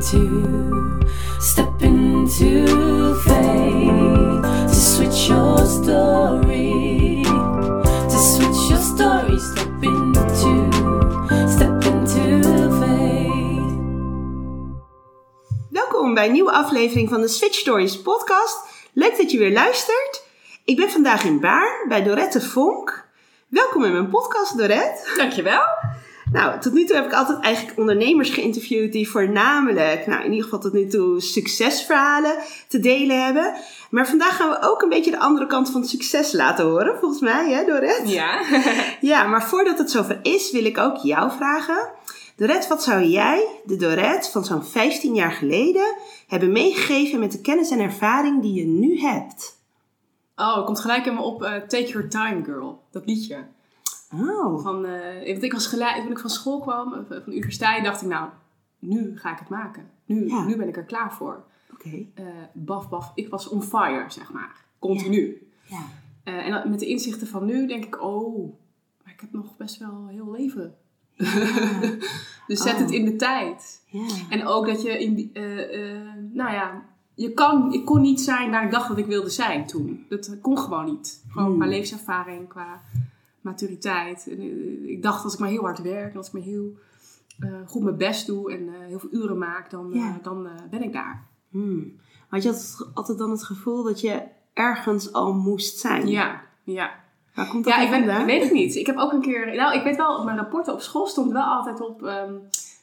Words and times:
into, 0.00 0.98
step 1.40 1.82
into 1.82 3.14
faith 3.14 4.42
to 4.68 4.74
switch 4.74 5.28
your 5.28 5.58
story, 5.66 7.22
to 8.08 8.18
switch 8.18 8.70
your 8.70 8.80
story, 8.80 9.38
step 9.38 9.82
into, 9.82 10.70
step 11.48 11.84
into 11.84 12.70
faith. 12.80 13.78
Welkom 15.70 16.14
bij 16.14 16.26
een 16.26 16.32
nieuwe 16.32 16.52
aflevering 16.52 17.08
van 17.08 17.20
de 17.20 17.28
Switch 17.28 17.54
Stories 17.54 18.02
podcast. 18.02 18.58
Leuk 18.92 19.16
dat 19.16 19.30
je 19.30 19.38
weer 19.38 19.52
luistert. 19.52 20.24
Ik 20.64 20.76
ben 20.76 20.90
vandaag 20.90 21.24
in 21.24 21.40
Baar 21.40 21.84
bij 21.88 22.02
Dorette 22.02 22.40
Vonk. 22.40 23.08
Welkom 23.48 23.84
in 23.84 23.92
mijn 23.92 24.10
podcast, 24.10 24.58
Dorette. 24.58 25.14
Dankjewel. 25.16 25.62
Nou, 26.32 26.60
tot 26.60 26.72
nu 26.72 26.84
toe 26.84 26.96
heb 26.96 27.04
ik 27.04 27.12
altijd 27.12 27.40
eigenlijk 27.40 27.78
ondernemers 27.78 28.30
geïnterviewd 28.30 28.92
die 28.92 29.10
voornamelijk, 29.10 30.06
nou 30.06 30.24
in 30.24 30.30
ieder 30.30 30.44
geval 30.44 30.60
tot 30.60 30.72
nu 30.72 30.86
toe, 30.86 31.20
succesverhalen 31.20 32.34
te 32.68 32.80
delen 32.80 33.24
hebben. 33.24 33.54
Maar 33.90 34.08
vandaag 34.08 34.36
gaan 34.36 34.48
we 34.48 34.58
ook 34.60 34.82
een 34.82 34.88
beetje 34.88 35.10
de 35.10 35.18
andere 35.18 35.46
kant 35.46 35.70
van 35.70 35.80
het 35.80 35.90
succes 35.90 36.32
laten 36.32 36.64
horen, 36.64 36.98
volgens 36.98 37.20
mij, 37.20 37.50
hè 37.52 37.64
Dorette? 37.64 38.08
Ja. 38.08 38.40
Ja, 39.00 39.26
maar 39.26 39.44
voordat 39.44 39.78
het 39.78 39.90
zover 39.90 40.18
is, 40.22 40.50
wil 40.50 40.64
ik 40.64 40.78
ook 40.78 40.96
jou 40.96 41.30
vragen. 41.30 41.90
Dorette, 42.36 42.68
wat 42.68 42.82
zou 42.82 43.04
jij, 43.04 43.46
de 43.64 43.76
Dorette 43.76 44.30
van 44.30 44.44
zo'n 44.44 44.64
15 44.64 45.14
jaar 45.14 45.32
geleden, 45.32 45.94
hebben 46.26 46.52
meegegeven 46.52 47.18
met 47.18 47.32
de 47.32 47.40
kennis 47.40 47.70
en 47.70 47.80
ervaring 47.80 48.42
die 48.42 48.54
je 48.54 48.66
nu 48.66 49.00
hebt? 49.00 49.58
Oh, 50.36 50.64
komt 50.64 50.80
gelijk 50.80 51.06
in 51.06 51.14
me 51.14 51.20
op 51.20 51.42
eh, 51.42 51.56
Take 51.56 51.86
Your 51.86 52.08
Time 52.08 52.44
Girl. 52.44 52.82
Dat 52.90 53.06
liedje. 53.06 53.36
Oh, 54.12 54.62
Van, 54.62 54.84
eh, 54.84 55.26
want 55.32 55.42
ik 55.42 55.52
was 55.52 55.66
gelijk, 55.66 56.02
toen 56.02 56.10
ik 56.10 56.18
van 56.18 56.30
school 56.30 56.60
kwam, 56.60 56.92
eh, 56.92 56.98
van 57.08 57.22
de 57.24 57.32
universiteit, 57.36 57.84
dacht 57.84 58.02
ik 58.02 58.08
nou, 58.08 58.28
nu 58.78 59.18
ga 59.18 59.32
ik 59.32 59.38
het 59.38 59.48
maken. 59.48 59.90
Nu, 60.04 60.28
Ja. 60.28 60.44
nu 60.44 60.56
ben 60.56 60.68
ik 60.68 60.76
er 60.76 60.82
klaar 60.84 61.12
voor. 61.12 61.44
oké. 61.72 62.06
Eh, 62.14 62.24
baf, 62.52 62.88
baf. 62.88 63.12
Ik 63.14 63.28
was 63.28 63.48
on 63.48 63.62
fire, 63.62 64.04
zeg 64.08 64.32
maar. 64.32 64.64
Continu. 64.78 65.48
Ja. 65.64 65.78
En 66.24 66.70
met 66.70 66.78
de 66.78 66.86
inzichten 66.86 67.26
van 67.26 67.44
nu 67.44 67.66
denk 67.66 67.84
ik, 67.84 68.02
oh, 68.02 68.52
maar 69.04 69.12
ik 69.12 69.20
heb 69.20 69.32
nog 69.32 69.56
best 69.56 69.78
wel 69.78 70.06
heel 70.08 70.30
leven. 70.30 70.74
dus 72.46 72.62
zet 72.62 72.74
Oh. 72.74 72.78
het 72.80 72.90
in 72.90 73.04
de 73.04 73.16
tijd. 73.16 73.82
Ja. 73.86 74.06
En 74.30 74.46
ook 74.46 74.66
dat 74.66 74.82
je 74.82 74.98
in 75.04 75.14
die, 75.14 75.30
nou 76.32 76.52
ja, 76.52 76.82
je 77.14 77.32
kan, 77.32 77.72
ik 77.72 77.84
kon 77.84 78.00
niet 78.00 78.20
zijn 78.20 78.50
waar 78.50 78.64
ik 78.64 78.70
dacht 78.70 78.88
dat 78.88 78.98
ik 78.98 79.06
wilde 79.06 79.30
zijn 79.30 79.66
toen. 79.66 80.06
Dat 80.08 80.38
kon 80.40 80.58
gewoon 80.58 80.84
niet. 80.84 81.24
Gewoon 81.28 81.48
Hmm. 81.48 81.58
qua 81.58 81.66
levenservaring, 81.68 82.48
qua 82.48 82.80
maturiteit. 83.40 84.26
En, 84.30 84.38
eh, 84.38 84.88
ik 84.90 85.02
dacht 85.02 85.24
als 85.24 85.32
ik 85.34 85.38
maar 85.40 85.48
heel 85.48 85.62
hard 85.62 85.82
werk, 85.82 86.10
en 86.10 86.16
als 86.16 86.26
ik 86.26 86.32
maar 86.32 86.42
heel 86.42 86.74
eh, 87.40 87.48
goed 87.66 87.82
mijn 87.82 87.96
best 87.96 88.26
doe 88.26 88.52
en 88.52 88.68
eh, 88.68 88.86
heel 88.86 88.98
veel 88.98 89.12
uren 89.12 89.38
maak, 89.38 89.70
dan, 89.70 89.90
Ja. 89.92 90.18
dan 90.22 90.48
ben 90.70 90.82
ik 90.82 90.92
daar. 90.92 91.26
Hmm. 91.50 91.92
Had 92.28 92.42
je 92.42 92.48
altijd, 92.48 92.88
altijd 92.94 93.18
dan 93.18 93.30
het 93.30 93.44
gevoel 93.44 93.82
dat 93.82 94.00
je 94.00 94.22
ergens 94.52 95.12
al 95.12 95.32
moest 95.34 95.78
zijn? 95.78 96.08
Ja, 96.08 96.42
ja. 96.64 96.90
Waar 97.34 97.48
komt 97.48 97.64
dat 97.64 97.72
Ja, 97.74 97.80
ik 97.80 97.90
ben, 97.90 97.98
vandaan? 97.98 98.26
weet 98.26 98.42
ik 98.44 98.52
niet. 98.52 98.74
Ik 98.74 98.86
heb 98.86 98.96
ook 98.96 99.12
een 99.12 99.20
keer, 99.20 99.54
nou 99.54 99.74
ik 99.76 99.82
weet 99.82 99.96
wel, 99.96 100.18
op 100.18 100.24
mijn 100.24 100.36
rapporten 100.36 100.72
op 100.72 100.80
school 100.80 101.06
stond 101.06 101.32
wel 101.32 101.42
altijd 101.42 101.80
op, 101.80 102.00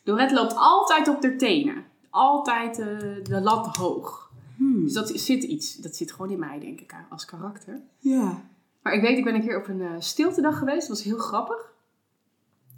Dorette 0.04 0.34
loopt 0.34 0.54
altijd 0.56 1.08
op 1.08 1.22
de 1.22 1.36
tenen. 1.36 1.86
Altijd 2.10 2.76
de 3.24 3.40
lat 3.42 3.76
hoog. 3.76 4.32
Hmm. 4.56 4.84
Dus 4.84 4.94
dat 4.94 5.10
zit 5.10 5.44
iets, 5.44 5.76
dat 5.76 5.96
zit 5.96 6.12
gewoon 6.12 6.32
in 6.32 6.40
mij 6.40 6.60
denk 6.60 6.80
ik 6.82 6.94
als 7.10 7.26
karakter. 7.26 7.82
Ja. 8.00 8.42
Maar 8.88 8.96
ik 8.96 9.02
weet, 9.02 9.18
ik 9.18 9.24
ben 9.24 9.36
een 9.36 9.46
keer 9.46 9.58
op 9.58 9.68
een 9.68 9.82
eh 9.82 9.96
stiltedag 10.00 10.58
geweest. 10.58 10.88
Dat 10.88 10.98
was 10.98 11.04
heel 11.04 11.18
grappig. 11.18 11.74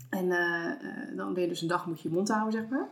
En 0.09 0.31
eh, 0.31 0.65
eh, 0.65 1.17
dan 1.17 1.33
ben 1.33 1.43
je 1.43 1.49
dus 1.49 1.61
een 1.61 1.67
dag 1.67 1.85
moet 1.85 2.01
je 2.01 2.09
je 2.09 2.15
mond 2.15 2.29
houden, 2.29 2.59
zeg 2.59 2.69
maar. 2.69 2.87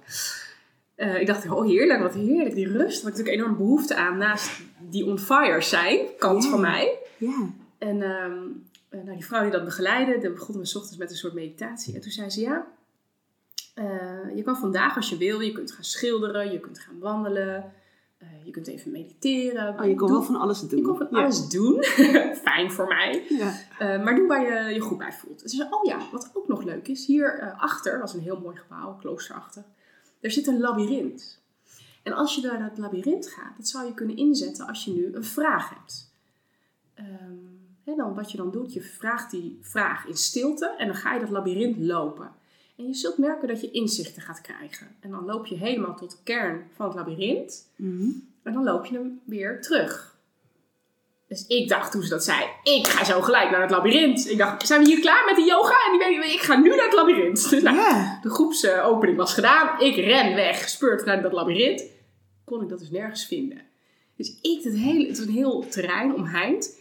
Ik 1.19 1.27
dacht, 1.27 1.49
oh 1.49 1.65
heerlijk, 1.65 2.01
wat 2.01 2.13
heerlijk, 2.13 2.55
die 2.55 2.67
rust. 2.67 2.77
Daar 2.77 2.87
had 2.87 2.97
ik 2.97 3.03
natuurlijk 3.03 3.35
enorm 3.35 3.57
behoefte 3.57 3.95
aan 3.95 4.17
naast 4.17 4.61
die 4.79 5.05
on 5.05 5.19
fire 5.19 5.61
zijn, 5.61 5.99
kant 6.17 6.47
van 6.47 6.61
mij. 6.61 6.97
Ja. 7.17 7.49
En 7.77 8.01
ehm, 8.01 8.43
eh, 8.89 9.03
nou, 9.03 9.15
die 9.17 9.25
vrouw 9.25 9.41
die 9.41 9.51
dat 9.51 9.65
begeleidde, 9.65 10.17
die 10.19 10.31
begon 10.31 10.55
me 10.55 10.61
ochtends 10.61 10.97
met 10.97 11.09
een 11.09 11.17
soort 11.17 11.33
meditatie. 11.33 11.95
En 11.95 12.01
toen 12.01 12.11
zei 12.11 12.29
ze, 12.29 12.41
ja, 12.41 12.67
je 14.35 14.41
kan 14.43 14.57
vandaag 14.57 14.95
als 14.95 15.09
je 15.09 15.17
wil, 15.17 15.39
je 15.39 15.51
kunt 15.51 15.71
gaan 15.71 15.83
schilderen, 15.83 16.51
je 16.51 16.59
kunt 16.59 16.79
gaan 16.79 16.99
wandelen, 16.99 17.73
eh, 18.31 18.45
je 18.45 18.51
kunt 18.51 18.67
even 18.67 18.91
mediteren. 18.91 19.79
Oh, 19.79 19.85
je 19.85 19.95
Doe- 19.95 20.09
wel 20.09 20.23
van 20.23 20.35
alles 20.35 20.59
doen. 20.61 20.79
je 20.79 20.85
kon 20.85 20.97
van 20.97 21.07
Ja. 21.11 21.23
alles 21.23 21.47
doen. 21.49 21.83
Fijn 22.47 22.71
voor 22.71 22.87
mij. 22.87 23.25
Ja. 23.29 23.53
Eh, 23.79 24.03
maar 24.03 24.15
doe 24.15 24.27
waar 24.27 24.67
je 24.67 24.73
je 24.73 24.79
goed 24.79 24.97
bij 24.97 25.13
voelt. 25.13 25.41
Zei, 25.45 25.67
oh 25.69 25.83
ja, 25.85 25.97
wat 26.11 26.29
ook 26.33 26.47
nog 26.47 26.63
leuk 26.63 26.87
is. 26.87 27.05
Hier 27.05 27.39
eh, 27.39 27.61
achter, 27.61 27.99
dat 27.99 28.07
is 28.07 28.13
een 28.13 28.21
heel 28.21 28.39
mooi 28.39 28.55
gebouw, 28.57 28.95
kloosterachtig. 28.95 29.63
Er 30.19 30.31
zit 30.31 30.47
een 30.47 30.59
labyrint. 30.59 31.41
En 32.03 32.13
als 32.13 32.35
je 32.35 32.41
naar 32.47 32.59
dat 32.69 32.77
labyrint 32.77 33.27
gaat, 33.27 33.57
dat 33.57 33.67
zou 33.67 33.85
je 33.85 33.93
kunnen 33.93 34.17
inzetten 34.17 34.67
als 34.67 34.85
je 34.85 34.91
nu 34.91 35.15
een 35.15 35.23
vraag 35.23 35.69
hebt. 35.69 36.11
Ehm, 36.93 37.07
hè, 37.83 37.95
dan, 37.95 38.13
wat 38.15 38.31
je 38.31 38.37
dan 38.37 38.51
doet, 38.51 38.73
je 38.73 38.81
vraagt 38.81 39.31
die 39.31 39.57
vraag 39.61 40.05
in 40.05 40.17
stilte 40.17 40.75
en 40.77 40.87
dan 40.87 40.95
ga 40.95 41.13
je 41.13 41.19
dat 41.19 41.29
labyrint 41.29 41.77
lopen. 41.77 42.31
En 42.77 42.87
je 42.87 42.93
zult 42.93 43.17
merken 43.17 43.47
dat 43.47 43.61
je 43.61 43.71
inzichten 43.71 44.21
gaat 44.21 44.41
krijgen. 44.41 44.87
En 44.99 45.11
dan 45.11 45.25
loop 45.25 45.45
je 45.45 45.55
helemaal 45.55 45.95
tot 45.95 46.11
de 46.11 46.17
kern 46.23 46.67
van 46.75 46.85
het 46.87 46.95
labyrint. 46.95 47.67
Mhm. 47.75 48.09
En 48.43 48.53
dan 48.53 48.63
loop 48.63 48.85
je 48.85 48.93
hem 48.95 49.21
weer 49.25 49.61
terug. 49.61 50.15
Dus 51.27 51.47
ik 51.47 51.69
dacht 51.69 51.91
toen 51.91 52.01
ze 52.03 52.09
dat 52.09 52.23
zei, 52.23 52.45
ik 52.63 52.87
ga 52.87 53.03
zo 53.03 53.21
gelijk 53.21 53.51
naar 53.51 53.61
het 53.61 53.69
labyrint. 53.71 54.29
Ik 54.29 54.37
dacht, 54.37 54.67
zijn 54.67 54.81
we 54.83 54.87
hier 54.87 54.99
klaar 54.99 55.25
met 55.25 55.35
de 55.35 55.41
yoga? 55.43 55.75
En 55.85 56.09
die 56.09 56.19
weet, 56.19 56.33
ik 56.33 56.41
ga 56.41 56.55
nu 56.59 56.69
naar 56.69 56.85
het 56.85 56.93
labyrint. 56.93 57.49
Dus 57.49 57.61
nou, 57.63 57.75
Ja. 57.77 58.19
de 58.21 58.29
groepsopening 58.29 59.17
was 59.17 59.33
gedaan. 59.33 59.81
Ik 59.81 59.95
ren 59.95 60.35
weg, 60.35 60.63
gespeurd 60.63 61.05
naar 61.05 61.21
dat 61.21 61.31
labyrint. 61.33 61.83
Kon 62.45 62.61
ik 62.61 62.69
dat 62.69 62.79
dus 62.79 62.89
nergens 62.89 63.25
vinden. 63.25 63.61
Dus 64.15 64.37
ik, 64.41 64.63
het, 64.63 64.73
hele, 64.77 65.07
het 65.07 65.17
was 65.17 65.27
een 65.27 65.33
heel 65.33 65.65
terrein 65.69 66.15
omheind. 66.15 66.79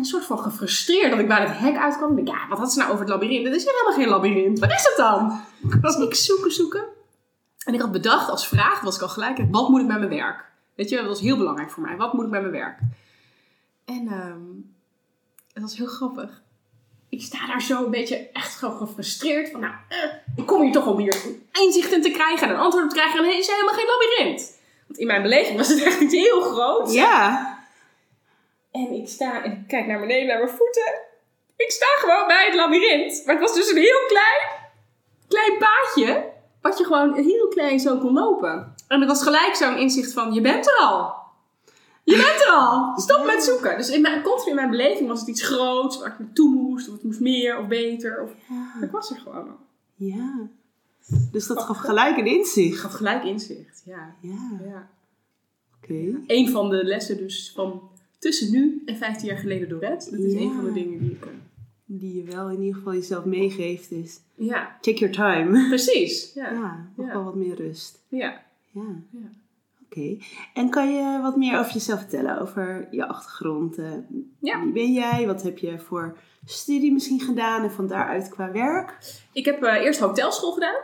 Een 0.00 0.06
soort 0.06 0.24
van 0.24 0.38
gefrustreerd 0.38 1.10
dat 1.10 1.18
ik 1.18 1.28
bij 1.28 1.40
het 1.40 1.58
hek 1.58 1.76
uitkwam. 1.76 2.26
Ja, 2.26 2.48
wat 2.48 2.58
had 2.58 2.72
ze 2.72 2.78
nou 2.78 2.90
over 2.90 3.04
het 3.04 3.12
labyrint? 3.14 3.44
Dat 3.44 3.54
is 3.54 3.64
helemaal 3.64 3.92
geen 3.92 4.08
labyrint. 4.08 4.58
Wat 4.58 4.72
is 4.72 4.82
het 4.82 4.94
dan? 4.96 5.40
Dus 5.80 5.96
ik 5.96 6.14
zoeken, 6.14 6.52
zoeken. 6.52 6.84
En 7.64 7.74
ik 7.74 7.80
had 7.80 7.92
bedacht 7.92 8.30
als 8.30 8.48
vraag, 8.48 8.80
was 8.80 8.96
ik 8.96 9.02
al 9.02 9.08
gelijk, 9.08 9.38
wat 9.50 9.68
moet 9.68 9.80
ik 9.80 9.86
met 9.86 9.98
mijn 9.98 10.10
werk? 10.10 10.44
Weet 10.74 10.88
je, 10.88 10.96
dat 10.96 11.06
was 11.06 11.20
heel 11.20 11.36
belangrijk 11.36 11.70
voor 11.70 11.82
mij. 11.82 11.96
Wat 11.96 12.12
moet 12.12 12.24
ik 12.24 12.30
met 12.30 12.40
mijn 12.40 12.52
werk? 12.52 12.78
En 13.84 14.08
ehm 14.08 14.78
het 15.52 15.62
was 15.62 15.76
heel 15.76 15.86
grappig. 15.86 16.42
Ik 17.08 17.22
sta 17.22 17.46
daar 17.46 17.62
zo 17.62 17.84
een 17.84 17.90
beetje 17.90 18.30
echt 18.32 18.54
gewoon 18.56 18.76
gefrustreerd. 18.76 19.50
Van 19.50 19.60
nou, 19.60 19.74
eh, 19.88 19.98
ik 20.36 20.46
kom 20.46 20.62
hier 20.62 20.72
toch 20.72 20.86
om 20.86 20.98
hier 20.98 21.16
inzichten 21.52 22.02
te 22.02 22.10
krijgen 22.10 22.48
en 22.48 22.54
een 22.54 22.60
antwoord 22.60 22.84
op 22.84 22.90
te 22.90 22.96
krijgen. 22.96 23.18
En 23.18 23.30
het 23.30 23.38
is 23.38 23.46
helemaal 23.46 23.74
geen 23.74 23.86
labyrint. 23.86 24.58
Want 24.86 24.98
in 24.98 25.06
mijn 25.06 25.22
beleving 25.22 25.56
was 25.56 25.68
het 25.68 25.82
echt 25.82 26.00
iets 26.00 26.14
heel 26.14 26.40
groots. 26.40 26.92
Ja. 26.92 27.58
En 28.70 28.92
ik 28.92 29.08
sta 29.08 29.42
en 29.44 29.52
ik 29.52 29.66
kijk 29.66 29.86
naar 29.86 30.00
beneden, 30.00 30.26
naar 30.26 30.38
mijn 30.38 30.56
voeten. 30.56 30.92
Ik 31.56 31.70
sta 31.70 31.86
gewoon 31.98 32.26
bij 32.26 32.44
het 32.46 32.54
labyrint. 32.54 33.22
Maar 33.24 33.34
het 33.34 33.44
was 33.44 33.54
dus 33.54 33.70
een 33.70 33.76
heel 33.76 34.06
klein, 34.06 34.48
klein 35.28 35.58
paadje. 35.58 36.28
Wat 36.60 36.78
je 36.78 36.84
gewoon 36.84 37.14
heel 37.14 37.48
klein 37.48 37.80
zo 37.80 37.98
kon 37.98 38.12
lopen. 38.12 38.74
En 38.88 39.00
het 39.00 39.08
was 39.08 39.22
gelijk 39.22 39.54
zo'n 39.54 39.78
inzicht 39.78 40.12
van, 40.12 40.32
je 40.32 40.40
bent 40.40 40.66
er 40.66 40.76
al. 40.78 41.14
Je 42.04 42.16
bent 42.16 42.40
er 42.40 42.52
al. 42.52 42.92
Stop 43.00 43.24
met 43.24 43.42
zoeken. 43.42 43.76
Dus 43.76 43.90
in 43.90 44.00
mijn, 44.00 44.22
continu 44.22 44.50
in 44.50 44.54
mijn 44.56 44.70
beleving 44.70 45.08
was 45.08 45.20
het 45.20 45.28
iets 45.28 45.42
groots. 45.46 45.98
Waar 45.98 46.12
ik 46.12 46.18
naartoe 46.18 46.54
moest. 46.54 46.88
Of 46.88 46.94
het 46.94 47.02
moest 47.02 47.20
meer 47.20 47.58
of 47.58 47.66
beter. 47.66 48.22
Of, 48.22 48.30
Ja. 48.48 48.82
ik 48.84 48.90
was 48.90 49.10
er 49.10 49.16
gewoon 49.16 49.48
al. 49.48 49.58
Ja. 49.94 50.48
Dus 51.32 51.46
dat 51.46 51.62
gaf 51.62 51.76
gelijk 51.76 52.16
een 52.16 52.26
inzicht. 52.26 52.82
Had 52.82 52.94
gelijk 52.94 53.24
inzicht. 53.24 53.82
Ja. 53.84 54.14
Ja. 54.20 54.58
ja. 54.64 54.88
Oké. 55.82 56.22
Een 56.26 56.48
van 56.50 56.70
de 56.70 56.84
lessen 56.84 57.16
dus 57.16 57.52
van 57.54 57.89
tussen 58.20 58.50
nu 58.52 58.82
en 58.86 58.96
15 58.96 59.28
jaar 59.28 59.38
geleden 59.38 59.68
Dorette. 59.68 60.10
Dat 60.10 60.20
is 60.20 60.32
Ja. 60.32 60.40
een 60.40 60.54
van 60.54 60.64
de 60.64 60.72
dingen 60.72 60.98
die 60.98 61.10
ik... 61.10 61.26
Die 61.92 62.16
je 62.16 62.22
wel 62.32 62.48
in 62.50 62.60
ieder 62.60 62.74
geval 62.74 62.92
jezelf 62.94 63.24
meegeeft 63.24 63.90
is 63.90 64.20
Ja, 64.34 64.76
take 64.80 64.98
your 64.98 65.14
time. 65.14 65.68
precies. 65.68 66.30
Ja. 66.34 66.50
Ja, 66.52 66.88
nog 66.96 67.06
Ja. 67.06 67.12
wel 67.12 67.24
wat 67.24 67.34
meer 67.34 67.54
rust. 67.54 67.98
Ja. 68.08 68.42
Ja. 68.70 68.82
Ja. 69.10 69.28
Oké. 69.84 70.16
En 70.54 70.70
kan 70.70 70.92
je 70.94 71.20
wat 71.22 71.36
meer 71.36 71.58
over 71.58 71.72
jezelf 71.72 71.98
vertellen? 72.00 72.40
Over 72.40 72.88
je 72.90 73.06
achtergrond? 73.08 73.78
eh, 73.78 73.84
Ja. 74.40 74.62
Wie 74.62 74.72
ben 74.72 74.92
jij? 74.92 75.26
Wat 75.26 75.42
heb 75.42 75.58
je 75.58 75.78
voor 75.78 76.16
studie 76.44 76.92
misschien 76.92 77.20
gedaan? 77.20 77.62
En 77.62 77.70
van 77.70 77.86
daaruit 77.86 78.28
qua 78.28 78.52
werk? 78.52 78.98
Ik 79.32 79.44
heb 79.44 79.62
eh, 79.62 79.82
eerst 79.84 80.00
hotelschool 80.00 80.52
gedaan. 80.52 80.76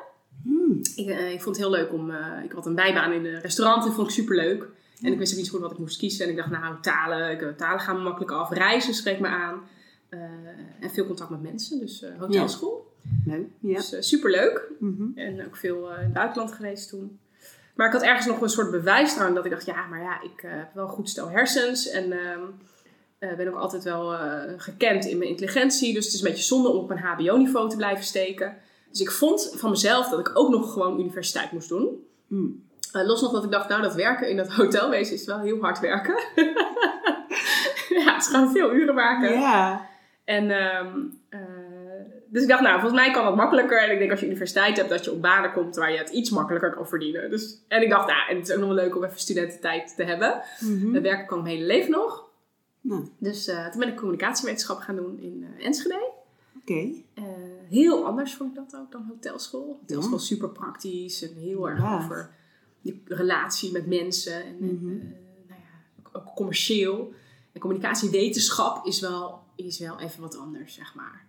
Hmm. 0.43 0.81
Ik, 0.97 1.07
eh, 1.09 1.33
ik 1.33 1.43
vond 1.43 1.57
het 1.57 1.65
heel 1.67 1.75
leuk 1.75 1.93
om... 1.93 2.11
ik 2.45 2.53
had 2.53 2.67
een 2.67 2.75
bijbaan 2.75 3.13
in 3.13 3.25
een 3.25 3.41
restaurant. 3.41 3.85
Dat 3.85 3.95
vond 3.95 4.07
ik 4.09 4.15
superleuk. 4.15 4.69
En 5.03 5.13
ik 5.13 5.19
wist 5.19 5.33
ook 5.33 5.39
niet 5.39 5.51
goed 5.51 5.61
wat 5.61 5.73
ik 5.73 5.79
moest 5.79 5.99
kiezen. 5.99 6.25
En 6.25 6.31
ik 6.31 6.37
dacht, 6.37 6.51
nou, 6.51 6.81
talen, 6.81 7.31
ik, 7.31 7.57
talen 7.57 7.81
gaan 7.81 7.97
me 7.97 8.03
makkelijk 8.03 8.31
af. 8.31 8.51
Reizen 8.51 8.95
spreekt 8.95 9.21
me 9.21 9.29
aan. 9.29 9.63
Eh, 10.09 10.21
en 10.81 10.91
veel 10.91 11.07
contact 11.07 11.31
met 11.31 11.43
mensen. 11.43 11.79
Dus 11.79 12.03
eh, 12.03 12.19
hotelschool. 12.19 12.95
Leuk. 13.25 13.47
Ja. 13.61 13.77
Dus 13.77 13.93
eh, 13.93 14.01
superleuk. 14.01 14.71
Mhm. 14.79 15.07
En 15.15 15.47
ook 15.47 15.57
veel 15.57 15.91
in 15.91 16.03
het 16.03 16.13
buitenland 16.13 16.53
geweest 16.53 16.89
toen. 16.89 17.19
Maar 17.75 17.87
ik 17.87 17.93
had 17.93 18.03
ergens 18.03 18.27
nog 18.27 18.41
een 18.41 18.49
soort 18.49 18.71
bewijsdrang 18.71 19.35
dat 19.35 19.45
ik 19.45 19.51
dacht, 19.51 19.67
ja, 19.67 19.87
maar 19.87 20.03
ja, 20.03 20.23
ik 20.23 20.41
heb 20.41 20.75
wel 20.75 20.85
een 20.85 20.91
goed 20.91 21.09
stel 21.09 21.31
hersens. 21.31 21.89
En 21.89 22.13
ehm, 22.13 22.43
eh, 23.19 23.37
ben 23.37 23.49
ook 23.49 23.61
altijd 23.61 23.85
wel 23.85 24.17
gekend 24.57 25.05
in 25.05 25.19
mijn 25.19 25.31
intelligentie. 25.31 25.95
Dus 25.95 26.05
het 26.05 26.15
is 26.15 26.21
een 26.21 26.29
beetje 26.29 26.45
zonde 26.45 26.69
om 26.69 26.77
op 26.77 26.91
een 26.91 26.99
hbo-niveau 26.99 27.69
te 27.69 27.77
blijven 27.77 28.05
steken. 28.05 28.57
Dus 28.91 29.01
ik 29.01 29.11
vond 29.11 29.53
van 29.55 29.71
mezelf 29.71 30.09
dat 30.09 30.19
ik 30.19 30.31
ook 30.35 30.51
nog 30.51 30.73
gewoon 30.73 31.01
universiteit 31.01 31.53
moest 31.53 31.69
doen. 31.69 32.07
Mm. 32.27 32.65
Eh, 32.97 33.07
los 33.07 33.21
nog 33.23 33.33
dat 33.33 33.45
ik 33.45 33.51
dacht, 33.51 33.69
nou 33.69 33.83
dat 33.83 33.95
werken 33.95 34.29
in 34.29 34.37
dat 34.37 34.53
hotelwezen 34.61 35.15
is 35.15 35.25
wel 35.27 35.41
heel 35.41 35.61
hard 35.61 35.81
werken. 35.81 36.15
ja, 37.89 38.13
het 38.15 38.23
is 38.23 38.27
gewoon 38.27 38.51
veel 38.51 38.73
uren 38.75 38.95
maken. 38.95 39.33
Ja. 39.39 39.87
En 40.25 40.51
ehm, 40.51 40.99
eh, 41.29 41.41
dus 42.29 42.43
ik 42.43 42.49
dacht, 42.49 42.63
nou, 42.63 42.81
volgens 42.81 43.01
mij 43.01 43.11
kan 43.13 43.25
dat 43.25 43.37
makkelijker. 43.37 43.83
En 43.83 43.91
ik 43.93 43.99
denk 43.99 44.11
als 44.11 44.21
je 44.21 44.27
universiteit 44.27 44.77
hebt, 44.77 44.89
dat 44.89 45.05
je 45.05 45.13
op 45.13 45.23
banen 45.23 45.53
komt 45.53 45.77
waar 45.77 45.93
je 45.93 45.99
het 45.99 46.11
iets 46.11 46.31
makkelijker 46.31 46.73
kan 46.75 46.89
verdienen. 46.89 47.31
Dus, 47.31 47.65
en 47.69 47.83
ik 47.83 47.91
dacht, 47.91 48.07
nou, 48.07 48.29
en 48.31 48.37
het 48.37 48.49
is 48.49 48.55
ook 48.55 48.61
nog 48.61 48.69
wel 48.75 48.85
leuk 48.85 48.97
om 48.97 49.05
even 49.05 49.19
studententijd 49.21 49.97
te 49.97 50.03
hebben. 50.05 50.43
Mhm. 50.61 50.93
Dat 50.93 51.03
werken 51.03 51.27
kan 51.27 51.43
mijn 51.43 51.55
hele 51.55 51.67
leven 51.67 51.91
nog. 51.91 52.25
Nou, 52.81 53.09
Dus 53.19 53.47
eh, 53.49 53.69
toen 53.69 53.81
ben 53.81 53.89
ik 53.89 53.97
communicatiewetenschap 53.97 54.79
gaan 54.79 54.97
doen 54.97 55.19
in 55.21 55.47
Enschede. 55.61 56.11
oké. 56.61 56.89
Heel 57.69 58.07
anders 58.07 58.35
vond 58.35 58.51
ik 58.51 58.57
dat 58.71 58.81
ook 58.81 58.93
dan 58.93 59.07
hotelschool. 59.09 59.79
Hotelschool 59.81 60.19
Ja. 60.19 60.25
super 60.25 60.49
praktisch 60.49 61.23
en 61.23 61.35
heel 61.37 61.69
erg 61.69 61.79
Ja. 61.81 61.97
over 61.97 62.31
relatie 63.05 63.73
met 63.73 63.87
mensen. 63.87 64.45
En, 64.45 64.57
en, 64.61 64.75
Mhm. 64.75 64.89
eh, 64.91 65.03
nou 65.49 65.61
ja, 65.61 66.11
ook, 66.13 66.35
commercieel. 66.35 67.13
En 67.53 67.61
communicatiewetenschap 67.61 68.87
is 68.87 69.01
wel, 69.01 69.43
is 69.57 69.79
wel 69.79 70.01
even 70.01 70.21
wat 70.21 70.37
anders, 70.39 70.75
zeg 70.75 70.95
maar. 70.95 71.25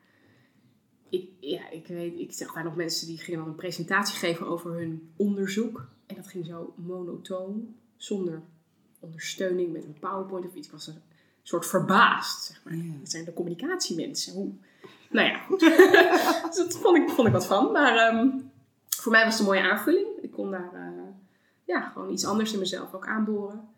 Ik, 1.09 1.29
ja, 1.39 1.69
ik 1.69 1.87
weet, 1.87 2.19
ik 2.19 2.33
zag 2.33 2.53
daar 2.53 2.63
nog 2.63 2.75
mensen 2.75 3.07
die 3.07 3.17
gingen 3.17 3.39
dan 3.39 3.47
een 3.49 3.55
presentatie 3.55 4.17
geven 4.17 4.47
over 4.47 4.71
hun 4.73 5.11
onderzoek. 5.15 5.87
En 6.05 6.15
dat 6.15 6.27
ging 6.27 6.45
zo 6.45 6.73
monotoon, 6.75 7.75
zonder 7.97 8.41
ondersteuning 8.99 9.71
met 9.73 9.83
een 9.83 9.97
PowerPoint 9.99 10.45
of 10.45 10.55
iets. 10.55 10.67
Ik 10.67 10.73
was 10.73 10.87
een 10.87 11.01
soort 11.43 11.65
verbaasd, 11.65 12.43
zeg 12.45 12.61
maar. 12.63 12.75
Ja. 12.75 12.93
Dat 12.99 13.09
zijn 13.11 13.25
de 13.25 13.33
communicatiemensen. 13.33 14.33
Hoe, 14.33 14.51
nou 15.09 15.27
ja, 15.27 15.37
goed. 15.37 15.59
dus 16.47 16.55
dat 16.55 16.77
vond 16.77 16.97
ik, 16.97 17.09
vond 17.09 17.27
ik 17.27 17.33
wat 17.33 17.45
van. 17.45 17.71
Maar 17.71 17.95
ehm, 17.97 18.29
voor 18.89 19.11
mij 19.11 19.23
was 19.23 19.31
het 19.33 19.39
een 19.41 19.53
mooie 19.53 19.69
aanvulling. 19.71 20.07
Ik 20.21 20.31
kon 20.31 20.51
daar 20.51 20.73
eh, 20.73 20.86
ja, 21.67 21.89
gewoon 21.89 22.11
iets 22.11 22.25
anders 22.25 22.53
in 22.53 22.59
mezelf 22.59 22.93
ook 22.93 23.07
aanboren. 23.07 23.69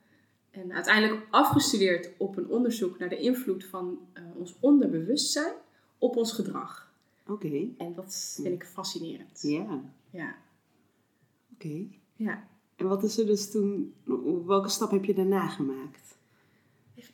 En 0.52 0.74
uiteindelijk 0.74 1.28
afgestudeerd 1.30 2.10
op 2.18 2.38
een 2.38 2.48
onderzoek 2.48 3.00
naar 3.00 3.10
de 3.10 3.20
invloed 3.20 3.66
van 3.66 4.00
eh, 4.14 4.24
ons 4.36 4.56
onderbewustzijn 4.60 5.54
op 5.98 6.16
ons 6.16 6.32
gedrag. 6.32 6.92
Oké. 7.28 7.68
En 7.78 7.94
dat 7.94 8.34
vind 8.42 8.62
ik 8.62 8.66
fascinerend. 8.66 9.42
Ja. 9.42 9.82
Ja. 10.10 10.36
Oké. 11.54 11.86
ja. 12.16 12.48
En 12.76 12.88
wat 12.88 13.04
is 13.04 13.18
er 13.18 13.26
dus 13.26 13.52
toen, 13.52 13.94
welke 14.46 14.70
stap 14.70 14.92
heb 14.92 15.06
je 15.06 15.14
daarna 15.14 15.48
gemaakt? 15.48 16.18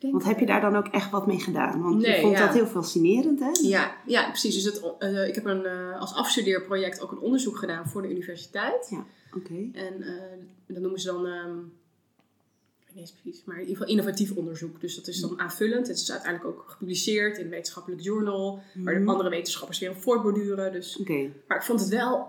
Want 0.00 0.24
heb 0.24 0.38
je 0.38 0.46
daar 0.46 0.60
dan 0.60 0.76
ook 0.76 0.86
echt 0.86 1.10
wat 1.10 1.26
mee 1.26 1.40
gedaan? 1.40 1.82
Want 1.82 2.06
je 2.06 2.18
vond 2.20 2.38
ja. 2.38 2.46
dat 2.46 2.54
heel 2.54 2.66
fascinerend, 2.66 3.40
hè? 3.40 3.50
Ja, 3.62 3.96
ja 4.06 4.28
precies. 4.28 4.54
Dus 4.54 4.64
het, 4.64 4.94
eh, 4.98 5.28
ik 5.28 5.34
heb 5.34 5.44
een, 5.44 5.64
eh, 5.64 6.00
als 6.00 6.14
afstudeerproject 6.14 7.00
ook 7.00 7.12
een 7.12 7.18
onderzoek 7.18 7.56
gedaan 7.56 7.88
voor 7.88 8.02
de 8.02 8.10
universiteit. 8.10 8.92
Oké. 9.34 9.68
En 9.72 10.02
eh, 10.02 10.12
dat 10.66 10.82
noemen 10.82 11.00
ze 11.00 11.06
dan, 11.06 11.26
ehm, 11.26 11.58
ik 11.58 12.86
weet 12.86 12.94
niet 12.94 12.98
eens 12.98 13.12
precies, 13.12 13.44
maar 13.44 13.56
in 13.56 13.62
ieder 13.62 13.76
geval 13.76 13.92
innovatief 13.92 14.32
onderzoek. 14.36 14.80
Dus 14.80 14.94
dat 14.96 15.06
is 15.06 15.20
dan 15.20 15.40
aanvullend. 15.40 15.88
Het 15.88 15.96
is 15.96 16.10
uiteindelijk 16.12 16.50
ook 16.54 16.64
gepubliceerd 16.68 17.38
in 17.38 17.44
een 17.44 17.50
wetenschappelijk 17.50 18.02
journal, 18.02 18.60
waar 18.74 18.94
de 18.94 19.00
Mhm. 19.00 19.08
andere 19.08 19.28
wetenschappers 19.28 19.78
weer 19.78 19.90
op 19.90 20.00
voortborduren. 20.02 20.72
Dus, 20.72 20.96
Oké. 20.96 21.30
maar 21.48 21.56
ik 21.56 21.62
vond 21.62 21.80
het 21.80 21.88
wel, 21.88 22.24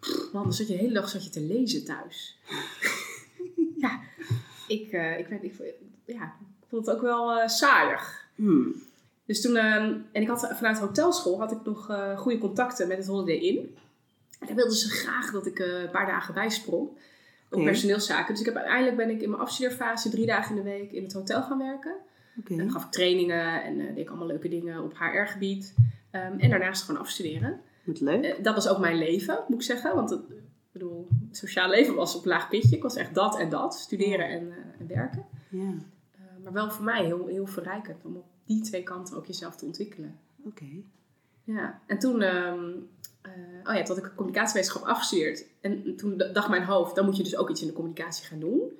pff, 0.00 0.32
man, 0.32 0.42
dan 0.42 0.52
zat 0.52 0.66
je 0.66 0.72
de 0.72 0.78
hele 0.78 0.94
dag 0.94 1.08
zat 1.08 1.24
je 1.24 1.30
te 1.30 1.40
lezen 1.40 1.84
thuis. 1.84 2.38
ja, 3.84 4.00
ik, 4.68 4.82
ik, 5.18 5.26
weet, 5.28 5.42
ik, 5.42 5.74
ja, 6.04 6.36
vond 6.70 6.86
het 6.86 6.94
ook 6.94 7.02
wel 7.02 7.40
eh 7.40 7.48
saaiig. 7.48 8.28
Hmm. 8.34 8.74
Dus 9.24 9.40
toen, 9.40 9.56
ehm, 9.56 9.96
en 10.12 10.22
ik 10.22 10.28
had 10.28 10.48
vanuit 10.54 10.78
hotelschool 10.78 11.38
had 11.38 11.52
ik 11.52 11.58
nog 11.64 11.90
eh, 11.90 12.18
goede 12.18 12.38
contacten 12.38 12.88
met 12.88 12.96
het 12.96 13.06
Holiday 13.06 13.36
Inn. 13.36 13.76
En 14.38 14.46
daar 14.46 14.56
wilden 14.56 14.76
ze 14.76 14.90
graag 14.90 15.30
dat 15.30 15.46
ik 15.46 15.58
eh, 15.58 15.80
een 15.80 15.90
paar 15.90 16.06
dagen 16.06 16.34
bijsprong 16.34 16.88
op 17.50 17.64
personeelszaken. 17.64 18.30
Dus 18.30 18.40
ik 18.40 18.46
heb, 18.46 18.56
uiteindelijk 18.56 18.96
ben 18.96 19.10
ik 19.10 19.22
in 19.22 19.30
mijn 19.30 19.42
afstudeerfase 19.42 20.10
drie 20.10 20.26
dagen 20.26 20.56
in 20.56 20.62
de 20.62 20.70
week 20.70 20.92
in 20.92 21.02
het 21.02 21.12
hotel 21.12 21.42
gaan 21.42 21.58
werken. 21.58 21.94
En 22.48 22.56
dan 22.56 22.70
gaf 22.70 22.84
ik 22.84 22.90
trainingen 22.90 23.62
en 23.62 23.78
deed 23.78 23.96
ik 23.96 24.08
allemaal 24.08 24.26
leuke 24.26 24.48
dingen 24.48 24.82
op 24.82 24.98
HR-gebied. 24.98 25.74
Ehm, 26.10 26.38
en 26.38 26.50
daarnaast 26.50 26.84
gewoon 26.84 27.00
afstuderen. 27.00 27.60
Wat 27.84 28.00
leuk. 28.00 28.44
Dat 28.44 28.54
was 28.54 28.68
ook 28.68 28.78
mijn 28.78 28.98
leven, 28.98 29.38
moet 29.48 29.58
ik 29.58 29.64
zeggen. 29.64 29.94
Want 29.94 30.10
het, 30.10 30.20
ik 30.20 30.72
bedoel, 30.72 31.08
het 31.28 31.36
sociaal 31.36 31.68
leven 31.68 31.94
was 31.94 32.16
op 32.16 32.24
laag 32.24 32.48
pitje. 32.48 32.76
Ik 32.76 32.82
was 32.82 32.96
echt 32.96 33.14
dat 33.14 33.38
en 33.38 33.48
dat, 33.48 33.74
studeren 33.74 34.28
en, 34.28 34.52
en 34.78 34.86
werken. 34.86 35.24
Ja. 35.48 35.74
Eh, 36.40 36.44
maar 36.44 36.52
wel 36.52 36.70
voor 36.70 36.84
mij 36.84 37.04
heel, 37.04 37.26
heel 37.26 37.46
verrijkend 37.46 38.04
om 38.04 38.16
op 38.16 38.24
die 38.44 38.62
twee 38.62 38.82
kanten 38.82 39.16
ook 39.16 39.26
jezelf 39.26 39.56
te 39.56 39.64
ontwikkelen. 39.64 40.18
Oké. 40.44 40.66
Ja, 41.44 41.80
en 41.86 41.98
toen, 41.98 42.22
ehm 42.22 42.70
eh, 43.22 43.32
oh 43.64 43.74
ja, 43.74 43.82
toen 43.82 43.96
had 43.96 44.04
ik 44.04 44.12
communicatiewetenschap 44.16 44.82
afgestudeerd. 44.82 45.46
En 45.60 45.96
toen 45.96 46.16
dacht 46.32 46.48
mijn 46.48 46.64
hoofd, 46.64 46.94
dan 46.94 47.04
moet 47.04 47.16
je 47.16 47.22
dus 47.22 47.36
ook 47.36 47.50
iets 47.50 47.60
in 47.60 47.66
de 47.66 47.72
communicatie 47.72 48.26
gaan 48.26 48.40
doen. 48.40 48.72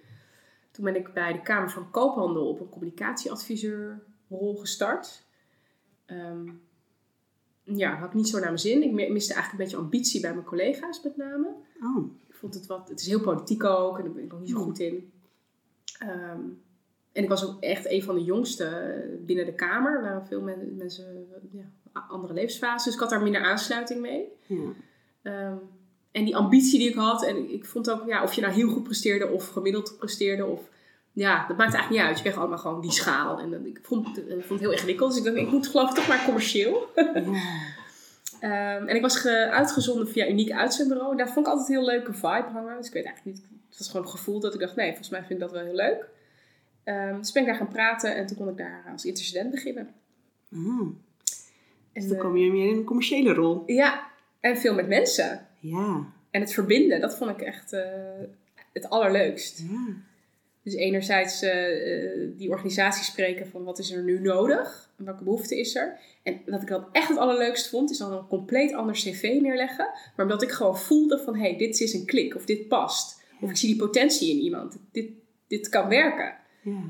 Toen 0.71 0.85
ben 0.85 0.97
ik 0.97 1.13
bij 1.13 1.33
de 1.33 1.41
Kamer 1.43 1.71
van 1.71 1.91
Koophandel 1.91 2.49
op 2.49 2.61
een 2.61 2.69
communicatieadviseurrol 2.69 4.57
gestart. 4.57 5.23
Ehm, 6.07 6.51
ja, 7.63 7.95
had 7.97 8.09
ik 8.09 8.15
niet 8.15 8.29
zo 8.29 8.37
naar 8.39 8.47
mijn 8.47 8.59
zin. 8.59 8.83
Ik 8.83 8.93
mi- 8.93 9.11
miste 9.13 9.35
eigenlijk 9.35 9.53
een 9.53 9.69
beetje 9.69 9.85
ambitie 9.85 10.21
bij 10.21 10.33
mijn 10.33 10.45
collega's 10.45 11.03
met 11.03 11.17
name. 11.17 11.55
Oh. 11.83 12.05
Ik 12.29 12.35
vond 12.35 12.55
het 12.55 12.67
wat, 12.67 12.89
het 12.89 13.01
is 13.01 13.07
heel 13.07 13.21
politiek 13.21 13.65
ook 13.65 13.99
en 13.99 14.05
daar 14.05 14.13
ben 14.13 14.25
ik 14.25 14.31
nog 14.31 14.41
niet 14.41 14.49
zo 14.49 14.55
Hmm. 14.57 14.65
goed 14.65 14.79
in. 14.79 15.13
Ehm, 15.99 16.41
en 17.13 17.23
ik 17.23 17.29
was 17.29 17.47
ook 17.47 17.61
echt 17.63 17.91
een 17.91 18.03
van 18.03 18.15
de 18.15 18.25
jongste 18.25 18.69
binnen 19.27 19.45
de 19.47 19.53
Kamer. 19.55 19.95
Er 19.97 20.03
waren 20.03 20.27
veel 20.27 20.41
men- 20.41 20.75
mensen, 20.77 21.27
ja, 21.53 21.65
andere 22.09 22.33
levensfases. 22.35 22.85
Dus 22.85 22.95
ik 22.95 23.01
had 23.01 23.11
daar 23.11 23.23
minder 23.23 23.43
aansluiting 23.43 24.01
mee. 24.01 24.25
Ja. 24.47 24.57
Ehm, 25.23 25.57
en 26.13 26.25
die 26.25 26.37
ambitie 26.37 26.79
die 26.79 26.89
ik 26.89 26.95
had, 26.95 27.25
en 27.25 27.53
ik, 27.53 27.65
vond 27.65 27.91
ook, 27.91 28.07
ja, 28.07 28.23
of 28.23 28.33
je 28.33 28.41
nou 28.41 28.53
heel 28.53 28.69
goed 28.69 28.83
presteerde 28.83 29.29
of 29.29 29.49
gemiddeld 29.49 29.95
presteerde, 29.99 30.45
of 30.47 30.61
ja, 31.13 31.47
dat 31.49 31.57
maakt 31.57 31.75
eigenlijk 31.75 31.91
niet 31.91 32.01
uit. 32.01 32.17
Je 32.17 32.23
kreeg 32.23 32.37
allemaal 32.39 32.59
gewoon 32.59 32.81
die 32.81 32.93
schaal. 32.93 33.39
En 33.39 33.51
dat- 33.51 33.65
ik 33.65 33.79
vond, 33.83 34.07
het- 34.07 34.17
ik 34.17 34.31
vond 34.33 34.49
het 34.49 34.61
heel 34.61 34.71
ingewikkeld. 34.73 35.09
Dus 35.11 35.19
ik 35.19 35.25
dacht, 35.25 35.37
ik 35.37 35.51
moet 35.51 35.67
geloof 35.69 35.89
ik 35.91 35.95
toch 35.97 36.09
maar 36.09 36.25
commercieel. 36.25 36.87
Ehm, 38.41 38.87
en 38.87 38.97
ik 38.97 39.03
was 39.03 39.17
ge- 39.17 39.51
uitgezonden 39.51 40.09
via 40.09 40.29
Uniek 40.29 40.53
Uitzendbureau. 40.53 41.17
Daar 41.17 41.29
vond 41.31 41.47
ik 41.47 41.53
altijd 41.53 41.69
een 41.69 41.75
heel 41.75 41.85
leuke 41.85 42.13
vibe 42.13 42.47
hangen. 42.53 42.77
Dus 42.77 42.87
ik 42.87 42.93
weet 42.93 43.05
eigenlijk 43.05 43.37
niet. 43.37 43.47
Het 43.69 43.79
was 43.79 43.87
gewoon 43.89 44.07
een 44.07 44.13
gevoel 44.13 44.41
dat 44.41 44.55
ik 44.55 44.61
dacht: 44.61 44.77
nee, 44.77 44.87
volgens 44.89 45.09
mij 45.09 45.19
vind 45.21 45.33
ik 45.33 45.39
dat 45.41 45.51
wel 45.51 45.63
heel 45.65 45.75
leuk. 45.75 46.09
Ehm, 46.85 47.19
dus 47.19 47.33
ben 47.33 47.43
ik 47.43 47.49
daar 47.49 47.59
gaan 47.59 47.69
praten 47.69 48.15
en 48.17 48.27
toen 48.27 48.37
kon 48.37 48.49
ik 48.49 48.57
daar 48.57 48.85
als 48.93 49.05
intercedent 49.05 49.51
beginnen. 49.51 49.89
Ah. 50.53 50.59
En, 50.59 51.01
Dus 51.93 52.09
dan 52.09 52.19
kom 52.19 52.37
je 52.37 52.51
meer 52.51 52.71
in 52.71 52.77
een 52.77 52.85
commerciële 52.85 53.33
rol. 53.33 53.63
ja, 53.67 54.11
en 54.41 54.57
veel 54.57 54.75
met 54.75 54.89
mensen. 54.89 55.47
Ja. 55.59 56.07
En 56.31 56.41
het 56.41 56.53
verbinden, 56.53 57.01
dat 57.01 57.17
vond 57.17 57.31
ik 57.31 57.41
echt 57.41 57.73
eh, 57.73 57.83
het 58.73 58.91
allerleukst. 58.91 59.59
Ja. 59.59 59.95
Dus 60.63 60.75
enerzijds 60.75 61.43
eh, 61.43 62.13
eh, 62.13 62.29
die 62.37 62.51
organisatie 62.51 63.05
spreken 63.05 63.49
van 63.49 63.65
wat 63.65 63.79
is 63.79 63.93
er 63.93 64.03
nu 64.03 64.21
nodig 64.21 64.91
en 64.99 65.05
welke 65.05 65.25
behoefte 65.25 65.59
is 65.59 65.77
er. 65.77 65.99
En 66.23 66.41
wat 66.47 66.63
ik 66.63 66.69
dan 66.69 66.85
echt 66.93 67.09
het 67.09 67.19
allerleukst 67.19 67.69
vond, 67.69 67.91
is 67.91 67.99
dan 67.99 68.13
een 68.13 68.27
compleet 68.27 68.73
ander 68.73 68.95
cv 68.95 69.39
neerleggen. 69.41 69.91
Maar 70.17 70.27
omdat 70.27 70.43
ik 70.43 70.51
gewoon 70.51 70.79
voelde 70.79 71.19
van 71.19 71.35
hé, 71.35 71.41
hey, 71.41 71.57
dit 71.57 71.81
is 71.81 71.95
een 71.95 72.07
klik 72.07 72.35
of 72.35 72.45
dit 72.45 72.69
past. 72.69 73.23
Of 73.41 73.51
ik 73.51 73.57
zie 73.57 73.69
die 73.69 73.79
potentie 73.79 74.31
in 74.31 74.39
iemand. 74.39 74.77
Dit, 74.93 75.11
dit 75.47 75.69
kan 75.69 75.89
werken. 75.89 76.35
Ja. 76.63 76.83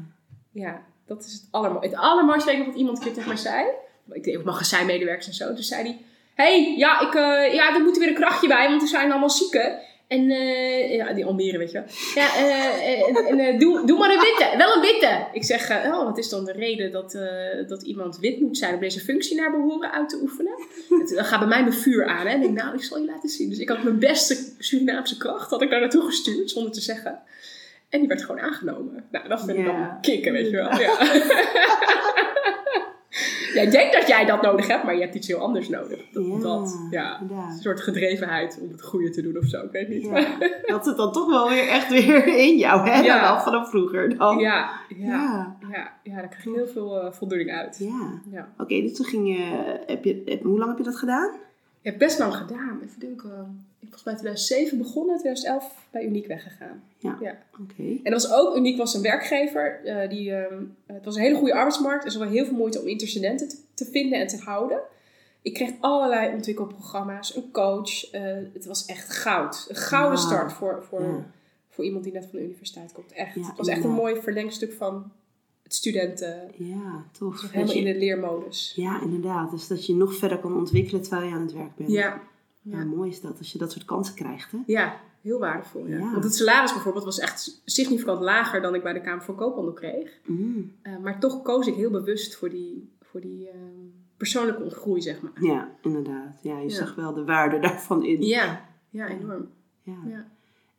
Ja, 0.53 0.83
dat 1.07 1.25
is 1.25 1.33
het 1.33 1.49
allermooiste. 1.51 1.97
Het 1.97 2.05
allermooiste 2.05 2.65
wat 2.67 2.75
iemand 2.75 2.99
een 2.99 3.05
keer 3.05 3.13
tegen 3.13 3.29
mij 3.29 3.37
zei. 3.39 3.67
Ik 4.13 4.25
deed 4.25 4.37
ook 4.37 4.45
magazijnmedewerkers 4.45 5.27
en 5.27 5.35
zo. 5.35 5.55
Toen 5.55 5.63
zei 5.63 5.83
hij, 5.83 5.99
hey, 6.35 6.75
ja, 6.77 7.01
ik, 7.01 7.15
eh, 7.15 7.55
ja, 7.55 7.75
er 7.75 7.83
moet 7.83 7.99
weer 7.99 8.09
een 8.09 8.15
krachtje 8.15 8.49
bij, 8.49 8.69
want 8.69 8.83
er 8.83 8.89
zijn 8.89 9.11
allemaal 9.11 9.31
zieken. 9.31 9.79
En 10.09 10.31
eh, 10.31 10.95
ja, 10.95 11.13
die 11.13 11.25
Almere, 11.25 11.59
weet 11.59 11.71
je 11.71 11.79
wel. 11.79 11.89
Ja, 12.15 12.37
eh, 12.37 13.31
en, 13.31 13.59
doe, 13.59 13.87
doe 13.87 13.99
maar 13.99 14.11
een 14.11 14.21
witte. 14.21 14.57
Wel 14.57 14.75
een 14.75 14.81
witte. 14.81 15.27
Ik 15.33 15.45
zeg, 15.45 15.71
oh, 15.71 16.05
wat 16.05 16.19
is 16.19 16.29
dan 16.29 16.45
de 16.45 16.53
reden 16.53 16.93
dat, 16.93 17.19
dat 17.69 17.83
iemand 17.83 18.19
wit 18.19 18.41
moet 18.41 18.59
zijn 18.59 18.75
om 18.75 18.81
deze 18.81 19.01
functie 19.01 19.37
naar 19.37 19.51
behoren 19.51 19.93
uit 19.93 20.09
te 20.09 20.19
oefenen? 20.23 20.53
Dan 21.15 21.25
gaat 21.25 21.39
bij 21.39 21.49
mij 21.49 21.61
mijn 21.61 21.73
vuur 21.73 22.07
aan. 22.07 22.27
Hè? 22.27 22.33
En 22.33 22.37
ik 22.37 22.43
denk, 22.43 22.63
nou, 22.63 22.75
ik 22.75 22.83
zal 22.83 22.99
je 22.99 23.07
laten 23.07 23.29
zien. 23.29 23.49
Dus 23.49 23.59
ik 23.59 23.69
had 23.69 23.83
mijn 23.83 23.99
beste 23.99 24.37
Surinaamse 24.59 25.17
kracht, 25.17 25.51
had 25.51 25.63
ik 25.63 25.71
daar 25.71 25.81
naartoe 25.81 26.03
gestuurd, 26.03 26.51
zonder 26.51 26.73
te 26.73 26.81
zeggen. 26.81 27.23
En 27.91 27.99
die 27.99 28.09
werd 28.09 28.23
gewoon 28.25 28.41
aangenomen. 28.41 29.05
Nou, 29.11 29.29
dat 29.29 29.45
vind 29.45 29.59
ik 29.59 29.67
Ja. 29.67 29.73
dan 29.73 30.01
kicken, 30.01 30.33
weet 30.33 30.51
je 30.51 30.57
wel. 30.57 30.71
Ja. 30.79 30.97
jij 33.55 33.71
denkt 33.79 33.93
dat 33.95 34.07
jij 34.09 34.25
dat 34.25 34.43
nodig 34.43 34.67
hebt, 34.67 34.85
maar 34.85 34.95
je 34.95 35.01
hebt 35.01 35.15
iets 35.15 35.27
heel 35.27 35.39
anders 35.39 35.69
nodig. 35.69 35.99
Dat, 36.13 36.79
Ja, 36.91 37.19
dat 37.19 37.29
ja. 37.31 37.45
Een 37.47 37.59
soort 37.61 37.81
gedrevenheid 37.81 38.59
om 38.63 38.69
het 38.71 38.83
goede 38.83 39.11
te 39.11 39.23
doen 39.23 39.37
of 39.39 39.45
zo, 39.45 39.63
ik 39.65 39.71
weet 39.71 39.89
niet. 39.89 40.03
Ja. 40.05 40.27
Dat 40.67 40.85
zit 40.85 40.97
dan 40.97 41.13
toch 41.13 41.29
wel 41.29 41.49
weer 41.49 41.69
echt 41.69 41.89
weer 41.91 42.27
in 42.49 42.57
jou, 42.59 42.89
hè? 42.89 43.01
Ja. 43.01 43.21
Dan 43.21 43.37
al 43.37 43.43
vanaf 43.43 43.69
vroeger 43.71 44.17
dan. 44.19 44.39
Ja, 44.39 44.71
ja, 44.89 45.07
Ja. 45.07 45.57
ja, 45.71 45.93
ja, 46.03 46.15
daar 46.15 46.29
krijg 46.29 46.45
je 46.45 46.51
heel 46.55 46.67
veel 46.67 47.01
eh, 47.01 47.13
voldoening 47.13 47.51
uit. 47.53 47.77
Ja. 47.79 48.21
Ja. 48.31 48.49
Oké, 48.59 48.81
dus 48.81 48.95
toen 48.97 49.07
ging 49.07 49.37
je... 49.37 49.77
Heb 49.87 50.05
je 50.05 50.23
heb, 50.25 50.43
hoe 50.43 50.59
lang 50.59 50.69
heb 50.71 50.79
je 50.79 50.85
dat 50.85 50.97
gedaan? 50.99 51.31
Ik 51.83 51.91
heb 51.91 51.99
best 51.99 52.19
lang 52.19 52.35
gedaan. 52.35 52.81
Even 52.85 53.01
denken. 53.01 53.65
Ik 53.81 53.91
was 53.93 54.03
bij 54.03 54.13
2007 54.15 54.79
begonnen, 54.79 55.19
2011 55.19 55.87
bij 55.91 56.05
Uniek 56.05 56.27
weggegaan. 56.27 56.83
Oké. 57.63 57.83
En 58.03 58.11
dat 58.13 58.23
was 58.23 58.33
ook, 58.33 58.57
Uniek 58.57 58.77
was 58.77 58.95
een 58.95 59.03
werkgever. 59.03 59.81
eh, 59.85 60.09
die, 60.11 60.35
ehm, 60.35 60.63
het 60.87 61.05
was 61.05 61.17
een 61.17 61.23
hele 61.23 61.37
goede 61.37 61.55
arbeidsmarkt. 61.55 62.05
Er 62.05 62.11
was 62.11 62.19
wel 62.19 62.29
heel 62.29 62.45
veel 62.45 62.57
moeite 62.57 62.81
om 62.81 62.87
intercedenten 62.87 63.49
te, 63.49 63.57
te 63.75 63.85
vinden 63.85 64.21
en 64.21 64.27
te 64.27 64.37
houden. 64.37 64.81
Ik 65.43 65.55
kreeg 65.55 65.71
allerlei 65.81 66.35
ontwikkelprogramma's, 66.35 67.37
een 67.37 67.51
coach. 67.53 68.11
eh, 68.11 68.23
het 68.53 68.67
was 68.67 68.85
echt 68.87 69.11
goud. 69.17 69.67
Een 69.69 69.77
gouden 69.77 70.19
start 70.19 70.53
voor, 70.53 70.85
voor, 70.89 71.03
Ja. 71.03 71.27
Voor 71.69 71.85
iemand 71.85 72.05
die 72.05 72.13
net 72.13 72.27
van 72.31 72.39
de 72.39 72.45
universiteit 72.45 72.93
komt. 72.93 73.13
Echt. 73.13 73.35
Ja, 73.35 73.47
het 73.47 73.57
was 73.57 73.69
echt 73.69 73.85
een 73.85 73.91
mooi 73.91 74.21
verlengstuk 74.21 74.73
van 74.73 75.13
het 75.63 75.75
studenten. 75.75 76.51
Ja. 76.57 77.05
Dat 77.19 77.41
Helemaal 77.51 77.75
je- 77.75 77.79
in 77.79 77.93
de 77.93 77.99
leermodus. 77.99 78.73
Ja, 78.77 79.01
inderdaad. 79.03 79.51
Dus 79.51 79.67
dat 79.67 79.87
je 79.87 79.95
nog 79.95 80.15
verder 80.15 80.39
kan 80.39 80.57
ontwikkelen 80.57 81.03
terwijl 81.03 81.29
je 81.29 81.35
aan 81.35 81.43
het 81.43 81.53
werk 81.53 81.77
bent. 81.77 81.91
Ja. 81.91 82.21
Ja, 82.63 82.85
mooi 82.85 83.11
is 83.11 83.21
dat, 83.21 83.39
als 83.39 83.53
je 83.53 83.59
dat 83.59 83.73
soort 83.73 83.85
kansen 83.85 84.15
krijgt. 84.15 84.53
Hè? 84.53 84.59
Ja, 84.67 84.97
heel 85.21 85.39
waardevol. 85.39 85.87
Ja. 85.87 85.99
Ja. 85.99 86.11
Want 86.13 86.25
het 86.25 86.35
salaris 86.35 86.73
bijvoorbeeld 86.73 87.05
was 87.05 87.19
echt 87.19 87.63
significant 87.65 88.21
lager 88.21 88.61
dan 88.63 88.75
ik 88.75 88.83
bij 88.83 88.93
de 88.93 89.01
Kamer 89.01 89.23
van 89.25 89.35
Koophandel 89.37 89.73
kreeg. 89.75 90.19
Mm. 90.27 90.73
Eh, 90.83 90.99
maar 90.99 91.21
toch 91.21 91.43
koos 91.43 91.67
ik 91.67 91.75
heel 91.75 91.91
bewust 91.91 92.37
voor 92.37 92.51
die, 92.51 92.91
voor 93.03 93.21
die 93.21 93.49
ehm, 93.49 93.59
persoonlijke 94.17 94.63
ontgroei, 94.63 95.01
zeg 95.01 95.21
maar. 95.21 95.33
Ja, 95.41 95.69
inderdaad. 95.83 96.39
Ja, 96.43 96.59
je 96.59 96.69
Ja. 96.69 96.75
zag 96.75 96.95
wel 96.95 97.13
de 97.15 97.25
waarde 97.25 97.59
daarvan 97.69 98.05
in. 98.05 98.23
Ja, 98.23 98.65
ja 98.91 99.09
enorm. 99.09 99.49
Ja. 99.83 99.97
Ja. 100.07 100.27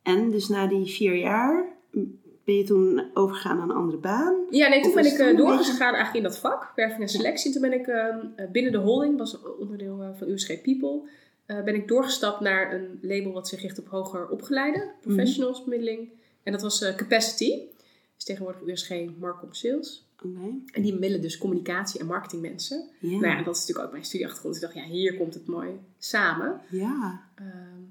En 0.02 0.30
dus 0.30 0.48
na 0.48 0.66
die 0.66 0.86
vier 0.86 1.14
jaar 1.14 1.64
m, 1.90 2.00
ben 2.44 2.54
je 2.54 2.64
toen 2.64 3.04
overgegaan 3.14 3.56
naar 3.56 3.68
een 3.68 3.74
andere 3.74 3.98
baan. 3.98 4.34
Ja, 4.50 4.68
nee, 4.68 4.82
toen 4.82 4.94
ben 4.94 5.06
ik 5.06 5.12
toen 5.16 5.26
eh, 5.26 5.36
doorgegaan 5.36 5.94
eigenlijk 5.94 6.14
in 6.14 6.22
dat 6.22 6.38
vak, 6.38 6.72
werving 6.76 7.00
en 7.00 7.08
selectie. 7.08 7.46
En 7.46 7.60
toen 7.60 7.70
ben 7.70 7.80
ik 7.80 7.86
ehm, 7.86 8.18
eh, 8.36 8.50
binnen 8.50 8.72
de 8.72 8.78
holding, 8.78 9.18
was 9.18 9.38
onderdeel 9.58 10.02
eh, 10.02 10.08
van 10.18 10.28
USG 10.28 10.62
People, 10.62 11.00
eh, 11.46 11.62
ben 11.62 11.74
ik 11.74 11.88
doorgestapt 11.88 12.40
naar 12.40 12.72
een 12.74 12.98
label 13.02 13.32
wat 13.32 13.48
zich 13.48 13.60
richt 13.62 13.78
op 13.78 13.88
hoger 13.88 14.28
opgeleide, 14.28 14.90
professionals 15.00 15.64
bemiddeling. 15.64 16.08
En 16.42 16.52
dat 16.52 16.62
was 16.62 16.82
eh, 16.82 16.94
Capacity. 16.94 17.60
Dus 18.14 18.24
tegenwoordig 18.24 18.62
USG 18.66 18.90
Marcom 19.18 19.52
Sales. 19.52 20.06
Oké. 20.24 20.28
En 20.72 20.82
die 20.82 20.92
bemiddelen 20.92 21.20
dus 21.22 21.38
communicatie- 21.38 22.00
en 22.00 22.06
marketingmensen. 22.06 22.88
Ja. 22.98 23.08
Nou 23.10 23.26
ja, 23.26 23.42
dat 23.42 23.54
is 23.54 23.60
natuurlijk 23.60 23.86
ook 23.86 23.92
mijn 23.92 24.04
studieachtergrond. 24.04 24.54
Dus 24.54 24.62
ik 24.68 24.74
dacht, 24.74 24.86
ja, 24.86 24.92
hier 24.92 25.16
komt 25.16 25.34
het 25.34 25.46
mooi 25.46 25.70
samen. 25.98 26.60
ja, 26.68 27.22
Ehm, 27.34 27.48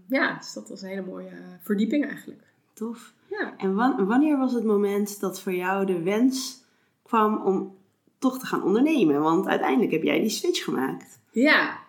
ja, 0.08 0.38
dus 0.38 0.54
dat 0.54 0.70
was 0.70 0.82
een 0.82 0.88
hele 0.90 1.02
mooie 1.06 1.28
eh, 1.28 1.36
verdieping 1.62 2.06
eigenlijk. 2.06 2.42
tof. 2.74 3.14
Ja. 3.30 3.54
En 3.58 3.76
wan- 3.76 4.06
wanneer 4.06 4.38
was 4.38 4.54
het 4.54 4.64
moment 4.64 5.20
dat 5.20 5.42
voor 5.42 5.54
jou 5.54 5.86
de 5.86 6.02
wens 6.02 6.62
kwam 7.04 7.46
om 7.46 7.76
toch 8.20 8.40
te 8.40 8.46
gaan 8.46 8.64
ondernemen? 8.64 9.22
Want 9.22 9.48
uiteindelijk 9.48 9.92
heb 9.92 10.04
jij 10.04 10.20
die 10.20 10.30
switch 10.30 10.64
gemaakt. 10.64 11.20
Ja. 11.32 11.80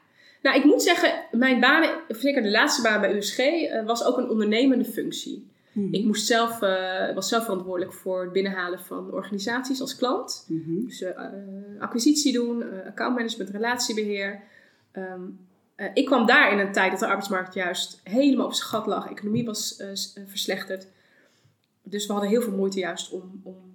Nou, 0.42 0.56
ik 0.56 0.64
moet 0.64 0.82
zeggen, 0.82 1.24
mijn 1.30 1.60
baan, 1.60 1.90
zeker 2.08 2.42
de 2.42 2.50
laatste 2.50 2.82
baan 2.82 3.00
bij 3.00 3.16
USG, 3.16 3.38
eh, 3.38 3.84
was 3.84 4.04
ook 4.04 4.18
een 4.18 4.28
ondernemende 4.28 4.84
functie. 4.84 5.50
Mhm. 5.72 5.94
Ik 5.94 6.04
moest 6.04 6.26
zelf, 6.26 6.62
eh, 6.62 7.14
was 7.14 7.28
zelf 7.28 7.44
verantwoordelijk 7.44 7.92
voor 7.92 8.22
het 8.22 8.32
binnenhalen 8.32 8.80
van 8.80 9.12
organisaties 9.12 9.80
als 9.80 9.96
klant. 9.96 10.46
Mhm. 10.48 10.84
Dus 10.84 11.02
eh, 11.02 11.14
acquisitie 11.78 12.32
doen, 12.32 12.64
accountmanagement, 12.86 13.50
relatiebeheer. 13.50 14.42
Ehm, 14.92 15.20
eh, 15.74 15.86
ik 15.94 16.06
kwam 16.06 16.26
daar 16.26 16.52
in 16.52 16.58
een 16.58 16.72
tijd 16.72 16.90
dat 16.90 17.00
de 17.00 17.06
arbeidsmarkt 17.06 17.54
juist 17.54 18.00
helemaal 18.04 18.46
op 18.46 18.54
zijn 18.54 18.68
gat 18.68 18.86
lag. 18.86 19.10
Economie 19.10 19.44
was 19.44 19.82
verslechterd. 20.26 20.86
Dus 21.82 22.06
we 22.06 22.12
hadden 22.12 22.30
heel 22.30 22.42
veel 22.42 22.56
moeite 22.56 22.78
juist 22.78 23.12
om, 23.12 23.40
om 23.42 23.71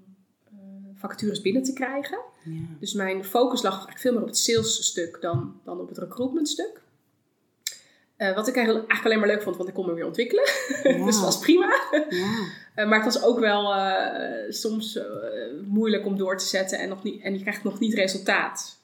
vacatures 0.98 1.42
binnen 1.42 1.64
te 1.64 1.74
krijgen. 1.74 2.20
Ja. 2.44 2.62
Dus 2.80 2.94
mijn 2.94 3.24
focus 3.24 3.62
lag 3.62 3.72
eigenlijk 3.72 4.00
veel 4.00 4.12
meer 4.12 4.22
op 4.22 4.28
het 4.28 4.38
salesstuk 4.38 5.18
dan, 5.22 5.60
dan 5.64 5.80
op 5.80 5.88
het 5.88 5.98
recruitmentstuk. 5.98 6.82
Eh, 8.18 8.36
wat 8.36 8.48
ik 8.48 8.56
eigenlijk 8.56 8.88
eigenlijk 8.88 9.06
alleen 9.06 9.20
maar 9.20 9.36
leuk 9.36 9.42
vond, 9.42 9.58
want 9.58 9.70
ik 9.70 9.76
kon 9.76 9.86
me 9.86 9.94
weer 9.94 10.06
ontwikkelen. 10.06 10.44
Ja. 10.84 11.06
dus 11.06 11.16
dat 11.16 11.24
was 11.24 11.40
prima. 11.40 11.74
Ja. 12.10 12.48
Eh, 12.76 12.88
maar 12.88 13.04
het 13.04 13.14
was 13.14 13.24
ook 13.24 13.40
wel 13.40 13.74
eh, 13.74 14.52
soms 14.52 15.00
moeilijk 15.66 16.06
om 16.06 16.18
door 16.18 16.38
te 16.38 16.46
zetten 16.46 16.80
en, 16.80 16.90
nog 16.90 17.04
niet, 17.04 17.22
en 17.22 17.34
je 17.34 17.42
krijgt 17.42 17.64
nog 17.64 17.80
niet 17.80 17.94
resultaat. 17.94 18.80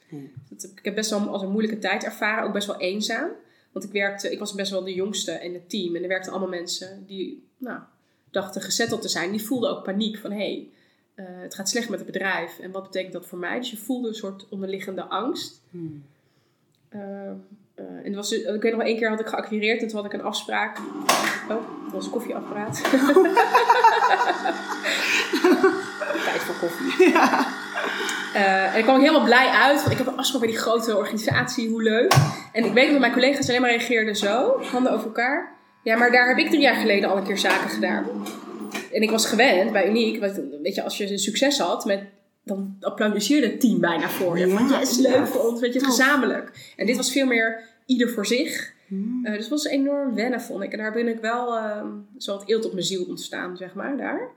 Dat 0.50 0.72
ik 0.76 0.86
heb 0.86 0.96
best 0.96 1.10
wel 1.10 1.28
als 1.28 1.42
een 1.42 1.52
moeilijke 1.52 1.80
tijd 1.80 2.04
ervaren, 2.04 2.44
ook 2.44 2.54
best 2.54 2.68
wel 2.68 2.80
eenzaam. 2.80 3.30
Want 3.72 3.86
ik, 3.86 3.92
werkte, 3.92 4.32
ik 4.32 4.40
was 4.40 4.54
best 4.54 4.72
wel 4.72 4.84
de 4.84 4.94
jongste 4.94 5.32
in 5.32 5.54
het 5.54 5.70
team 5.70 5.96
en 5.96 6.02
er 6.02 6.08
werkten 6.08 6.32
allemaal 6.32 6.50
mensen 6.50 7.04
die 7.08 7.48
nou, 7.58 7.80
dachten 8.32 8.62
gezetteld 8.62 9.02
te 9.02 9.08
zijn. 9.08 9.32
Die 9.32 9.46
voelden 9.46 9.70
ook 9.70 9.84
paniek 9.84 10.18
van 10.18 10.32
hé, 10.32 10.38
hey, 10.38 10.70
eh, 11.16 11.26
het 11.26 11.56
gaat 11.56 11.70
slecht 11.70 11.90
met 11.90 12.00
het 12.00 12.12
bedrijf 12.12 12.60
en 12.60 12.72
wat 12.72 12.84
betekent 12.84 13.14
dat 13.14 13.26
voor 13.26 13.38
mij? 13.38 13.58
Dus 13.58 13.72
je 13.72 13.78
voelde 13.78 14.08
een 14.08 14.14
soort 14.14 14.46
onderliggende 14.50 15.04
angst. 15.04 15.62
Hmm. 15.70 16.06
Ehm, 16.90 17.34
eh, 17.76 17.86
en 18.04 18.16
was, 18.16 18.30
dus- 18.30 18.40
ik 18.40 18.62
weet 18.62 18.72
nog 18.72 18.82
wel 18.82 18.90
één 18.90 18.98
keer 18.98 19.10
had 19.10 19.20
ik 19.20 19.28
geacquireerd 19.28 19.82
en 19.82 19.88
toen 19.88 19.98
had 19.98 20.06
ik 20.06 20.14
een 20.14 20.24
afspraak. 20.24 20.78
Oh, 21.50 21.50
dat 21.84 21.94
was 21.94 22.06
een 22.06 22.12
koffieapparaat. 22.12 22.82
Tijd 26.26 26.42
voor 26.42 26.56
koffie. 26.56 27.12
Eh, 28.34 28.74
en 28.74 28.78
ik 28.78 28.84
kwam 28.84 29.00
helemaal 29.00 29.24
blij 29.24 29.48
uit, 29.48 29.80
want 29.80 29.92
ik 29.92 29.98
heb 29.98 30.08
een 30.08 30.18
afspraak 30.18 30.42
bij 30.42 30.52
die 30.52 30.60
grote 30.60 30.98
organisatie, 30.98 31.70
hoe 31.70 31.84
leuk. 31.84 32.14
En 32.52 32.66
ik 32.66 32.74
weet 32.74 32.92
dat 32.92 33.00
mijn 33.00 33.12
collega's 33.12 33.50
alleen 33.50 33.62
maar 33.62 33.70
reageerden 33.70 34.16
zo, 34.16 34.62
handen 34.62 34.92
over 34.92 35.06
elkaar. 35.06 35.52
Ja, 35.82 35.98
maar 35.98 36.12
daar 36.12 36.28
heb 36.28 36.38
ik 36.38 36.48
drie 36.48 36.62
jaar 36.62 36.76
geleden 36.76 37.10
al 37.10 37.18
een 37.18 37.24
keer 37.24 37.38
zaken 37.38 37.70
gedaan. 37.70 38.06
En 38.94 39.02
ik 39.02 39.10
was 39.10 39.26
gewend 39.26 39.72
bij 39.72 39.90
Uniek, 39.90 40.20
want, 40.20 40.40
weet 40.62 40.76
je, 40.76 40.84
als 40.84 40.98
je 40.98 41.12
een 41.12 41.20
succes 41.20 41.58
had, 41.58 41.86
met, 41.86 42.04
dan 42.44 42.78
applaudisseerde 42.80 43.48
het 43.48 43.60
team 43.60 43.80
bijna 43.80 44.10
voor 44.10 44.40
je. 44.40 44.48
Ja, 44.48 44.80
yes, 44.80 45.00
ja. 45.00 45.10
leuk 45.10 45.28
voor 45.28 45.50
ons, 45.50 45.60
weet 45.60 45.74
je, 45.74 45.80
Tof. 45.80 45.88
gezamenlijk. 45.88 46.74
En 46.76 46.86
dit 46.86 46.98
was 46.98 47.12
veel 47.12 47.26
meer 47.26 47.64
ieder 47.86 48.10
voor 48.10 48.26
zich. 48.26 48.74
Hmm. 48.88 49.26
Eh, 49.26 49.32
dus 49.32 49.42
het 49.42 49.50
was 49.50 49.66
enorm 49.66 50.16
wennen, 50.16 50.42
vond 50.42 50.64
ik. 50.64 50.72
En 50.72 50.78
daar 50.78 50.92
ben 50.94 51.08
ik 51.08 51.20
wel 51.20 51.58
ehm 51.58 51.88
zo 52.18 52.38
wat 52.38 52.50
eelt 52.50 52.66
op 52.66 52.74
mijn 52.74 52.86
ziel 52.86 53.04
ontstaan, 53.04 53.58
zeg 53.58 53.74
maar, 53.74 53.98
daar. 53.98 54.30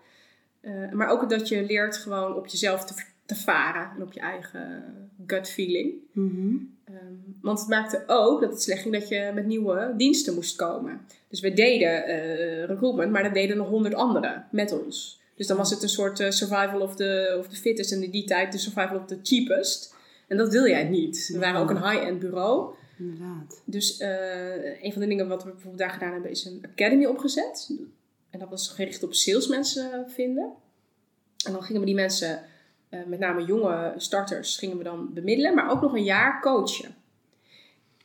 Eh, 0.60 0.92
maar 0.92 1.08
ook 1.08 1.30
dat 1.30 1.48
je 1.48 1.62
leert 1.62 1.96
gewoon 1.96 2.34
op 2.34 2.46
jezelf 2.46 2.84
te, 2.84 2.94
te 3.26 3.34
varen 3.34 3.90
en 3.96 4.02
op 4.02 4.12
je 4.12 4.20
eigen 4.20 4.84
gut 5.26 5.48
feeling. 5.48 5.92
Mhm. 6.12 6.56
Ehm, 6.84 7.14
want 7.40 7.58
het 7.58 7.68
maakte 7.68 8.02
ook 8.06 8.40
dat 8.40 8.50
het 8.50 8.62
slecht 8.62 8.82
ging 8.82 8.94
dat 8.94 9.08
je 9.08 9.30
met 9.34 9.46
nieuwe 9.46 9.94
diensten 9.96 10.34
moest 10.34 10.56
komen. 10.56 11.00
Dus 11.28 11.40
we 11.40 11.52
deden 11.52 12.04
eh, 12.04 12.64
recruitment, 12.64 13.12
maar 13.12 13.22
dat 13.22 13.34
deden 13.34 13.56
nog 13.56 13.68
honderd 13.68 13.94
anderen 13.94 14.46
met 14.50 14.72
ons. 14.72 15.20
Dus 15.36 15.46
dan 15.46 15.56
was 15.56 15.70
het 15.70 15.82
een 15.82 15.88
soort 15.88 16.20
eh, 16.20 16.30
survival 16.30 16.80
of 16.80 16.96
the, 16.96 17.36
of 17.38 17.48
the 17.48 17.56
fittest 17.56 17.92
en 17.92 18.02
in 18.02 18.10
die 18.10 18.24
tijd 18.24 18.52
de 18.52 18.58
survival 18.58 18.98
of 18.98 19.06
the 19.06 19.18
cheapest. 19.22 19.94
En 20.28 20.36
dat 20.36 20.52
wil 20.52 20.66
jij 20.66 20.84
niet. 20.84 21.30
We 21.32 21.38
waren 21.38 21.60
ook 21.60 21.70
een 21.70 21.90
high-end 21.90 22.18
bureau. 22.18 22.74
Inderdaad. 22.98 23.62
Dus 23.64 23.98
eh, 23.98 24.82
een 24.82 24.92
van 24.92 25.00
de 25.00 25.08
dingen 25.08 25.28
wat 25.28 25.44
we 25.44 25.50
bijvoorbeeld 25.50 25.78
daar 25.78 25.90
gedaan 25.90 26.12
hebben 26.12 26.30
is 26.30 26.44
een 26.44 26.66
academy 26.72 27.04
opgezet. 27.04 27.70
En 28.30 28.38
dat 28.38 28.48
was 28.48 28.68
gericht 28.68 29.02
op 29.02 29.14
salesmensen 29.14 30.10
vinden. 30.10 30.52
En 31.46 31.52
dan 31.52 31.62
gingen 31.62 31.80
we 31.80 31.86
die 31.86 31.94
mensen, 31.94 32.40
eh, 32.88 33.00
met 33.06 33.18
name 33.18 33.44
jonge 33.44 33.94
starters, 33.96 34.56
gingen 34.56 34.78
we 34.78 34.84
dan 34.84 35.12
bemiddelen, 35.14 35.54
maar 35.54 35.70
ook 35.70 35.80
nog 35.80 35.92
een 35.92 36.04
jaar 36.04 36.40
coachen. 36.40 36.94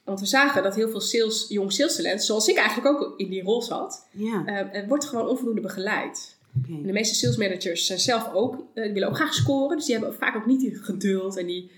Want 0.03 0.19
we 0.19 0.25
zagen 0.25 0.63
dat 0.63 0.75
heel 0.75 0.89
veel 0.89 1.01
sales, 1.01 1.45
jong 1.49 1.71
salestalent, 1.71 2.23
zoals 2.23 2.47
ik 2.47 2.57
eigenlijk 2.57 2.87
ook 2.87 3.13
in 3.19 3.29
die 3.29 3.43
rol 3.43 3.61
zat, 3.61 4.07
Ja, 4.11 4.45
eh, 4.45 4.87
wordt 4.87 5.05
gewoon 5.05 5.27
onvoldoende 5.27 5.61
begeleid. 5.61 6.39
En 6.67 6.83
de 6.83 6.91
meeste 6.91 7.15
sales 7.15 7.37
managers 7.37 7.85
zijn 7.85 7.99
zelf 7.99 8.33
ook, 8.33 8.53
eh, 8.73 8.83
die 8.83 8.93
willen 8.93 9.07
ook 9.07 9.15
graag 9.15 9.33
scoren. 9.33 9.77
Dus 9.77 9.85
die 9.85 9.95
hebben 9.95 10.15
vaak 10.15 10.35
ook 10.35 10.45
niet 10.45 10.59
die 10.59 10.75
geduld 10.75 11.37
en 11.37 11.45
die, 11.45 11.71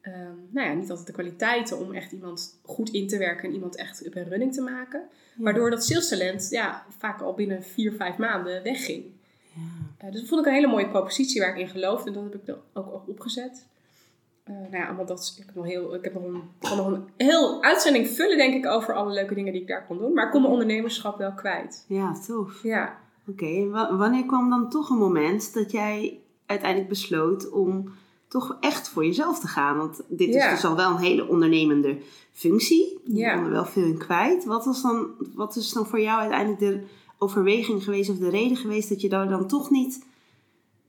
ehm, 0.00 0.34
nou 0.50 0.68
ja, 0.68 0.72
niet 0.72 0.90
altijd 0.90 1.06
de 1.06 1.12
kwaliteiten 1.12 1.78
om 1.78 1.92
echt 1.92 2.12
iemand 2.12 2.58
goed 2.62 2.90
in 2.90 3.08
te 3.08 3.18
werken 3.18 3.48
en 3.48 3.54
iemand 3.54 3.76
echt 3.76 4.06
up 4.06 4.14
en 4.14 4.28
running 4.28 4.52
te 4.54 4.60
maken. 4.60 5.02
Waardoor 5.36 5.70
dat 5.70 5.84
salestalent 5.84 6.46
ja, 6.50 6.86
vaak 6.98 7.20
al 7.20 7.34
binnen 7.34 7.62
vier, 7.62 7.92
vijf 7.92 8.16
maanden 8.16 8.62
wegging. 8.62 9.04
Ja. 9.60 10.06
Eh, 10.06 10.10
dus 10.12 10.20
dat 10.20 10.28
vond 10.28 10.40
ik 10.40 10.46
een 10.46 10.52
hele 10.54 10.66
mooie 10.66 10.88
propositie 10.88 11.40
waar 11.40 11.50
ik 11.50 11.58
in 11.60 11.68
geloofde. 11.68 12.08
En 12.08 12.14
dat 12.14 12.22
heb 12.22 12.34
ik 12.34 12.46
dan 12.46 12.56
ook, 12.72 13.02
opgezet. 13.08 13.66
Eh, 14.44 14.54
nou 14.54 14.76
ja, 14.76 14.86
allemaal 14.86 15.06
dat, 15.06 15.34
ik 15.38 15.46
heb 15.46 15.54
nog, 15.54 15.64
heel, 15.66 15.94
ik 15.94 16.04
heb 16.04 16.14
nog 16.14 16.22
een, 16.24 16.42
kan 16.58 16.76
nog 16.76 16.86
een 16.86 17.08
heel 17.16 17.62
uitzending 17.62 18.08
vullen, 18.08 18.36
denk 18.36 18.54
ik, 18.54 18.66
over 18.66 18.94
alle 18.94 19.12
leuke 19.12 19.34
dingen 19.34 19.52
die 19.52 19.62
ik 19.62 19.68
daar 19.68 19.86
kon 19.86 19.98
doen. 19.98 20.12
Maar 20.12 20.24
ik 20.24 20.30
kon 20.30 20.40
mijn 20.40 20.52
ondernemerschap 20.52 21.18
wel 21.18 21.32
kwijt. 21.32 21.84
ja, 21.88 22.12
tof. 22.26 22.62
Ja. 22.62 22.98
Oké, 23.28 23.68
wa- 23.68 23.96
wanneer 23.96 24.26
kwam 24.26 24.50
dan 24.50 24.68
toch 24.70 24.90
een 24.90 24.96
moment 24.98 25.54
dat 25.54 25.70
jij 25.70 26.20
uiteindelijk 26.46 26.88
besloot 26.90 27.50
om 27.50 27.92
toch 28.28 28.56
echt 28.60 28.88
voor 28.88 29.04
jezelf 29.04 29.40
te 29.40 29.46
gaan? 29.46 29.76
Want 29.76 30.02
dit 30.08 30.34
Ja. 30.34 30.44
is 30.44 30.50
dus 30.50 30.64
al 30.70 30.76
wel 30.76 30.90
een 30.90 30.96
hele 31.02 31.28
ondernemende 31.28 31.98
functie. 32.32 32.98
Je 33.04 33.14
Ja. 33.16 33.34
kon 33.34 33.44
er 33.44 33.50
wel 33.50 33.64
veel 33.64 33.84
in 33.84 33.98
kwijt. 33.98 34.44
Wat, 34.44 34.64
was 34.64 34.82
dan, 34.82 35.06
wat 35.34 35.56
is 35.56 35.72
dan 35.72 35.86
voor 35.86 36.00
jou 36.00 36.20
uiteindelijk 36.20 36.60
de 36.60 36.86
overweging 37.20 37.84
geweest 37.84 38.10
of 38.10 38.18
de 38.18 38.30
reden 38.30 38.56
geweest 38.56 38.88
dat 38.88 39.00
je 39.00 39.08
daar 39.08 39.28
dan 39.28 39.48
toch 39.48 39.70
niet, 39.70 40.04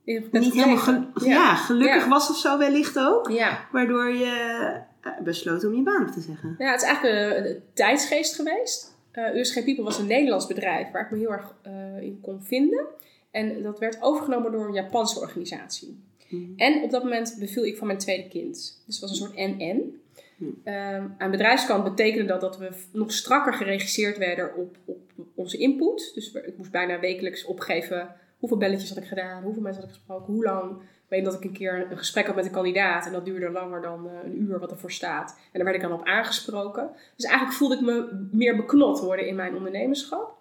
niet 0.05 0.53
helemaal 0.53 0.77
gel- 0.77 1.07
ja. 1.23 1.55
gelukkig 1.55 2.03
Ja. 2.03 2.09
was 2.09 2.29
of 2.29 2.37
zo 2.37 2.57
wellicht 2.57 2.99
ook? 2.99 3.29
Ja. 3.29 3.67
Waardoor 3.71 4.09
je 4.09 4.79
eh, 5.01 5.11
besloot 5.23 5.65
om 5.65 5.75
je 5.75 5.81
baan 5.81 6.07
op 6.07 6.11
te 6.13 6.21
zeggen. 6.21 6.55
Ja, 6.57 6.71
het 6.71 6.81
is 6.81 6.87
eigenlijk 6.87 7.37
een, 7.37 7.45
een 7.49 7.61
tijdsgeest 7.73 8.35
geweest. 8.35 8.95
Eh 9.11 9.35
USG 9.35 9.53
People 9.53 9.83
was 9.83 9.99
een 9.99 10.07
Nederlands 10.07 10.47
bedrijf 10.47 10.91
waar 10.91 11.05
ik 11.05 11.11
me 11.11 11.17
heel 11.17 11.31
erg 11.31 11.55
eh, 11.61 12.01
in 12.01 12.19
kon 12.21 12.43
vinden. 12.43 12.85
En 13.31 13.61
dat 13.61 13.79
werd 13.79 13.97
overgenomen 14.01 14.51
door 14.51 14.65
een 14.67 14.73
Japanse 14.73 15.19
organisatie. 15.19 16.03
Mhm. 16.29 16.41
En 16.55 16.81
op 16.83 16.91
dat 16.91 17.03
moment 17.03 17.35
beviel 17.39 17.65
ik 17.65 17.77
van 17.77 17.87
mijn 17.87 17.99
tweede 17.99 18.27
kind. 18.27 18.53
Dus 18.85 18.95
het 18.95 18.99
was 18.99 19.09
een 19.09 19.15
soort 19.25 19.35
en-en. 19.35 20.01
Hm. 20.37 20.45
Ehm, 20.63 21.07
aan 21.17 21.31
bedrijfskant 21.31 21.83
betekende 21.83 22.25
dat 22.25 22.41
dat 22.41 22.57
we 22.57 22.69
nog 22.91 23.11
strakker 23.11 23.53
geregisseerd 23.53 24.17
werden 24.17 24.55
op, 24.55 24.77
op 24.85 24.99
onze 25.35 25.57
input. 25.57 26.11
Dus 26.13 26.31
ik 26.31 26.57
moest 26.57 26.71
bijna 26.71 26.99
wekelijks 26.99 27.45
opgeven 27.45 28.15
hoeveel 28.41 28.57
belletjes 28.57 28.89
had 28.89 28.97
ik 28.97 29.07
gedaan, 29.07 29.43
hoeveel 29.43 29.61
mensen 29.61 29.81
had 29.81 29.91
ik 29.91 29.97
gesproken, 29.97 30.33
hoe 30.33 30.43
lang. 30.43 30.71
Ik 30.81 31.17
weet 31.17 31.25
dat 31.25 31.33
ik 31.33 31.43
een 31.43 31.51
keer 31.51 31.91
een 31.91 31.97
gesprek 31.97 32.25
had 32.25 32.35
met 32.35 32.45
een 32.45 32.51
kandidaat 32.51 33.05
en 33.05 33.11
dat 33.11 33.25
duurde 33.25 33.49
langer 33.49 33.81
dan 33.81 34.07
eh, 34.07 34.13
een 34.23 34.41
uur 34.41 34.59
wat 34.59 34.71
ervoor 34.71 34.91
staat. 34.91 35.31
En 35.31 35.49
daar 35.53 35.63
werd 35.63 35.75
ik 35.75 35.81
dan 35.81 35.99
op 35.99 36.05
aangesproken. 36.05 36.89
Dus 37.15 37.25
eigenlijk 37.25 37.57
voelde 37.57 37.75
ik 37.75 37.81
me 37.81 38.27
meer 38.31 38.55
beknot 38.55 38.99
worden 38.99 39.27
in 39.27 39.35
mijn 39.35 39.55
ondernemerschap. 39.55 40.37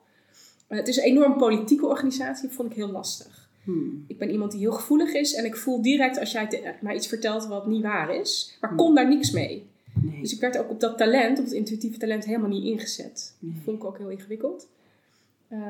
Eh, 0.66 0.78
het 0.78 0.88
is 0.88 0.96
een 0.96 1.02
enorm 1.02 1.36
politieke 1.36 1.86
organisatie, 1.86 2.46
dat 2.46 2.56
vond 2.56 2.70
ik 2.70 2.76
heel 2.76 2.90
lastig. 2.90 3.48
Hmm. 3.64 4.04
Ik 4.06 4.18
ben 4.18 4.30
iemand 4.30 4.50
die 4.50 4.60
heel 4.60 4.72
gevoelig 4.72 5.12
is 5.12 5.34
en 5.34 5.44
ik 5.44 5.56
voel 5.56 5.82
direct 5.82 6.18
als 6.18 6.32
jij 6.32 6.76
mij 6.80 6.94
iets 6.94 7.08
vertelt 7.08 7.46
wat 7.46 7.66
niet 7.66 7.82
waar 7.82 8.14
is, 8.14 8.56
maar 8.60 8.70
Hmm. 8.70 8.78
kon 8.78 8.94
daar 8.94 9.08
niks 9.08 9.30
mee. 9.30 9.69
Nee. 10.02 10.20
Dus 10.20 10.32
ik 10.34 10.40
werd 10.40 10.58
ook 10.58 10.70
op 10.70 10.80
dat 10.80 10.98
talent, 10.98 11.38
op 11.38 11.44
het 11.44 11.52
intuïtieve 11.54 11.98
talent, 11.98 12.24
helemaal 12.24 12.48
niet 12.48 12.64
ingezet. 12.64 13.34
Nee. 13.38 13.52
Dat 13.54 13.62
vond 13.64 13.76
ik 13.76 13.84
ook 13.84 13.98
heel 13.98 14.08
ingewikkeld. 14.10 14.68
Ehm, 15.48 15.62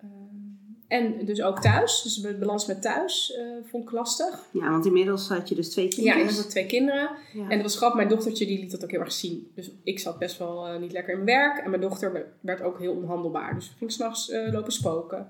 ehm, 0.00 0.40
en 0.88 1.24
dus 1.24 1.42
ook 1.42 1.60
thuis, 1.60 2.02
dus 2.02 2.14
de 2.14 2.34
balans 2.34 2.66
met 2.66 2.82
thuis 2.82 3.32
eh, 3.34 3.44
vond 3.70 3.84
ik 3.84 3.90
lastig. 3.90 4.46
Ja, 4.52 4.70
want 4.70 4.86
inmiddels 4.86 5.28
had 5.28 5.48
je 5.48 5.54
dus 5.54 5.70
twee 5.70 5.84
Ja, 5.84 5.90
kindjes. 5.90 6.14
en 6.16 6.26
dan 6.26 6.34
had 6.36 6.50
twee 6.50 6.66
kinderen. 6.66 7.10
Ja. 7.34 7.42
En 7.42 7.48
dat 7.48 7.62
was 7.62 7.76
grappig, 7.76 7.96
mijn 7.96 8.08
dochtertje 8.08 8.46
die 8.46 8.58
liet 8.58 8.70
dat 8.70 8.84
ook 8.84 8.90
heel 8.90 9.00
erg 9.00 9.12
zien. 9.12 9.50
Dus 9.54 9.70
ik 9.82 9.98
zat 9.98 10.18
best 10.18 10.38
wel 10.38 10.66
eh, 10.66 10.80
niet 10.80 10.92
lekker 10.92 11.12
in 11.18 11.24
mijn 11.24 11.38
werk. 11.38 11.64
En 11.64 11.70
mijn 11.70 11.82
dochter 11.82 12.26
werd- 12.40 12.62
ook 12.62 12.78
heel 12.78 12.94
onhandelbaar. 12.94 13.54
Dus 13.54 13.66
ik 13.66 13.72
ging 13.78 13.92
s'nachts 13.92 14.30
eh 14.30 14.52
lopen 14.52 14.72
spoken. 14.72 15.26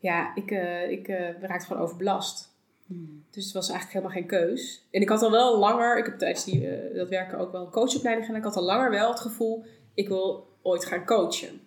Ja, 0.00 0.34
ik, 0.34 0.50
ik 0.90 1.06
raakte 1.40 1.66
gewoon 1.66 1.82
overbelast. 1.82 2.47
Hmm. 2.88 3.22
Dus 3.30 3.44
het 3.44 3.52
was 3.54 3.68
eigenlijk 3.70 3.98
helemaal 3.98 4.16
geen 4.22 4.48
keus. 4.48 4.86
En 4.90 5.00
ik 5.00 5.08
had 5.08 5.22
al 5.22 5.30
wel 5.30 5.58
langer, 5.58 5.98
ik 5.98 6.04
heb 6.04 6.18
tijdens 6.18 6.44
die, 6.44 6.66
eh, 6.68 6.96
dat 6.96 7.08
werken 7.08 7.38
ook 7.38 7.52
wel 7.52 7.60
een 7.64 7.70
coachopleiding 7.70 8.26
gedaan. 8.26 8.40
Ik 8.42 8.46
had 8.48 8.56
al 8.56 8.62
langer 8.64 8.90
wel 8.90 9.10
het 9.10 9.20
gevoel, 9.20 9.64
ik 9.94 10.08
wil 10.08 10.48
ooit 10.62 10.84
gaan 10.84 11.04
coachen. 11.06 11.60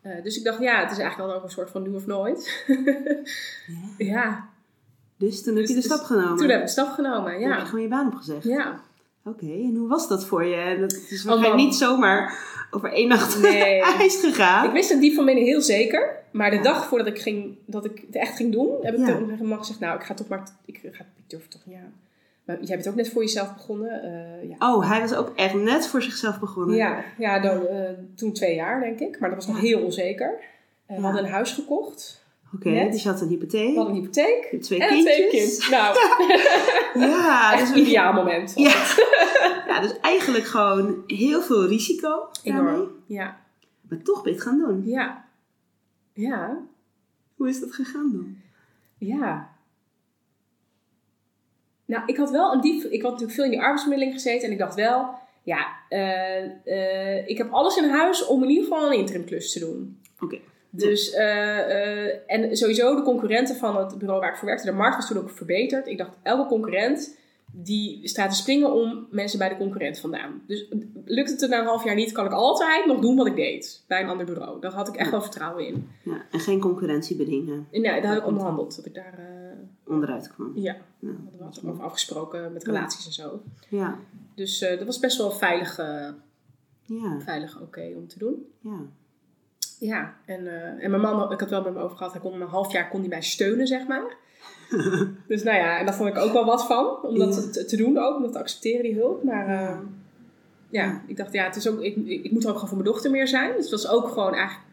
Eh, 0.00 0.22
dus 0.22 0.38
ik 0.38 0.44
dacht, 0.44 0.60
ja, 0.60 0.80
het 0.80 0.90
is 0.90 0.98
eigenlijk 0.98 1.30
wel 1.30 1.38
ook 1.38 1.44
een 1.44 1.50
soort 1.50 1.70
van 1.70 1.82
nu 1.82 1.94
of 1.94 2.06
nooit. 2.06 2.64
Ja. 2.66 3.76
ja, 4.14 4.48
Dus 5.16 5.42
toen 5.42 5.56
heb 5.56 5.62
je 5.66 5.68
de 5.68 5.74
Dus- 5.80 5.84
stap 5.84 6.00
genomen. 6.04 6.36
toen 6.36 6.48
heb 6.48 6.56
ik 6.56 6.62
een 6.62 6.68
stap 6.68 6.92
genomen. 6.92 7.22
Toen 7.22 7.30
heb 7.32 7.40
je 7.40 7.46
Ja, 7.58 7.64
gewoon 7.64 7.82
je 7.82 7.88
baan 7.88 8.06
opgezegd. 8.06 8.44
ja. 8.44 8.80
Oké, 9.24 9.46
en 9.46 9.74
hoe 9.76 9.88
was 9.88 10.08
dat 10.08 10.24
voor 10.24 10.44
je? 10.44 10.78
Dat 10.80 10.92
is 10.92 11.20
Oh, 11.20 11.28
waarschijnlijk 11.28 11.54
niet 11.64 11.74
zomaar 11.74 12.38
over 12.70 12.92
één 12.92 13.08
nacht 13.08 13.40
Nee. 13.42 13.82
ijs 13.82 14.16
gegaan. 14.20 14.66
Ik 14.66 14.72
wist 14.72 14.90
het 14.90 15.00
diep 15.00 15.14
van 15.14 15.24
binnen 15.24 15.44
heel 15.44 15.60
zeker. 15.62 16.16
Maar 16.30 16.50
de 16.50 16.60
dag 16.60 16.86
voordat 16.88 17.06
ik, 17.06 17.18
ging, 17.20 17.56
dat 17.64 17.84
ik 17.84 18.02
het 18.06 18.16
echt 18.16 18.36
ging 18.36 18.52
doen, 18.52 18.70
heb 18.82 18.94
ik 18.94 19.00
Ja. 19.00 19.06
tegen 19.06 19.26
mijn 19.26 19.46
man 19.46 19.58
gezegd, 19.58 19.80
nou, 19.80 19.98
ik 19.98 20.04
ga 20.04 20.14
toch 20.14 20.28
maar, 20.28 20.42
ik, 20.64 20.80
ga, 20.92 21.04
ik 21.16 21.22
durf 21.30 21.48
toch 21.48 21.60
niet 21.64 21.76
aan. 21.76 21.92
Maar 22.44 22.56
jij 22.62 22.76
bent 22.76 22.88
ook 22.88 22.94
net 22.94 23.10
voor 23.10 23.22
jezelf 23.22 23.54
begonnen. 23.54 24.02
eh, 24.02 24.48
ja. 24.48 24.74
Oh, 24.74 24.88
hij 24.90 25.00
was 25.00 25.14
ook 25.14 25.32
echt 25.36 25.54
net 25.54 25.86
voor 25.86 26.02
zichzelf 26.02 26.40
begonnen. 26.40 26.76
Ja, 26.76 27.04
ja 27.18 27.38
dan, 27.40 27.66
eh, 27.66 27.80
toen 28.14 28.32
twee 28.32 28.54
jaar 28.54 28.80
denk 28.80 28.98
ik. 29.00 29.18
Maar 29.20 29.28
dat 29.30 29.38
was 29.38 29.46
nog 29.54 29.60
heel 29.60 29.80
onzeker. 29.82 30.34
Eh, 30.86 30.96
we 30.96 31.02
hadden 31.02 31.24
een 31.24 31.30
huis 31.30 31.52
gekocht. 31.52 32.24
Oké, 32.54 32.88
dus 32.90 33.02
je 33.02 33.08
had 33.08 33.20
een 33.20 33.28
hypotheek. 33.28 33.76
Hadden 33.76 33.94
een 33.94 34.00
hypotheek. 34.00 34.62
Twee 34.62 34.80
en 34.80 34.88
kindjes. 34.88 35.30
kind. 35.30 35.70
Nou, 35.70 35.96
Ja, 36.94 37.56
dus, 37.58 37.70
een 37.70 37.78
ideaal 37.78 38.12
moment. 38.12 38.52
Ja. 38.56 38.84
ja, 39.66 39.80
dus 39.80 40.00
eigenlijk 40.00 40.44
gewoon 40.44 41.02
heel 41.06 41.42
veel 41.42 41.66
risico. 41.66 42.28
daarmee. 42.42 42.72
Enorm. 42.72 42.90
Ja. 43.06 43.40
Maar 43.88 44.02
toch 44.02 44.22
ben 44.22 44.32
je 44.32 44.38
het 44.38 44.48
gaan 44.48 44.58
doen. 44.58 44.82
Ja. 44.86 45.24
Ja. 46.12 46.58
Hoe 47.36 47.48
is 47.48 47.60
dat 47.60 47.74
gegaan 47.74 48.10
dan? 48.12 48.36
Ja. 48.98 49.56
Nou, 51.84 52.02
ik 52.06 52.16
had 52.16 52.30
wel 52.30 52.52
een 52.52 52.60
diep... 52.60 52.84
Ik 52.84 53.02
had 53.02 53.10
natuurlijk 53.10 53.36
veel 53.36 53.44
in 53.44 53.50
die 53.50 53.60
arbeidsmiddeling 53.60 54.12
gezeten. 54.12 54.46
En 54.46 54.52
ik 54.52 54.58
dacht 54.58 54.74
wel... 54.74 55.14
Ja, 55.42 55.66
eh, 55.88 56.44
eh, 56.64 57.28
ik 57.28 57.38
heb 57.38 57.52
alles 57.52 57.76
in 57.76 57.88
huis 57.88 58.26
om 58.26 58.42
in 58.42 58.48
ieder 58.48 58.64
geval 58.64 58.86
een 58.86 58.98
interimklus 58.98 59.52
te 59.52 59.58
doen. 59.58 60.00
Oké. 60.20 60.38
Dus, 60.70 61.10
eh, 61.10 62.06
eh, 62.06 62.14
en 62.26 62.56
sowieso 62.56 62.96
de 62.96 63.02
concurrenten 63.02 63.56
van 63.56 63.76
het 63.76 63.98
bureau 63.98 64.20
waar 64.20 64.30
ik 64.30 64.36
voor 64.36 64.48
werkte, 64.48 64.66
de 64.66 64.72
markt 64.72 64.96
was 64.96 65.06
toen 65.08 65.18
ook 65.18 65.30
verbeterd. 65.30 65.86
Ik 65.86 65.98
dacht, 65.98 66.10
elke 66.22 66.48
concurrent 66.48 67.16
die 67.52 68.08
staat 68.08 68.30
te 68.30 68.36
springen 68.36 68.72
om 68.72 69.06
mensen 69.10 69.38
bij 69.38 69.48
de 69.48 69.56
concurrent 69.56 69.98
vandaan. 70.00 70.42
Dus 70.46 70.66
lukt 71.04 71.30
het 71.30 71.42
er 71.42 71.48
na 71.48 71.58
een 71.58 71.66
half 71.66 71.84
jaar 71.84 71.94
niet, 71.94 72.12
kan 72.12 72.26
ik 72.26 72.32
altijd 72.32 72.86
nog 72.86 73.00
doen 73.00 73.16
wat 73.16 73.26
ik 73.26 73.36
deed 73.36 73.84
bij 73.86 74.02
een 74.02 74.08
ander 74.08 74.26
bureau. 74.26 74.60
Daar 74.60 74.72
had 74.72 74.88
ik 74.88 74.94
echt 74.96 75.10
wel 75.10 75.22
vertrouwen 75.22 75.66
in. 75.66 75.88
Ja, 76.02 76.24
en 76.30 76.40
geen 76.40 76.60
concurrentie 76.60 77.16
bedingen. 77.16 77.66
En 77.72 77.82
ja, 77.82 78.00
daar 78.00 78.10
had 78.12 78.16
ik 78.16 78.26
onderhandeld, 78.26 78.76
dat 78.76 78.86
ik 78.86 78.94
daar, 78.94 79.18
eh, 79.18 79.92
Onderuit 79.92 80.32
kwam. 80.34 80.52
ja, 80.54 80.76
Ja, 80.98 81.08
hadden 81.08 81.38
we 81.38 81.44
wat 81.44 81.60
over 81.64 81.84
afgesproken 81.84 82.52
met 82.52 82.64
relaties 82.64 83.06
en 83.06 83.12
zo. 83.12 83.42
ja, 83.68 83.98
Dus 84.34 84.58
dat 84.58 84.84
was 84.84 84.98
best 84.98 85.18
wel 85.18 85.30
veilig, 85.30 85.76
ja. 85.76 87.20
veilig 87.20 87.60
oké 87.60 87.92
om 87.96 88.08
te 88.08 88.18
doen. 88.18 88.46
ja. 88.60 88.80
Ja, 89.78 90.14
en, 90.24 90.46
eh, 90.46 90.84
en 90.84 90.90
mijn 90.90 91.02
man, 91.02 91.32
ik 91.32 91.40
had 91.40 91.50
wel 91.50 91.62
met 91.62 91.74
me 91.74 91.80
over 91.80 91.96
gehad, 91.96 92.12
hij 92.12 92.20
kon 92.22 92.40
een 92.40 92.48
half 92.48 92.72
jaar 92.72 92.88
kon 92.88 93.00
hij 93.00 93.08
mij 93.08 93.22
steunen, 93.22 93.66
zeg 93.66 93.86
maar. 93.86 94.16
dus 95.28 95.42
nou 95.42 95.56
ja, 95.56 95.78
en 95.78 95.86
daar 95.86 95.94
vond 95.94 96.08
ik 96.08 96.18
ook 96.18 96.32
wel 96.32 96.44
wat 96.44 96.66
van, 96.66 97.02
om 97.02 97.18
dat 97.18 97.52
te, 97.52 97.64
te 97.64 97.76
doen 97.76 97.98
ook, 97.98 98.16
om 98.16 98.22
dat 98.22 98.32
te 98.32 98.38
accepteren, 98.38 98.82
die 98.82 98.94
hulp. 98.94 99.22
Maar 99.22 99.48
Ja. 99.48 99.68
eh, 99.70 99.78
ja, 100.70 101.02
ik 101.06 101.16
dacht, 101.16 101.32
ja, 101.32 101.44
het 101.44 101.56
is 101.56 101.68
ook, 101.68 101.80
ik, 101.80 101.96
ik, 102.06 102.30
moet 102.30 102.42
er 102.42 102.48
ook 102.48 102.54
gewoon 102.54 102.68
voor 102.68 102.78
mijn 102.78 102.90
dochter 102.90 103.10
meer 103.10 103.28
zijn. 103.28 103.52
Dus 103.52 103.70
het 103.70 103.82
was 103.82 103.88
ook 103.88 104.08
gewoon 104.08 104.34
eigenlijk, 104.34 104.66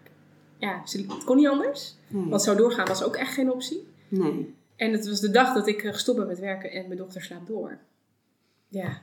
ja, 0.57 0.81
het 0.81 1.23
kon 1.23 1.35
niet 1.37 1.47
anders. 1.47 1.95
Nee. 2.07 2.29
Want 2.29 2.41
zo 2.41 2.55
doorgaan 2.55 2.87
was 2.87 3.03
ook 3.03 3.15
echt 3.15 3.33
geen 3.33 3.51
optie. 3.51 3.87
nee. 4.07 4.53
En 4.75 4.91
het 4.91 5.07
was 5.09 5.19
de 5.19 5.31
dag 5.31 5.53
dat 5.53 5.67
ik 5.67 5.83
eh, 5.83 5.91
gestopt 5.93 6.17
ben 6.17 6.27
met 6.27 6.39
werken 6.39 6.71
en 6.71 6.85
mijn 6.87 6.97
dochter 6.99 7.21
slaapt 7.21 7.47
door. 7.47 7.77
Ja, 8.67 9.01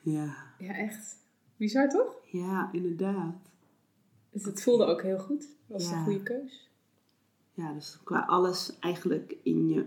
Ja. 0.00 0.36
ja, 0.58 0.74
echt. 0.76 1.16
Bizar 1.56 1.88
toch? 1.88 2.16
Ja, 2.30 2.68
inderdaad. 2.72 3.34
Dus 4.34 4.44
het 4.44 4.62
voelde 4.62 4.84
ook 4.84 5.02
heel 5.02 5.18
goed. 5.18 5.42
Het 5.42 5.48
was 5.66 5.88
Ja. 5.88 5.96
een 5.96 6.04
goede 6.04 6.22
keus. 6.22 6.68
Ja, 7.54 7.72
dus 7.72 7.98
qua 8.04 8.24
alles 8.28 8.72
eigenlijk 8.80 9.34
in 9.42 9.68
je 9.68 9.84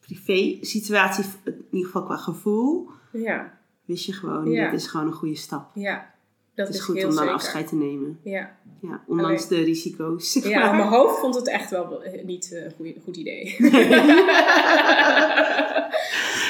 privé 0.00 0.58
situatie, 0.64 1.24
in 1.44 1.64
ieder 1.70 1.86
geval 1.86 2.04
qua 2.04 2.16
gevoel, 2.16 2.88
Ja, 3.12 3.58
wist 3.84 4.04
je 4.04 4.12
gewoon, 4.12 4.50
Ja. 4.50 4.70
dit 4.70 4.80
is 4.80 4.86
gewoon 4.86 5.06
een 5.06 5.12
goede 5.12 5.34
stap. 5.36 5.70
ja. 5.74 6.14
Dat 6.54 6.66
Het 6.66 6.74
is 6.76 6.80
is 6.80 6.86
goed 6.86 6.96
heel 6.96 7.04
om 7.08 7.14
dan 7.14 7.18
zeker. 7.22 7.34
afscheid 7.34 7.68
te 7.68 7.74
nemen. 7.76 8.18
Ja, 8.22 8.56
Ja, 8.80 9.02
ondanks 9.06 9.48
de 9.48 9.62
risico's. 9.62 10.32
zeg 10.32 10.48
ja 10.48 10.58
maar. 10.60 10.76
mijn 10.76 10.88
hoofd 10.88 11.18
vond 11.18 11.34
het 11.34 11.48
echt 11.48 11.70
wel 11.70 12.02
eh, 12.02 12.24
niet 12.24 12.52
eh, 12.52 12.64
een 12.64 12.72
goeie- 12.76 13.00
goed 13.04 13.16
idee. 13.16 13.44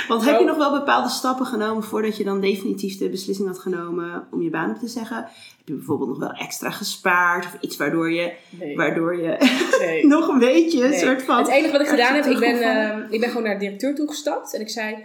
Want 0.09 0.25
heb 0.25 0.35
je 0.35 0.41
Oh. 0.41 0.47
nog 0.47 0.57
wel 0.57 0.71
bepaalde 0.79 1.09
stappen 1.09 1.47
genomen 1.47 1.83
voordat 1.83 2.17
je 2.17 2.25
dan 2.25 2.41
definitief 2.41 2.99
de 2.99 3.09
beslissing 3.09 3.49
had 3.49 3.59
genomen 3.59 4.27
om 4.31 4.43
je 4.43 4.51
baan 4.51 4.71
op 4.71 4.77
te 4.79 4.89
zeggen? 4.89 5.17
Heb 5.17 5.65
je 5.69 5.75
bijvoorbeeld 5.75 6.09
nog 6.09 6.19
wel 6.19 6.31
extra 6.33 6.71
gespaard 6.71 7.45
of 7.45 7.57
iets 7.61 7.77
waardoor 7.77 8.11
je, 8.13 8.33
Nee. 8.51 8.77
waardoor 8.77 9.17
je 9.23 9.37
nee. 9.81 10.07
nog 10.17 10.29
een 10.29 10.39
beetje 10.39 10.85
een 10.85 10.91
Nee. 10.91 10.99
soort 10.99 11.23
van... 11.23 11.39
Het 11.39 11.49
enige 11.49 11.73
wat 11.73 11.81
ik 11.81 11.87
gedaan 11.87 12.15
heb, 12.15 12.25
ik 12.25 12.39
ben, 12.39 12.61
eh, 12.61 13.13
ik 13.13 13.21
ben 13.21 13.29
gewoon 13.29 13.43
naar 13.45 13.53
de 13.59 13.65
directeur 13.65 13.95
toegestapt 13.95 14.55
en 14.55 14.61
ik 14.61 14.69
zei: 14.69 14.97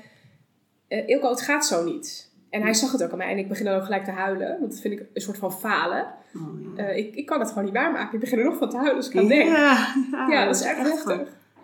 eh 0.88 1.08
Ilko, 1.08 1.30
het 1.30 1.42
gaat 1.42 1.66
zo 1.66 1.84
niet. 1.84 2.30
En 2.50 2.62
hij 2.62 2.74
zag 2.74 2.92
het 2.92 3.04
ook 3.04 3.12
aan 3.12 3.18
mij 3.18 3.32
en 3.32 3.38
ik 3.38 3.48
begin 3.48 3.66
dan 3.66 3.76
ook 3.76 3.84
gelijk 3.84 4.04
te 4.06 4.12
huilen, 4.12 4.58
want 4.60 4.72
dat 4.72 4.80
vind 4.80 4.94
ik 5.00 5.06
een 5.14 5.22
soort 5.22 5.38
van 5.38 5.54
falen. 5.54 6.06
Oh, 6.36 6.76
ja. 6.76 6.84
Eh, 6.84 6.98
ik, 6.98 7.16
ik 7.16 7.26
kan 7.26 7.40
het 7.40 7.48
gewoon 7.50 7.64
niet 7.64 7.74
waarmaken. 7.74 8.14
Ik 8.14 8.20
begin 8.20 8.38
er 8.38 8.44
nog 8.46 8.58
van 8.58 8.70
te 8.70 8.76
huilen 8.76 8.96
als 8.96 9.10
ik 9.10 9.18
aan 9.18 9.28
denk. 9.28 9.50
ja, 9.50 9.94
ja, 10.12 10.28
Ja, 10.30 10.46
dat 10.46 10.56
is 10.56 10.62
echt 10.62 10.78
heftig. 10.78 11.22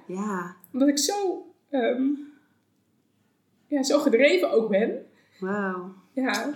Ja, 0.07 0.55
Omdat 0.73 0.87
ik 0.87 0.97
zo, 0.97 1.45
ehm, 1.69 2.01
ja, 3.67 3.83
zo 3.83 3.99
gedreven 3.99 4.51
ook 4.51 4.69
ben. 4.69 5.05
wauw. 5.39 5.93
Ja. 6.11 6.53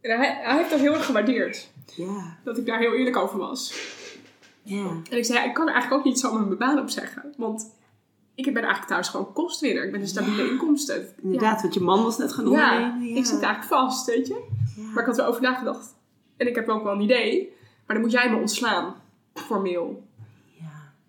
En 0.00 0.16
hij, 0.18 0.40
hij 0.42 0.56
heeft 0.56 0.70
dat 0.70 0.80
heel 0.80 0.92
erg 0.94 1.06
gewaardeerd. 1.06 1.70
Ja, 1.96 2.36
Dat 2.44 2.58
ik 2.58 2.66
daar 2.66 2.78
heel 2.78 2.94
eerlijk 2.94 3.16
over 3.16 3.38
was. 3.38 3.74
ja. 4.62 4.88
En 5.10 5.16
ik 5.16 5.24
zei, 5.24 5.46
ik 5.48 5.54
kan 5.54 5.66
er 5.66 5.72
eigenlijk 5.72 6.00
ook 6.02 6.08
niet 6.12 6.18
zomaar 6.20 6.42
mijn 6.46 6.58
baan 6.58 6.78
op 6.78 6.90
zeggen. 6.90 7.34
Want 7.36 7.74
ik 8.34 8.44
ben 8.44 8.54
eigenlijk 8.62 8.86
thuis 8.86 9.08
gewoon 9.08 9.32
kostwinner. 9.32 9.84
Ik 9.84 9.92
ben 9.92 10.00
een 10.00 10.08
stabiele 10.08 10.50
inkomsten. 10.50 11.08
Inderdaad, 11.22 11.62
want 11.62 11.74
je 11.74 11.80
man 11.80 12.02
was 12.02 12.18
net 12.18 12.32
gaan 12.32 12.46
ondernemen. 12.46 13.02
Ja, 13.08 13.16
ik 13.16 13.24
zit 13.24 13.40
eigenlijk 13.40 13.64
vast, 13.74 14.06
weet 14.06 14.26
je. 14.26 14.44
Maar 14.92 15.02
ik 15.02 15.08
had 15.08 15.18
er 15.18 15.26
over 15.26 15.42
nagedacht. 15.42 15.94
En 16.36 16.46
ik 16.46 16.54
heb 16.54 16.68
ook 16.68 16.82
wel 16.82 16.92
een 16.92 17.00
idee. 17.00 17.52
Maar 17.86 17.96
dan 17.96 18.00
moet 18.04 18.12
jij 18.14 18.30
me 18.30 18.36
ontslaan. 18.36 18.94
Formeel. 19.34 20.02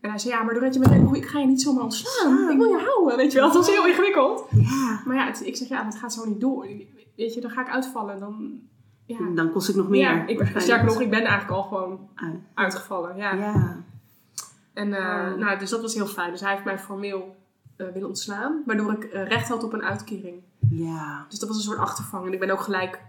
En 0.06 0.12
hij 0.12 0.20
zei, 0.20 0.34
ja, 0.34 0.44
maar 0.44 0.54
Doretje, 0.54 0.80
met 0.80 0.92
een 0.92 1.14
ik 1.14 1.26
ga 1.26 1.40
je 1.40 1.46
niet 1.46 1.62
zomaar 1.62 1.84
ontslaan. 1.84 2.50
Ik 2.52 2.58
wil 2.58 2.70
je 2.70 2.84
houden, 2.94 3.18
weet 3.18 3.32
je 3.32 3.38
wel. 3.40 3.48
Dat 3.48 3.58
was 3.58 3.68
heel 3.70 3.88
ingewikkeld. 3.88 4.46
ja. 4.52 5.02
Maar 5.06 5.16
ja, 5.16 5.26
het- 5.26 5.46
ik 5.46 5.56
zeg, 5.56 5.68
ja, 5.68 5.86
het 5.86 5.96
gaat 5.96 6.14
zo 6.14 6.26
niet 6.26 6.40
door. 6.42 6.68
Weet 7.16 7.34
je, 7.34 7.42
dan 7.42 7.50
ga 7.52 7.62
ik 7.62 7.70
uitvallen. 7.70 8.20
Dan, 8.20 8.60
ja. 9.06 9.18
Dan 9.36 9.52
kost 9.52 9.70
ik 9.70 9.76
nog 9.76 9.90
meer. 9.90 10.02
ja, 10.02 10.28
ik 10.28 10.52
sterker 10.56 10.86
nog, 10.86 11.02
ik 11.02 11.10
ben 11.10 11.20
eigenlijk 11.20 11.52
al 11.52 11.64
gewoon 11.64 12.00
Uit. 12.16 12.36
uitgevallen. 12.54 13.16
Ja. 13.18 13.34
Ja. 13.34 13.84
En, 14.74 14.94
eh, 14.94 15.32
Oh. 15.32 15.38
nou, 15.40 15.60
dus 15.60 15.70
dat 15.70 15.82
was 15.82 15.94
heel 15.94 16.06
fijn. 16.08 16.32
Dus 16.32 16.42
hij 16.42 16.52
heeft 16.52 16.64
mij 16.66 16.80
formeel 16.80 17.36
eh, 17.76 17.88
willen 17.94 18.08
ontslaan. 18.08 18.62
Waardoor 18.66 18.92
ik 18.92 19.04
eh, 19.04 19.28
recht 19.28 19.48
had 19.48 19.64
op 19.64 19.74
een 19.74 19.84
uitkering. 19.84 20.36
Ja. 20.70 21.26
Dus 21.30 21.40
dat 21.40 21.48
was 21.50 21.58
een 21.58 21.64
soort 21.64 21.78
achtervang. 21.78 22.26
En 22.26 22.34
ik 22.34 22.40
ben 22.40 22.50
ook 22.50 22.60
gelijk, 22.62 23.00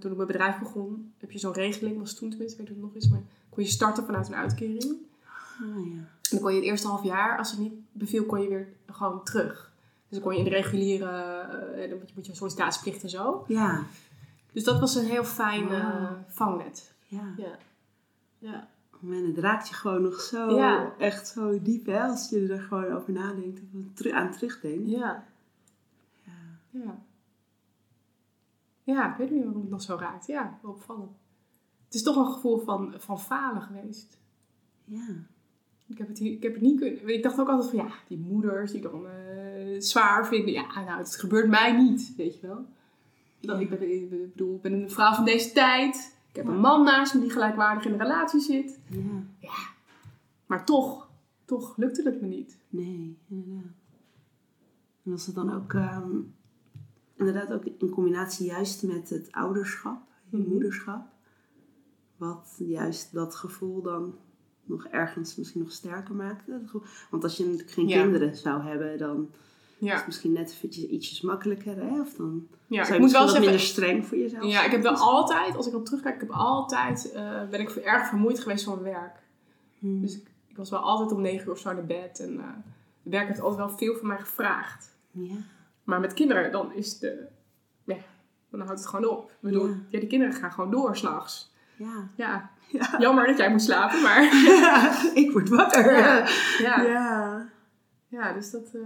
toen 0.00 0.10
ik 0.10 0.16
mijn 0.16 0.28
bedrijf 0.28 0.58
begon, 0.58 1.12
heb 1.18 1.30
je 1.30 1.38
zo'n 1.38 1.52
regeling, 1.52 1.98
was 1.98 2.14
toen 2.14 2.30
tenminste, 2.30 2.60
ik 2.62 2.66
weet 2.68 2.76
het 2.76 2.84
nog 2.86 2.94
eens, 2.94 3.08
maar 3.08 3.20
kon 3.50 3.62
je 3.62 3.68
starten 3.68 4.04
vanuit 4.04 4.28
een 4.28 4.34
uitkering. 4.34 4.96
Ah, 5.60 5.86
ja. 5.94 6.00
En 6.30 6.30
dan 6.30 6.40
kon 6.40 6.50
je 6.50 6.56
het 6.56 6.66
eerste 6.68 6.88
half 6.88 7.02
jaar, 7.02 7.38
als 7.38 7.50
het 7.50 7.60
niet 7.60 7.74
beviel, 7.92 8.24
kon 8.24 8.40
je 8.40 8.48
weer 8.48 8.68
gewoon 8.86 9.24
terug. 9.24 9.72
Dus 10.08 10.18
dan 10.18 10.20
kon 10.20 10.32
je 10.32 10.38
in 10.38 10.44
de 10.44 10.56
reguliere, 10.56 11.10
eh, 11.10 11.88
dan 11.90 11.98
moet 11.98 12.08
je, 12.08 12.14
moet 12.14 12.24
je 12.24 12.30
een 12.30 12.36
sollicitatieplicht 12.36 13.02
en 13.02 13.08
zo. 13.10 13.44
Ja. 13.48 13.82
Dus 14.52 14.64
dat 14.64 14.80
was 14.80 14.94
een 14.94 15.04
heel 15.06 15.24
fijn 15.24 15.68
eh, 15.68 16.10
vangnet. 16.28 16.94
Ja. 17.06 17.34
Ja. 17.36 17.58
Ja. 18.38 18.68
En 19.02 19.26
het 19.26 19.38
raakt 19.38 19.68
je 19.68 19.74
gewoon 19.74 20.02
nog 20.02 20.20
zo, 20.20 20.56
Ja. 20.56 20.94
echt 20.98 21.28
zo 21.28 21.62
diep, 21.62 21.86
hè, 21.86 22.00
als 22.02 22.28
je 22.28 22.48
er 22.48 22.60
gewoon 22.60 22.92
over 22.92 23.12
nadenkt 23.12 23.60
of 23.60 24.12
aan 24.12 24.32
terugdenkt. 24.32 24.90
Ja. 24.90 25.24
Ja. 26.22 26.32
Ja. 26.70 27.02
Ja, 28.82 29.10
ik 29.12 29.16
weet 29.16 29.30
niet 29.30 29.44
waarom 29.44 29.60
het 29.60 29.70
nog 29.70 29.82
zo 29.82 29.96
raakt. 29.96 30.26
Ja, 30.26 30.58
wel 30.62 30.70
opvallend. 30.70 31.16
Het 31.84 31.94
is 31.94 32.02
toch 32.02 32.16
een 32.16 32.32
gevoel 32.32 32.58
van, 32.58 32.94
van 32.98 33.20
falen 33.20 33.62
geweest. 33.62 34.18
Ja. 34.84 35.06
Ik 35.86 35.98
heb, 35.98 36.08
het 36.08 36.18
hier, 36.18 36.32
ik 36.32 36.42
heb 36.42 36.52
het 36.52 36.62
niet 36.62 36.80
kunnen. 36.80 37.08
Ik 37.08 37.22
dacht 37.22 37.40
ook 37.40 37.48
altijd 37.48 37.70
van 37.70 37.78
ja, 37.78 37.94
die 38.08 38.18
moeders 38.18 38.72
die 38.72 38.80
dan 38.80 39.06
eh, 39.06 39.80
zwaar 39.80 40.26
vinden. 40.26 40.52
Ja, 40.52 40.84
nou, 40.84 40.98
het 40.98 41.16
gebeurt 41.16 41.48
mij 41.48 41.72
niet, 41.82 42.12
weet 42.16 42.40
je 42.40 42.46
wel. 42.46 42.64
Dat, 43.40 43.60
ik, 43.60 43.70
ben, 43.70 43.90
ik 44.02 44.10
bedoel, 44.10 44.54
ik 44.54 44.60
ben 44.62 44.72
een 44.72 44.90
vrouw 44.90 45.12
van 45.12 45.24
deze 45.24 45.52
tijd. 45.52 46.16
Ik 46.30 46.36
heb 46.36 46.46
een 46.46 46.60
man 46.60 46.84
naast 46.84 47.14
me 47.14 47.20
die 47.20 47.30
gelijkwaardig 47.30 47.84
in 47.84 47.92
een 47.92 47.98
relatie 47.98 48.40
zit. 48.40 48.78
Ja. 49.38 49.50
Maar 50.46 50.64
toch, 50.64 51.08
toch 51.44 51.76
lukte 51.76 52.02
het 52.02 52.20
me 52.20 52.26
niet. 52.26 52.58
Nee, 52.68 53.16
inderdaad. 53.28 53.72
En 55.04 55.10
was 55.10 55.26
het 55.26 55.34
dan 55.34 55.54
ook 55.54 55.72
ehm, 55.72 56.10
inderdaad 57.16 57.52
ook 57.52 57.64
in 57.64 57.88
combinatie 57.90 58.46
juist 58.46 58.82
met 58.82 59.10
het 59.10 59.28
ouderschap, 59.32 60.02
je 60.30 60.36
Mhm. 60.36 60.48
moederschap, 60.48 61.06
wat 62.16 62.54
juist 62.58 63.12
dat 63.12 63.34
gevoel 63.34 63.82
dan 63.82 64.14
nog 64.64 64.86
ergens 64.86 65.36
misschien 65.36 65.60
nog 65.60 65.72
sterker 65.72 66.14
maakte? 66.14 66.60
Want 67.10 67.22
als 67.24 67.36
je 67.36 67.44
natuurlijk 67.44 67.70
geen 67.70 67.88
Ja. 67.88 68.02
kinderen 68.02 68.36
zou 68.36 68.62
hebben, 68.62 68.98
dan 68.98 69.30
is 69.78 69.92
het 69.92 70.06
misschien 70.06 70.32
net 70.32 70.50
eventjes 70.50 70.86
ietsjes 70.86 71.20
makkelijker, 71.20 71.76
hè? 71.76 72.00
Of 72.00 72.14
dan 72.14 72.46
ja 72.66 72.94
je 72.94 73.00
moet 73.00 73.12
wel 73.12 73.26
wat 73.26 73.38
minder 73.40 73.60
streng 73.60 74.06
voor 74.06 74.18
jezelf 74.18 74.44
Ja, 74.44 74.64
ik 74.64 74.70
heb 74.70 74.82
wel 74.82 74.94
altijd, 74.94 75.56
als 75.56 75.66
ik 75.66 75.74
op 75.74 75.84
terugkijk, 75.84 76.14
ik 76.14 76.20
heb 76.20 76.30
altijd, 76.30 77.12
eh, 77.12 77.48
ben 77.48 77.60
ik 77.60 77.70
erg 77.70 78.06
vermoeid 78.08 78.40
geweest 78.40 78.64
van 78.64 78.82
mijn 78.82 78.94
werk. 78.94 79.16
Hmm. 79.78 80.00
Dus 80.00 80.16
ik, 80.16 80.30
ik 80.46 80.56
was 80.56 80.70
wel 80.70 80.80
altijd 80.80 81.12
om 81.12 81.20
negen 81.20 81.46
uur 81.46 81.52
of 81.52 81.58
zo 81.58 81.72
naar 81.72 81.86
bed. 81.86 82.20
En 82.20 82.36
het 82.38 83.12
werk 83.12 83.26
heeft 83.28 83.40
altijd 83.40 83.66
wel 83.68 83.76
veel 83.76 83.94
van 83.96 84.06
mij 84.06 84.18
gevraagd. 84.18 84.96
Ja. 85.10 85.34
Maar 85.84 86.00
met 86.00 86.14
kinderen, 86.14 86.52
dan 86.52 86.72
is 86.72 86.98
de, 86.98 87.26
ja, 87.84 87.96
dan 88.50 88.60
houdt 88.60 88.78
het 88.80 88.88
gewoon 88.88 89.08
op. 89.10 89.30
Ik 89.30 89.36
bedoel, 89.40 89.66
Ja. 89.68 89.74
ja. 89.88 89.98
die 89.98 90.08
kinderen 90.08 90.34
gaan 90.34 90.52
gewoon 90.52 90.70
door 90.70 90.96
s'nachts. 90.96 91.52
Ja. 91.76 92.08
Ja, 92.16 92.50
Ja. 92.68 92.96
jammer 92.98 93.26
dat 93.26 93.36
jij 93.38 93.50
moet 93.50 93.62
slapen, 93.62 94.02
maar 94.02 94.22
ik 95.22 95.30
word 95.32 95.48
wakker. 95.48 95.92
Ja. 95.98 96.16
Ja. 96.18 96.26
ja, 96.58 96.82
Ja, 96.82 97.48
ja 98.08 98.32
dus 98.32 98.50
dat 98.50 98.74
eh, 98.74 98.80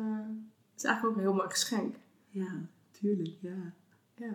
is 0.77 0.85
eigenlijk 0.85 1.05
ook 1.05 1.14
een 1.16 1.29
heel 1.29 1.35
mooi 1.35 1.48
geschenk. 1.48 1.96
ja 2.31 2.51
tuurlijk, 2.90 3.37
ja. 3.40 3.72
Ja. 4.14 4.33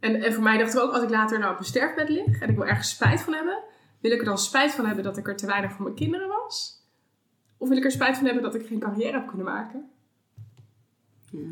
En, 0.00 0.22
en 0.22 0.32
voor 0.32 0.42
mij 0.42 0.58
dacht 0.58 0.74
ik 0.74 0.80
ook, 0.80 0.92
als 0.92 1.02
ik 1.02 1.10
later 1.10 1.38
nou 1.38 1.52
op 1.52 1.58
een 1.58 1.64
sterfbed 1.64 2.08
lig 2.08 2.40
en 2.40 2.48
ik 2.48 2.56
wil 2.56 2.66
ergens 2.66 2.90
spijt 2.90 3.20
van 3.20 3.32
hebben, 3.34 3.62
wil 4.00 4.12
ik 4.12 4.18
er 4.18 4.24
dan 4.24 4.38
spijt 4.38 4.72
van 4.72 4.86
hebben 4.86 5.04
dat 5.04 5.16
ik 5.16 5.28
er 5.28 5.36
te 5.36 5.46
weinig 5.46 5.72
voor 5.72 5.82
mijn 5.84 5.96
kinderen 5.96 6.28
was? 6.28 6.82
Of 7.56 7.68
wil 7.68 7.76
ik 7.78 7.84
er 7.84 7.90
spijt 7.90 8.16
van 8.16 8.24
hebben 8.24 8.42
dat 8.42 8.54
ik 8.54 8.66
geen 8.66 8.78
carrière 8.78 9.12
heb 9.18 9.26
kunnen 9.26 9.46
maken? 9.46 9.90
ja. 11.30 11.48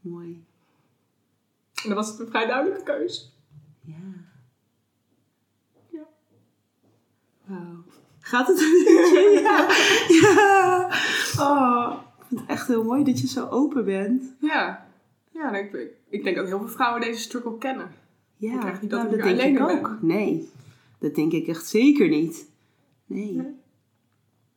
Mooi. 0.00 0.44
En 1.82 1.88
dan 1.88 1.94
was 1.94 2.08
het 2.08 2.18
een 2.18 2.28
vrij 2.28 2.46
duidelijke 2.46 2.84
keus. 2.84 3.32
Ja. 3.80 3.94
Ja. 5.90 6.06
Wauw. 7.44 7.84
Gaat 8.20 8.46
het 8.46 8.58
een 8.62 8.82
beetje? 8.84 9.40
Ja. 9.42 9.68
ja. 10.08 10.86
Oh, 11.38 12.00
ik 12.18 12.24
vind 12.28 12.40
het 12.40 12.48
echt 12.50 12.66
heel 12.66 12.84
mooi 12.84 13.04
dat 13.04 13.20
je 13.20 13.26
zo 13.26 13.48
open 13.48 13.84
bent. 13.84 14.34
Ja. 14.40 14.88
Ja, 15.32 15.54
ik, 15.56 15.72
ik, 15.72 15.90
ik 16.08 16.24
denk 16.24 16.36
dat 16.36 16.46
heel 16.46 16.58
veel 16.58 16.68
vrouwen 16.68 17.00
deze 17.00 17.20
struggle 17.20 17.58
kennen. 17.58 17.90
Ja, 18.36 18.52
Ik 18.54 18.60
krijg 18.60 18.80
niet 18.80 18.90
dat 18.90 19.02
nou, 19.02 19.16
dat 19.16 19.36
denk 19.36 19.58
ik 19.58 19.62
ook. 19.62 19.82
ben. 19.82 19.98
Nee, 20.00 20.48
dat 20.98 21.14
denk 21.14 21.32
ik 21.32 21.46
echt 21.46 21.66
zeker 21.66 22.08
niet. 22.08 22.48
Nee. 23.06 23.32
Nee. 23.32 23.54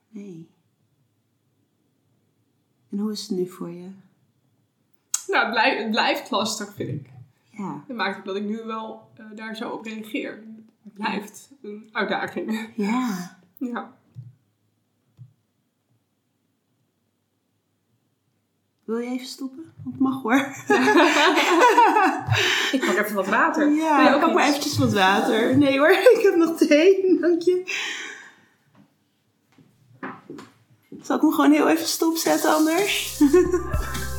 Nee. 0.10 0.50
En 2.90 3.00
hoe 3.00 3.12
is 3.12 3.22
het 3.22 3.38
nu 3.38 3.48
voor 3.48 3.70
je? 3.70 3.90
Nou, 5.28 5.44
het, 5.44 5.52
blijft, 5.54 5.82
het 5.82 5.92
blijft 5.92 6.30
lastig, 6.32 6.74
vind 6.74 6.90
ik. 6.90 7.10
Ja. 7.58 7.84
Dat 7.88 7.98
maakt 7.98 8.18
ook 8.18 8.26
dat 8.26 8.36
ik 8.36 8.44
nu 8.44 8.64
wel 8.66 9.12
eh, 9.18 9.26
daar 9.36 9.56
zo 9.56 9.70
op 9.70 9.86
reageer. 9.86 10.44
Het 10.84 10.94
blijft 10.94 11.52
een 11.62 11.90
uitdaging. 11.92 12.70
Ja. 12.76 13.38
Ja. 13.58 13.94
Wil 18.84 18.98
je 18.98 19.10
even 19.10 19.28
stoppen? 19.28 19.74
Want 19.84 20.00
mag 20.00 20.22
hoor. 20.22 20.36
Ik 22.72 22.86
pak 22.86 22.96
even 22.96 23.16
wat 23.16 23.28
water. 23.28 23.72
Ja, 23.72 24.14
ook 24.14 24.22
pak 24.22 24.34
maar 24.34 24.48
iets? 24.48 24.50
eventjes 24.50 24.78
wat 24.78 24.94
water. 24.94 25.58
Nee 25.58 25.78
hoor, 25.78 25.92
ik 26.16 26.20
heb 26.22 26.36
nog 26.36 26.58
thee. 26.58 27.20
Dank 27.20 27.42
je. 27.42 27.64
Zal 31.02 31.16
ik 31.16 31.22
hem 31.22 31.32
gewoon 31.32 31.52
heel 31.52 31.70
even 31.70 31.88
stopzetten 31.88 32.54
anders? 32.54 33.20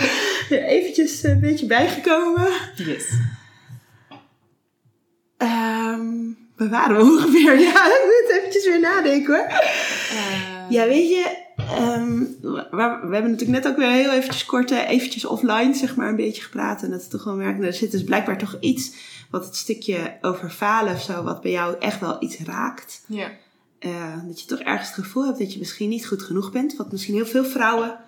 eventjes 0.76 1.22
een 1.22 1.40
beetje 1.40 1.66
bijgekomen. 1.66 2.48
yes. 2.76 3.08
Ehm 5.36 6.24
waar 6.56 6.68
waren 6.68 6.96
we 6.96 7.02
ongeveer? 7.02 7.60
Ja, 7.68 7.86
ik 7.86 8.02
moet 8.04 8.36
eventjes 8.36 8.64
weer 8.64 8.80
nadenken 8.80 9.34
hoor. 9.36 9.46
Eh, 9.46 10.70
Ja, 10.70 10.86
weet 10.86 11.08
je, 11.08 11.36
ehm, 11.56 12.18
we, 12.40 12.68
we 12.70 13.12
hebben 13.14 13.30
natuurlijk 13.30 13.64
net 13.64 13.68
ook 13.68 13.76
weer 13.76 13.90
heel 13.90 14.10
eventjes 14.10 14.44
kort, 14.44 14.70
eventjes 14.70 15.24
offline 15.24 15.74
zeg 15.74 15.96
maar 15.96 16.08
een 16.08 16.16
beetje 16.16 16.42
gepraat. 16.42 16.82
En 16.82 16.90
dat 16.90 17.00
is 17.00 17.08
toch 17.08 17.24
wel 17.24 17.34
merken, 17.34 17.64
er 17.64 17.72
zit 17.72 17.90
dus 17.90 18.04
blijkbaar 18.04 18.38
toch 18.38 18.56
iets 18.60 18.92
wat 19.30 19.44
het 19.44 19.56
stukje 19.56 20.16
over 20.20 20.50
falen 20.50 20.94
of 20.94 21.02
zo, 21.02 21.22
wat 21.22 21.40
bij 21.40 21.50
jou 21.50 21.76
echt 21.78 22.00
wel 22.00 22.16
iets 22.22 22.38
raakt. 22.38 23.02
Ja. 23.06 23.30
Eh, 23.78 24.14
dat 24.26 24.40
je 24.40 24.46
toch 24.46 24.58
ergens 24.58 24.88
het 24.88 25.04
gevoel 25.04 25.26
hebt 25.26 25.38
dat 25.38 25.52
je 25.52 25.58
misschien 25.58 25.88
niet 25.88 26.06
goed 26.06 26.22
genoeg 26.22 26.52
bent. 26.52 26.76
Wat 26.76 26.92
misschien 26.92 27.14
heel 27.14 27.26
veel 27.26 27.44
vrouwen 27.44 27.98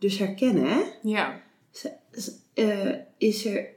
dus 0.00 0.18
herkennen, 0.18 0.64
hè? 0.64 0.80
Ja. 1.02 1.40
Eh, 2.54 2.94
is, 3.18 3.46
er, 3.46 3.68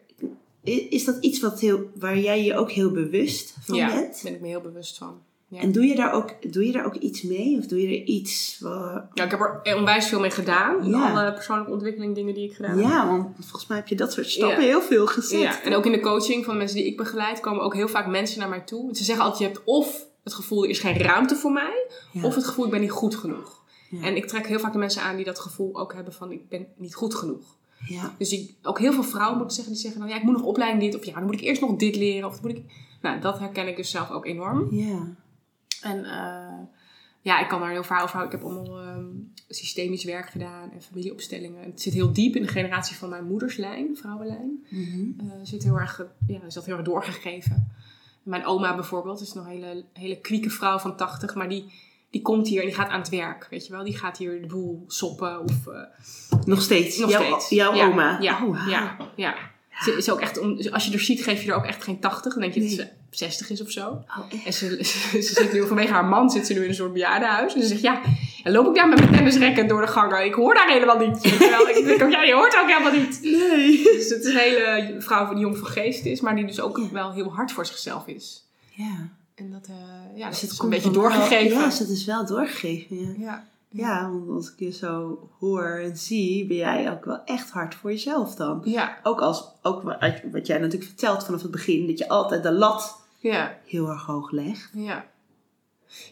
is 0.89 1.05
dat 1.05 1.17
iets 1.19 1.39
wat 1.39 1.59
heel, 1.59 1.89
waar 1.95 2.17
jij 2.17 2.43
je 2.43 2.57
ook 2.57 2.71
heel 2.71 2.91
bewust 2.91 3.55
van 3.61 3.75
ja, 3.75 3.87
bent? 3.87 4.13
daar 4.13 4.23
ben 4.23 4.33
ik 4.33 4.41
me 4.41 4.47
heel 4.47 4.61
bewust 4.61 4.97
van. 4.97 5.21
Ja. 5.47 5.59
En 5.59 5.71
doe 5.71 5.85
je, 5.85 5.95
daar 5.95 6.13
ook, 6.13 6.53
doe 6.53 6.65
je 6.65 6.71
daar 6.71 6.85
ook 6.85 6.95
iets 6.95 7.21
mee? 7.21 7.57
Of 7.57 7.65
doe 7.65 7.81
je 7.81 7.87
er 7.87 8.03
iets... 8.03 8.57
Ja, 8.61 9.09
ik 9.13 9.31
heb 9.31 9.61
er 9.63 9.75
onwijs 9.77 10.07
veel 10.07 10.19
mee 10.19 10.31
gedaan. 10.31 10.89
Ja. 10.89 11.11
alle 11.11 11.33
persoonlijke 11.33 11.71
ontwikkeling 11.71 12.15
dingen 12.15 12.33
die 12.33 12.49
ik 12.49 12.55
gedaan 12.55 12.77
heb. 12.77 12.89
Ja, 12.89 13.07
want 13.07 13.35
volgens 13.39 13.67
mij 13.67 13.77
heb 13.77 13.87
je 13.87 13.95
dat 13.95 14.13
soort 14.13 14.29
stappen 14.29 14.61
Ja. 14.61 14.67
heel 14.67 14.81
veel 14.81 15.07
gezet. 15.07 15.41
Ja, 15.41 15.61
en 15.63 15.75
ook 15.75 15.85
in 15.85 15.91
de 15.91 15.99
coaching 15.99 16.45
van 16.45 16.53
de 16.53 16.59
mensen 16.59 16.77
die 16.77 16.85
ik 16.85 16.97
begeleid 16.97 17.39
komen 17.39 17.63
ook 17.63 17.73
heel 17.73 17.87
vaak 17.87 18.07
mensen 18.07 18.39
naar 18.39 18.49
mij 18.49 18.61
toe. 18.61 18.95
Ze 18.95 19.03
zeggen 19.03 19.23
altijd, 19.23 19.41
je 19.41 19.47
hebt 19.47 19.65
of 19.65 20.05
het 20.23 20.33
gevoel, 20.33 20.63
er 20.63 20.69
is 20.69 20.79
geen 20.79 20.97
ruimte 20.97 21.35
voor 21.35 21.51
mij. 21.51 21.87
Ja. 22.11 22.23
Of 22.23 22.35
het 22.35 22.45
gevoel, 22.45 22.65
ik 22.65 22.71
ben 22.71 22.81
niet 22.81 22.91
goed 22.91 23.15
genoeg. 23.15 23.62
Ja. 24.01 24.07
En 24.07 24.15
ik 24.15 24.25
trek 24.25 24.47
heel 24.47 24.59
vaak 24.59 24.71
de 24.71 24.77
mensen 24.77 25.01
aan 25.01 25.15
die 25.15 25.25
dat 25.25 25.39
gevoel 25.39 25.75
ook 25.75 25.93
hebben 25.93 26.13
van, 26.13 26.31
ik 26.31 26.49
ben 26.49 26.67
niet 26.75 26.95
goed 26.95 27.15
genoeg. 27.15 27.57
Ja. 27.87 28.15
Dus 28.17 28.31
ik, 28.31 28.53
ook 28.63 28.79
heel 28.79 28.93
veel 28.93 29.03
vrouwen 29.03 29.37
moet 29.37 29.47
ik 29.47 29.53
zeggen, 29.53 29.73
die 29.73 29.81
zeggen 29.81 29.99
dan, 29.99 30.09
ja, 30.09 30.15
ik 30.15 30.23
moet 30.23 30.33
nog 30.33 30.43
opleiding 30.43 30.83
dit. 30.83 30.99
Of 30.99 31.05
ja, 31.05 31.13
dan 31.13 31.23
moet 31.23 31.33
ik 31.33 31.41
eerst 31.41 31.61
nog 31.61 31.75
dit 31.75 31.95
leren. 31.95 32.29
Of 32.29 32.41
moet 32.41 32.51
ik... 32.51 32.63
Nou, 33.01 33.19
dat 33.19 33.39
herken 33.39 33.67
ik 33.67 33.75
dus 33.75 33.89
zelf 33.89 34.11
ook 34.11 34.25
enorm. 34.25 34.75
Ja. 34.75 35.15
En 35.81 36.05
eh, 36.05 36.67
ja, 37.21 37.39
ik 37.39 37.47
kan 37.47 37.59
daar 37.59 37.71
heel 37.71 37.83
vaak 37.83 38.03
over 38.03 38.15
houden. 38.15 38.39
Ik 38.39 38.43
heb 38.43 38.51
allemaal 38.51 38.79
ehm, 38.79 39.05
systemisch 39.47 40.03
werk 40.03 40.29
gedaan 40.29 40.71
en 40.71 40.81
familieopstellingen. 40.81 41.63
Het 41.63 41.81
zit 41.81 41.93
heel 41.93 42.13
diep 42.13 42.35
in 42.35 42.41
de 42.41 42.47
generatie 42.47 42.95
van 42.95 43.09
mijn 43.09 43.25
moederslijn, 43.25 43.97
vrouwenlijn. 43.97 44.65
Eh, 45.17 45.25
zit 45.43 45.63
heel 45.63 45.79
erg, 45.79 46.05
ja, 46.27 46.43
is 46.43 46.53
dat 46.53 46.65
heel 46.65 46.75
erg 46.75 46.85
doorgegeven. 46.85 47.71
Mijn 48.23 48.45
oma 48.45 48.75
bijvoorbeeld 48.75 49.21
is 49.21 49.33
nog 49.33 49.45
een 49.45 49.51
hele, 49.51 49.85
hele 49.93 50.19
kwieke 50.19 50.49
vrouw 50.49 50.79
van 50.79 50.95
80, 50.95 51.35
maar 51.35 51.49
die, 51.49 51.71
die 52.13 52.21
komt 52.21 52.47
hier 52.47 52.59
en 52.59 52.65
die 52.65 52.75
gaat 52.75 52.89
aan 52.89 52.99
het 52.99 53.09
werk, 53.09 53.47
weet 53.49 53.65
je 53.65 53.71
wel. 53.73 53.83
Die 53.83 53.97
gaat 53.97 54.17
hier 54.17 54.41
de 54.41 54.47
boel 54.47 54.83
soppen 54.87 55.39
of... 55.43 55.67
eh, 55.67 56.39
Nog 56.45 56.61
steeds. 56.61 56.97
nog 56.97 57.09
jouw, 57.09 57.23
steeds. 57.23 57.49
Jouw 57.49 57.73
ja, 57.73 57.85
oma. 57.87 58.17
Ja, 58.21 58.45
Oh, 58.45 58.67
ja, 58.69 58.97
ja. 59.15 59.35
Ze 59.83 59.91
is 59.97 60.09
ook 60.11 60.19
echt, 60.21 60.39
om, 60.39 60.59
als 60.71 60.85
je 60.85 60.93
er 60.93 60.99
ziet, 60.99 61.23
geef 61.23 61.43
je 61.43 61.51
er 61.51 61.57
ook 61.57 61.65
echt 61.65 61.83
geen 61.83 61.99
80. 61.99 62.33
Dan 62.33 62.41
denk 62.41 62.53
je 62.53 62.59
dat 62.61 62.69
ze 62.69 62.87
60 63.09 63.49
is 63.49 63.61
of 63.61 63.71
zo. 63.71 63.87
Oh? 63.87 64.45
En 64.45 64.53
ze, 64.53 64.67
ze, 64.83 65.21
ze 65.27 65.33
zit 65.33 65.53
nu, 65.53 65.67
vanwege 65.67 65.93
haar 65.93 66.05
man 66.05 66.29
zit 66.29 66.47
ze 66.47 66.53
nu 66.53 66.63
in 66.63 66.69
een 66.69 66.75
soort 66.75 66.93
bejaardenhuis. 66.93 67.53
En 67.55 67.61
ze 67.61 67.67
zegt, 67.67 67.81
ja, 67.81 68.01
en 68.43 68.51
loop 68.51 68.67
ik 68.67 68.75
daar 68.75 68.89
met 68.89 68.99
mijn 68.99 69.11
tennisrekken 69.13 69.67
door 69.67 69.81
de 69.81 69.87
gangen. 69.87 70.25
Ik 70.25 70.33
hoor 70.33 70.53
daar 70.53 70.69
helemaal 70.71 70.97
niet. 70.97 71.21
Terwijl 71.21 71.67
ik 71.67 71.85
denk, 71.85 72.01
ook, 72.03 72.11
ja, 72.17 72.23
je 72.23 72.33
hoort 72.33 72.57
ook 72.61 72.67
helemaal 72.69 72.91
niet. 72.99 73.19
Nee. 73.21 73.83
Dus 73.83 74.09
het 74.09 74.23
is 74.25 74.33
een 74.33 74.37
hele 74.39 74.95
vrouw 74.99 75.29
die 75.29 75.39
jong 75.39 75.57
van 75.57 75.67
geest 75.67 76.05
is, 76.05 76.21
maar 76.21 76.35
die 76.35 76.45
dus 76.45 76.59
ook 76.59 76.79
wel 76.91 77.11
heel 77.13 77.33
hard 77.33 77.51
voor 77.51 77.65
zichzelf 77.65 78.07
is. 78.07 78.43
Ja. 78.69 79.09
En 79.35 79.51
dat, 79.51 79.67
eh, 79.67 80.17
ja, 80.17 80.29
Dus 80.29 80.39
dat 80.41 80.49
het 80.49 80.51
is 80.51 80.59
een 80.59 80.69
beetje 80.69 80.91
wel- 80.91 81.01
doorgegeven. 81.01 81.57
Ja, 81.59 81.65
dus 81.65 81.79
het 81.79 81.89
is 81.89 82.05
wel 82.05 82.25
doorgegeven. 82.25 82.95
Ja. 82.97 83.13
ja. 83.17 83.43
ja, 83.69 84.09
want 84.11 84.29
als 84.29 84.51
ik 84.51 84.59
je 84.59 84.71
zo 84.71 85.19
hoor 85.39 85.79
en 85.83 85.97
zie, 85.97 86.47
ben 86.47 86.57
jij 86.57 86.91
ook 86.91 87.05
wel 87.05 87.21
echt 87.25 87.49
hard 87.49 87.75
voor 87.75 87.91
jezelf 87.91 88.35
dan. 88.35 88.61
Ja, 88.63 88.97
Ook, 89.03 89.21
als, 89.21 89.43
ook 89.61 89.81
wat 89.81 89.97
wat 90.31 90.47
jij 90.47 90.57
natuurlijk 90.57 90.83
vertelt 90.89 91.23
vanaf 91.23 91.41
het 91.41 91.51
begin, 91.51 91.87
dat 91.87 91.97
je 91.97 92.09
altijd 92.09 92.43
de 92.43 92.51
lat 92.51 93.01
ja, 93.19 93.57
heel 93.65 93.87
erg 93.89 94.05
hoog 94.05 94.31
legt. 94.31 94.69
ja. 94.73 95.11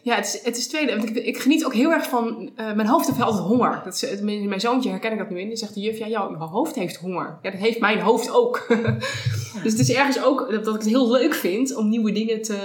Ja, 0.02 0.14
het 0.14 0.26
is, 0.26 0.42
het 0.42 0.56
is 0.56 0.68
tweede. 0.68 0.96
Want 0.96 1.08
ik, 1.08 1.16
ik 1.16 1.38
geniet 1.38 1.64
ook 1.64 1.74
heel 1.74 1.90
erg 1.92 2.08
van... 2.08 2.50
eh, 2.56 2.72
mijn 2.72 2.88
hoofd 2.88 3.06
heeft 3.06 3.20
altijd 3.20 3.44
honger. 3.44 3.80
Dat 3.84 3.94
is, 3.94 4.00
het- 4.10 4.22
mijn, 4.22 4.48
mijn 4.48 4.60
zoontje 4.60 4.90
herken 4.90 5.12
ik 5.12 5.18
dat 5.18 5.30
nu 5.30 5.40
in. 5.40 5.48
Die 5.48 5.56
zegt 5.56 5.74
de 5.74 5.80
juf, 5.80 5.98
ja, 5.98 6.08
jouw 6.08 6.34
hoofd 6.36 6.74
heeft 6.74 6.96
honger. 6.96 7.38
Ja, 7.42 7.50
dat 7.50 7.60
heeft 7.60 7.80
mijn 7.80 8.00
hoofd 8.00 8.30
ook. 8.30 8.66
dus 9.62 9.72
het 9.72 9.78
is 9.78 9.92
ergens 9.92 10.22
ook 10.22 10.50
dat, 10.50 10.64
dat 10.64 10.74
ik 10.74 10.80
het 10.80 10.90
heel 10.90 11.10
leuk 11.10 11.34
vind 11.34 11.74
om 11.76 11.88
nieuwe 11.88 12.12
dingen 12.12 12.42
te, 12.42 12.56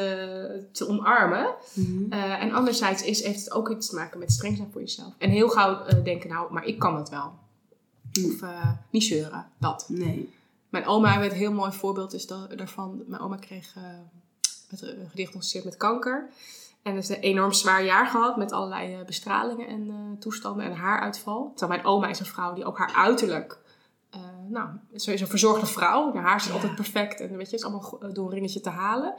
te 0.72 0.88
omarmen. 0.88 1.56
Mhm. 1.74 2.12
Eh, 2.14 2.44
en 2.44 2.52
anderzijds 2.52 3.04
is, 3.04 3.24
heeft 3.24 3.40
het 3.40 3.52
ook 3.52 3.70
iets 3.70 3.90
te 3.90 3.96
maken 3.96 4.20
met 4.20 4.32
streng 4.32 4.58
zijn 4.58 4.70
voor 4.72 4.82
jezelf. 4.82 5.14
En 5.18 5.30
heel 5.30 5.50
gauw 5.50 5.86
eh, 5.86 6.04
denken, 6.04 6.30
nou, 6.30 6.54
maar 6.54 6.66
ik 6.66 6.80
kan 6.80 6.96
dat 6.96 7.10
wel. 7.10 7.34
Of 8.26 8.42
eh, 8.42 8.72
niet 8.90 9.04
zeuren, 9.04 9.46
dat. 9.58 9.86
Nee. 9.90 10.34
Mijn 10.70 10.86
oma, 10.86 11.24
een 11.24 11.32
heel 11.32 11.54
mooi 11.54 11.72
voorbeeld 11.72 12.14
is 12.14 12.28
da- 12.28 12.48
daarvan. 12.56 13.04
Mijn 13.08 13.22
oma 13.22 13.36
kreeg 13.36 13.76
met, 14.70 14.96
gediagnosticeerd 15.10 15.66
met 15.66 15.78
kanker. 15.78 16.30
En 16.82 16.96
dus 16.96 17.10
een 17.10 17.16
enorm 17.16 17.54
zwaar 17.54 17.86
jaar 17.86 18.08
gehad 18.08 18.38
met 18.38 18.52
allerlei 18.52 19.04
bestralingen 19.06 19.68
en 19.68 20.16
toestanden 20.20 20.66
en 20.66 20.76
haaruitval. 20.76 21.52
Terwijl 21.56 21.80
mijn 21.80 21.94
oma 21.94 22.08
is 22.08 22.20
een 22.20 22.26
vrouw 22.26 22.54
die 22.54 22.66
ook 22.66 22.78
haar 22.78 22.94
uiterlijk... 22.94 23.60
nou, 24.48 24.70
ze 24.96 25.14
is 25.14 25.22
een 25.22 25.28
verzorgde 25.28 25.66
vrouw. 25.66 26.14
Haar 26.14 26.24
haar 26.24 26.42
zit 26.42 26.54
altijd 26.54 26.76
perfect 26.76 27.20
en 27.20 27.28
weet 27.30 27.50
je, 27.50 27.56
het 27.56 27.64
is 27.64 27.64
allemaal 27.64 28.00
door 28.14 28.26
een 28.26 28.34
ringetje 28.34 28.62
te 28.62 28.70
halen. 28.70 29.16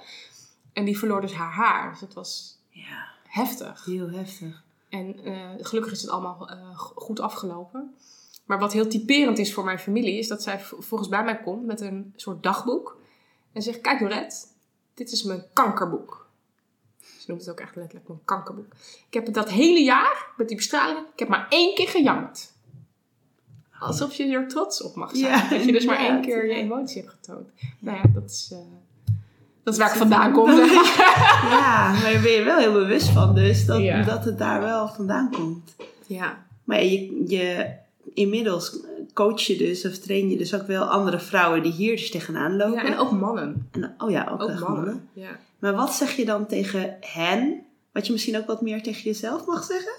En 0.79 0.85
die 0.85 0.99
verloor 0.99 1.21
dus 1.21 1.33
haar 1.33 1.53
haar. 1.53 1.91
Dus 1.91 2.01
het 2.01 2.15
was 2.15 2.59
Ja, 2.71 3.07
heftig. 3.29 3.85
heel 3.85 4.11
heftig. 4.11 4.63
En 4.89 5.25
eh, 5.25 5.51
gelukkig 5.61 5.93
is 5.93 6.03
het 6.03 6.11
allemaal 6.11 6.49
eh, 6.51 6.79
go- 6.79 6.93
goed 6.95 7.21
afgelopen. 7.21 7.95
Maar 8.45 8.59
wat 8.59 8.73
heel 8.73 8.89
typerend 8.89 9.39
is 9.39 9.55
voor 9.55 9.65
mijn 9.65 9.79
familie, 9.79 10.19
is 10.19 10.29
dat 10.29 10.43
zij 10.43 10.61
volgens 10.61 11.09
bij 11.09 11.25
mij 11.25 11.39
komt 11.43 11.67
met 11.67 11.81
een 11.81 12.13
soort 12.17 12.43
dagboek. 12.43 13.01
En 13.53 13.63
zegt, 13.63 13.81
kijk 13.81 13.99
Dorette, 13.99 14.37
dit 14.95 15.13
is 15.13 15.23
mijn 15.23 15.45
kankerboek. 15.53 16.27
Ze 17.01 17.25
noemt 17.27 17.41
het 17.41 17.51
ook 17.51 17.61
echt 17.61 17.77
letterlijk 17.77 18.09
mijn 18.09 18.21
kankerboek. 18.25 18.73
Ik 19.07 19.15
heb 19.15 19.25
het 19.25 19.35
dat 19.35 19.51
hele 19.51 19.83
jaar, 19.83 20.27
met 20.37 20.49
die 20.49 20.57
bestraling, 20.57 20.99
ik 21.13 21.19
heb 21.19 21.29
maar 21.29 21.47
één 21.49 21.75
keer 21.75 21.89
gejammerd. 21.89 22.53
Alsof 23.79 24.15
je 24.15 24.27
er 24.27 24.49
trots 24.49 24.83
op 24.83 24.95
mag 24.95 25.11
zijn. 25.17 25.33
Ja, 25.33 25.49
dat 25.49 25.65
je 25.65 25.73
dus 25.73 25.85
maar 25.85 25.99
één 25.99 26.21
keer 26.21 26.47
je 26.47 26.55
emotie 26.55 27.03
hebt 27.03 27.15
getoond. 27.15 27.49
Nou 27.79 27.97
ja, 27.97 28.03
dat 28.15 28.31
is, 28.31 28.49
eh, 28.53 28.59
dat 29.77 29.77
is 29.77 29.85
waar 29.85 29.93
ik 29.93 29.99
vandaan 30.11 30.33
kom. 30.33 30.51
Ja, 31.51 31.93
maar 31.93 32.13
daar 32.13 32.23
ben 32.23 32.31
je 32.33 32.43
wel 32.45 32.59
heel 32.59 32.73
bewust 32.73 33.09
van 33.09 33.35
dus. 33.35 33.67
Dat, 33.67 33.81
Ja. 33.81 34.03
dat 34.03 34.25
het 34.25 34.39
daar 34.39 34.61
wel 34.61 34.89
vandaan 34.89 35.31
komt. 35.31 35.75
Ja, 36.07 36.45
Maar 36.65 36.85
je, 36.85 37.25
je, 37.29 37.71
inmiddels 38.15 38.77
coach 39.15 39.41
je 39.41 39.57
dus 39.57 39.85
of 39.85 39.99
train 39.99 40.31
je 40.31 40.37
dus 40.37 40.55
ook 40.55 40.67
wel 40.67 40.85
andere 40.85 41.19
vrouwen 41.21 41.63
die 41.63 41.73
hier 41.73 41.97
dus 41.97 42.11
tegenaan 42.11 42.57
lopen. 42.57 42.75
ja, 42.75 42.85
en 42.85 42.99
ook 42.99 43.11
mannen. 43.11 43.69
En- 43.73 43.95
oh 43.99 44.11
ja, 44.11 44.29
ook, 44.31 44.39
mannen. 44.39 44.61
mannen. 44.61 45.09
Ja. 45.13 45.29
Maar 45.59 45.75
wat 45.75 45.93
zeg 45.93 46.17
je 46.17 46.25
dan 46.25 46.47
tegen 46.47 46.97
hen? 47.01 47.63
Wat 47.93 48.07
je 48.07 48.13
misschien 48.13 48.37
ook 48.37 48.47
wat 48.47 48.63
meer 48.63 48.83
tegen 48.83 49.03
jezelf 49.03 49.47
mag 49.47 49.65
zeggen? 49.65 49.93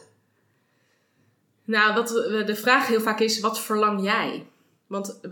Nou, 1.63 1.93
wat 1.93 2.07
de 2.47 2.55
vraag 2.55 2.87
heel 2.87 3.01
vaak 3.01 3.19
is, 3.19 3.39
wat 3.39 3.59
verlang 3.59 4.03
jij? 4.03 4.45
Want 4.87 5.19
eh, 5.21 5.31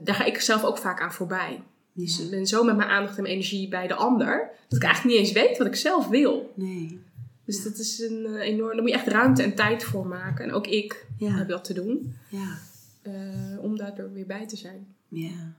daar 0.00 0.14
ga 0.14 0.24
ik 0.24 0.40
zelf 0.40 0.64
ook 0.64 0.78
vaak 0.78 1.00
aan 1.00 1.12
voorbij. 1.12 1.62
Dus 1.96 2.20
ik 2.20 2.30
ben 2.30 2.46
zo 2.46 2.64
met 2.64 2.76
mijn 2.76 2.88
aandacht 2.88 3.16
en 3.16 3.22
mijn 3.22 3.34
energie 3.34 3.68
bij 3.68 3.86
de 3.86 3.94
ander, 3.94 4.50
dat 4.68 4.78
ik 4.78 4.84
eigenlijk 4.84 5.14
niet 5.16 5.26
eens 5.26 5.34
weet 5.36 5.58
wat 5.58 5.66
ik 5.66 5.76
zelf 5.76 6.08
wil. 6.08 6.52
Nee. 6.56 7.00
Dus 7.44 7.62
dat 7.64 7.78
is 7.78 7.98
een 7.98 8.26
eh, 8.26 8.40
enorm, 8.48 8.72
daar 8.72 8.80
moet 8.82 8.90
je 8.90 8.96
echt 8.96 9.06
ruimte 9.06 9.42
en 9.42 9.54
tijd 9.54 9.84
voor 9.84 10.06
maken. 10.06 10.44
En 10.44 10.52
ook 10.52 10.66
ik 10.66 11.06
heb 11.18 11.48
dat 11.48 11.64
te 11.64 11.72
doen, 11.74 12.16
Ja. 12.28 12.58
eh, 13.02 13.12
om 13.62 13.76
daar 13.76 13.98
er 13.98 14.12
weer 14.12 14.26
bij 14.26 14.46
te 14.46 14.56
zijn. 14.56 14.86
Ja. 15.08 15.54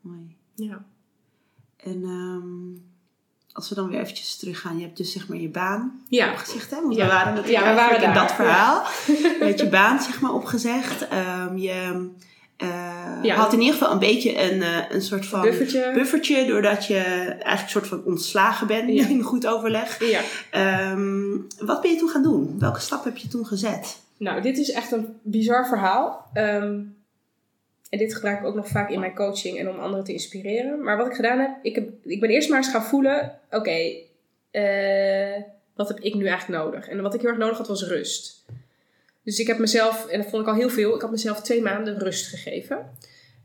Mooi. 0.00 0.36
Ja. 0.54 0.84
En 1.76 2.02
ehm, 2.04 2.82
als 3.52 3.68
we 3.68 3.74
dan 3.74 3.88
weer 3.88 4.00
eventjes 4.00 4.36
teruggaan. 4.36 4.76
Je 4.78 4.84
hebt 4.84 4.96
dus 4.96 5.12
zeg 5.12 5.28
maar 5.28 5.38
je 5.38 5.48
baan 5.48 6.02
Ja. 6.08 6.30
opgezegd. 6.30 6.70
Hè? 6.70 6.80
Want 6.82 6.94
Ja. 6.94 7.04
we 7.06 7.12
waren 7.12 7.34
natuurlijk 7.34 7.64
Ja, 7.64 7.70
we 7.70 7.76
waren 7.76 7.96
in 7.96 8.02
daar. 8.02 8.14
dat 8.14 8.32
verhaal. 8.32 8.82
Je 9.06 9.36
hebt 9.40 9.60
je 9.60 9.68
baan 9.68 10.00
zeg 10.02 10.20
maar 10.20 10.32
opgezegd. 10.34 11.08
Ehm, 11.08 11.56
je 11.56 12.08
Ja. 13.22 13.34
had 13.34 13.52
in 13.52 13.58
ieder 13.60 13.74
geval 13.74 13.92
een 13.92 13.98
beetje 13.98 14.42
een, 14.42 14.62
eh, 14.62 14.84
een 14.90 15.02
soort 15.02 15.26
van 15.26 15.40
Buffertje. 15.40 15.90
buffertje. 15.94 16.46
Doordat 16.46 16.86
je 16.86 16.94
eigenlijk 16.96 17.60
een 17.62 17.68
soort 17.68 17.86
van 17.86 18.02
ontslagen 18.04 18.66
bent 18.66 18.92
Ja. 18.92 19.08
in 19.08 19.22
goed 19.22 19.46
overleg. 19.46 20.04
Ja. 20.10 20.20
Ehm, 20.50 21.30
wat 21.58 21.80
ben 21.80 21.90
je 21.90 21.96
toen 21.98 22.08
gaan 22.08 22.22
doen? 22.22 22.56
Welke 22.58 22.80
stap 22.80 23.04
heb 23.04 23.16
je 23.16 23.28
toen 23.28 23.46
gezet? 23.46 24.00
Nou, 24.16 24.40
dit 24.42 24.58
is 24.58 24.70
echt 24.70 24.92
een 24.92 25.18
bizar 25.22 25.66
verhaal. 25.68 26.30
Ehm, 26.32 26.80
en 27.90 27.98
dit 27.98 28.14
gebruik 28.14 28.38
ik 28.40 28.46
ook 28.46 28.54
nog 28.54 28.68
vaak 28.68 28.90
in 28.90 29.00
mijn 29.00 29.14
coaching 29.14 29.58
en 29.58 29.68
om 29.68 29.78
anderen 29.78 30.04
te 30.04 30.12
inspireren. 30.12 30.82
Maar 30.82 30.96
wat 30.96 31.06
ik 31.06 31.14
gedaan 31.14 31.38
heb, 31.38 31.50
ik, 31.62 31.74
heb, 31.74 31.88
ik 32.04 32.20
ben 32.20 32.30
eerst 32.30 32.48
maar 32.48 32.58
eens 32.58 32.68
gaan 32.70 32.84
voelen: 32.84 33.38
oké, 33.50 33.92
eh, 34.50 35.42
wat 35.76 35.88
heb 35.88 36.00
ik 36.00 36.14
nu 36.14 36.26
eigenlijk 36.26 36.62
nodig? 36.64 36.88
En 36.88 37.02
wat 37.02 37.14
ik 37.14 37.20
heel 37.20 37.30
erg 37.30 37.38
nodig 37.38 37.56
had 37.56 37.68
was 37.68 37.86
rust. 37.86 38.44
Dus 39.22 39.38
ik 39.38 39.46
heb 39.46 39.58
mezelf, 39.58 40.06
en 40.06 40.20
dat 40.20 40.30
vond 40.30 40.42
ik 40.42 40.48
al 40.48 40.54
heel 40.54 40.70
veel, 40.70 40.94
ik 40.94 41.00
had 41.00 41.10
mezelf 41.10 41.42
twee 41.42 41.62
maanden 41.62 41.98
rust 41.98 42.26
gegeven. 42.26 42.90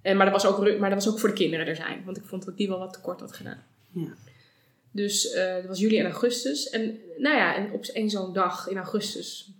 En, 0.02 0.18
maar, 0.18 0.32
dat 0.32 0.42
was 0.42 0.54
ook, 0.54 0.80
maar 0.80 0.90
dat 0.90 1.04
was 1.04 1.14
ook 1.14 1.20
voor 1.20 1.30
de 1.30 1.36
kinderen 1.36 1.68
er 1.68 1.76
zijn, 1.76 2.02
want 2.06 2.18
ik 2.18 2.24
vond 2.26 2.46
dat 2.46 2.58
die 2.58 2.68
wel 2.68 2.80
wat 2.80 2.94
tekort 2.94 3.20
had 3.20 3.34
gedaan. 3.34 3.64
Ja. 3.92 4.14
Dus 4.92 5.32
eh, 5.32 5.54
dat 5.54 5.66
was 5.66 5.80
juli 5.80 6.00
en 6.00 6.06
augustus. 6.06 6.70
En 6.70 7.00
nou 7.18 7.36
ja, 7.36 7.56
en 7.56 7.72
op 7.72 7.86
één 7.86 8.10
zo'n 8.10 8.34
dag 8.34 8.68
in 8.68 8.78
augustus 8.78 9.52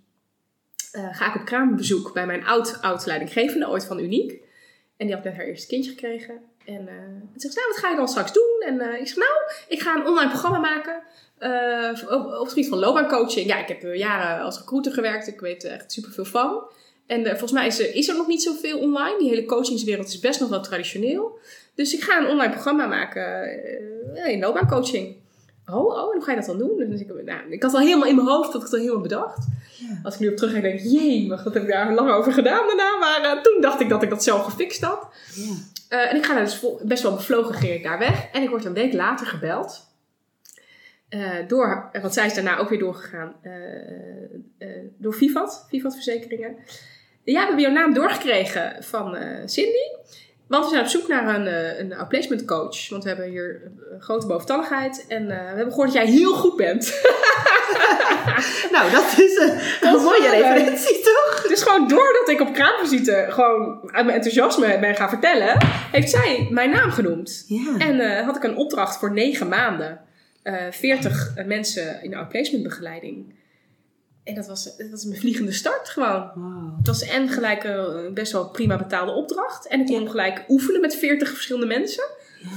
eh, 0.92 1.16
ga 1.16 1.28
ik 1.28 1.40
op 1.40 1.46
kraambezoek 1.46 2.12
bij 2.12 2.26
mijn 2.26 2.44
oud, 2.44 2.78
oud 2.80 3.06
leidinggevende, 3.06 3.68
ooit 3.68 3.84
van 3.84 3.98
Uniek. 3.98 4.30
En 4.96 5.06
die 5.06 5.14
had 5.14 5.24
net 5.24 5.34
haar 5.34 5.46
eerste 5.46 5.66
kindje 5.66 5.90
gekregen. 5.90 6.40
En 6.66 6.86
toen 7.30 7.40
zegt 7.40 7.54
ze, 7.54 7.60
nou, 7.60 7.72
wat 7.72 7.78
ga 7.78 7.90
je 7.90 7.96
dan 7.96 8.08
straks 8.08 8.32
doen? 8.32 8.62
En 8.66 8.80
eh, 8.80 9.00
ik 9.00 9.06
zeg, 9.06 9.16
nou, 9.16 9.32
ik 9.68 9.80
ga 9.80 9.96
een 9.96 10.06
online 10.06 10.30
programma 10.30 10.58
maken 10.58 11.02
eh, 11.38 11.90
op, 12.10 12.26
op 12.26 12.40
het 12.40 12.48
gebied 12.48 12.68
van 12.68 12.78
loopbaancoaching. 12.78 13.46
Ja, 13.46 13.58
ik 13.58 13.68
heb 13.68 13.94
jaren 13.94 14.44
als 14.44 14.58
recruiter 14.58 14.92
gewerkt. 14.92 15.26
Ik 15.26 15.40
weet 15.40 15.64
er 15.64 15.70
echt 15.70 15.92
superveel 15.92 16.24
van. 16.24 16.62
En 17.06 17.26
volgens 17.26 17.52
mij 17.52 17.66
is 17.66 17.80
er, 17.80 17.94
is 17.94 18.08
er 18.08 18.16
nog 18.16 18.26
niet 18.26 18.42
zoveel 18.42 18.78
online. 18.78 19.18
Die 19.18 19.28
hele 19.28 19.44
coachingswereld 19.44 20.08
is 20.08 20.18
best 20.18 20.40
nog 20.40 20.48
wel 20.48 20.62
traditioneel. 20.62 21.38
Dus 21.74 21.94
ik 21.94 22.02
ga 22.02 22.18
een 22.18 22.28
online 22.28 22.52
programma 22.52 22.86
maken 22.86 23.48
in 24.24 24.40
loopbaancoaching. 24.40 25.16
Oh, 25.66 25.86
oh, 25.86 26.08
en 26.08 26.14
hoe 26.14 26.22
ga 26.22 26.30
je 26.30 26.36
dat 26.36 26.46
dan 26.46 26.58
doen? 26.58 26.90
Dus 26.90 27.00
ik, 27.00 27.24
nou, 27.24 27.50
ik 27.50 27.62
had 27.62 27.74
al 27.74 27.80
helemaal 27.80 28.08
in 28.08 28.14
mijn 28.14 28.28
hoofd, 28.28 28.52
dat 28.52 28.60
ik 28.60 28.62
het 28.62 28.72
al 28.72 28.78
helemaal 28.78 29.02
bedacht. 29.02 29.46
Ja. 29.78 30.00
Als 30.02 30.14
ik 30.14 30.20
nu 30.20 30.28
op 30.28 30.36
terug 30.36 30.60
denk 30.60 30.80
ik, 30.80 30.84
jee, 30.84 31.28
wat 31.28 31.44
heb 31.44 31.56
ik 31.56 31.68
daar 31.68 31.94
lang 31.94 32.10
over 32.10 32.32
gedaan 32.32 32.66
daarna. 32.66 32.96
Maar 32.98 33.42
toen 33.42 33.60
dacht 33.60 33.80
ik 33.80 33.88
dat 33.88 34.02
ik 34.02 34.10
dat 34.10 34.22
zelf 34.22 34.44
gefixt 34.44 34.82
had. 34.82 35.08
Ja. 35.34 35.54
Eh, 35.88 36.10
en 36.10 36.16
ik 36.16 36.24
ga 36.24 36.40
dus 36.40 36.66
best 36.82 37.02
wel 37.02 37.14
bevlogen 37.14 37.54
ging 37.54 37.72
ik 37.72 37.82
daar 37.82 37.98
weg. 37.98 38.26
En 38.32 38.42
ik 38.42 38.48
word 38.48 38.64
een 38.64 38.72
week 38.72 38.92
later 38.92 39.26
gebeld. 39.26 39.92
eh, 41.08 41.48
door, 41.48 41.90
want 42.00 42.14
zij 42.14 42.26
is 42.26 42.34
daarna 42.34 42.58
ook 42.58 42.68
weer 42.68 42.78
doorgegaan 42.78 43.34
eh, 43.42 44.68
door 44.98 45.14
Vivat, 45.14 45.66
Vivat 45.68 45.94
Verzekeringen. 45.94 46.56
Ja, 47.24 47.40
we 47.40 47.46
hebben 47.46 47.60
jouw 47.60 47.72
naam 47.72 47.94
doorgekregen 47.94 48.84
van 48.84 49.16
Cindy. 49.44 49.96
Want 50.46 50.64
we 50.64 50.70
zijn 50.70 50.82
op 50.82 50.88
zoek 50.88 51.08
naar 51.08 51.34
een, 51.34 51.46
eh, 51.46 51.78
een 51.78 51.94
outplacement 51.94 52.44
coach. 52.44 52.88
Want 52.88 53.02
we 53.02 53.08
hebben 53.08 53.28
hier 53.28 53.72
een 53.92 54.00
grote 54.00 54.26
boventalligheid. 54.26 55.04
En 55.08 55.30
eh, 55.30 55.38
we 55.38 55.56
hebben 55.56 55.72
gehoord 55.72 55.92
dat 55.92 56.02
jij 56.02 56.12
heel 56.12 56.34
goed 56.34 56.56
bent. 56.56 56.92
Nou, 58.70 58.90
dat 58.90 59.18
is 59.18 59.38
een, 59.80 60.02
mooie 60.02 60.30
referentie, 60.30 61.00
toch? 61.00 61.44
Dus 61.48 61.62
gewoon 61.62 61.88
doordat 61.88 62.28
ik 62.28 62.40
op 62.40 62.52
kraamvisite 62.52 63.26
gewoon 63.28 63.80
uit 63.82 64.04
mijn 64.04 64.16
enthousiasme 64.16 64.78
ben 64.78 64.94
gaan 64.94 65.08
vertellen, 65.08 65.56
heeft 65.92 66.10
zij 66.10 66.48
mijn 66.50 66.70
naam 66.70 66.90
genoemd. 66.90 67.44
Ja. 67.48 67.78
En 67.78 68.00
eh, 68.00 68.24
had 68.24 68.36
ik 68.36 68.42
een 68.42 68.56
opdracht 68.56 68.98
voor 68.98 69.12
negen 69.12 69.48
maanden. 69.48 70.00
eh 70.42 70.54
40 70.70 71.32
mensen 71.46 72.02
in 72.02 72.10
de 72.10 72.16
outplacement 72.16 72.62
begeleiding. 72.62 73.34
En 74.24 74.34
dat 74.34 74.46
was, 74.46 74.76
dat 74.76 74.90
was 74.90 75.04
mijn 75.04 75.20
vliegende 75.20 75.52
start 75.52 75.88
gewoon. 75.88 76.30
Wow. 76.34 76.76
Het 76.76 76.86
was 76.86 77.02
en 77.02 77.28
gelijk 77.28 77.64
een 77.64 78.14
best 78.14 78.32
wel 78.32 78.48
prima 78.48 78.76
betaalde 78.76 79.12
opdracht. 79.12 79.66
En 79.66 79.80
ik 79.80 79.86
kon 79.86 80.10
gelijk 80.10 80.44
oefenen 80.48 80.80
met 80.80 80.94
40 80.94 81.28
verschillende 81.28 81.66
mensen. 81.66 82.04
Ja. 82.42 82.48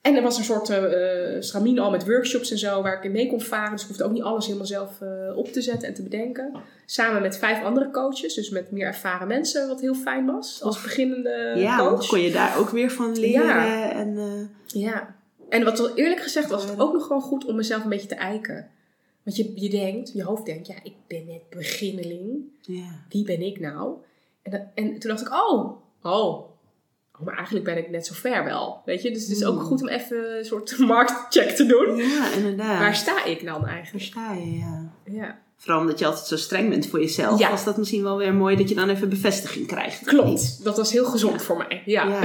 En 0.00 0.16
er 0.16 0.22
was 0.22 0.38
een 0.38 0.44
soort 0.44 0.72
stramien 1.44 1.78
al 1.78 1.90
met 1.90 2.06
workshops 2.06 2.50
en 2.50 2.58
zo 2.58 2.82
waar 2.82 2.96
ik 2.96 3.04
in 3.04 3.12
mee 3.12 3.28
kon 3.28 3.40
varen. 3.40 3.72
Dus 3.72 3.80
ik 3.82 3.86
hoefde 3.88 4.04
ook 4.04 4.12
niet 4.12 4.22
alles 4.22 4.46
helemaal 4.46 4.66
zelf 4.66 5.00
eh, 5.00 5.36
op 5.36 5.52
te 5.52 5.60
zetten 5.60 5.88
en 5.88 5.94
te 5.94 6.02
bedenken. 6.02 6.52
Samen 6.86 7.22
met 7.22 7.38
vijf 7.38 7.62
andere 7.62 7.90
coaches, 7.90 8.34
dus 8.34 8.50
met 8.50 8.70
meer 8.70 8.86
ervaren 8.86 9.26
mensen, 9.28 9.68
wat 9.68 9.80
heel 9.80 9.94
fijn 9.94 10.26
was 10.26 10.62
als 10.62 10.82
beginnende 10.82 11.52
Ja, 11.56 11.76
coach. 11.76 11.90
want 11.90 12.06
kon 12.06 12.20
je 12.20 12.32
daar 12.32 12.58
ook 12.58 12.70
weer 12.70 12.90
van 12.90 13.18
leren. 13.18 13.46
Ja. 13.46 13.92
En, 13.92 14.18
Ja. 14.66 15.14
En 15.48 15.64
wat 15.64 15.92
eerlijk 15.94 16.20
gezegd 16.20 16.50
was 16.50 16.64
het 16.64 16.78
ook 16.80 16.92
nog 16.92 17.06
gewoon 17.06 17.22
goed 17.22 17.44
om 17.44 17.56
mezelf 17.56 17.82
een 17.82 17.88
beetje 17.90 18.08
te 18.08 18.14
eiken. 18.14 18.68
Want 19.28 19.40
je, 19.40 19.52
je 19.54 19.68
denkt, 19.70 20.12
je 20.12 20.22
hoofd 20.22 20.44
denkt, 20.46 20.66
ja, 20.66 20.74
ik 20.82 20.92
ben 21.06 21.26
net 21.26 21.42
beginneling. 21.50 22.42
ja. 22.62 23.04
Wie 23.08 23.24
ben 23.24 23.40
ik 23.42 23.60
nou? 23.60 23.94
En, 24.42 24.50
dat- 24.50 24.62
en 24.74 24.98
toen 24.98 25.10
dacht 25.10 25.20
ik, 25.20 25.32
oh, 25.32 25.76
oh. 26.02 26.46
Oh, 27.20 27.24
maar 27.24 27.34
eigenlijk 27.36 27.64
ben 27.64 27.78
ik 27.78 27.90
net 27.90 28.06
zo 28.06 28.14
ver 28.14 28.44
wel. 28.44 28.82
Weet 28.84 29.02
je, 29.02 29.10
dus 29.12 29.22
het 29.22 29.36
is 29.36 29.44
ook 29.44 29.54
Hmm. 29.58 29.64
goed 29.66 29.80
om 29.82 29.88
even 29.88 30.38
een 30.38 30.44
soort 30.44 30.78
marktcheck 30.92 31.48
te 31.50 31.66
doen. 31.66 31.96
ja, 31.96 32.32
inderdaad. 32.32 32.78
Waar 32.78 32.94
sta 32.94 33.24
ik 33.24 33.44
dan 33.44 33.66
eigenlijk? 33.66 34.14
Daar 34.14 34.24
sta 34.24 34.32
je, 34.34 34.56
ja. 34.56 34.92
Ja. 35.04 35.38
Vooral 35.56 35.80
omdat 35.80 35.98
je 35.98 36.06
altijd 36.06 36.26
zo 36.26 36.36
streng 36.36 36.68
bent 36.68 36.86
voor 36.86 37.00
jezelf. 37.00 37.38
Ja. 37.38 37.50
Was 37.50 37.64
dat 37.64 37.76
misschien 37.76 38.02
wel 38.02 38.16
weer 38.16 38.34
mooi 38.34 38.56
dat 38.56 38.68
je 38.68 38.74
dan 38.74 38.88
even 38.88 39.08
bevestiging 39.08 39.66
krijgt. 39.66 40.04
Klopt, 40.04 40.64
dat 40.64 40.76
was 40.76 40.92
heel 40.92 41.04
gezond 41.04 41.42
voor 41.42 41.56
mij. 41.56 41.82
Ja. 41.84 42.08
Ja, 42.08 42.22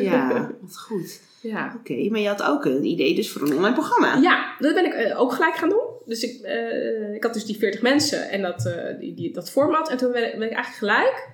ja 0.00 0.50
wat 0.60 0.78
goed. 0.78 1.20
ja. 1.40 1.74
Oké, 1.78 2.08
maar 2.10 2.20
je 2.20 2.28
had 2.28 2.42
ook 2.42 2.64
een 2.64 2.84
idee 2.84 3.14
dus 3.14 3.30
voor 3.30 3.42
een 3.42 3.56
online 3.56 3.74
programma. 3.74 4.16
Ja, 4.16 4.54
dat 4.58 4.74
ben 4.74 4.84
ik 4.84 4.92
eh, 4.92 5.20
ook 5.20 5.32
gelijk 5.32 5.54
gaan 5.56 5.68
doen. 5.68 5.89
Dus 6.10 6.22
ik, 6.22 6.42
eh, 6.42 7.14
ik 7.14 7.22
had 7.22 7.34
dus 7.34 7.44
die 7.44 7.58
40 7.58 7.82
mensen 7.82 8.30
en 8.30 8.42
dat, 8.42 8.66
eh, 8.66 8.98
die, 8.98 9.14
die, 9.14 9.32
dat 9.32 9.50
format. 9.50 9.90
En 9.90 9.96
toen 9.96 10.12
ben 10.12 10.26
ik, 10.26 10.38
ben 10.38 10.48
ik 10.48 10.54
eigenlijk 10.54 10.76
gelijk 10.76 11.28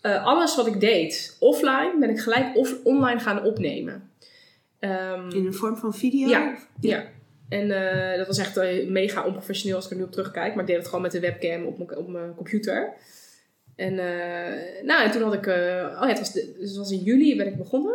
eh, 0.00 0.26
alles 0.26 0.56
wat 0.56 0.66
ik 0.66 0.80
deed 0.80 1.36
offline, 1.40 1.96
ben 2.00 2.10
ik 2.10 2.20
gelijk 2.20 2.56
off, 2.56 2.74
online 2.84 3.20
gaan 3.20 3.44
opnemen. 3.44 4.10
Ehm, 4.78 5.30
In 5.30 5.46
een 5.46 5.54
vorm 5.54 5.76
van 5.76 5.94
video? 5.94 6.28
Ja, 6.28 6.56
ja. 6.80 7.04
En 7.48 7.68
dat 8.18 8.26
was 8.26 8.38
echt 8.38 8.56
mega 8.88 9.24
onprofessioneel 9.24 9.76
als 9.76 9.84
ik 9.84 9.90
er 9.90 9.96
nu 9.96 10.02
op 10.02 10.12
terugkijk. 10.12 10.54
Maar 10.54 10.60
ik 10.60 10.66
deed 10.66 10.76
het 10.76 10.86
gewoon 10.86 11.02
met 11.02 11.12
de 11.12 11.20
webcam 11.20 11.64
op 11.64 11.78
mijn, 11.78 11.96
op 11.96 12.08
mijn 12.08 12.34
computer. 12.34 12.92
En, 13.76 13.94
nou, 14.84 15.04
en 15.04 15.10
toen 15.10 15.22
had 15.22 15.34
ik... 15.34 15.46
oh 15.46 15.52
ja, 16.00 16.06
het 16.06 16.18
was, 16.18 16.32
de, 16.32 16.54
dus 16.58 16.68
het 16.68 16.78
was 16.78 16.90
in 16.90 17.02
juli 17.02 17.36
ben 17.36 17.46
ik 17.46 17.56
begonnen. 17.56 17.94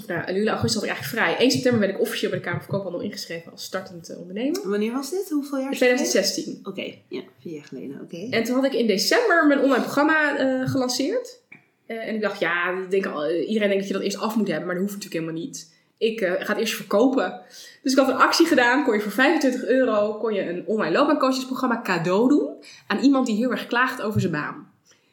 Of 0.00 0.06
nou, 0.06 0.32
juli, 0.32 0.48
augustus 0.48 0.74
had 0.80 0.82
ik 0.90 0.96
eigenlijk 0.96 1.22
vrij. 1.24 1.36
1 1.38 1.50
september 1.50 1.80
ben 1.80 1.88
ik 1.90 2.00
officieel 2.00 2.30
bij 2.30 2.38
de 2.38 2.44
Kamer 2.44 2.60
van 2.62 2.70
Koophandel 2.70 3.00
ingeschreven 3.00 3.50
als 3.52 3.64
startend 3.64 4.08
eh, 4.08 4.18
ondernemer. 4.18 4.68
Wanneer 4.68 4.92
was 4.92 5.10
dit? 5.10 5.30
Hoeveel 5.30 5.58
jaar? 5.58 5.70
In 5.70 5.76
geleden? 5.76 5.96
2016. 5.96 6.60
Oké, 6.64 6.94
ja, 7.08 7.22
vier 7.40 7.52
jaar 7.52 7.64
geleden. 7.64 8.00
Oké. 8.02 8.26
En 8.30 8.44
toen 8.44 8.54
had 8.54 8.64
ik 8.64 8.72
in 8.72 8.86
december 8.86 9.46
mijn 9.46 9.60
online 9.60 9.82
programma 9.82 10.36
eh, 10.38 10.68
gelanceerd. 10.70 11.40
Eh, 11.86 12.08
en 12.08 12.14
ik 12.14 12.20
dacht, 12.20 12.40
ja, 12.40 12.74
denk, 12.88 13.06
al- 13.06 13.30
iedereen 13.30 13.68
denkt 13.68 13.78
dat 13.78 13.86
je 13.86 13.92
dat 13.92 14.02
eerst 14.02 14.18
af 14.18 14.36
moet 14.36 14.48
hebben, 14.48 14.66
maar 14.66 14.74
dat 14.74 14.84
hoeft 14.84 14.96
natuurlijk 14.96 15.22
helemaal 15.24 15.44
niet. 15.46 15.72
Ik 15.98 16.20
ga 16.20 16.52
het 16.52 16.58
eerst 16.58 16.74
verkopen. 16.74 17.40
Dus 17.82 17.92
ik 17.92 17.98
had 17.98 18.08
een 18.08 18.14
actie 18.14 18.46
gedaan, 18.46 18.84
kon 18.84 18.94
je 18.94 19.00
voor 19.00 19.12
25 19.12 19.64
euro 19.64 20.14
kon 20.14 20.34
je 20.34 20.48
een 20.48 20.66
online 20.66 20.92
loopbaancoachesprogramma 20.96 21.80
cadeau 21.82 22.28
doen 22.28 22.48
aan 22.86 22.98
iemand 22.98 23.26
die 23.26 23.36
heel 23.36 23.50
erg 23.50 23.66
klaagt 23.66 24.02
over 24.02 24.20
zijn 24.20 24.32
baan. 24.32 24.69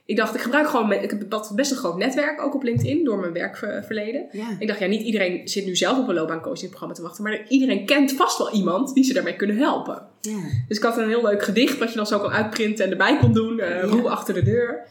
Ik 0.07 0.17
dacht, 0.17 0.35
ik 0.35 0.41
gebruik 0.41 0.67
gewoon, 0.67 0.91
ik 0.91 1.09
heb 1.09 1.47
best 1.55 1.71
een 1.71 1.77
groot 1.77 1.97
netwerk, 1.97 2.41
ook 2.41 2.55
op 2.55 2.63
LinkedIn, 2.63 3.03
door 3.03 3.19
mijn 3.19 3.33
werkverleden. 3.33 4.25
Ja. 4.31 4.45
Ik 4.59 4.67
dacht, 4.67 4.79
ja, 4.79 4.85
niet 4.87 5.01
iedereen 5.01 5.47
zit 5.47 5.65
nu 5.65 5.75
zelf 5.75 5.97
op 5.97 6.07
een 6.07 6.13
loopbaancoachingprogramma 6.15 6.95
te 6.95 7.01
wachten, 7.01 7.23
maar 7.23 7.45
iedereen 7.47 7.85
kent 7.85 8.11
vast 8.11 8.37
wel 8.37 8.51
iemand 8.51 8.93
die 8.93 9.03
ze 9.03 9.13
daarmee 9.13 9.35
kunnen 9.35 9.57
helpen. 9.57 10.01
ja. 10.21 10.37
Dus 10.67 10.77
ik 10.77 10.83
had 10.83 10.97
een 10.97 11.07
heel 11.07 11.21
leuk 11.23 11.43
gedicht 11.43 11.77
wat 11.77 11.89
je 11.89 11.95
dan 11.95 12.07
zo 12.07 12.19
kan 12.19 12.31
uitprinten 12.31 12.85
en 12.85 12.91
erbij 12.91 13.17
kon 13.17 13.33
doen. 13.33 13.59
eh 13.59 13.69
Ja. 13.69 13.81
Roe 13.81 14.09
achter 14.09 14.33
de 14.33 14.43
deur. 14.43 14.83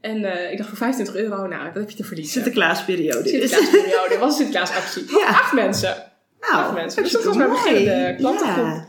En 0.00 0.24
eh, 0.24 0.50
ik 0.52 0.56
dacht 0.56 0.68
voor 0.68 0.78
25 0.78 1.16
euro, 1.22 1.46
nou, 1.46 1.64
dat 1.64 1.74
heb 1.74 1.90
je 1.90 1.96
te 1.96 2.04
verliezen. 2.04 2.32
Sinterklaasperiode. 2.32 3.28
Sinterklaasperiode. 3.28 4.18
Was 4.18 4.28
een 4.38 4.44
Sinterklaasactie. 4.44 5.04
Ja. 5.18 5.26
Acht 5.28 5.52
mensen. 5.52 5.96
Nou, 6.40 6.54
Acht 6.64 6.74
mensen. 6.74 7.02
Dus 7.02 7.12
dat 7.12 7.24
was 7.24 7.36
mijn 7.36 7.48
beginnende 7.50 8.14
klantengroep. 8.18 8.87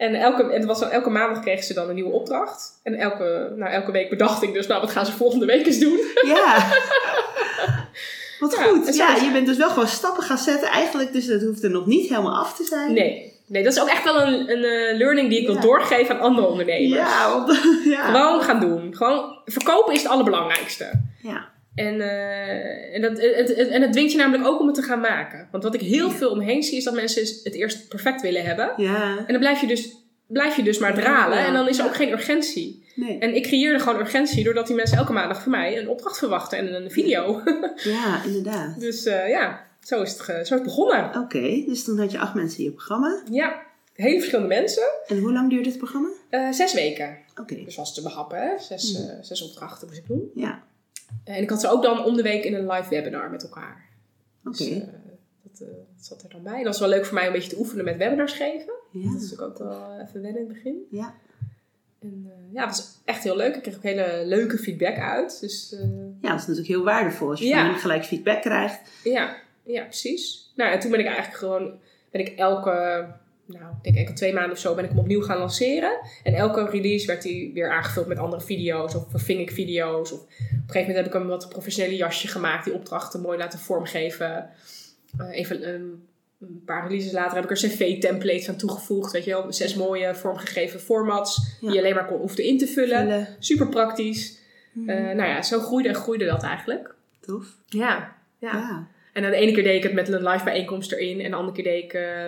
En, 0.00 0.14
elke, 0.14 0.42
en 0.42 0.52
het 0.52 0.64
was, 0.64 0.80
dan- 0.80 0.90
elke 0.90 1.10
maandag 1.10 1.42
kregen 1.42 1.64
ze 1.64 1.74
dan 1.74 1.88
een 1.88 1.94
nieuwe 1.94 2.12
opdracht. 2.12 2.80
En 2.82 2.94
elke, 2.94 3.52
nou, 3.56 3.72
elke 3.72 3.92
week 3.92 4.10
bedacht 4.10 4.42
ik 4.42 4.52
dus, 4.52 4.66
nou, 4.66 4.80
wat 4.80 4.90
gaan 4.90 5.06
ze 5.06 5.12
volgende 5.12 5.46
week 5.46 5.66
eens 5.66 5.78
doen? 5.78 6.00
Ja. 6.26 6.56
Wat 8.40 8.54
Ja, 8.56 8.62
goed. 8.62 8.96
Ja, 8.96 9.16
je 9.16 9.30
bent 9.32 9.46
dus 9.46 9.56
wel 9.56 9.68
gewoon 9.68 9.88
stappen 9.88 10.22
gaan 10.22 10.38
zetten. 10.38 10.68
Eigenlijk, 10.68 11.12
dus 11.12 11.26
dat 11.26 11.42
hoeft 11.42 11.62
er 11.64 11.70
nog 11.70 11.86
niet 11.86 12.08
helemaal 12.08 12.36
af 12.38 12.56
te 12.56 12.64
zijn. 12.64 12.92
Nee. 12.92 13.38
Nee, 13.46 13.62
dat 13.62 13.72
is 13.72 13.80
ook 13.80 13.88
echt 13.88 14.04
wel 14.04 14.20
een, 14.22 14.50
een 14.50 14.64
eh, 14.64 14.96
learning 14.98 15.28
die 15.28 15.40
ik 15.40 15.46
Ja. 15.46 15.52
wil 15.52 15.62
doorgeven 15.62 16.14
aan 16.14 16.20
andere 16.20 16.46
ondernemers. 16.46 17.00
Ja, 17.00 17.30
want, 17.32 17.60
ja. 17.84 18.04
Gewoon 18.04 18.42
gaan 18.42 18.60
doen. 18.60 18.96
Gewoon, 18.96 19.38
verkopen 19.44 19.94
is 19.94 20.02
het 20.02 20.10
allerbelangrijkste. 20.10 20.90
ja. 21.22 21.48
En, 21.74 22.00
eh, 22.00 22.94
en, 22.94 23.00
dat, 23.00 23.20
het, 23.20 23.56
het- 23.56 23.68
en 23.68 23.82
het 23.82 23.92
dwingt 23.92 24.12
je 24.12 24.18
namelijk 24.18 24.46
ook 24.48 24.60
om 24.60 24.66
het 24.66 24.74
te 24.74 24.82
gaan 24.82 25.00
maken. 25.00 25.48
Want 25.50 25.62
wat 25.62 25.74
ik 25.74 25.80
heel 25.80 26.10
veel 26.10 26.30
omheen 26.30 26.62
zie, 26.62 26.76
is 26.76 26.84
dat 26.84 26.94
mensen 26.94 27.22
het 27.44 27.54
eerst 27.54 27.88
perfect 27.88 28.22
willen 28.22 28.44
hebben. 28.44 28.72
Ja. 28.76 29.18
En 29.18 29.26
dan 29.26 29.38
blijf 29.38 29.60
je 29.60 29.66
dus, 29.66 29.96
blijf 30.26 30.56
je 30.56 30.62
dus 30.62 30.78
maar 30.78 30.94
dralen. 30.94 31.38
Ja. 31.38 31.46
En 31.46 31.52
dan 31.52 31.68
is 31.68 31.78
er 31.78 31.84
ook 31.84 31.94
geen 31.94 32.10
urgentie. 32.12 32.84
Nee. 32.94 33.18
En 33.18 33.34
ik 33.34 33.42
creëerde 33.42 33.78
gewoon 33.78 34.00
urgentie 34.00 34.44
doordat 34.44 34.66
die 34.66 34.76
mensen 34.76 34.98
elke 34.98 35.12
maandag 35.12 35.42
van 35.42 35.50
mij 35.52 35.78
een 35.78 35.88
opdracht 35.88 36.18
verwachten 36.18 36.58
en 36.58 36.74
een 36.74 36.90
video. 36.90 37.42
Ja, 37.84 38.24
inderdaad. 38.24 38.80
dus 38.86 39.04
eh, 39.04 39.28
ja, 39.28 39.66
zo 39.82 40.02
is, 40.02 40.10
het 40.10 40.26
zo 40.26 40.32
is 40.40 40.48
het 40.50 40.62
begonnen. 40.62 41.16
Oké, 41.16 41.62
dus 41.66 41.84
toen 41.84 41.98
had 41.98 42.10
je 42.12 42.18
acht 42.18 42.34
mensen 42.34 42.58
in 42.58 42.64
je 42.64 42.70
programma. 42.70 43.22
Ja, 43.30 43.62
hele 43.94 44.16
verschillende 44.18 44.54
mensen. 44.54 44.82
En 45.06 45.18
hoe 45.18 45.32
lang 45.32 45.50
duurde 45.50 45.68
het 45.68 45.78
programma? 45.78 46.08
Eh, 46.30 46.50
zes 46.52 46.74
weken. 46.74 47.18
Oké. 47.40 47.64
Dus 47.64 47.76
was 47.76 47.94
te 47.94 48.02
behappen, 48.02 48.38
hè? 48.38 48.58
Zes, 48.58 48.94
eh, 48.94 49.02
zes 49.20 49.42
opdrachten 49.42 49.86
moest 49.88 49.98
ik 49.98 50.06
doen. 50.06 50.30
Ja, 50.34 50.62
en 51.24 51.42
ik 51.42 51.50
had 51.50 51.60
ze 51.60 51.68
ook 51.68 51.82
dan 51.82 52.04
om 52.04 52.16
de 52.16 52.22
week 52.22 52.44
in 52.44 52.54
een 52.54 52.66
live 52.70 52.88
webinar 52.88 53.30
met 53.30 53.42
elkaar. 53.42 53.88
oké. 54.44 54.56
Dus, 54.56 54.68
eh, 54.68 54.76
dat, 55.42 55.60
eh, 55.60 55.66
dat 55.96 56.04
zat 56.04 56.22
er 56.22 56.28
dan 56.30 56.42
bij. 56.42 56.56
Dat 56.56 56.64
was 56.66 56.78
wel 56.80 56.88
leuk 56.88 57.04
voor 57.04 57.14
mij 57.14 57.22
om 57.26 57.28
een 57.32 57.38
beetje 57.38 57.54
te 57.54 57.58
oefenen 57.58 57.84
met 57.84 57.96
webinars 57.96 58.32
geven. 58.32 58.72
ja. 58.92 59.12
Dat 59.12 59.22
is 59.22 59.30
natuurlijk 59.30 59.42
ook 59.42 59.58
wel 59.68 60.00
even 60.00 60.22
wennen 60.22 60.40
in 60.42 60.46
het 60.48 60.54
begin. 60.54 60.86
Ja. 60.90 61.14
En 62.00 62.24
eh, 62.26 62.52
ja, 62.54 62.66
dat 62.66 62.76
was 62.76 63.00
echt 63.04 63.22
heel 63.22 63.36
leuk. 63.36 63.56
Ik 63.56 63.62
kreeg 63.62 63.76
ook 63.76 63.82
hele 63.82 64.22
leuke 64.26 64.58
feedback 64.58 64.96
uit. 64.98 65.40
Dus 65.40 65.72
eh, 65.72 65.80
ja, 66.20 66.30
dat 66.30 66.38
is 66.40 66.46
natuurlijk 66.46 66.66
heel 66.66 66.84
waardevol 66.84 67.30
als 67.30 67.40
je 67.40 67.46
Ja. 67.46 67.72
gelijk 67.72 68.04
feedback 68.04 68.40
krijgt. 68.42 68.80
ja, 69.04 69.36
ja, 69.62 69.82
precies. 69.82 70.52
Nou, 70.56 70.72
en 70.72 70.80
toen 70.80 70.90
ben 70.90 71.00
ik 71.00 71.06
eigenlijk 71.06 71.36
gewoon, 71.36 71.78
ben 72.10 72.20
ik 72.20 72.28
elke, 72.38 73.06
nou, 73.52 73.74
ik 73.82 73.82
denk 73.82 73.96
elke 73.96 74.12
twee 74.12 74.32
maanden 74.32 74.52
of 74.52 74.58
zo, 74.58 74.74
ben 74.74 74.84
ik 74.84 74.90
hem 74.90 74.98
opnieuw 74.98 75.22
gaan 75.22 75.38
lanceren. 75.38 76.00
En 76.22 76.34
elke 76.34 76.70
release 76.70 77.06
werd 77.06 77.24
hij 77.24 77.50
weer 77.54 77.70
aangevuld 77.70 78.06
met 78.06 78.18
andere 78.18 78.42
video's 78.42 78.94
of 78.94 79.10
verving 79.10 79.40
ik 79.40 79.50
video's. 79.50 80.12
Of 80.12 80.20
op 80.20 80.28
een 80.28 80.62
gegeven 80.66 80.80
moment 80.80 80.96
heb 80.96 81.06
ik 81.06 81.14
een 81.14 81.26
wat 81.26 81.48
professionele 81.48 81.96
jasje 81.96 82.28
gemaakt, 82.28 82.64
die 82.64 82.74
opdrachten 82.74 83.20
mooi 83.20 83.38
laten 83.38 83.58
vormgeven. 83.58 84.50
Eh, 85.18 85.38
even 85.38 85.68
een, 85.74 86.04
een 86.40 86.62
paar 86.64 86.82
releases 86.82 87.12
later 87.12 87.34
heb 87.34 87.44
ik 87.44 87.50
er 87.50 87.68
cv-templates 87.68 88.48
aan 88.48 88.56
toegevoegd. 88.56 89.12
Weet 89.12 89.24
je 89.24 89.30
wel, 89.30 89.52
zes 89.52 89.74
mooie 89.74 90.14
vormgegeven 90.14 90.80
formats 90.80 91.58
die 91.60 91.70
je 91.70 91.78
alleen 91.78 91.94
maar 91.94 92.06
kon, 92.06 92.18
hoefde 92.18 92.46
in 92.46 92.58
te 92.58 92.66
vullen. 92.66 92.98
Vullen. 92.98 93.28
Super 93.38 93.68
praktisch. 93.68 94.38
Mhm. 94.72 94.88
Eh, 94.88 95.14
nou 95.14 95.28
ja, 95.28 95.42
zo 95.42 95.60
groeide 95.60 95.88
en 95.88 95.94
groeide 95.94 96.24
dat 96.24 96.42
eigenlijk. 96.42 96.94
Tof. 97.20 97.46
Ja, 97.66 98.16
ja. 98.38 98.52
Ja. 98.52 98.88
En 99.12 99.22
dan 99.22 99.30
de 99.30 99.36
ene 99.36 99.52
keer 99.52 99.62
deed 99.62 99.76
ik 99.76 99.82
het 99.82 99.92
met 99.92 100.08
een 100.08 100.28
live 100.28 100.44
bijeenkomst 100.44 100.92
erin. 100.92 101.20
En 101.20 101.30
de 101.30 101.36
andere 101.36 101.56
keer 101.56 101.64
deed 101.64 101.84
ik, 101.84 101.92
eh, 101.92 102.24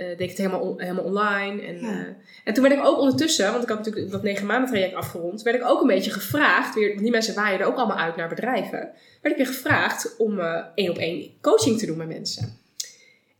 eh, 0.00 0.06
deed 0.06 0.20
ik 0.20 0.28
het 0.28 0.38
helemaal, 0.38 0.60
on- 0.60 0.80
helemaal 0.80 1.04
online. 1.04 1.62
En, 1.62 1.80
Ja. 1.80 1.88
eh, 1.90 2.06
en 2.44 2.54
toen 2.54 2.62
werd 2.62 2.74
ik 2.74 2.84
ook 2.84 2.98
ondertussen, 2.98 3.50
want 3.50 3.62
ik 3.62 3.68
had 3.68 3.78
natuurlijk 3.78 4.10
dat 4.10 4.22
negen 4.22 4.46
maanden 4.46 4.70
traject 4.70 4.94
afgerond, 4.94 5.42
werd 5.42 5.56
ik 5.56 5.64
ook 5.68 5.80
een 5.80 5.86
beetje 5.86 6.10
gevraagd, 6.10 6.74
weer, 6.74 6.88
want 6.88 7.00
die 7.00 7.10
mensen 7.10 7.34
waaien 7.34 7.60
er 7.60 7.66
ook 7.66 7.76
allemaal 7.76 7.96
uit 7.98 8.16
naar 8.16 8.28
bedrijven, 8.28 8.78
werd 9.22 9.34
ik 9.34 9.36
weer 9.36 9.46
gevraagd 9.46 10.16
om 10.18 10.40
eh, 10.40 10.64
één 10.74 10.90
op 10.90 10.96
één 10.98 11.30
coaching 11.40 11.78
te 11.78 11.86
doen 11.86 11.96
met 11.96 12.08
mensen. 12.08 12.42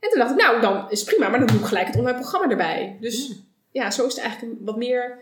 En 0.00 0.08
toen 0.10 0.18
dacht 0.18 0.30
ik, 0.30 0.36
nou, 0.36 0.60
dan 0.60 0.90
is 0.90 1.00
het 1.00 1.08
prima, 1.08 1.28
maar 1.28 1.38
dan 1.38 1.48
doe 1.48 1.58
ik 1.58 1.64
gelijk 1.64 1.86
het 1.86 1.96
online 1.96 2.18
programma 2.18 2.50
erbij. 2.50 2.96
Dus 3.00 3.28
Ja. 3.28 3.34
ja, 3.84 3.90
zo 3.90 4.06
is 4.06 4.14
het 4.14 4.22
eigenlijk 4.22 4.52
een 4.58 4.64
wat 4.64 4.76
meer 4.76 5.18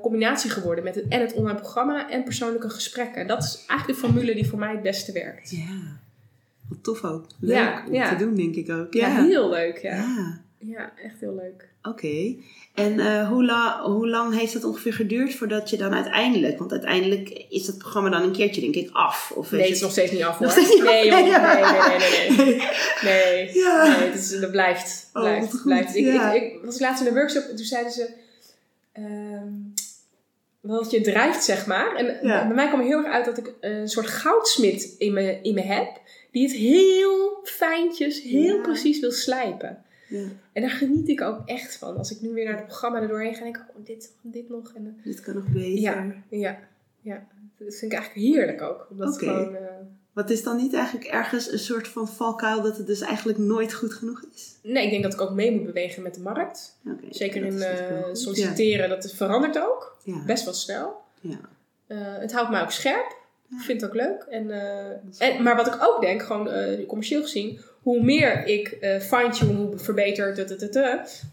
combinatie 0.00 0.50
geworden 0.50 0.84
met 0.84 0.94
het, 0.94 1.04
en 1.08 1.20
het 1.20 1.32
online 1.32 1.58
programma 1.58 2.10
en 2.10 2.24
persoonlijke 2.24 2.70
gesprekken. 2.70 3.20
En 3.20 3.26
dat 3.26 3.42
is 3.42 3.64
eigenlijk 3.68 4.00
de 4.00 4.06
formule 4.06 4.34
die 4.34 4.48
voor 4.48 4.58
mij 4.58 4.70
het 4.72 4.82
beste 4.82 5.12
werkt. 5.12 5.50
Ja. 5.50 6.02
Wat 6.68 6.78
tof 6.82 7.04
ook. 7.04 7.26
Leuk 7.40 7.56
Ja, 7.56 7.84
om 7.86 7.94
ja. 7.94 8.08
te 8.08 8.24
doen, 8.24 8.34
denk 8.36 8.54
ik 8.54 8.70
ook. 8.70 8.92
Ja, 8.94 9.08
Ja. 9.08 9.24
heel 9.24 9.50
leuk. 9.50 9.78
Ja, 9.78 9.94
Ja. 9.94 10.40
ja 10.58 10.92
echt 11.04 11.20
heel 11.20 11.34
leuk. 11.34 11.68
Oké. 11.82 12.34
En 12.74 12.98
eh, 13.00 13.28
hoe, 13.28 13.44
la- 13.44 13.82
hoe 13.82 14.08
lang 14.08 14.38
heeft 14.38 14.52
het 14.54 14.64
ongeveer 14.64 14.92
geduurd 14.92 15.34
voordat 15.34 15.70
je 15.70 15.76
dan 15.76 15.94
uiteindelijk... 15.94 16.58
Want 16.58 16.70
uiteindelijk 16.70 17.44
is 17.48 17.64
dat 17.66 17.78
programma 17.78 18.10
dan 18.10 18.22
een 18.22 18.32
keertje, 18.32 18.60
denk 18.60 18.74
ik, 18.74 18.90
af. 18.92 19.32
Of 19.34 19.50
Nee, 19.50 19.60
het 19.60 19.70
is 19.70 19.80
nog 19.80 19.90
steeds 19.90 20.12
niet 20.12 20.22
af 20.22 20.38
hoor. 20.38 20.46
Nog 20.46 20.56
af? 20.58 20.68
nee, 20.84 21.06
joh, 21.06 21.14
nee, 21.14 21.30
nee, 21.30 21.88
nee, 21.88 21.98
nee, 21.98 22.58
nee. 23.02 23.52
Nee, 23.98 24.06
het 24.08 24.14
is, 24.14 24.40
dat 24.40 24.50
blijft. 24.50 25.10
Oh, 25.12 25.22
blijft, 25.22 25.50
goed, 25.50 25.62
blijft. 25.62 25.94
Ik, 25.96 26.06
ik, 26.06 26.32
ik 26.42 26.64
was 26.64 26.80
laatst 26.80 27.00
in 27.02 27.06
een 27.08 27.14
workshop 27.14 27.42
en 27.42 27.56
toen 27.56 27.64
zeiden 27.64 27.92
ze... 27.92 28.08
ehm 28.92 29.23
wat 30.64 30.90
je 30.90 31.00
drijft, 31.00 31.44
zeg 31.44 31.66
maar. 31.66 31.94
En 31.96 32.26
Ja. 32.28 32.46
bij 32.46 32.54
mij 32.56 32.68
kwam 32.68 32.80
er 32.80 32.86
heel 32.86 33.04
erg 33.04 33.12
uit 33.12 33.24
dat 33.24 33.38
ik 33.38 33.54
een 33.60 33.88
soort 33.88 34.06
goudsmit 34.06 34.94
in 34.98 35.12
me, 35.12 35.38
in 35.42 35.54
me 35.54 35.60
heb. 35.60 36.00
Die 36.30 36.42
het 36.42 36.52
heel 36.56 37.38
fijntjes, 37.42 38.22
heel 38.22 38.56
Ja. 38.56 38.60
precies 38.62 39.00
wil 39.00 39.10
slijpen. 39.12 39.82
Ja, 40.08 40.24
En 40.52 40.62
daar 40.62 40.70
geniet 40.70 41.08
ik 41.08 41.20
ook 41.20 41.40
echt 41.48 41.76
van. 41.76 41.96
Als 41.96 42.10
ik 42.10 42.20
nu 42.20 42.32
weer 42.32 42.44
naar 42.44 42.56
het 42.56 42.66
programma 42.66 43.00
er 43.00 43.08
doorheen 43.08 43.34
ga, 43.34 43.42
denk 43.42 43.56
ik, 43.56 43.62
oh, 43.76 43.84
dit, 43.86 44.12
dit 44.22 44.48
nog. 44.48 44.72
En, 44.74 44.96
eh, 44.98 45.04
dit 45.04 45.20
kan 45.20 45.34
nog 45.34 45.48
beter. 45.48 45.78
ja, 45.80 46.14
ja, 46.28 46.58
ja. 47.00 47.26
Dat 47.58 47.74
vind 47.76 47.92
ik 47.92 47.98
eigenlijk 47.98 48.26
heerlijk 48.26 48.62
ook. 48.62 48.86
Omdat 48.90 49.06
het 49.08 49.18
gewoon... 49.18 49.54
eh, 49.56 49.62
Wat 50.14 50.30
is 50.30 50.42
dan 50.42 50.56
niet 50.56 50.74
eigenlijk 50.74 51.06
ergens 51.06 51.52
een 51.52 51.58
soort 51.58 51.88
van 51.88 52.08
valkuil 52.08 52.62
dat 52.62 52.76
het 52.76 52.86
dus 52.86 53.00
eigenlijk 53.00 53.38
nooit 53.38 53.72
goed 53.72 53.94
genoeg 53.94 54.24
is? 54.34 54.54
Nee, 54.62 54.84
ik 54.84 54.90
denk 54.90 55.02
dat 55.02 55.12
ik 55.12 55.20
ook 55.20 55.32
mee 55.32 55.52
moet 55.52 55.66
bewegen 55.66 56.02
met 56.02 56.14
de 56.14 56.20
markt. 56.20 56.78
Zeker 57.10 57.44
in 57.44 57.62
eh, 57.62 58.02
solliciteren, 58.12 58.88
dat 58.88 59.12
verandert 59.12 59.58
ook. 59.58 59.96
Ja. 60.04 60.14
Ja. 60.14 60.24
Best 60.24 60.44
wel 60.44 60.54
snel. 60.54 60.96
Ja. 61.20 61.38
Eh, 61.86 61.98
het 62.00 62.32
houdt 62.32 62.50
mij 62.50 62.62
ook 62.62 62.70
scherp. 62.70 63.16
Ja. 63.48 63.56
Ik 63.56 63.62
vind 63.62 63.80
het 63.80 63.90
ook 63.90 63.96
leuk. 63.96 64.22
En, 64.22 64.50
eh, 64.50 65.28
en, 65.28 65.42
maar 65.42 65.56
wat 65.56 65.66
ik 65.66 65.76
ook 65.80 66.00
denk, 66.00 66.22
gewoon 66.22 66.48
commercieel 66.86 67.22
gezien, 67.22 67.60
hoe 67.82 68.02
meer 68.02 68.46
ik 68.46 68.68
fine-tune, 69.00 69.54
hoe 69.54 69.78
verbeter, 69.78 70.48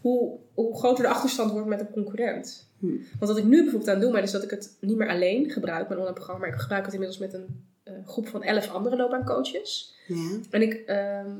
hoe, 0.00 0.38
hoe 0.54 0.78
groter 0.78 1.04
de 1.04 1.10
achterstand 1.10 1.50
wordt 1.50 1.68
met 1.68 1.80
een 1.80 1.90
concurrent. 1.90 2.70
Hm. 2.78 2.86
Want 2.86 3.30
wat 3.30 3.38
ik 3.38 3.44
nu 3.44 3.62
bijvoorbeeld 3.62 3.90
aan 3.90 4.00
doen 4.00 4.12
ben, 4.12 4.22
is 4.22 4.30
dat 4.30 4.42
ik 4.42 4.50
het 4.50 4.76
niet 4.80 4.96
meer 4.96 5.08
alleen 5.08 5.50
gebruik, 5.50 5.88
mijn 5.88 6.00
online 6.00 6.16
programma, 6.16 6.40
maar 6.40 6.54
ik 6.54 6.60
gebruik 6.60 6.84
het 6.84 6.94
inmiddels 6.94 7.20
met 7.20 7.34
een 7.34 7.70
groep 8.06 8.28
van 8.28 8.42
elf 8.42 8.68
andere 8.70 8.96
loopbaancoaches. 8.96 9.94
Ja. 10.06 10.38
En 10.50 10.62
ik, 10.62 10.74
ehm, 10.86 11.30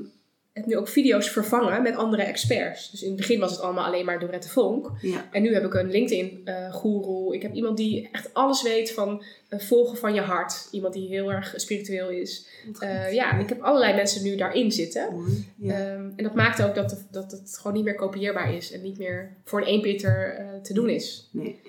heb 0.53 0.67
nu 0.67 0.77
ook 0.77 0.89
video's 0.89 1.31
vervangen 1.31 1.83
met 1.83 1.97
andere 1.97 2.23
experts. 2.23 2.91
Dus 2.91 3.03
in 3.03 3.09
het 3.09 3.17
begin 3.17 3.41
was 3.41 3.51
het 3.51 3.61
allemaal 3.61 3.85
alleen 3.85 4.05
maar 4.05 4.21
Dorette 4.21 4.49
Vonk. 4.49 4.91
Ja. 5.01 5.29
En 5.33 5.43
nu 5.43 5.55
heb 5.55 5.65
ik 5.65 5.75
een 5.75 5.91
LinkedIn-goeroe. 5.91 7.35
ik 7.35 7.43
heb 7.43 7.53
iemand 7.55 7.77
die 7.77 8.09
echt 8.13 8.35
alles 8.35 8.63
weet 8.63 8.93
van 8.93 9.23
eh, 9.49 9.59
volgen 9.61 9.97
van 9.99 10.15
je 10.15 10.21
hart. 10.21 10.69
Iemand 10.71 10.95
die 10.95 11.09
heel 11.09 11.33
erg 11.33 11.53
spiritueel 11.57 12.09
is. 12.11 12.47
Eh, 12.79 13.13
ja, 13.13 13.39
ik 13.39 13.49
heb 13.49 13.61
allerlei 13.61 13.95
mensen 13.95 14.23
nu 14.23 14.37
daarin 14.37 14.73
zitten. 14.73 15.09
Ja. 15.57 15.75
Ehm, 15.75 16.11
en 16.17 16.25
dat 16.25 16.35
maakt 16.35 16.63
ook 16.63 16.75
dat, 16.75 16.91
het- 16.91 17.07
dat 17.11 17.31
het 17.33 17.57
gewoon 17.57 17.77
niet 17.77 17.85
meer 17.85 17.95
kopieerbaar 17.95 18.55
is. 18.55 18.73
En 18.73 18.83
niet 18.83 18.99
meer 18.99 19.37
voor 19.45 19.61
een 19.61 19.67
eenpitter 19.67 20.35
eh 20.35 20.47
te 20.63 20.73
doen 20.75 20.89
is. 20.89 21.29
nee. 21.33 21.61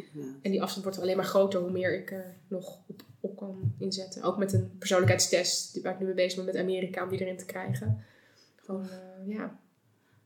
En 0.41 0.51
die 0.51 0.61
afstand 0.61 0.83
wordt 0.85 0.99
alleen 1.01 1.15
maar 1.15 1.25
groter 1.25 1.59
hoe 1.59 1.71
meer 1.71 1.93
ik 1.99 2.11
er 2.11 2.35
nog 2.47 2.77
op, 2.87 3.01
op 3.23 3.37
kan 3.37 3.73
inzetten. 3.79 4.23
Ook 4.23 4.37
met 4.37 4.53
een 4.53 4.71
persoonlijkheidstest 4.79 5.81
waar 5.81 5.93
ik 5.93 5.99
nu 5.99 6.05
mee 6.05 6.13
bezig 6.15 6.35
ben 6.35 6.45
met 6.45 6.57
Amerika 6.57 7.03
om 7.03 7.09
die 7.09 7.19
erin 7.21 7.37
te 7.37 7.45
krijgen. 7.45 8.03
Gewoon, 8.65 8.83
eh, 8.89 9.35
ja. 9.35 9.57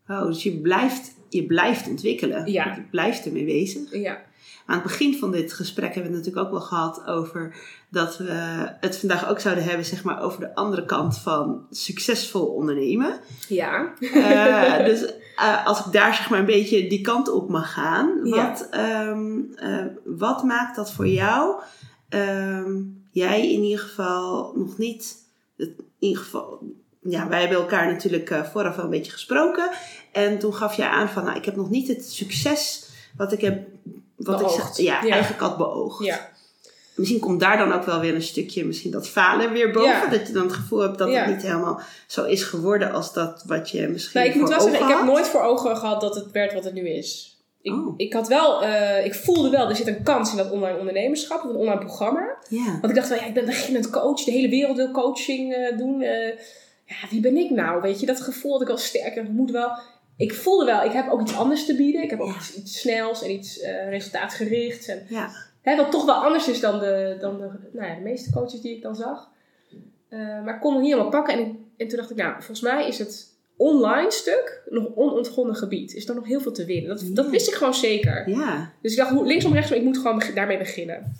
Oh, 0.09 0.25
dus 0.25 0.43
je 0.43 0.57
blijft, 0.59 1.13
je 1.29 1.45
blijft 1.45 1.87
ontwikkelen. 1.89 2.51
Ja. 2.51 2.75
Je 2.75 2.81
blijft 2.81 3.25
ermee 3.25 3.45
bezig. 3.45 3.91
ja. 3.95 4.25
Aan 4.65 4.75
het 4.75 4.83
begin 4.83 5.17
van 5.17 5.31
dit 5.31 5.53
gesprek 5.53 5.93
hebben 5.93 6.11
we 6.11 6.17
het 6.17 6.25
natuurlijk 6.25 6.45
ook 6.45 6.59
wel 6.59 6.67
gehad 6.67 7.05
over 7.05 7.55
dat 7.89 8.17
we 8.17 8.31
het 8.79 8.97
vandaag 8.97 9.29
ook 9.29 9.39
zouden 9.39 9.63
hebben, 9.63 9.85
zeg 9.85 10.03
maar, 10.03 10.21
over 10.21 10.39
de 10.39 10.55
andere 10.55 10.85
kant 10.85 11.17
van 11.17 11.65
succesvol 11.71 12.45
ondernemen. 12.45 13.19
Ja. 13.47 13.93
Eh, 13.99 14.85
dus 14.89 15.13
eh, 15.35 15.65
als 15.65 15.85
ik 15.85 15.91
daar 15.91 16.13
zeg 16.13 16.29
maar 16.29 16.39
een 16.39 16.45
beetje 16.45 16.87
die 16.89 17.01
kant 17.01 17.29
op 17.31 17.49
mag 17.49 17.73
gaan, 17.73 18.19
Ja. 18.23 18.47
wat, 18.49 18.67
ehm, 18.71 19.39
eh, 19.55 19.85
wat 20.05 20.43
maakt 20.43 20.75
dat 20.75 20.91
voor 20.91 21.07
jou? 21.07 21.61
Ehm, 22.09 22.81
jij 23.11 23.51
in 23.51 23.61
ieder 23.63 23.79
geval 23.79 24.53
nog 24.55 24.77
niet, 24.77 25.15
in 25.57 25.75
ieder 25.99 26.23
geval, 26.23 26.59
ja, 27.01 27.27
wij 27.27 27.39
hebben 27.39 27.57
elkaar 27.57 27.91
natuurlijk 27.91 28.29
eh, 28.29 28.43
vooraf 28.43 28.75
wel 28.75 28.85
een 28.85 28.91
beetje 28.91 29.11
gesproken. 29.11 29.69
En 30.11 30.39
toen 30.39 30.53
gaf 30.53 30.73
je 30.73 30.87
aan 30.89 31.09
van, 31.09 31.23
nou, 31.23 31.37
ik 31.37 31.45
heb 31.45 31.55
nog 31.55 31.69
niet 31.69 31.87
het 31.87 32.11
succes 32.11 32.89
wat 33.17 33.31
ik 33.31 33.41
heb, 33.41 33.67
wat 34.15 34.37
Beoogd. 34.37 34.77
ik 34.79 34.85
ja, 34.85 35.03
Ja. 35.03 35.11
eigenlijk 35.11 35.41
had 35.41 35.57
beoogd. 35.57 36.05
Ja. 36.05 36.29
Misschien 36.95 37.19
komt 37.19 37.39
daar 37.39 37.57
dan 37.57 37.73
ook 37.73 37.83
wel 37.83 37.99
weer 37.99 38.15
een 38.15 38.21
stukje, 38.21 38.65
misschien 38.65 38.91
dat 38.91 39.07
falen 39.07 39.51
weer 39.53 39.71
boven. 39.71 39.89
Ja. 39.89 40.07
Dat 40.09 40.27
je 40.27 40.33
dan 40.33 40.43
het 40.43 40.53
gevoel 40.53 40.79
hebt 40.79 40.97
dat 40.97 41.13
het 41.13 41.27
niet 41.27 41.41
helemaal 41.41 41.81
zo 42.07 42.23
is 42.23 42.43
geworden 42.43 42.91
als 42.91 43.13
dat 43.13 43.43
wat 43.45 43.69
je 43.69 43.87
misschien 43.87 44.19
Nou, 44.21 44.33
ik 44.33 44.39
moet 44.39 44.49
wel 44.49 44.61
zeggen, 44.61 44.89
ik 44.89 44.95
heb 44.95 45.03
nooit 45.05 45.27
voor 45.27 45.41
ogen 45.41 45.77
gehad 45.77 46.01
dat 46.01 46.15
het 46.15 46.31
werd 46.31 46.53
wat 46.53 46.63
het 46.63 46.73
nu 46.73 46.89
is. 46.89 47.36
Ik, 47.61 47.73
Oh. 47.73 47.93
ik 47.97 48.13
had 48.13 48.27
wel, 48.27 48.63
eh, 48.63 49.05
ik 49.05 49.13
voelde 49.13 49.49
wel, 49.49 49.69
er 49.69 49.75
zit 49.75 49.87
een 49.87 50.03
kans 50.03 50.31
in 50.31 50.37
dat 50.37 50.51
online 50.51 50.77
ondernemerschap, 50.79 51.43
of 51.43 51.49
een 51.49 51.55
online 51.55 51.79
programma. 51.79 52.37
Want 52.49 52.89
ik 52.89 52.95
dacht 52.95 53.09
wel, 53.09 53.17
ja, 53.17 53.25
ik 53.25 53.33
ben 53.33 53.45
beginnend 53.45 53.89
coach, 53.89 54.23
de 54.23 54.31
hele 54.31 54.49
wereld 54.49 54.75
wil 54.77 54.91
coaching 54.91 55.53
eh, 55.53 55.77
doen. 55.77 56.01
eh, 56.01 56.37
ja, 56.85 56.95
wie 57.09 57.21
ben 57.21 57.37
ik 57.37 57.49
nou? 57.49 57.81
Weet 57.81 57.99
je, 57.99 58.05
dat 58.05 58.21
gevoel 58.21 58.51
had 58.51 58.61
ik 58.61 58.69
al 58.69 58.77
sterk. 58.77 59.15
Ik 59.15 59.29
moet 59.29 59.51
wel, 59.51 59.69
ik 60.17 60.33
voelde 60.33 60.65
wel, 60.65 60.83
ik 60.83 60.91
heb 60.91 61.09
ook 61.09 61.21
iets 61.21 61.35
anders 61.37 61.65
te 61.65 61.75
bieden. 61.75 62.03
Ik 62.03 62.09
heb 62.09 62.19
ook 62.19 62.27
Ja. 62.29 62.35
iets, 62.35 62.53
iets 62.55 62.79
snels 62.79 63.23
en 63.23 63.31
iets 63.31 63.59
resultaatgerichts. 63.89 64.87
En, 64.87 65.05
Ja. 65.09 65.29
hè, 65.61 65.75
wat 65.75 65.91
toch 65.91 66.05
wel 66.05 66.15
anders 66.23 66.47
is 66.47 66.59
dan 66.59 66.79
de, 66.79 67.17
dan 67.19 67.37
de, 67.37 67.49
nou 67.73 67.87
ja, 67.87 67.95
de 67.95 68.01
meeste 68.01 68.31
coaches 68.31 68.61
die 68.61 68.75
ik 68.75 68.81
dan 68.81 68.95
zag. 68.95 69.29
Maar 70.09 70.55
ik 70.55 70.61
kon 70.61 70.73
het 70.73 70.81
niet 70.81 70.91
helemaal 70.91 71.11
pakken. 71.11 71.33
En, 71.33 71.39
en 71.77 71.87
toen 71.87 71.97
dacht 71.97 72.11
ik, 72.11 72.17
nou, 72.17 72.31
volgens 72.33 72.61
mij 72.61 72.87
is 72.87 72.99
het 72.99 73.35
online 73.57 74.11
stuk 74.11 74.61
nog 74.69 74.87
onontgonnen 74.95 75.55
gebied. 75.55 75.93
Is 75.93 76.07
er 76.09 76.15
nog 76.15 76.25
heel 76.25 76.39
veel 76.41 76.51
te 76.51 76.65
winnen. 76.65 76.89
Dat, 76.89 77.15
dat 77.15 77.29
wist 77.29 77.47
ik 77.47 77.53
gewoon 77.53 77.73
zeker. 77.73 78.29
Ja. 78.29 78.71
Dus 78.81 78.91
ik 78.91 78.97
dacht, 78.97 79.11
hoe- 79.11 79.25
linksom, 79.25 79.53
rechtsom, 79.53 79.77
ik 79.77 79.83
moet 79.83 79.97
gewoon 79.97 80.23
daarmee 80.35 80.57
beginnen. 80.57 81.15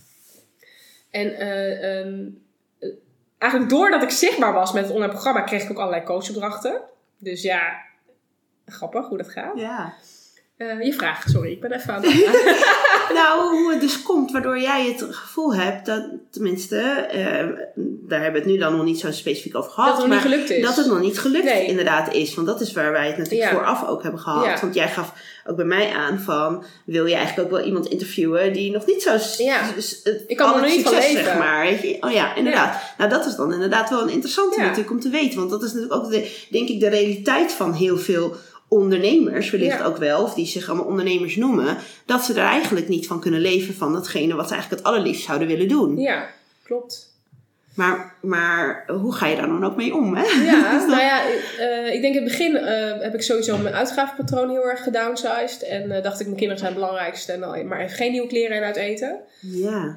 En 1.11 1.33
eh, 1.37 1.99
ehm, 1.99 2.25
eh, 2.79 2.89
eigenlijk 3.37 3.71
doordat 3.71 4.03
ik 4.03 4.09
zichtbaar 4.09 4.53
was 4.53 4.73
met 4.73 4.83
het 4.83 4.93
online 4.93 5.11
programma, 5.11 5.41
kreeg 5.41 5.63
ik 5.63 5.69
ook 5.71 5.77
allerlei 5.77 6.03
coachopdrachten. 6.03 6.81
Dus 7.17 7.41
ja, 7.41 7.61
grappig 8.65 9.07
hoe 9.07 9.17
dat 9.17 9.29
gaat. 9.29 9.59
ja. 9.59 9.93
Eh, 10.57 10.81
je 10.81 10.93
vraag, 10.93 11.29
sorry, 11.29 11.51
ik 11.51 11.61
ben 11.61 11.71
even 11.71 11.93
aan 11.93 12.03
het 12.03 12.13
Nou, 13.13 13.49
hoe 13.57 13.71
het 13.71 13.81
dus 13.81 14.01
komt 14.01 14.31
waardoor 14.31 14.59
jij 14.59 14.85
het 14.85 15.05
gevoel 15.15 15.55
hebt 15.55 15.85
dat, 15.85 16.03
tenminste, 16.31 16.77
eh, 16.79 17.45
daar 18.07 18.21
hebben 18.21 18.31
we 18.31 18.37
het 18.37 18.45
nu 18.45 18.57
dan 18.57 18.75
nog 18.75 18.85
niet 18.85 18.99
zo 18.99 19.11
specifiek 19.11 19.55
over 19.55 19.71
gehad. 19.71 19.89
dat 19.89 19.97
het 20.01 20.07
nog 20.07 20.15
niet 20.15 20.23
maar 20.29 20.33
gelukt 20.33 20.49
is. 20.51 20.65
dat 20.65 20.75
het 20.75 20.85
nog 20.87 20.99
niet 20.99 21.19
gelukt 21.19 21.43
Nee. 21.45 21.65
inderdaad 21.65 22.13
is. 22.13 22.35
Want 22.35 22.47
dat 22.47 22.61
is 22.61 22.73
waar 22.73 22.91
wij 22.91 23.07
het 23.07 23.17
natuurlijk 23.17 23.51
Ja. 23.51 23.57
vooraf 23.57 23.87
ook 23.87 24.03
hebben 24.03 24.19
gehad. 24.21 24.45
Ja. 24.45 24.57
Want 24.61 24.73
jij 24.75 24.89
gaf 24.89 25.13
ook 25.45 25.55
bij 25.55 25.65
mij 25.65 25.91
aan 25.93 26.19
van, 26.19 26.63
wil 26.85 27.05
je 27.05 27.15
eigenlijk 27.15 27.47
ook 27.47 27.57
wel 27.57 27.65
iemand 27.65 27.87
interviewen 27.87 28.53
die 28.53 28.71
nog 28.71 28.85
niet 28.85 29.01
zo... 29.01 29.43
Ja. 29.43 29.61
Ik 30.27 30.37
kan 30.37 30.47
al 30.47 30.55
er 30.55 30.59
het 30.61 30.67
nog 30.67 30.75
niet 30.75 30.83
van 30.83 30.93
succes, 30.93 31.13
leven. 31.13 31.25
Zeg 31.25 31.37
maar? 31.37 31.67
Oh 31.99 32.11
ja, 32.11 32.35
inderdaad. 32.35 32.81
Nou, 32.97 33.09
dat 33.09 33.25
is 33.25 33.35
dan 33.35 33.53
inderdaad 33.53 33.89
wel 33.89 34.01
een 34.01 34.09
interessante 34.09 34.59
natuurlijk 34.59 34.91
om 34.91 34.99
te 34.99 35.09
weten. 35.09 35.37
Want 35.37 35.49
dat 35.49 35.63
is 35.63 35.73
natuurlijk 35.73 36.03
ook, 36.03 36.11
de, 36.11 36.45
denk 36.49 36.69
ik, 36.69 36.79
de 36.79 36.89
realiteit 36.89 37.51
van 37.51 37.73
heel 37.73 37.97
veel 37.97 38.35
ondernemers, 38.67 39.49
wellicht 39.49 39.77
Ja. 39.77 39.85
ook 39.85 39.97
wel, 39.97 40.23
of 40.23 40.33
die 40.33 40.45
zich 40.45 40.67
allemaal 40.69 40.85
ondernemers 40.87 41.35
noemen, 41.35 41.77
dat 42.05 42.23
ze 42.23 42.33
er 42.33 42.45
eigenlijk 42.45 42.87
niet 42.87 43.07
van 43.07 43.19
kunnen 43.19 43.41
leven 43.41 43.73
van 43.73 43.93
datgene 43.93 44.35
wat 44.35 44.47
ze 44.47 44.53
eigenlijk 44.53 44.83
het 44.83 44.93
allerliefst 44.93 45.25
zouden 45.25 45.47
willen 45.47 45.67
doen. 45.67 45.97
Ja, 45.99 46.29
klopt. 46.63 47.06
Maar, 47.77 48.13
maar 48.21 48.83
hoe 48.87 49.13
ga 49.13 49.27
je 49.27 49.35
daar 49.35 49.47
dan 49.47 49.65
ook 49.65 49.75
mee 49.75 49.95
om, 49.95 50.15
hè? 50.15 50.23
Ja, 50.23 50.77
nou 50.87 51.01
ja, 51.01 51.21
eh, 51.57 51.93
ik 51.93 52.01
denk 52.01 52.15
in 52.15 52.21
het 52.23 52.31
begin 52.31 52.55
eh, 52.55 53.01
heb 53.01 53.13
ik 53.13 53.21
sowieso 53.21 53.57
mijn 53.57 53.75
uitgavenpatroon 53.75 54.49
heel 54.49 54.69
erg 54.69 54.83
gedownsized. 54.83 55.63
En 55.63 55.91
eh, 55.91 56.03
dacht 56.03 56.19
ik, 56.19 56.25
mijn 56.25 56.37
kinderen 56.37 56.57
zijn 56.57 56.71
het 56.71 56.81
belangrijkste. 56.81 57.31
En 57.31 57.39
dan 57.39 57.67
maar 57.67 57.79
even 57.79 57.95
geen 57.95 58.11
nieuwe 58.11 58.27
kleren 58.27 58.57
en 58.57 58.63
uit 58.63 58.75
eten. 58.75 59.19
Ja. 59.41 59.95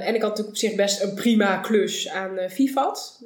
En 0.00 0.14
ik 0.14 0.20
had 0.22 0.30
natuurlijk 0.30 0.48
op 0.48 0.56
zich 0.56 0.74
best 0.74 1.02
een 1.02 1.14
prima 1.14 1.56
klus 1.56 2.08
aan 2.08 2.38
Vivat. 2.48 3.22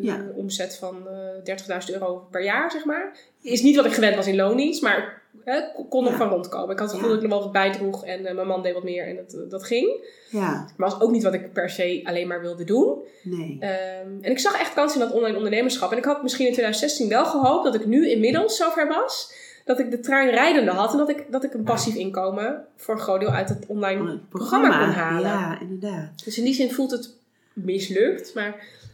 Ja. 0.00 0.14
Een 0.14 0.32
omzet 0.34 0.76
van 0.76 1.08
eh 1.44 1.56
30.000 1.88 1.94
euro 1.94 2.26
per 2.30 2.44
jaar, 2.44 2.70
zeg 2.70 2.84
maar. 2.84 3.16
Is 3.42 3.62
niet 3.62 3.76
wat 3.76 3.84
ik 3.84 3.92
gewend 3.92 4.16
was 4.16 4.26
in 4.26 4.36
loondienst, 4.36 4.82
maar 4.82 5.17
hè, 5.44 5.60
kon 5.88 6.04
Ja. 6.04 6.16
van 6.16 6.28
rondkomen. 6.28 6.70
Ik 6.70 6.78
had 6.78 6.88
het 6.90 6.96
gevoel 6.96 7.08
dat 7.14 7.22
ik 7.22 7.28
nog 7.28 7.38
wel 7.38 7.42
wat 7.42 7.52
bijdroeg 7.52 8.04
en 8.04 8.26
eh, 8.26 8.34
mijn 8.34 8.46
man 8.46 8.62
deed 8.62 8.74
wat 8.74 8.84
meer 8.84 9.06
en 9.06 9.16
dat, 9.16 9.50
dat 9.50 9.64
ging. 9.64 10.06
Ja, 10.30 10.66
Maar 10.76 10.90
was 10.90 11.00
ook 11.00 11.10
niet 11.10 11.22
wat 11.22 11.34
ik 11.34 11.52
per 11.52 11.70
se 11.70 12.00
alleen 12.04 12.28
maar 12.28 12.40
wilde 12.40 12.64
doen. 12.64 12.98
nee. 13.22 13.56
Ehm, 13.60 14.08
en 14.20 14.30
ik 14.30 14.38
zag 14.38 14.60
echt 14.60 14.74
kansen 14.74 15.00
in 15.00 15.06
dat 15.06 15.16
online 15.16 15.36
ondernemerschap. 15.36 15.92
En 15.92 15.98
ik 15.98 16.04
had 16.04 16.22
misschien 16.22 16.46
in 16.46 16.52
2016 16.52 17.08
wel 17.08 17.24
gehoopt 17.24 17.64
dat 17.64 17.74
ik 17.74 17.86
nu 17.86 18.10
inmiddels 18.10 18.56
zover 18.56 18.88
was. 18.88 19.32
Dat 19.64 19.78
ik 19.78 19.90
de 19.90 20.00
trein 20.00 20.30
rijdende 20.30 20.70
had. 20.70 20.92
En 20.92 20.98
dat 20.98 21.08
ik, 21.08 21.26
dat 21.30 21.44
ik 21.44 21.54
een 21.54 21.62
passief 21.64 21.94
inkomen 21.94 22.64
voor 22.76 22.94
een 22.94 23.00
groot 23.00 23.20
deel 23.20 23.30
uit 23.30 23.48
het 23.48 23.64
online 23.66 24.18
programma 24.28 24.68
kon 24.78 24.88
halen. 24.94 25.30
Ja, 25.30 25.60
inderdaad. 25.60 26.24
Dus 26.24 26.38
in 26.38 26.44
die 26.44 26.54
zin 26.54 26.70
voelt 26.72 26.90
het 26.90 27.14
mislukt. 27.52 28.34
Maar 28.34 28.48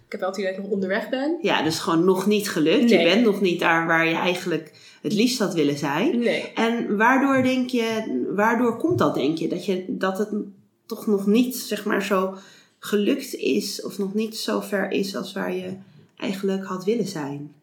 ik 0.06 0.12
heb 0.12 0.20
wel 0.20 0.28
het 0.28 0.38
idee 0.38 0.50
dat 0.50 0.58
ik 0.58 0.64
nog 0.64 0.74
onderweg 0.74 1.08
ben. 1.08 1.38
Ja, 1.40 1.62
dus 1.62 1.78
gewoon 1.78 2.04
nog 2.04 2.26
niet 2.26 2.50
gelukt. 2.50 2.90
Nee. 2.90 2.98
Je 2.98 3.04
bent 3.04 3.24
nog 3.24 3.40
niet 3.40 3.60
daar 3.60 3.86
waar 3.86 4.06
je 4.06 4.14
eigenlijk 4.14 4.72
het 5.04 5.12
liefst 5.12 5.38
had 5.38 5.54
willen 5.54 5.78
zijn. 5.78 6.18
Nee. 6.18 6.52
En 6.54 6.96
waardoor 6.96 7.42
denk 7.42 7.70
je, 7.70 8.22
waardoor 8.34 8.76
komt 8.76 8.98
dat 8.98 9.14
denk 9.14 9.38
je? 9.38 9.48
Dat, 9.48 9.66
je, 9.66 9.84
dat 9.88 10.18
het 10.18 10.28
toch 10.86 11.06
nog 11.06 11.26
niet, 11.26 11.56
zeg 11.56 11.84
maar, 11.84 12.02
zo 12.02 12.36
gelukt 12.78 13.34
is 13.34 13.82
of 13.82 13.98
nog 13.98 14.14
niet 14.14 14.36
zo 14.36 14.60
ver 14.60 14.90
is 14.90 15.16
als 15.16 15.32
waar 15.32 15.54
je 15.54 15.76
eigenlijk 16.16 16.64
had 16.64 16.84
willen 16.84 17.08
zijn? 17.08 17.54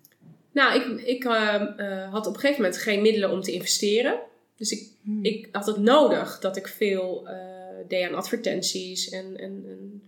Nou, 0.51 0.75
ik, 0.75 1.01
ik 1.01 1.23
ehm, 1.23 1.65
eh, 1.65 2.11
had 2.11 2.27
op 2.27 2.33
een 2.33 2.39
gegeven 2.39 2.61
moment 2.61 2.81
geen 2.81 3.01
middelen 3.01 3.31
om 3.31 3.41
te 3.41 3.51
investeren. 3.51 4.19
Dus 4.57 4.71
ik, 4.71 4.91
Hmm. 5.03 5.23
ik 5.23 5.47
had 5.51 5.65
het 5.65 5.77
nodig 5.77 6.39
dat 6.39 6.57
ik 6.57 6.67
veel 6.67 7.27
eh, 7.27 7.35
deed 7.87 8.03
aan 8.03 8.15
advertenties 8.15 9.09
en, 9.09 9.37
en, 9.37 9.63
en 9.67 10.01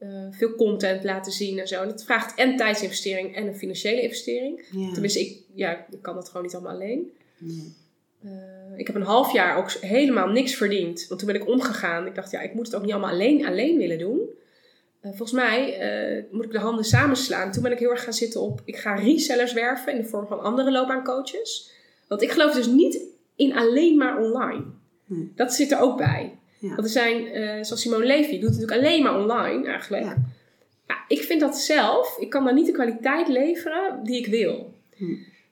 eh, 0.00 0.26
veel 0.30 0.54
content 0.54 1.04
laten 1.04 1.32
zien 1.32 1.58
en 1.58 1.68
zo. 1.68 1.82
En 1.82 1.88
dat 1.88 2.04
vraagt 2.04 2.34
en 2.34 2.56
tijdsinvestering 2.56 3.36
en 3.36 3.46
een 3.46 3.56
financiële 3.56 4.02
investering. 4.02 4.64
Ja. 4.70 4.92
Tenminste, 4.92 5.20
ik, 5.20 5.38
ja, 5.54 5.86
ik 5.90 6.02
kan 6.02 6.14
dat 6.14 6.28
gewoon 6.28 6.42
niet 6.42 6.54
allemaal 6.54 6.72
alleen. 6.72 7.12
Nee. 7.38 7.74
Eh, 8.22 8.30
ik 8.76 8.86
heb 8.86 8.96
een 8.96 9.02
half 9.02 9.32
jaar 9.32 9.56
ook 9.56 9.70
helemaal 9.70 10.28
niks 10.28 10.54
verdiend. 10.54 11.06
Want 11.08 11.20
toen 11.20 11.32
ben 11.32 11.40
ik 11.40 11.48
omgegaan. 11.48 12.06
Ik 12.06 12.14
dacht, 12.14 12.30
ja, 12.30 12.40
ik 12.40 12.54
moet 12.54 12.66
het 12.66 12.74
ook 12.74 12.82
niet 12.82 12.92
allemaal 12.92 13.10
alleen, 13.10 13.46
alleen 13.46 13.78
willen 13.78 13.98
doen. 13.98 14.20
Eh, 15.00 15.10
volgens 15.10 15.32
mij 15.32 16.26
moet 16.30 16.44
ik 16.44 16.52
de 16.52 16.58
handen 16.58 16.84
samenslaan. 16.84 17.52
Toen 17.52 17.62
ben 17.62 17.72
ik 17.72 17.78
heel 17.78 17.90
erg 17.90 18.04
gaan 18.04 18.12
zitten 18.12 18.40
op... 18.40 18.60
Ik 18.64 18.76
ga 18.76 18.94
resellers 18.94 19.52
werven 19.52 19.92
in 19.92 20.02
de 20.02 20.08
vorm 20.08 20.26
van 20.26 20.40
andere 20.40 20.70
loopbaancoaches. 20.70 21.70
Want 22.08 22.22
ik 22.22 22.30
geloof 22.30 22.54
dus 22.54 22.66
niet 22.66 23.00
in 23.36 23.56
alleen 23.56 23.96
maar 23.96 24.18
online. 24.18 24.64
Nee. 25.06 25.32
Dat 25.34 25.54
zit 25.54 25.70
er 25.70 25.80
ook 25.80 25.96
bij. 25.96 26.38
Ja. 26.60 26.68
Want 26.68 26.82
er 26.82 26.88
zijn, 26.88 27.26
eh, 27.26 27.62
zoals 27.64 27.80
Simone 27.80 28.04
Levy, 28.04 28.30
doet 28.40 28.50
het 28.50 28.58
natuurlijk 28.58 28.80
alleen 28.86 29.02
maar 29.02 29.20
online 29.20 29.66
eigenlijk. 29.66 30.04
Ja. 30.04 30.16
Ja, 30.88 30.96
ik 31.08 31.22
vind 31.22 31.40
dat 31.40 31.58
zelf, 31.58 32.16
ik 32.18 32.30
kan 32.30 32.44
dan 32.44 32.54
niet 32.54 32.66
de 32.66 32.72
kwaliteit 32.72 33.28
leveren 33.28 34.00
die 34.04 34.18
ik 34.18 34.26
wil. 34.26 34.74
Hm. 34.96 35.04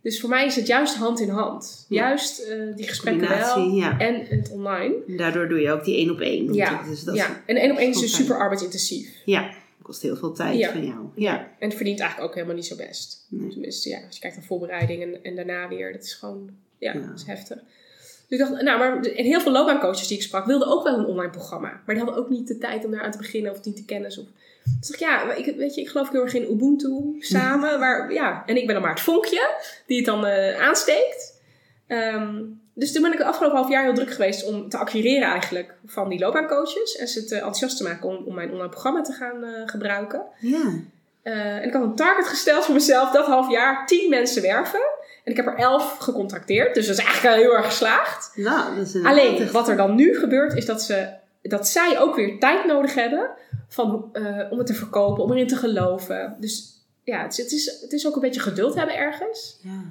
Dus 0.03 0.21
voor 0.21 0.29
mij 0.29 0.47
is 0.47 0.57
het 0.57 0.67
juist 0.67 0.95
hand 0.97 1.21
in 1.21 1.29
hand. 1.29 1.87
Ja. 1.89 2.09
Juist 2.09 2.39
eh, 2.39 2.57
die 2.77 2.87
gesprekken 2.89 3.29
wel 3.29 3.69
ja. 3.69 3.99
en 3.99 4.25
het 4.27 4.51
online. 4.53 4.95
Daardoor 5.07 5.49
doe 5.49 5.61
je 5.61 5.71
ook 5.71 5.85
die 5.85 5.97
één 5.97 6.11
op 6.11 6.21
één. 6.21 6.55
Ja, 6.55 6.83
Dus 6.83 7.05
dat 7.05 7.17
ja. 7.17 7.43
en 7.47 7.57
één 7.57 7.71
op 7.71 7.77
één 7.79 7.91
is 7.91 8.01
dus 8.01 8.15
super 8.15 8.39
arbeidsintensief. 8.39 9.23
ja, 9.25 9.51
kost 9.83 10.03
heel 10.03 10.17
veel 10.17 10.33
tijd 10.33 10.59
Ja. 10.59 10.73
van 10.73 10.87
jou. 10.87 11.07
Ja. 11.15 11.39
En 11.59 11.69
het 11.69 11.75
verdient 11.75 12.01
eigenlijk 12.01 12.29
ook 12.31 12.35
helemaal 12.35 12.57
niet 12.57 12.67
zo 12.67 12.77
best. 12.77 13.27
Nee. 13.29 13.51
Tenminste, 13.51 13.89
ja, 13.89 14.01
als 14.07 14.15
je 14.15 14.21
kijkt 14.21 14.37
naar 14.37 14.45
voorbereiding 14.45 15.03
en, 15.03 15.23
en 15.23 15.35
daarna 15.37 15.69
weer, 15.69 15.93
dat 15.93 16.03
is 16.03 16.15
gewoon, 16.15 16.51
ja, 16.79 16.93
Ja. 16.95 17.01
dat 17.01 17.19
is 17.19 17.27
heftig. 17.27 17.59
Dus 18.29 18.39
ik 18.39 18.49
dacht, 18.49 18.62
nou, 18.62 18.79
maar 18.79 19.03
en 19.03 19.24
heel 19.24 19.41
veel 19.41 19.53
loopbaancoaches 19.53 20.09
die 20.09 20.16
ik 20.16 20.22
sprak, 20.22 20.47
wilden 20.47 20.68
ook 20.68 20.85
wel 20.85 20.99
een 20.99 21.07
online 21.07 21.31
programma. 21.31 21.68
Maar 21.68 21.95
die 21.95 22.05
hadden 22.05 22.16
ook 22.22 22.29
niet 22.29 22.49
de 22.49 22.59
tijd 22.59 22.85
om 22.85 22.91
daar 22.91 23.03
aan 23.03 23.11
te 23.11 23.18
beginnen 23.18 23.53
of 23.53 23.64
niet 23.64 23.76
te 23.76 23.85
kennis. 23.85 24.18
Of... 24.18 24.26
Dus 24.81 24.91
ik 24.91 24.99
ja, 24.99 25.33
ik, 25.33 25.57
weet 25.57 25.74
je, 25.74 25.81
ik 25.81 25.89
geloof 25.89 26.11
heel 26.11 26.22
erg 26.22 26.35
in 26.35 26.53
Ubuntu 26.53 27.16
samen. 27.18 27.79
Waar, 27.81 28.12
ja, 28.12 28.43
en 28.47 28.57
ik 28.57 28.64
ben 28.64 28.74
dan 28.74 28.83
maar 28.83 28.95
het 28.95 29.01
vonkje 29.01 29.51
die 29.87 29.97
het 29.97 30.07
dan 30.07 30.26
eh, 30.26 30.61
aansteekt. 30.61 31.41
Ehm, 31.87 32.43
dus 32.74 32.93
toen 32.93 33.03
ben 33.03 33.12
ik 33.12 33.18
het 33.18 33.26
afgelopen 33.26 33.59
half 33.59 33.70
jaar 33.70 33.83
heel 33.83 33.95
druk 33.95 34.12
geweest 34.12 34.45
om 34.45 34.68
te 34.68 34.76
acquireren 34.76 35.29
eigenlijk 35.29 35.74
van 35.87 36.09
die 36.09 36.18
loopbaancoaches. 36.18 36.97
En 36.97 37.09
ze 37.09 37.24
te 37.24 37.35
enthousiast 37.35 37.76
te 37.76 37.83
maken 37.83 38.09
om, 38.09 38.24
om 38.26 38.35
mijn 38.35 38.51
online 38.51 38.68
programma 38.68 39.03
te 39.03 39.12
gaan 39.12 39.45
eh, 39.45 39.62
gebruiken. 39.66 40.22
Ja. 40.39 40.72
Eh, 41.22 41.57
en 41.57 41.64
ik 41.64 41.72
had 41.72 41.83
een 41.83 41.95
target 41.95 42.26
gesteld 42.26 42.64
voor 42.64 42.74
mezelf 42.74 43.11
dat 43.11 43.26
half 43.26 43.51
jaar 43.51 43.87
10 43.87 44.11
mensen 44.11 44.43
werven. 44.43 44.81
En 45.29 45.35
ik 45.35 45.45
heb 45.45 45.47
er 45.47 45.57
11 45.57 45.99
gecontacteerd. 45.99 46.74
Dus 46.74 46.87
dat 46.87 46.99
is 46.99 47.05
eigenlijk 47.05 47.37
heel 47.37 47.57
erg 47.57 47.66
geslaagd. 47.66 48.33
Nou, 48.35 48.76
dat 48.76 48.87
is 48.87 49.05
Alleen 49.05 49.51
wat 49.51 49.68
er 49.68 49.76
dan 49.76 49.95
nu 49.95 50.18
gebeurt 50.18 50.55
is 50.55 50.66
dat, 50.66 50.83
ze, 50.83 51.09
dat 51.43 51.68
zij 51.68 52.01
ook 52.01 52.16
weer 52.16 52.39
tijd 52.39 52.66
nodig 52.66 52.95
hebben 52.95 53.31
van, 53.68 54.09
eh, 54.12 54.41
om 54.51 54.59
het 54.59 54.66
te 54.66 54.74
verkopen, 54.74 55.24
om 55.24 55.33
erin 55.33 55.47
te 55.47 55.57
geloven. 55.57 56.37
Dus 56.41 56.85
ja, 57.05 57.22
het 57.22 57.33
is, 57.33 57.39
het, 57.39 57.53
is, 57.53 57.81
het 57.81 57.93
is 57.93 58.07
ook 58.07 58.14
een 58.14 58.20
beetje 58.20 58.41
geduld 58.41 58.74
hebben 58.74 58.97
ergens. 58.97 59.59
Ja. 59.62 59.85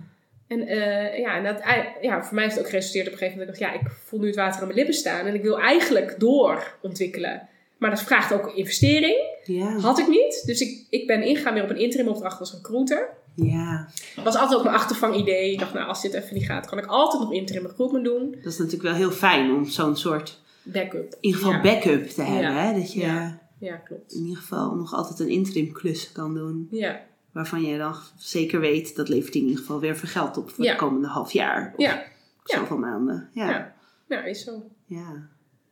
En 0.47 0.67
eh, 0.67 1.19
ja, 1.19 1.35
en 1.35 1.43
dat, 1.43 1.61
ja, 2.01 2.23
voor 2.23 2.35
mij 2.35 2.43
heeft 2.43 2.55
het 2.55 2.65
ook 2.65 2.69
geresulteerd 2.69 3.07
op 3.07 3.13
een 3.13 3.17
gegeven 3.17 3.39
moment 3.39 3.59
dat 3.59 3.67
ik 3.67 3.73
dacht, 3.73 3.83
ja, 3.83 3.89
ik 3.89 3.97
voel 4.05 4.19
nu 4.19 4.27
het 4.27 4.35
water 4.35 4.59
aan 4.59 4.67
mijn 4.67 4.77
lippen 4.77 4.95
staan 4.95 5.25
en 5.25 5.33
ik 5.33 5.41
wil 5.41 5.59
eigenlijk 5.59 6.19
doorontwikkelen. 6.19 7.47
Maar 7.77 7.89
dat 7.89 8.01
vraagt 8.01 8.33
ook 8.33 8.55
investering. 8.55 9.17
Ja. 9.43 9.77
Had 9.77 9.99
ik 9.99 10.07
niet. 10.07 10.43
Dus 10.45 10.61
ik, 10.61 10.85
ik 10.89 11.07
ben 11.07 11.23
ingegaan 11.23 11.53
weer 11.53 11.63
op 11.63 11.69
een 11.69 11.77
interim 11.77 12.07
opdracht 12.07 12.39
als 12.39 12.53
recruiter. 12.53 13.09
Ja, 13.45 13.87
Dat 14.15 14.23
was 14.23 14.35
altijd 14.35 14.57
ook 14.57 14.63
mijn 14.63 14.75
achtervangidee. 14.75 15.51
Ik 15.51 15.59
dacht, 15.59 15.73
nou, 15.73 15.87
als 15.87 16.01
dit 16.01 16.13
even 16.13 16.33
niet 16.33 16.45
gaat, 16.45 16.65
kan 16.67 16.77
ik 16.77 16.85
altijd 16.85 17.23
nog 17.23 17.31
interim 17.33 17.65
recruitment 17.65 18.05
doen. 18.05 18.31
dat 18.43 18.51
is 18.51 18.57
natuurlijk 18.57 18.83
wel 18.83 18.93
heel 18.93 19.11
fijn 19.11 19.51
om 19.51 19.65
zo'n 19.65 19.95
soort, 19.95 20.41
Backup. 20.63 21.11
in 21.11 21.17
ieder 21.21 21.39
geval 21.41 21.55
Ja. 21.55 21.61
backup 21.61 22.07
te 22.07 22.21
hebben. 22.21 22.51
Ja. 22.53 22.57
Hè? 22.67 22.79
Dat 22.79 22.93
je 22.93 22.99
Ja. 22.99 23.39
Ja, 23.59 23.75
klopt. 23.75 24.13
in 24.13 24.21
ieder 24.23 24.37
geval 24.41 24.75
nog 24.75 24.93
altijd 24.93 25.19
een 25.19 25.29
interim 25.29 25.71
klus 25.71 26.11
kan 26.11 26.33
doen. 26.33 26.67
Ja, 26.71 26.99
Waarvan 27.31 27.61
je 27.61 27.77
dan 27.77 27.95
zeker 28.17 28.59
weet, 28.59 28.95
dat 28.95 29.09
levert 29.09 29.35
in 29.35 29.41
ieder 29.43 29.57
geval 29.57 29.79
weer 29.79 29.95
veel 29.97 30.09
geld 30.09 30.37
op 30.37 30.49
voor 30.49 30.63
Ja. 30.63 30.69
het 30.69 30.79
komende 30.79 31.07
half 31.07 31.31
jaar. 31.31 31.73
Of 31.75 31.83
ja, 31.85 31.93
ja. 31.93 32.57
zoveel 32.57 32.77
maanden. 32.77 33.29
Ja. 33.33 33.49
Ja. 33.49 33.73
ja, 34.07 34.23
is 34.23 34.43
zo. 34.43 34.63
ja. 34.85 35.27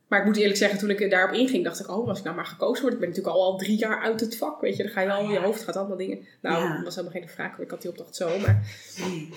Maar 0.08 0.18
ik 0.20 0.24
moet 0.24 0.36
eerlijk 0.36 0.56
zeggen, 0.56 0.78
toen 0.78 0.90
ik 0.90 1.10
daarop 1.10 1.34
inging, 1.36 1.64
dacht 1.64 1.80
ik, 1.80 1.88
oh, 1.90 2.08
als 2.08 2.18
ik 2.18 2.24
nou 2.24 2.36
maar 2.36 2.46
gekozen 2.46 2.82
word. 2.82 2.94
Ik 2.94 3.00
ben 3.00 3.08
natuurlijk 3.08 3.36
al, 3.36 3.42
al 3.42 3.58
drie 3.58 3.76
jaar 3.78 4.02
uit 4.02 4.20
het 4.20 4.36
vak, 4.36 4.60
weet 4.60 4.76
je. 4.76 4.82
Dan 4.82 4.92
ga 4.92 5.00
je 5.00 5.12
al, 5.12 5.30
je 5.30 5.38
hoofd 5.38 5.62
gaat 5.64 5.76
allemaal 5.76 5.96
dingen. 5.96 6.18
Nou, 6.40 6.62
Ja. 6.64 6.74
dat 6.74 6.84
was 6.84 6.94
helemaal 6.96 7.20
geen 7.20 7.28
vraag, 7.28 7.58
ik 7.58 7.70
had 7.70 7.80
die 7.82 7.90
opdracht 7.90 8.16
zo. 8.16 8.38
Maar... 8.38 8.62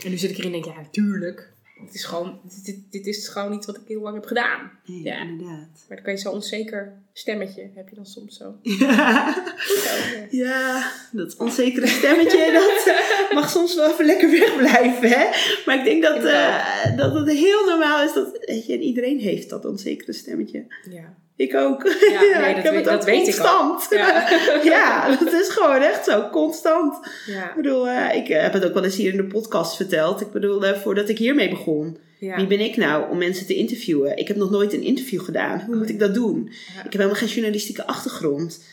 En 0.04 0.10
nu 0.10 0.18
zit 0.18 0.30
ik 0.30 0.38
erin 0.38 0.54
en 0.54 0.62
denk, 0.62 0.76
ja, 0.76 0.82
natuurlijk. 0.82 1.52
Dit 1.86 1.94
is 1.94 2.04
gewoon, 2.04 2.40
dit, 2.64 2.82
dit, 2.90 3.08
is 3.08 3.28
gewoon 3.28 3.54
iets 3.54 3.66
wat 3.66 3.76
ik 3.78 3.88
heel 3.88 4.02
lang 4.02 4.16
heb 4.16 4.26
gedaan. 4.26 4.72
nee 4.86 5.04
Ja. 5.04 5.22
inderdaad. 5.22 5.68
Maar 5.88 5.98
dan 5.98 6.02
kan 6.02 6.14
je 6.14 6.20
zo'n 6.20 6.34
onzeker 6.34 6.94
stemmetje, 7.20 7.70
heb 7.76 7.90
je 7.90 7.96
dan 7.96 8.06
soms 8.06 8.38
zo. 8.38 8.56
Ja. 8.80 9.34
Zo, 9.58 9.90
ja. 10.30 10.92
dat 11.12 11.36
onzekere 11.38 11.88
stemmetje, 11.88 12.52
dat 12.60 13.34
mag 13.34 13.50
soms 13.50 13.76
wel 13.76 13.90
even 13.92 14.06
lekker 14.06 14.30
wegblijven. 14.32 15.10
Hè? 15.10 15.26
Maar 15.66 15.78
ik 15.78 15.84
denk 15.84 16.04
dat, 16.04 16.24
eh, 16.24 16.56
dat 16.98 17.14
het 17.14 17.30
heel 17.32 17.66
normaal 17.66 18.04
is 18.04 18.14
dat 18.14 18.38
weet 18.46 18.66
je, 18.66 18.74
en 18.74 18.82
iedereen 18.82 19.20
heeft 19.20 19.50
dat 19.50 19.66
onzekere 19.66 20.14
stemmetje. 20.14 20.66
ja. 20.92 21.18
Ik 21.36 21.56
ook. 21.56 21.84
Ja, 21.84 22.22
nee, 22.40 22.50
ik 22.50 22.56
dat 22.56 22.64
heb 22.64 22.64
weet- 22.64 22.76
het 22.76 22.84
dat 22.86 22.94
ook 23.00 23.06
weet 23.06 23.28
ik 23.28 23.40
ook. 23.46 23.68
constant. 23.70 23.88
Ja. 23.90 24.30
ja, 24.64 25.16
dat 25.16 25.34
is 25.34 25.48
gewoon 25.50 25.82
echt 25.82 26.06
zo, 26.06 26.30
constant. 26.32 27.00
Ja. 27.26 27.50
Ik 27.50 27.56
bedoel, 27.56 27.88
eh, 27.88 28.16
ik 28.16 28.28
heb 28.28 28.54
het 28.54 28.66
ook 28.66 28.74
wel 28.74 28.84
eens 28.84 28.96
hier 28.96 29.12
in 29.12 29.18
de 29.18 29.24
podcast 29.28 29.76
verteld. 29.76 30.22
Ik 30.22 30.32
bedoel, 30.32 30.66
eh, 30.66 30.78
voordat 30.80 31.10
ik 31.10 31.18
hiermee 31.18 31.50
begon. 31.50 31.98
Ja. 32.20 32.36
Wie 32.36 32.48
ben 32.48 32.60
ik 32.60 32.78
nou 32.78 33.10
om 33.12 33.18
mensen 33.18 33.46
te 33.46 33.56
interviewen? 33.56 34.18
Ik 34.18 34.28
heb 34.28 34.38
nog 34.38 34.50
nooit 34.50 34.74
een 34.74 34.84
interview 34.84 35.22
gedaan. 35.22 35.60
Hoe 35.66 35.76
moet 35.76 35.90
ik 35.90 36.00
dat 36.00 36.14
doen? 36.14 36.48
Ik 36.50 36.84
heb 36.84 36.92
helemaal 36.92 37.16
geen 37.16 37.28
journalistieke 37.28 37.86
achtergrond. 37.86 38.64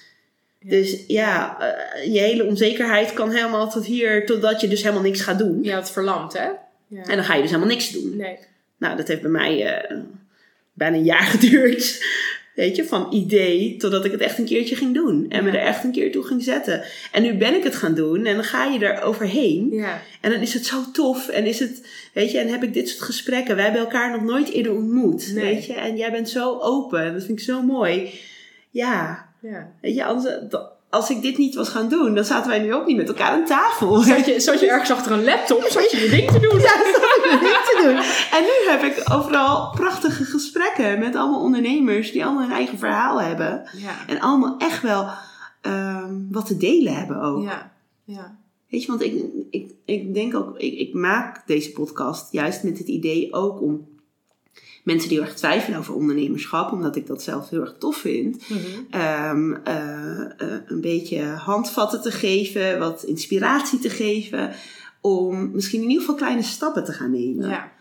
Dus 0.65 1.05
ja, 1.07 1.61
eh, 1.61 2.13
je 2.13 2.19
hele 2.19 2.45
onzekerheid 2.45 3.13
kan 3.13 3.31
helemaal 3.31 3.71
tot 3.71 3.85
hier, 3.85 4.27
totdat 4.27 4.61
je 4.61 4.69
dus 4.69 4.83
helemaal 4.83 5.03
niks 5.03 5.21
gaat 5.21 5.39
doen. 5.39 5.63
Ja, 5.63 5.77
het 5.77 5.91
verlamt, 5.91 6.33
hè? 6.33 6.49
Ja. 6.87 7.03
En 7.03 7.17
dan 7.17 7.25
ga 7.25 7.35
je 7.35 7.41
dus 7.43 7.51
helemaal 7.51 7.73
niks 7.73 7.91
doen. 7.91 8.17
Nee. 8.17 8.39
Nou, 8.77 8.97
dat 8.97 9.09
heeft 9.09 9.23
bij 9.23 9.31
mij 9.31 9.67
eh, 9.67 9.97
bijna 10.73 10.97
een 10.97 11.05
jaar 11.05 11.27
geduurd. 11.37 12.05
Weet 12.57 12.77
je, 12.77 12.85
van 12.85 13.13
idee 13.13 13.77
totdat 13.77 14.05
ik 14.05 14.11
het 14.11 14.21
echt 14.21 14.39
een 14.39 14.45
keertje 14.45 14.77
ging 14.77 14.95
doen. 14.95 15.27
En 15.29 15.45
me 15.45 15.51
er 15.51 15.59
echt 15.59 15.85
een 15.85 15.93
keer 15.93 16.13
toe 16.13 16.25
ging 16.25 16.43
zetten. 16.43 16.83
En 17.13 17.23
nu 17.23 17.37
ben 17.37 17.55
ik 17.55 17.63
het 17.63 17.77
gaan 17.77 17.95
doen 17.95 18.25
en 18.25 18.35
dan 18.35 18.45
ga 18.45 18.65
je 18.65 18.79
er 18.79 19.03
overheen. 19.03 19.69
Ja. 19.71 20.03
En 20.21 20.31
dan 20.31 20.41
is 20.41 20.55
het 20.55 20.67
zo 20.67 20.91
tof. 20.93 21.29
En 21.29 21.47
is 21.47 21.59
het, 21.59 21.87
weet 22.13 22.31
je, 22.31 22.39
en 22.39 22.49
heb 22.49 22.63
ik 22.63 22.75
dit 22.75 22.89
soort 22.89 23.03
gesprekken. 23.03 23.55
Wij 23.55 23.65
hebben 23.65 23.83
elkaar 23.83 24.11
nog 24.11 24.23
nooit 24.23 24.51
eerder 24.51 24.75
ontmoet. 24.75 25.33
Nee. 25.35 25.45
Weet 25.45 25.67
je, 25.67 25.73
en 25.73 25.97
jij 25.97 26.11
bent 26.11 26.29
zo 26.29 26.59
open. 26.59 27.13
Dat 27.13 27.25
vind 27.25 27.39
ik 27.39 27.45
zo 27.45 27.63
mooi. 27.63 28.11
Ja, 28.71 29.29
ja. 29.41 29.73
weet 29.81 29.95
je, 29.95 30.05
anders, 30.05 30.35
als 30.97 31.11
ik 31.11 31.23
dit 31.23 31.39
niet 31.39 31.55
was 31.55 31.69
gaan 31.69 31.89
doen, 31.89 32.15
dan 32.15 32.25
zaten 32.25 32.51
wij 32.51 32.59
nu 32.59 32.75
ook 32.75 32.87
niet 32.87 32.97
met 32.97 33.09
elkaar 33.09 33.31
aan 33.31 33.45
tafel. 33.45 33.97
Zat 34.03 34.27
je, 34.27 34.41
zat 34.41 34.61
je 34.61 34.71
ergens 34.71 34.91
achter 34.91 35.13
een 35.13 35.25
laptop, 35.25 35.63
zat 35.63 35.91
je 35.91 36.01
je 36.01 36.09
ding 36.09 36.31
te 36.31 36.41
doen? 36.41 36.61
Ja, 36.67 36.73
had 36.73 37.33
ik 37.35 37.41
niet 37.41 37.51
te 37.51 37.81
doen. 37.83 37.97
En 38.39 38.45
nu 38.45 38.71
heb 38.71 38.83
ik 38.83 39.13
overal 39.13 39.71
prachtige 39.71 40.25
gesprekken 40.25 40.99
met 40.99 41.17
allemaal 41.17 41.41
ondernemers 41.41 42.13
die 42.13 42.25
allemaal 42.25 42.43
hun 42.43 42.53
eigen 42.53 42.79
verhaal 42.79 43.21
hebben. 43.21 43.69
Ja. 43.77 44.07
En 44.07 44.21
allemaal 44.21 44.59
echt 44.59 44.83
wel 44.83 45.09
ehm, 45.61 46.15
wat 46.31 46.47
te 46.47 46.57
delen 46.57 46.95
hebben 46.95 47.21
ook. 47.21 47.43
Ja. 47.43 47.73
Ja. 48.05 48.37
Weet 48.69 48.83
je, 48.83 48.89
want 48.89 49.03
ik, 49.03 49.25
ik, 49.51 49.73
ik 49.85 50.15
denk 50.15 50.35
ook, 50.35 50.59
ik, 50.59 50.79
ik 50.79 50.95
maak 50.95 51.47
deze 51.47 51.73
podcast 51.73 52.33
juist 52.33 52.63
met 52.63 52.79
het 52.79 52.89
idee 52.89 53.33
ook 53.33 53.61
om 53.61 53.89
mensen 54.87 55.09
die 55.09 55.19
heel 55.19 55.27
erg 55.27 55.37
twijfelen 55.37 55.79
over 55.79 55.95
ondernemerschap, 55.95 56.73
omdat 56.73 56.97
ik 56.97 57.07
dat 57.07 57.23
zelf 57.23 57.49
heel 57.49 57.61
erg 57.61 57.75
tof 57.79 57.97
vind, 57.97 58.49
Mhm. 58.49 58.61
ehm, 58.91 59.53
eh, 59.53 60.21
eh, 60.21 60.61
een 60.67 60.81
beetje 60.81 61.23
handvatten 61.23 62.03
te 62.03 62.11
geven, 62.11 62.79
wat 62.79 63.03
inspiratie 63.03 63.79
te 63.79 63.91
geven, 63.91 64.53
om 65.01 65.51
misschien 65.51 65.81
in 65.83 65.87
ieder 65.89 66.01
geval 66.01 66.17
kleine 66.17 66.43
stappen 66.43 66.85
te 66.85 66.93
gaan 66.93 67.11
nemen. 67.11 67.49
Ja. 67.49 67.73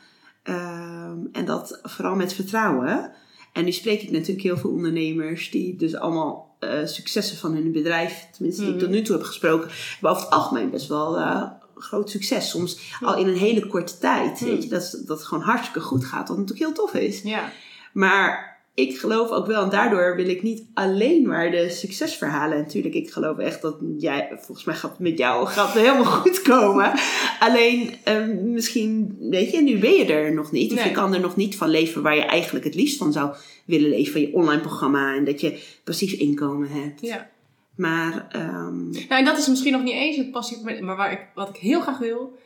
Ehm, 0.44 1.18
en 1.32 1.46
dat 1.46 1.80
vooral 1.84 2.16
met 2.16 2.34
vertrouwen. 2.34 3.12
En 3.54 3.64
nu 3.66 3.72
spreek 3.72 4.02
ik 4.02 4.12
natuurlijk 4.12 4.42
heel 4.42 4.58
veel 4.58 4.70
ondernemers 4.70 5.52
die 5.52 5.76
dus 5.76 5.96
allemaal 5.96 6.44
eh, 6.60 6.86
successen 6.86 7.38
van 7.38 7.54
hun 7.54 7.72
bedrijf, 7.72 8.28
tenminste 8.32 8.64
die 8.64 8.74
ik 8.74 8.80
tot 8.80 8.90
nu 8.90 9.02
toe 9.02 9.16
heb 9.16 9.26
gesproken, 9.26 9.70
hebben 9.94 10.10
over 10.10 10.24
het 10.24 10.32
algemeen 10.34 10.70
best 10.70 10.88
wel 10.88 11.18
eh, 11.20 11.44
groot 11.76 12.10
succes. 12.10 12.50
Soms 12.50 12.80
al 13.02 13.18
in 13.18 13.28
een 13.28 13.38
hele 13.38 13.68
korte 13.68 13.98
tijd. 13.98 14.40
Weet 14.40 14.64
je, 14.64 14.70
dat, 14.70 15.02
dat 15.06 15.18
het 15.18 15.28
gewoon 15.28 15.44
hartstikke 15.44 15.80
goed 15.80 16.06
gaat, 16.06 16.28
wat 16.28 16.38
natuurlijk 16.38 16.66
heel 16.66 16.86
tof 16.86 16.94
is. 16.94 17.22
Ja. 17.22 17.52
Maar 17.94 18.54
ik 18.74 18.98
geloof 19.00 19.30
ook 19.30 19.46
wel, 19.48 19.64
en 19.64 19.70
daardoor 19.70 20.16
wil 20.16 20.28
ik 20.28 20.44
niet 20.44 20.64
alleen 20.74 21.28
maar 21.28 21.52
de 21.52 21.70
succesverhalen. 21.70 22.58
Natuurlijk, 22.58 22.96
ik 22.96 23.12
geloof 23.12 23.38
echt 23.38 23.62
dat 23.62 23.76
jij, 23.98 24.30
volgens 24.32 24.66
mij 24.66 24.76
gaat 24.76 24.90
het 24.90 25.00
met 25.00 25.18
jou 25.18 25.48
gaat 25.48 25.74
het 25.74 25.82
helemaal 25.84 26.06
goed 26.22 26.42
komen. 26.42 26.94
Alleen, 27.40 27.94
ehm, 28.04 28.52
misschien, 28.52 29.18
weet 29.20 29.52
je, 29.52 29.62
nu 29.62 29.80
ben 29.80 29.94
je 29.94 30.06
er 30.06 30.34
nog 30.34 30.52
niet. 30.52 30.72
Of 30.72 30.78
Nee. 30.78 30.88
je 30.88 30.94
kan 30.94 31.14
er 31.14 31.20
nog 31.20 31.36
niet 31.36 31.58
van 31.58 31.70
leven 31.70 32.02
waar 32.02 32.16
je 32.16 32.24
eigenlijk 32.24 32.66
het 32.66 32.76
liefst 32.76 32.98
van 32.98 33.14
zou 33.14 33.36
willen 33.66 33.90
leven. 33.90 34.12
Van 34.12 34.22
je 34.22 34.34
online 34.34 34.62
programma 34.62 35.16
en 35.16 35.26
dat 35.26 35.42
je 35.42 35.60
passief 35.84 36.12
inkomen 36.12 36.70
hebt. 36.70 37.02
Ja. 37.02 37.30
Maar, 37.76 38.28
ehm, 38.30 38.90
Nou, 38.90 39.08
en 39.08 39.26
dat 39.26 39.38
is 39.38 39.48
misschien 39.48 39.72
nog 39.72 39.84
niet 39.84 39.94
eens 39.94 40.18
het 40.18 40.32
passief, 40.32 40.62
maar 40.82 40.96
waar 40.96 41.12
ik, 41.12 41.28
wat 41.36 41.50
ik 41.50 41.56
heel 41.56 41.82
graag 41.82 41.98
wil, 41.98 42.38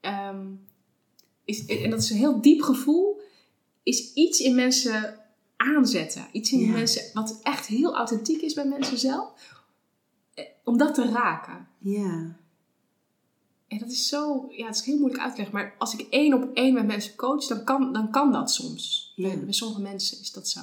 ehm, 0.00 0.46
is, 1.44 1.66
en 1.66 1.90
dat 1.90 2.02
is 2.02 2.10
een 2.10 2.16
heel 2.16 2.40
diep 2.40 2.60
gevoel, 2.62 3.20
is 3.82 4.12
iets 4.12 4.40
in 4.40 4.54
mensen 4.54 5.18
aanzetten. 5.56 6.26
Iets 6.32 6.52
in 6.52 6.60
Ja. 6.60 6.72
mensen, 6.72 7.02
wat 7.12 7.40
echt 7.42 7.66
heel 7.66 7.96
authentiek 7.96 8.40
is 8.42 8.54
bij 8.54 8.66
mensen 8.66 8.98
zelf, 8.98 9.32
eh, 10.34 10.44
om 10.64 10.76
dat 10.78 10.94
te 10.94 11.04
raken. 11.10 11.68
ja, 11.78 12.36
En 13.68 13.78
dat 13.78 13.90
is 13.90 14.08
zo, 14.08 14.46
ja, 14.50 14.66
het 14.66 14.74
is 14.76 14.84
heel 14.84 14.98
moeilijk 14.98 15.22
uit 15.22 15.30
te 15.30 15.36
leggen, 15.36 15.56
maar 15.56 15.74
als 15.78 15.94
ik 15.94 16.06
één 16.10 16.34
op 16.34 16.50
één 16.54 16.74
met 16.74 16.86
mensen 16.86 17.14
coach, 17.16 17.46
dan 17.46 17.64
kan, 17.64 17.92
dan 17.92 18.10
kan 18.10 18.32
dat 18.32 18.50
soms. 18.52 19.12
Ja. 19.16 19.28
Bij, 19.28 19.44
bij 19.44 19.52
sommige 19.52 19.80
mensen 19.80 20.20
is 20.20 20.32
dat 20.32 20.48
zo. 20.48 20.60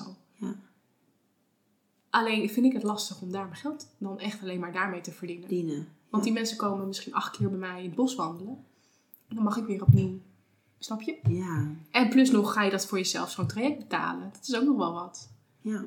Alleen 2.09 2.49
vind 2.49 2.65
ik 2.65 2.73
het 2.73 2.83
lastig 2.83 3.21
om 3.21 3.31
daar 3.31 3.43
mijn 3.45 3.55
geld 3.55 3.87
dan 3.97 4.19
echt 4.19 4.41
alleen 4.41 4.59
maar 4.59 4.73
daarmee 4.73 5.01
te 5.01 5.11
verdienen. 5.11 5.47
dienen. 5.49 5.87
Want 6.09 6.23
die 6.23 6.33
mensen 6.33 6.57
komen 6.57 6.87
misschien 6.87 7.13
acht 7.13 7.37
keer 7.37 7.49
bij 7.49 7.59
mij 7.59 7.79
in 7.79 7.85
het 7.85 7.95
bos 7.95 8.15
wandelen. 8.15 8.65
En 9.27 9.35
dan 9.35 9.43
mag 9.43 9.57
ik 9.57 9.65
weer 9.65 9.81
opnieuw. 9.81 10.19
Snap 10.79 11.01
je? 11.01 11.17
Ja, 11.29 11.67
En 11.91 12.09
plus 12.09 12.31
nog 12.31 12.53
ga 12.53 12.63
je 12.63 12.71
dat 12.71 12.85
voor 12.85 12.97
jezelf 12.97 13.31
zo'n 13.31 13.47
traject 13.47 13.77
betalen. 13.77 14.29
Dat 14.33 14.47
is 14.47 14.55
ook 14.55 14.63
nog 14.65 14.77
wel 14.77 14.93
wat. 14.93 15.29
ja. 15.61 15.85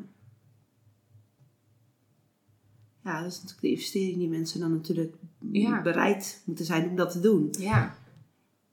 Ja, 3.05 3.19
dat 3.23 3.31
is 3.31 3.35
natuurlijk 3.35 3.61
de 3.61 3.71
investering 3.71 4.17
die 4.19 4.29
mensen 4.29 4.61
dan 4.61 4.73
natuurlijk 4.73 5.15
Ja. 5.51 5.83
bereid 5.83 6.43
moeten 6.45 6.65
zijn 6.65 6.89
om 6.89 6.97
dat 6.97 7.11
te 7.13 7.21
doen. 7.21 7.55
Ja. 7.59 7.97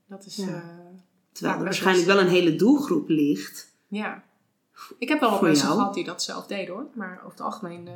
Dat 0.07 0.25
is... 0.25 0.35
Ja. 0.35 0.45
Ja. 0.47 0.87
Terwijl 1.31 1.57
er 1.57 1.63
waarschijnlijk 1.63 2.07
wel 2.07 2.19
een 2.19 2.27
hele 2.27 2.55
doelgroep 2.55 3.09
ligt. 3.09 3.73
ja. 3.87 4.23
Ik 4.97 5.09
heb 5.09 5.19
wel 5.19 5.41
mensen 5.41 5.67
gehad 5.67 5.93
die 5.93 6.03
dat 6.03 6.23
zelf 6.23 6.47
deden 6.47 6.73
hoor. 6.73 6.85
Maar 6.93 7.17
over 7.17 7.31
het 7.31 7.41
algemeen 7.41 7.87
eh, 7.87 7.93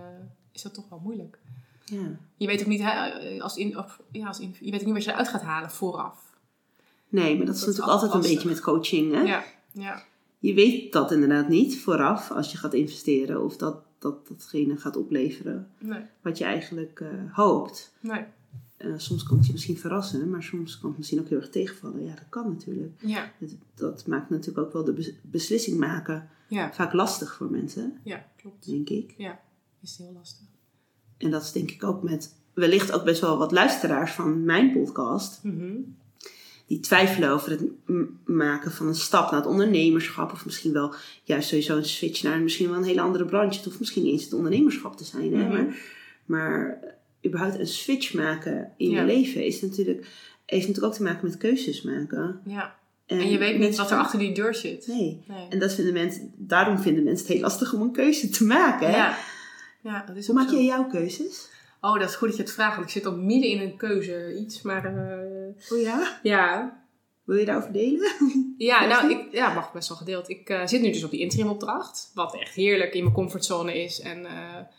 is 0.51 0.61
dat 0.61 0.73
toch 0.73 0.89
wel 0.89 0.99
moeilijk. 1.03 1.39
Ja. 1.85 2.17
Je 2.37 2.47
weet 2.47 2.61
ook 2.61 2.67
niet, 2.67 2.81
hè, 2.83 3.41
als 3.41 3.57
in, 3.57 3.77
of, 3.77 4.01
ja, 4.11 4.27
als 4.27 4.39
in, 4.39 4.55
je 4.59 4.71
weet 4.71 4.79
ook 4.79 4.85
niet 4.85 4.95
wat 4.95 5.03
je 5.03 5.11
eruit 5.11 5.27
gaat 5.27 5.41
halen 5.41 5.71
vooraf. 5.71 6.17
Nee, 7.09 7.37
maar 7.37 7.45
dat 7.45 7.55
is 7.55 7.61
Dat 7.61 7.69
is 7.69 7.75
natuurlijk 7.77 8.03
altijd 8.03 8.25
een 8.25 8.31
beetje 8.33 8.49
met 8.49 8.59
coaching. 8.61 9.13
Hè? 9.13 9.21
Ja. 9.21 9.43
Ja. 9.71 10.03
je 10.39 10.53
weet 10.53 10.93
dat 10.93 11.11
inderdaad 11.11 11.47
niet 11.47 11.79
vooraf 11.79 12.31
als 12.31 12.51
je 12.51 12.57
gaat 12.57 12.73
investeren 12.73 13.43
of 13.43 13.57
dat, 13.57 13.75
dat 13.99 14.27
datgene 14.27 14.77
gaat 14.77 14.95
opleveren 14.97 15.71
Nee, 15.79 16.01
wat 16.21 16.37
je 16.37 16.43
eigenlijk 16.43 16.99
eh, 16.99 17.07
hoopt. 17.31 17.93
nee. 17.99 18.23
Eh, 18.83 18.89
soms 18.97 19.23
kan 19.23 19.37
het 19.37 19.45
je 19.45 19.51
misschien 19.51 19.77
verrassen, 19.77 20.29
maar 20.29 20.43
soms 20.43 20.79
kan 20.79 20.89
het 20.89 20.97
misschien 20.97 21.19
ook 21.19 21.29
heel 21.29 21.37
erg 21.37 21.49
tegenvallen. 21.49 22.03
Ja, 22.03 22.13
dat 22.15 22.29
kan 22.29 22.47
natuurlijk. 22.49 22.91
Ja, 22.99 23.31
Dat, 23.39 23.49
dat 23.75 24.07
maakt 24.07 24.29
natuurlijk 24.29 24.67
ook 24.67 24.73
wel 24.73 24.83
de 24.83 24.93
bes- 24.93 25.13
beslissing 25.21 25.77
maken 25.79 26.29
ja, 26.47 26.73
vaak 26.73 26.93
lastig 26.93 27.33
voor 27.33 27.51
mensen, 27.51 27.97
ja, 28.03 28.25
klopt. 28.37 28.65
denk 28.69 28.89
ik. 28.89 29.13
Ja, 29.17 29.39
is 29.81 29.97
heel 29.97 30.13
lastig. 30.13 30.45
En 31.17 31.31
dat 31.31 31.41
is 31.43 31.51
denk 31.51 31.71
ik 31.71 31.83
ook 31.83 32.03
met 32.03 32.35
wellicht 32.53 32.91
ook 32.91 33.03
best 33.03 33.21
wel 33.21 33.37
wat 33.37 33.51
luisteraars 33.51 34.11
van 34.11 34.43
mijn 34.43 34.71
podcast. 34.71 35.43
Mhm. 35.43 35.75
Die 36.67 36.79
twijfelen 36.79 37.29
over 37.29 37.51
het 37.51 37.63
maken 38.25 38.71
van 38.71 38.87
een 38.87 38.95
stap 38.95 39.31
naar 39.31 39.39
het 39.39 39.49
ondernemerschap. 39.49 40.31
Of 40.31 40.45
misschien 40.45 40.73
wel 40.73 40.93
juist 41.23 41.47
sowieso 41.47 41.77
een 41.77 41.85
switch 41.85 42.23
naar 42.23 42.39
misschien 42.41 42.69
wel 42.69 42.77
een 42.77 42.83
hele 42.83 43.01
andere 43.01 43.25
branche. 43.25 43.55
Het 43.55 43.65
hoeft 43.65 43.79
misschien 43.79 44.03
niet 44.03 44.11
eens 44.11 44.23
het 44.23 44.33
ondernemerschap 44.33 44.97
te 44.97 45.03
zijn. 45.03 45.33
Hè? 45.33 45.43
Mhm. 45.43 45.53
Maar, 45.53 45.75
maar 46.25 46.79
überhaupt 47.25 47.59
een 47.59 47.67
switch 47.67 48.13
maken 48.13 48.71
in 48.77 48.89
Ja. 48.89 48.99
je 48.99 49.05
leven 49.05 49.45
is 49.45 49.61
natuurlijk, 49.61 50.07
heeft 50.45 50.67
natuurlijk 50.67 50.93
ook 50.93 50.99
te 50.99 51.03
maken 51.03 51.27
met 51.27 51.37
keuzes 51.37 51.81
maken. 51.81 52.41
Ja, 52.45 52.75
en 53.05 53.29
je 53.29 53.37
weet 53.37 53.59
niet 53.59 53.75
wat 53.75 53.91
er 53.91 53.97
achter 53.97 54.19
die 54.19 54.33
deur 54.33 54.55
zit. 54.55 54.87
Nee. 54.87 55.23
Nee. 55.27 55.47
En 55.49 55.59
dat 55.59 55.73
vinden 55.73 55.93
mensen, 55.93 56.33
daarom 56.35 56.79
vinden 56.79 57.03
mensen 57.03 57.25
het 57.25 57.33
heel 57.33 57.43
lastig 57.43 57.73
om 57.73 57.81
een 57.81 57.91
keuze 57.91 58.29
te 58.29 58.45
maken. 58.45 58.87
Hè? 58.89 58.95
Ja. 58.97 59.17
ja, 59.81 60.03
dat 60.07 60.15
is 60.15 60.27
Hoe 60.27 60.35
maak 60.35 60.49
jij 60.49 60.65
jouw 60.65 60.87
keuzes? 60.87 61.49
Oh, 61.81 61.99
dat 61.99 62.09
is 62.09 62.15
goed 62.15 62.27
dat 62.27 62.37
je 62.37 62.43
het 62.43 62.51
vraagt, 62.51 62.75
want 62.75 62.87
ik 62.87 62.93
zit 62.93 63.05
ook 63.05 63.17
midden 63.17 63.49
in 63.49 63.61
een 63.61 63.77
keuze 63.77 64.37
iets. 64.39 64.61
Maar 64.61 64.85
eh, 64.85 65.71
Oh 65.77 65.81
ja? 65.81 66.19
ja, 66.23 66.82
Wil 67.23 67.37
je 67.37 67.45
daarover 67.45 67.71
delen? 67.71 68.11
Ja, 68.57 68.85
nou, 68.85 69.11
ik 69.11 69.31
ja, 69.31 69.53
mag 69.53 69.71
best 69.71 69.87
wel 69.87 69.97
gedeeld. 69.97 70.29
Ik 70.29 70.49
eh, 70.49 70.65
zit 70.65 70.81
nu 70.81 70.91
dus 70.91 71.03
op 71.03 71.11
die 71.11 71.19
interimopdracht. 71.19 72.11
Wat 72.13 72.35
echt 72.35 72.53
heerlijk 72.53 72.93
in 72.93 73.03
mijn 73.03 73.15
comfortzone 73.15 73.83
is. 73.83 73.99
En 73.99 74.25
eh, 74.25 74.33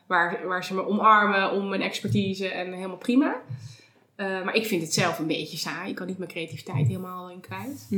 waar, 0.07 0.47
waar 0.47 0.65
ze 0.65 0.75
me 0.75 0.87
omarmen 0.87 1.53
om 1.53 1.69
mijn 1.69 1.83
expertise 1.83 2.49
en 2.49 2.73
helemaal 2.73 2.97
prima. 2.97 3.43
Eh, 4.17 4.45
maar 4.45 4.55
ik 4.55 4.67
vind 4.67 4.83
het 4.83 4.95
zelf 4.95 5.19
een 5.19 5.27
beetje 5.27 5.57
saai. 5.57 5.91
Ik 5.91 5.95
kan 5.95 6.07
niet 6.07 6.19
mijn 6.19 6.31
creativiteit 6.31 6.87
helemaal 6.87 7.31
in 7.31 7.41
kwijt. 7.41 7.89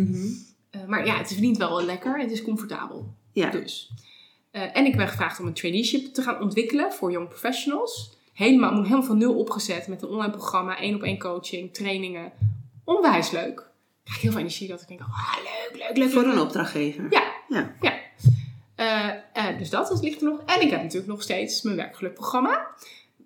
Eh, 0.71 0.85
maar 0.87 1.07
ja, 1.07 1.17
het 1.17 1.33
verdient 1.33 1.57
wel 1.57 1.83
lekker 1.83 2.19
het 2.19 2.31
is 2.31 2.43
comfortabel. 2.43 3.15
Ja. 3.33 3.51
Dus. 3.51 3.91
En 4.51 4.87
ik 4.87 4.97
ben 4.97 5.09
gevraagd 5.09 5.41
om 5.41 5.47
een 5.47 5.53
traineeship 5.53 6.15
te 6.15 6.23
gaan 6.23 6.41
ontwikkelen 6.41 6.93
voor 6.93 7.11
young 7.11 7.29
professionals. 7.29 8.17
Helemaal, 8.33 8.83
helemaal 8.83 9.03
van 9.03 9.19
nul 9.19 9.35
opgezet 9.35 9.87
met 9.87 10.03
een 10.03 10.09
online 10.09 10.33
programma, 10.33 10.79
één 10.79 10.95
op 10.95 11.03
één 11.03 11.19
coaching, 11.19 11.75
trainingen. 11.75 12.33
Onwijs 12.85 13.31
leuk. 13.31 13.71
Ik 14.07 14.13
krijg 14.13 14.21
heel 14.23 14.31
veel 14.31 14.41
energie 14.41 14.69
dat 14.69 14.81
ik 14.81 14.89
denk, 14.89 15.01
oh, 15.01 15.35
leuk, 15.37 15.83
leuk, 15.83 15.97
leuk. 15.97 16.11
Voor 16.11 16.23
leuk. 16.23 16.33
een 16.33 16.41
opdrachtgever. 16.41 17.07
Ja. 17.11 17.23
Ja. 17.49 17.75
ja. 17.81 17.95
Eh, 18.75 19.09
eh, 19.33 19.59
dus 19.59 19.71
dat, 19.71 19.89
dat 19.89 20.03
ligt 20.03 20.21
er 20.21 20.27
nog. 20.27 20.41
En 20.47 20.61
ik 20.61 20.71
heb 20.71 20.83
natuurlijk 20.83 21.13
nog 21.13 21.23
steeds 21.23 21.63
mijn 21.63 21.77
werkgelukprogramma. 21.77 22.67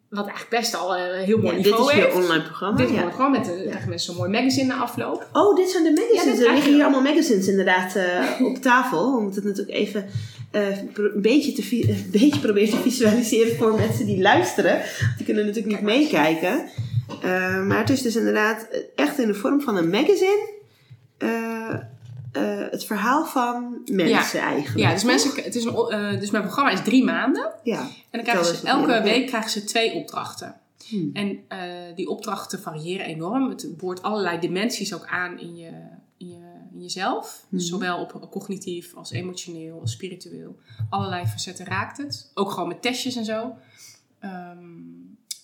Wat 0.08 0.26
eigenlijk 0.26 0.50
best 0.50 0.74
al 0.74 0.96
een 0.96 1.24
heel 1.24 1.38
mooi 1.38 1.56
Ja, 1.56 1.62
dit 1.62 1.78
is 1.78 1.90
je 1.90 1.92
heeft. 1.92 2.14
online 2.14 2.42
programma. 2.42 2.76
Dit 2.76 2.88
is 2.88 2.94
ja. 2.94 3.02
programma 3.02 3.38
met 3.38 3.66
mensen 3.66 3.98
zo'n 3.98 4.16
mooi 4.16 4.30
magazine 4.30 4.66
na 4.66 4.76
afloop. 4.76 5.28
Oh, 5.32 5.56
dit 5.56 5.70
zijn 5.70 5.84
de 5.84 5.90
magazines. 5.90 6.38
Dit 6.38 6.46
er 6.46 6.52
liggen 6.54 6.72
hier 6.72 6.82
allemaal 6.82 7.02
magazines 7.02 7.48
inderdaad 7.48 7.96
eh, 7.96 8.46
op 8.46 8.56
tafel. 8.56 9.14
We 9.14 9.22
moeten 9.22 9.42
het 9.42 9.56
natuurlijk 9.56 9.78
even 9.78 10.06
eh, 10.50 10.78
een, 10.78 11.12
beetje 11.14 11.52
te 11.52 11.88
een 11.88 12.08
beetje 12.10 12.40
proberen 12.40 12.70
te 12.70 12.82
visualiseren 12.82 13.56
voor 13.56 13.74
mensen 13.74 14.06
die 14.06 14.20
luisteren. 14.20 14.82
Die 15.16 15.26
kunnen 15.26 15.46
natuurlijk 15.46 15.74
niet 15.74 15.84
meekijken. 15.84 16.68
Eh, 17.22 17.62
maar 17.62 17.78
het 17.78 17.90
is 17.90 18.02
dus 18.02 18.16
inderdaad 18.16 18.68
echt 18.96 19.18
in 19.18 19.26
de 19.26 19.34
vorm 19.34 19.60
van 19.60 19.76
een 19.76 19.90
magazine. 19.90 20.59
Eh, 21.20 21.74
eh, 22.32 22.70
het 22.70 22.84
verhaal 22.84 23.26
van 23.26 23.80
mensen 23.92 24.40
eigenlijk. 24.40 24.78
Ja, 24.78 24.92
dus, 24.92 25.04
mensen, 25.04 25.44
het 25.44 25.54
is 25.54 25.64
een, 25.64 25.74
eh, 25.74 26.20
dus 26.20 26.30
mijn 26.30 26.42
programma 26.44 26.70
is 26.70 26.82
drie 26.82 27.04
maanden. 27.04 27.52
Ja. 27.62 27.80
En 27.80 27.88
dan 28.10 28.22
krijgen 28.22 28.44
ze, 28.44 28.66
elke 28.66 28.92
ja. 28.92 29.02
week 29.02 29.26
krijgen 29.26 29.50
ze 29.50 29.64
twee 29.64 29.94
opdrachten. 29.94 30.54
Hmm. 30.88 31.10
En 31.12 31.38
die 31.94 32.08
opdrachten 32.08 32.60
variëren 32.60 33.06
enorm. 33.06 33.48
Het 33.48 33.76
boort 33.76 34.02
allerlei 34.02 34.38
dimensies 34.38 34.94
ook 34.94 35.06
aan 35.06 35.38
in, 35.38 35.56
je, 35.56 35.70
in, 36.16 36.28
je, 36.28 36.40
in 36.72 36.80
jezelf. 36.82 37.44
Dus 37.48 37.62
Mhm. 37.62 37.70
zowel 37.70 37.98
op 38.00 38.26
cognitief 38.30 38.94
als 38.94 39.10
emotioneel 39.10 39.80
als 39.80 39.92
spiritueel. 39.92 40.56
Allerlei 40.90 41.26
facetten 41.26 41.66
raakt 41.66 41.96
het. 41.96 42.30
Ook 42.34 42.50
gewoon 42.50 42.68
met 42.68 42.82
testjes 42.82 43.16
en 43.16 43.24
zo. 43.24 43.54
Ehm, 44.18 44.58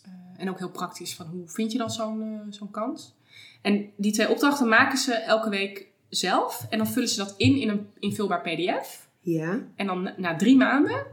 eh, 0.03 0.11
en 0.37 0.51
ook 0.51 0.59
heel 0.59 0.70
praktisch 0.70 1.14
van 1.14 1.27
hoe 1.27 1.49
vind 1.49 1.72
je 1.72 1.79
dan 1.79 1.91
zo'n 1.91 2.47
zo'n 2.51 2.70
kans. 2.70 3.14
En 3.63 3.91
die 3.97 4.13
twee 4.13 4.29
opdrachten 4.31 4.69
maken 4.69 4.99
ze 4.99 5.15
elke 5.15 5.49
week 5.49 5.87
zelf. 6.09 6.67
En 6.71 6.79
dan 6.79 6.87
vullen 6.87 7.09
ze 7.09 7.17
dat 7.17 7.35
in 7.37 7.57
in 7.57 7.69
een 7.69 7.87
invulbaar 7.99 8.41
pdf. 8.41 9.09
Ja. 9.21 9.61
En 9.77 9.87
dan 9.87 10.11
na, 10.17 10.37
drie 10.37 10.57
maanden 10.57 11.07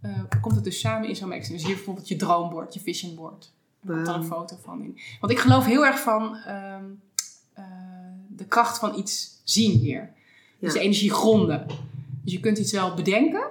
eh, 0.00 0.22
komt 0.40 0.54
het 0.54 0.64
dus 0.64 0.80
samen 0.80 1.08
in 1.08 1.16
zo'n 1.16 1.28
magazine. 1.28 1.56
Dus 1.56 1.66
hier 1.66 1.74
bijvoorbeeld 1.74 2.08
je 2.08 2.16
droombord, 2.16 2.74
je 2.74 2.80
vision 2.80 3.14
board. 3.14 3.52
Er 3.86 3.92
komt 3.94 4.06
dan 4.06 4.14
een 4.14 4.24
foto 4.26 4.56
van 4.62 4.82
in. 4.82 4.98
Want 5.20 5.32
ik 5.32 5.38
geloof 5.38 5.64
heel 5.66 5.86
erg 5.86 6.00
van 6.00 6.36
ehm, 6.36 6.84
eh, 7.54 7.64
de 8.28 8.44
kracht 8.44 8.78
van 8.78 8.98
iets 8.98 9.40
zien 9.44 9.80
weer. 9.80 10.10
Dus 10.58 10.72
Ja. 10.72 10.78
de 10.78 10.84
energie 10.84 11.10
gronden. 11.12 11.66
Dus 12.22 12.32
je 12.32 12.40
kunt 12.40 12.58
iets 12.58 12.72
wel 12.72 12.94
bedenken. 12.94 13.42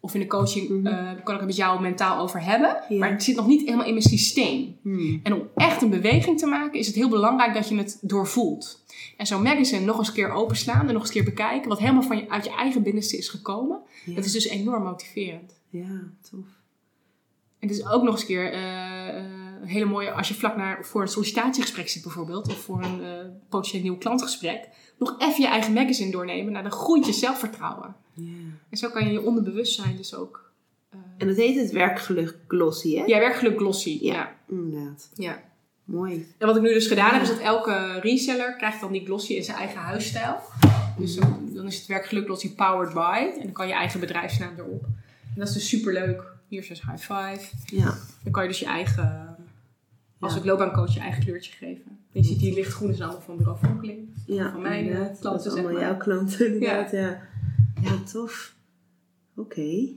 Of 0.00 0.14
in 0.14 0.20
de 0.20 0.26
coaching 0.26 0.68
Mhm. 0.68 0.86
eh, 0.86 1.10
kan 1.24 1.34
ik 1.34 1.40
het 1.40 1.46
met 1.48 1.56
jou 1.56 1.80
mentaal 1.80 2.18
over 2.22 2.42
hebben. 2.44 2.98
Maar 2.98 3.10
het 3.10 3.22
zit 3.22 3.36
nog 3.36 3.46
niet 3.46 3.60
helemaal 3.64 3.86
in 3.86 3.92
mijn 3.92 4.04
systeem. 4.04 4.76
Hmm. 4.82 5.20
En 5.22 5.32
om 5.32 5.48
echt 5.54 5.82
een 5.82 5.90
beweging 5.90 6.38
te 6.38 6.46
maken 6.46 6.78
is 6.78 6.86
het 6.86 6.96
heel 6.96 7.08
belangrijk 7.08 7.54
dat 7.54 7.68
je 7.68 7.76
het 7.76 7.98
doorvoelt. 8.02 8.84
En 9.16 9.26
zo'n 9.26 9.42
magazine 9.42 9.84
nog 9.84 9.98
eens 9.98 10.08
een 10.08 10.14
keer 10.14 10.30
openslaan 10.30 10.86
en 10.86 10.92
nog 10.92 10.96
eens 11.02 11.08
een 11.08 11.14
keer 11.14 11.24
bekijken. 11.34 11.68
Wat 11.68 11.78
helemaal 11.78 12.02
van 12.02 12.16
je, 12.16 12.30
uit 12.30 12.44
je 12.44 12.50
eigen 12.54 12.82
binnenste 12.82 13.16
is 13.16 13.28
gekomen. 13.28 13.80
Dat 14.06 14.24
is 14.24 14.32
dus 14.32 14.46
enorm 14.48 14.82
motiverend. 14.82 15.60
ja, 15.70 16.02
tof. 16.30 16.46
En 17.58 17.68
het 17.68 17.76
is 17.78 17.86
ook 17.86 18.02
nog 18.02 18.12
eens 18.12 18.20
een 18.20 18.26
keer 18.26 18.52
eh, 18.52 19.08
eh, 19.18 19.24
een 19.62 19.68
hele 19.68 19.84
mooie, 19.84 20.12
als 20.12 20.28
je 20.28 20.34
vlak 20.34 20.56
naar, 20.56 20.84
voor 20.84 21.02
een 21.02 21.08
sollicitatiegesprek 21.08 21.88
zit 21.88 22.02
bijvoorbeeld, 22.02 22.48
of 22.48 22.58
voor 22.60 22.82
een 22.84 23.02
eh, 23.04 23.10
potentieel 23.48 23.82
nieuw 23.82 23.96
klantgesprek, 23.96 24.68
nog 24.98 25.14
even 25.18 25.42
je 25.42 25.46
eigen 25.48 25.72
magazine 25.72 26.10
doornemen. 26.10 26.52
Nou, 26.52 26.62
dan 26.64 26.72
groeit 26.72 27.06
je 27.06 27.12
zelfvertrouwen. 27.12 27.96
En 28.70 28.76
zo 28.78 28.88
kan 28.90 29.04
je 29.06 29.12
je 29.12 29.22
onderbewustzijn 29.22 29.96
dus 29.96 30.14
ook. 30.14 30.50
eh 30.90 30.98
En 31.18 31.26
dat 31.26 31.36
heet 31.36 31.56
het 31.56 31.70
werkgeluk 31.70 32.36
glossy, 32.48 32.96
hè? 32.96 33.04
ja, 33.04 33.18
werkgeluk 33.18 33.58
glossy. 33.58 33.98
Ja. 34.00 34.12
Ja. 34.14 34.36
Inderdaad. 34.48 35.10
ja. 35.14 35.46
Mooi. 35.84 36.26
En 36.38 36.46
wat 36.46 36.56
ik 36.56 36.62
nu 36.62 36.72
dus 36.72 36.86
gedaan 36.86 37.12
heb, 37.12 37.22
is 37.22 37.28
dat 37.28 37.38
elke 37.38 37.98
reseller 38.00 38.56
krijgt 38.56 38.80
dan 38.80 38.92
die 38.92 39.04
glossy 39.04 39.32
in 39.32 39.44
zijn 39.44 39.56
eigen 39.56 39.80
huisstijl. 39.80 40.36
Dus 40.98 41.14
dan, 41.14 41.50
dan 41.54 41.66
is 41.66 41.76
het 41.78 41.86
werkgeluk 41.86 42.24
glossy 42.24 42.54
powered 42.54 42.94
by. 42.94 43.30
En 43.38 43.42
dan 43.42 43.52
kan 43.52 43.66
je 43.66 43.72
eigen 43.72 44.00
bedrijfsnaam 44.00 44.54
erop. 44.58 44.84
En 45.34 45.34
dat 45.36 45.48
is 45.48 45.54
dus 45.54 45.68
super 45.68 45.92
leuk. 45.92 46.22
Hier 46.48 46.60
is 46.60 46.68
dus 46.68 46.80
high 46.82 47.12
five. 47.12 47.40
Ja. 47.64 47.94
Dan 48.22 48.32
kan 48.32 48.42
je 48.42 48.48
dus 48.48 48.58
je 48.58 48.66
eigen, 48.66 49.27
als 50.20 50.36
ik 50.36 50.44
loopbaancoach, 50.44 50.94
je 50.94 51.00
eigen 51.00 51.24
kleurtje 51.24 51.52
geven. 51.52 51.98
Je 52.12 52.22
ziet 52.24 52.40
hier 52.40 52.54
lichtgroen 52.54 52.90
is 52.90 53.00
allemaal 53.00 53.20
van 53.20 53.36
bureau 53.36 53.58
Vonkeling. 53.62 54.08
Ja, 54.26 54.52
Van 54.52 54.62
mijn, 54.62 54.84
inderdaad. 54.84 55.18
klanten, 55.18 55.22
Dat 55.22 55.36
is 55.36 55.42
zeg 55.42 55.52
allemaal 55.52 55.72
maar. 55.72 55.82
jouw 55.82 55.96
klanten, 55.96 56.46
inderdaad. 56.46 56.90
Ja, 56.90 57.20
ja. 57.82 57.90
tof. 58.12 58.54
Oké. 59.36 59.88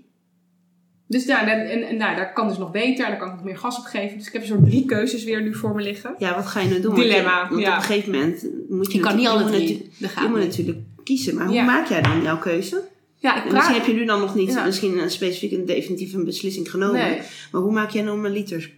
Dus 1.07 1.25
ja, 1.25 1.47
en, 1.47 1.69
en, 1.69 1.87
en 1.87 1.97
nou, 1.97 2.15
daar 2.15 2.33
kan 2.33 2.47
dus 2.47 2.57
nog 2.57 2.71
beter. 2.71 3.05
En 3.05 3.11
daar 3.11 3.19
kan 3.19 3.29
ik 3.29 3.35
nog 3.35 3.43
meer 3.43 3.57
gas 3.57 3.77
op 3.77 3.83
geven. 3.85 4.17
Dus 4.17 4.27
ik 4.27 4.33
heb 4.33 4.43
zo'n 4.43 4.65
drie 4.65 4.85
keuzes 4.85 5.23
weer 5.23 5.41
nu 5.41 5.55
voor 5.55 5.75
me 5.75 5.81
liggen. 5.81 6.15
Ja, 6.17 6.35
wat 6.35 6.47
ga 6.47 6.59
je 6.59 6.69
nou 6.69 6.81
doen? 6.81 6.95
Dilemma, 6.95 7.49
Want, 7.49 7.61
ja. 7.61 7.69
op 7.71 7.75
een 7.75 7.83
gegeven 7.83 8.11
moment 8.11 8.45
moet 8.69 8.91
je, 8.91 8.97
Je 8.97 9.03
kan 9.03 9.15
niet 9.15 9.23
natuurlijk- 9.25 9.51
alle 9.55 9.65
drie. 9.65 9.89
Je 10.23 10.27
moet 10.29 10.37
niet. 10.39 10.47
natuurlijk 10.47 10.77
kiezen. 11.03 11.35
Maar 11.35 11.47
hoe 11.47 11.61
maak 11.63 11.87
jij 11.87 12.01
dan 12.01 12.21
jouw 12.21 12.37
keuze? 12.37 12.81
Ja, 13.15 13.29
ik 13.35 13.37
En 13.45 13.51
misschien 13.53 13.73
praat... 13.73 13.85
heb 13.85 13.95
je 13.95 14.01
nu 14.01 14.05
dan 14.05 14.19
nog 14.19 14.35
niet 14.35 14.49
Ja. 14.53 14.65
misschien 14.65 14.97
een 14.97 15.09
specifiek 15.11 15.51
een 15.51 15.65
definitief 15.65 16.13
een 16.13 16.25
beslissing 16.25 16.71
genomen. 16.71 16.95
Nee. 17.01 17.21
Maar 17.51 17.61
hoe 17.61 17.71
maak 17.71 17.89
jij 17.89 18.03
normaliter 18.03 18.71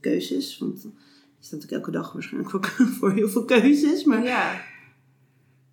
keuzes? 0.00 0.58
Want 0.58 0.82
je 0.82 0.88
staat 1.40 1.60
natuurlijk 1.60 1.72
elke 1.72 1.90
dag 1.90 2.12
waarschijnlijk 2.12 2.50
voor, 2.50 2.66
voor 2.98 3.12
heel 3.12 3.28
veel 3.28 3.44
keuzes. 3.44 4.04
Maar 4.04 4.22
Ja. 4.22 4.68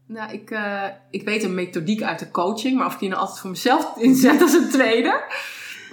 Nou, 0.08 0.34
ik, 0.34 0.52
eh, 0.52 0.84
ik 1.10 1.24
weet 1.24 1.44
een 1.44 1.54
methodiek 1.54 2.02
uit 2.02 2.20
de 2.20 2.32
coaching, 2.32 2.78
maar 2.78 2.86
of 2.86 2.94
ik 2.94 3.00
die 3.00 3.10
nou 3.10 3.22
altijd 3.22 3.40
voor 3.40 3.50
mezelf 3.50 3.98
inzet, 3.98 4.42
is 4.42 4.54
een 4.54 4.70
tweede. 4.70 5.24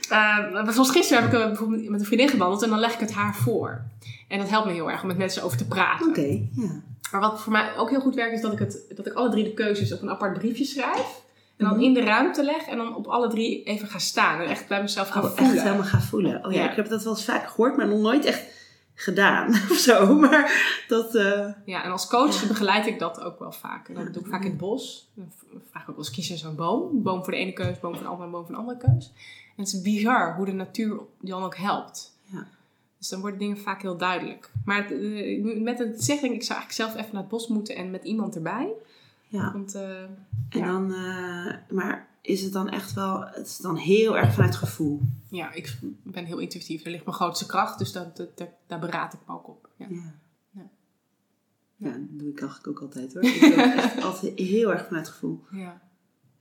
Eh, 0.09 0.69
zoals 0.69 0.91
gisteren 0.91 1.23
heb 1.23 1.33
ik 1.33 1.39
eh, 1.39 1.47
bijvoorbeeld 1.47 1.89
met 1.89 2.01
een 2.01 2.07
vriendin 2.07 2.29
gewandeld 2.29 2.63
en 2.63 2.71
dan 2.71 2.79
leg 2.79 2.95
ik 2.95 3.01
het 3.01 3.13
haar 3.13 3.35
voor. 3.35 3.85
En 4.29 4.39
dat 4.39 4.49
helpt 4.49 4.67
me 4.67 4.73
heel 4.73 4.91
erg 4.91 5.03
om 5.03 5.09
met 5.09 5.17
mensen 5.17 5.43
over 5.43 5.59
te 5.59 5.67
praten. 5.67 6.09
oké, 6.09 6.49
ja. 6.57 6.83
Maar 7.13 7.21
wat 7.21 7.41
voor 7.41 7.53
mij 7.53 7.77
ook 7.77 7.91
heel 7.91 8.01
goed 8.01 8.15
werkt, 8.15 8.35
is 8.35 8.41
dat 8.41 8.53
ik, 8.53 8.59
het, 8.59 8.85
dat 8.97 9.07
ik 9.07 9.13
alle 9.13 9.31
drie 9.31 9.45
de 9.45 9.55
keuzes 9.55 9.93
op 9.93 10.03
een 10.03 10.11
apart 10.11 10.39
briefje 10.39 10.65
schrijf. 10.65 11.23
En 11.57 11.65
dan 11.65 11.75
Mhm. 11.75 11.85
in 11.85 11.95
de 11.95 12.01
ruimte 12.05 12.45
leg 12.45 12.67
en 12.67 12.77
dan 12.77 12.95
op 12.97 13.07
alle 13.07 13.29
drie 13.29 13.63
even 13.63 13.89
ga 13.89 13.99
staan. 13.99 14.41
En 14.41 14.49
echt 14.49 14.69
bij 14.69 14.81
mezelf 14.83 15.09
ga 15.09 15.23
Oh, 15.23 15.27
voelen. 15.31 15.55
echt 15.55 15.63
helemaal 15.65 15.87
gaan 15.87 16.03
voelen. 16.03 16.45
Oh 16.45 16.53
ja, 16.53 16.63
Ja. 16.63 16.71
ik 16.71 16.77
heb 16.77 16.89
dat 16.89 17.03
wel 17.05 17.13
eens 17.13 17.25
vaak 17.25 17.47
gehoord, 17.49 17.77
maar 17.77 17.89
nog 17.89 18.01
nooit 18.01 18.25
echt 18.25 18.63
gedaan 18.95 19.49
of 19.71 19.77
zo. 19.77 20.15
Maar 20.15 20.53
dat, 20.89 21.15
eh, 21.15 21.49
Ja, 21.65 21.85
en 21.85 21.91
als 21.91 22.07
coach 22.09 22.41
Ja. 22.41 22.47
begeleid 22.49 22.87
ik 22.87 22.99
dat 22.99 23.21
ook 23.21 23.39
wel 23.39 23.53
vaak. 23.53 23.89
En 23.89 23.95
dat 23.95 24.13
doe 24.15 24.23
ik 24.23 24.29
vaak 24.29 24.43
in 24.45 24.49
het 24.51 24.59
bos. 24.59 25.11
Dan 25.15 25.33
vraag 25.71 25.83
ik 25.83 25.89
ook 25.89 25.97
wel 25.97 26.05
eens 26.05 26.11
kiezen 26.15 26.39
zo'n 26.39 26.55
boom. 26.57 26.91
Een 26.97 27.03
boom 27.03 27.23
voor 27.25 27.33
de 27.33 27.39
ene 27.39 27.53
keus, 27.53 27.81
boom 27.81 27.95
voor 27.95 28.03
de 28.03 28.09
andere, 28.09 28.31
boom 28.31 28.45
voor 28.45 28.55
de 28.55 28.61
andere 28.61 28.79
keus. 28.79 29.13
En 29.57 29.65
het 29.65 29.73
is 29.73 29.81
bizar 29.83 30.37
hoe 30.37 30.45
de 30.47 30.53
natuur 30.53 31.01
dan 31.21 31.43
ook 31.43 31.57
helpt. 31.57 32.19
Ja. 32.25 32.47
Dus 32.99 33.09
dan 33.09 33.21
worden 33.21 33.39
dingen 33.39 33.59
vaak 33.59 33.83
heel 33.83 33.97
duidelijk. 33.97 34.51
Maar 34.65 34.91
eh, 34.91 35.61
met 35.63 35.79
het 35.79 36.05
zeggen, 36.05 36.33
ik 36.33 36.43
zou 36.43 36.59
eigenlijk 36.59 36.73
zelf 36.73 36.91
even 37.03 37.13
naar 37.15 37.23
het 37.23 37.31
bos 37.31 37.49
moeten 37.49 37.77
en 37.77 37.91
met 37.91 38.05
iemand 38.05 38.35
erbij. 38.35 38.73
Ja. 39.29 39.55
Eh, 39.75 40.03
En 40.03 40.61
Ja. 40.61 40.67
dan, 40.67 40.93
eh, 40.95 41.55
maar 41.77 42.09
is 42.21 42.43
het 42.43 42.53
dan 42.53 42.69
echt 42.69 42.93
wel, 42.93 43.25
het 43.27 43.47
is 43.47 43.57
dan 43.59 43.77
heel 43.77 44.17
erg 44.17 44.35
vanuit 44.35 44.57
gevoel. 44.57 45.01
Ja, 45.29 45.53
ik 45.53 45.79
ben 46.03 46.25
heel 46.25 46.39
intuïtief. 46.39 46.83
Daar 46.83 46.93
ligt 46.93 47.05
mijn 47.05 47.17
grootste 47.17 47.47
kracht, 47.47 47.79
dus 47.79 47.93
dat, 47.93 48.17
dat, 48.17 48.37
dat- 48.39 48.49
daar 48.67 48.79
beraad 48.79 49.13
ik 49.13 49.21
me 49.27 49.33
ook 49.35 49.49
op. 49.49 49.69
Ja. 49.77 49.87
Ja. 49.91 50.13
Ja. 51.77 51.91
Dat 51.91 52.19
doe 52.19 52.29
ik 52.29 52.41
eigenlijk 52.41 52.69
ook 52.69 52.81
altijd 52.83 53.15
hoor. 53.15 53.23
Ik 53.23 53.41
doe 53.41 53.51
het 53.51 53.75
echt 53.85 54.03
altijd 54.03 54.39
heel 54.39 54.73
erg 54.73 54.87
vanuit 54.87 55.09
gevoel. 55.09 55.45
Ja. 55.51 55.83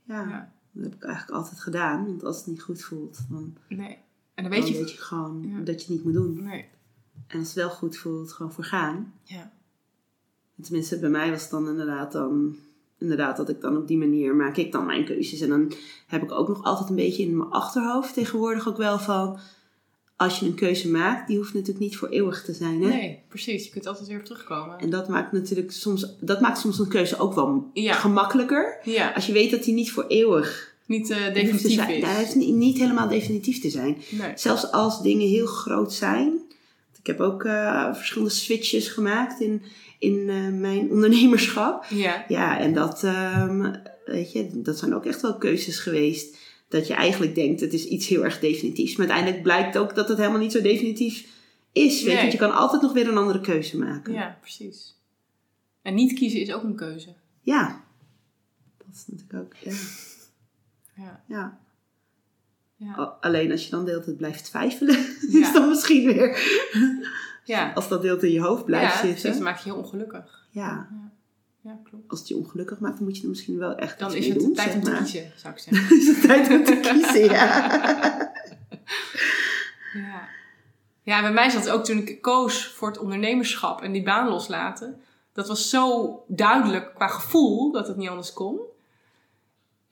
Ja, 0.06 0.52
dat 0.72 0.84
heb 0.84 0.94
ik 0.94 1.02
eigenlijk 1.04 1.38
altijd 1.38 1.60
gedaan. 1.60 2.06
Want 2.06 2.24
als 2.24 2.36
het 2.36 2.46
niet 2.46 2.62
goed 2.62 2.82
voelt, 2.82 3.24
dan, 3.28 3.56
Nee. 3.68 3.98
En 4.34 4.42
dan 4.42 4.52
dan 4.52 4.60
weet 4.60 4.68
je... 4.68 4.74
weet 4.78 4.90
je 4.92 4.98
gewoon 4.98 5.42
dat 5.64 5.74
je 5.74 5.80
het 5.80 5.88
niet 5.88 6.04
moet 6.04 6.12
doen. 6.12 6.42
Nee. 6.42 6.68
En 7.26 7.38
als 7.38 7.46
het 7.48 7.56
wel 7.56 7.70
goed 7.70 7.96
voelt, 7.96 8.32
gewoon 8.32 8.52
voor 8.52 8.64
gaan. 8.64 9.12
Ja. 9.22 9.52
En 10.56 10.62
Tenminste, 10.62 10.98
bij 10.98 11.10
mij 11.10 11.30
was 11.30 11.42
het 11.42 11.50
dan 11.50 11.68
inderdaad 11.68 12.12
dan... 12.12 12.56
Inderdaad, 13.04 13.36
dat 13.36 13.48
ik 13.48 13.60
dan 13.60 13.76
op 13.76 13.88
die 13.88 13.98
manier 13.98 14.34
maak 14.34 14.56
ik 14.56 14.72
dan 14.72 14.86
mijn 14.86 15.04
keuzes. 15.04 15.40
En 15.40 15.48
dan 15.48 15.72
heb 16.06 16.22
ik 16.22 16.32
ook 16.32 16.48
nog 16.48 16.62
altijd 16.62 16.88
een 16.88 16.96
beetje 16.96 17.22
in 17.22 17.36
mijn 17.36 17.50
achterhoofd 17.50 18.14
tegenwoordig 18.14 18.68
ook 18.68 18.76
wel 18.76 18.98
van... 18.98 19.38
Als 20.16 20.38
je 20.38 20.46
een 20.46 20.54
keuze 20.54 20.90
maakt, 20.90 21.28
die 21.28 21.36
hoeft 21.36 21.52
natuurlijk 21.54 21.80
niet 21.80 21.96
voor 21.96 22.08
eeuwig 22.08 22.44
te 22.44 22.52
zijn. 22.52 22.82
Hè? 22.82 22.88
Nee, 22.88 23.22
precies. 23.28 23.64
Je 23.64 23.70
kunt 23.70 23.86
altijd 23.86 24.08
weer 24.08 24.24
terugkomen. 24.24 24.78
En 24.78 24.90
dat 24.90 25.08
maakt 25.08 25.32
natuurlijk 25.32 25.70
soms, 25.72 26.16
dat 26.20 26.40
maakt 26.40 26.58
soms 26.58 26.78
een 26.78 26.88
keuze 26.88 27.18
ook 27.18 27.34
wel 27.34 27.70
Ja. 27.72 27.94
gemakkelijker. 27.94 28.78
Ja, 28.84 29.10
Als 29.12 29.26
je 29.26 29.32
weet 29.32 29.50
dat 29.50 29.62
die 29.64 29.74
niet 29.74 29.90
voor 29.90 30.04
eeuwig 30.06 30.74
niet 30.86 31.10
eh, 31.10 31.34
definitief 31.34 31.88
is. 31.88 32.04
Hij 32.04 32.18
hoeft 32.20 32.34
niet, 32.34 32.54
niet 32.54 32.78
helemaal 32.78 33.08
definitief 33.08 33.60
te 33.60 33.70
zijn. 33.70 33.96
Nee. 34.10 34.32
Zelfs 34.34 34.70
als 34.72 35.02
dingen 35.02 35.28
heel 35.28 35.46
groot 35.46 35.92
zijn. 35.92 36.40
Ik 37.04 37.10
heb 37.10 37.20
ook 37.20 37.44
eh, 37.44 37.94
verschillende 37.94 38.32
switches 38.32 38.88
gemaakt 38.88 39.40
in, 39.40 39.62
in 39.98 40.28
eh, 40.28 40.48
mijn 40.48 40.90
ondernemerschap. 40.90 41.84
Ja. 41.84 42.24
Ja, 42.28 42.58
en 42.58 42.74
dat, 42.74 43.04
ehm, 43.04 43.74
weet 44.04 44.32
je, 44.32 44.50
dat 44.52 44.78
zijn 44.78 44.94
ook 44.94 45.06
echt 45.06 45.20
wel 45.20 45.38
keuzes 45.38 45.78
geweest. 45.78 46.36
Dat 46.68 46.86
je 46.86 46.94
eigenlijk 46.94 47.34
denkt, 47.34 47.60
het 47.60 47.72
is 47.72 47.84
iets 47.86 48.06
heel 48.08 48.24
erg 48.24 48.40
definitiefs. 48.40 48.96
Maar 48.96 49.06
uiteindelijk 49.06 49.42
blijkt 49.42 49.78
ook 49.78 49.94
dat 49.94 50.08
het 50.08 50.18
helemaal 50.18 50.40
niet 50.40 50.52
zo 50.52 50.60
definitief 50.60 51.26
is. 51.72 52.02
Weet 52.02 52.12
Nee. 52.12 52.16
want 52.16 52.32
je 52.32 52.38
kan 52.38 52.54
altijd 52.54 52.82
nog 52.82 52.92
weer 52.92 53.08
een 53.08 53.18
andere 53.18 53.40
keuze 53.40 53.78
maken. 53.78 54.12
ja, 54.12 54.38
precies. 54.40 54.96
En 55.82 55.94
niet 55.94 56.12
kiezen 56.12 56.40
is 56.40 56.52
ook 56.52 56.62
een 56.62 56.76
keuze. 56.76 57.14
Ja. 57.42 57.84
Dat 58.78 58.94
is 58.94 59.04
natuurlijk 59.06 59.44
ook, 59.44 59.54
ja. 59.54 59.72
Ja. 60.96 61.24
ja. 61.28 61.58
Ja. 62.84 63.16
Alleen 63.20 63.50
als 63.50 63.64
je 63.64 63.70
dan 63.70 63.84
de 63.84 63.90
hele 63.90 64.04
tijd 64.04 64.16
blijft 64.16 64.44
twijfelen, 64.44 64.96
Ja. 65.30 65.40
is 65.40 65.52
dan 65.52 65.68
misschien 65.68 66.06
weer... 66.06 66.28
Ja. 67.46 67.72
Als 67.74 67.88
dat 67.88 68.02
deel 68.02 68.18
in 68.18 68.30
je 68.32 68.40
hoofd 68.40 68.64
blijft 68.64 68.94
ja, 68.94 69.00
precies. 69.00 69.20
zitten. 69.20 69.40
Dat 69.40 69.48
maakt 69.50 69.62
je 69.64 69.70
heel 69.70 69.78
ongelukkig. 69.78 70.46
Ja, 70.50 70.88
Ja, 71.60 71.78
klopt. 71.84 72.10
als 72.10 72.18
het 72.18 72.28
je 72.28 72.36
ongelukkig 72.36 72.78
maakt, 72.78 72.96
dan 72.96 73.04
moet 73.04 73.16
je 73.16 73.22
er 73.22 73.28
misschien 73.28 73.58
wel 73.58 73.74
echt 73.74 73.98
Dan 73.98 74.14
is 74.14 74.26
het 74.28 74.38
doen, 74.38 74.52
tijd 74.54 74.74
om 74.74 74.82
te 74.82 74.90
kiezen, 74.90 75.32
zou 75.36 75.54
ik 75.54 75.60
zeggen. 75.60 75.96
is 75.98 76.06
het 76.06 76.22
tijd 76.22 76.50
om 76.50 76.64
te 76.64 76.76
kiezen, 76.80 77.24
ja. 77.24 78.32
Ja. 79.94 80.28
ja, 81.02 81.20
bij 81.20 81.32
mij 81.32 81.50
zat 81.50 81.64
het 81.64 81.72
ook 81.72 81.84
toen 81.84 81.98
ik 81.98 82.22
koos 82.22 82.66
voor 82.66 82.88
het 82.88 82.98
ondernemerschap 82.98 83.82
en 83.82 83.92
die 83.92 84.02
baan 84.02 84.28
loslaten. 84.28 85.00
Dat 85.32 85.48
was 85.48 85.70
zo 85.70 86.24
duidelijk 86.28 86.94
qua 86.94 87.06
gevoel 87.08 87.72
dat 87.72 87.88
het 87.88 87.96
niet 87.96 88.08
anders 88.08 88.32
kon. 88.32 88.58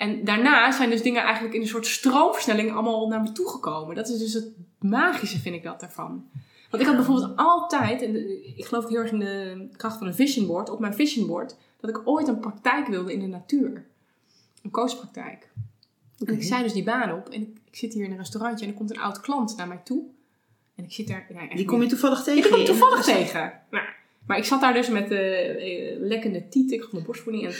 En 0.03 0.25
daarna 0.25 0.71
zijn 0.73 0.91
dus 0.91 1.03
dingen 1.03 1.23
eigenlijk 1.23 1.55
in 1.55 1.61
een 1.61 1.67
soort 1.67 1.87
stroomversnelling 1.87 2.73
allemaal 2.73 3.09
naar 3.09 3.23
me 3.23 3.33
toegekomen. 3.33 3.95
Dat 3.97 4.09
is 4.09 4.19
dus 4.19 4.33
het 4.33 4.47
magische, 4.79 5.39
vind 5.39 5.55
ik 5.55 5.63
dat 5.63 5.81
daarvan. 5.81 6.29
Want 6.71 6.83
ik 6.83 6.89
had 6.89 6.97
bijvoorbeeld 6.97 7.37
altijd, 7.37 8.03
en 8.03 8.17
ik 8.57 8.65
geloof 8.65 8.89
heel 8.89 8.99
erg 8.99 9.11
in 9.13 9.19
de 9.19 9.69
kracht 9.77 9.99
van 9.99 10.07
een 10.07 10.15
vision 10.15 10.47
board, 10.47 10.71
op 10.71 10.79
mijn 10.81 10.95
vision 10.95 11.27
board, 11.27 11.57
dat 11.81 11.91
ik 11.91 12.01
ooit 12.05 12.29
een 12.29 12.39
praktijk 12.41 12.87
wilde 12.87 13.13
in 13.13 13.21
de 13.21 13.27
natuur. 13.27 13.87
Een 14.63 14.71
coachpraktijk. 14.71 15.49
En 16.25 16.35
ik 16.35 16.43
zei 16.43 16.63
dus 16.63 16.73
die 16.73 16.85
baan 16.85 17.13
op 17.13 17.29
en 17.29 17.41
ik, 17.41 17.57
ik 17.65 17.77
zit 17.77 17.95
hier 17.95 18.05
in 18.05 18.11
een 18.11 18.17
restaurantje 18.17 18.65
en 18.65 18.71
er 18.71 18.77
komt 18.77 18.91
een 18.91 19.01
oud 19.01 19.21
klant 19.21 19.57
naar 19.57 19.69
mij 19.69 19.81
toe. 19.85 20.03
En 20.75 20.85
ik 20.85 20.93
zit 20.93 21.09
daar... 21.09 21.27
Echt 21.29 21.57
Die 21.57 21.65
kom 21.65 21.83
je 21.83 21.89
toevallig 21.89 22.19
ik 22.19 22.25
tegen. 22.25 22.51
kom 22.51 22.59
in- 22.61 22.67
toevallig 22.67 23.05
tegen. 23.05 23.53
Nou, 23.71 23.85
maar 24.27 24.37
ik 24.37 24.45
zat 24.45 24.61
daar 24.61 24.75
dus 24.75 24.89
met 24.89 25.11
eh, 25.11 25.19
lekkende 25.99 26.49
tieten. 26.49 26.77
Ik 26.77 26.83
gaf 26.83 26.93
mijn 26.93 27.05
borstvoeding 27.05 27.45
en, 27.45 27.55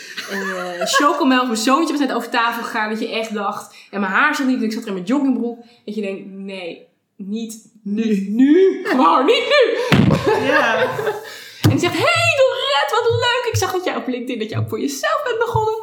en 0.79 0.87
chocomelk. 0.87 1.45
Mijn 1.45 1.57
zoontje 1.57 1.93
was 1.93 2.07
net 2.07 2.13
over 2.13 2.31
tafel 2.31 2.63
gegaan. 2.63 2.91
Dat 2.91 3.01
je 3.01 3.13
echt 3.13 3.35
dacht. 3.35 3.77
En 3.91 4.01
mijn 4.01 4.13
haar 4.13 4.35
zat 4.35 4.47
niet. 4.47 4.57
En 4.57 4.65
ik 4.65 4.73
zat 4.73 4.83
er 4.83 4.89
in 4.89 4.95
mijn 4.95 5.07
joggingbroek. 5.07 5.65
Dat 5.85 5.95
je 5.95 6.01
denkt, 6.01 6.27
nee, 6.31 6.87
niet 7.17 7.73
nu. 7.83 8.29
Nu. 8.29 8.81
Gewoon 8.85 9.27
niet 9.27 9.45
nu. 9.45 9.97
Ja. 10.47 10.87
En 11.63 11.79
die 11.79 11.79
zegt, 11.79 11.99
hey 11.99 12.32
wat 13.03 13.13
leuk. 13.13 13.53
Ik 13.53 13.57
zag 13.57 13.73
dat 13.73 13.85
jij 13.85 13.97
op 13.97 14.07
LinkedIn, 14.07 14.39
dat 14.39 14.51
je 14.51 14.59
ook 14.59 14.69
voor 14.69 14.81
jezelf 14.81 15.21
bent 15.25 15.39
begonnen. 15.39 15.75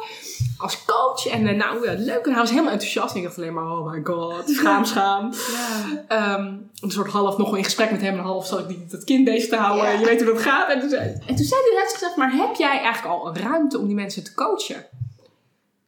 Als 0.58 0.84
coach. 0.84 1.26
En 1.26 1.46
eh, 1.46 1.56
nou, 1.56 1.84
ja, 1.86 1.94
leuk. 1.98 2.24
En 2.24 2.30
hij 2.30 2.40
was 2.40 2.50
helemaal 2.50 2.72
enthousiast. 2.72 3.10
En 3.10 3.16
ik 3.16 3.24
dacht 3.24 3.36
alleen 3.36 3.54
maar, 3.54 3.70
oh 3.70 3.92
my 3.92 4.00
god, 4.04 4.48
schaam, 4.56 4.84
schaam. 4.84 5.32
ja. 5.32 6.04
Ehm, 6.08 6.54
een 6.80 6.90
soort 6.90 7.10
half 7.10 7.36
nog 7.36 7.48
wel 7.48 7.58
in 7.58 7.64
gesprek 7.64 7.90
met 7.90 8.00
hem. 8.00 8.18
En 8.18 8.24
half 8.24 8.46
zat 8.46 8.58
ik 8.58 8.68
die, 8.68 8.86
dat 8.88 9.04
kind 9.04 9.24
bezig 9.24 9.48
te 9.48 9.56
houden. 9.56 9.84
Ja. 9.84 9.98
Je 9.98 10.04
weet 10.04 10.22
hoe 10.22 10.32
dat 10.32 10.42
gaat. 10.42 10.70
En 10.70 10.80
toen, 10.80 10.88
zei, 10.88 11.00
en 11.26 11.36
toen 11.36 11.44
zei 11.44 11.60
hij, 11.60 11.70
hij 11.72 11.82
had 11.82 11.92
gezegd, 11.92 12.16
maar 12.16 12.32
heb 12.32 12.54
jij 12.54 12.80
eigenlijk 12.80 13.14
al 13.14 13.26
een 13.26 13.42
ruimte 13.42 13.78
om 13.78 13.86
die 13.86 13.96
mensen 13.96 14.24
te 14.24 14.34
coachen? 14.34 14.86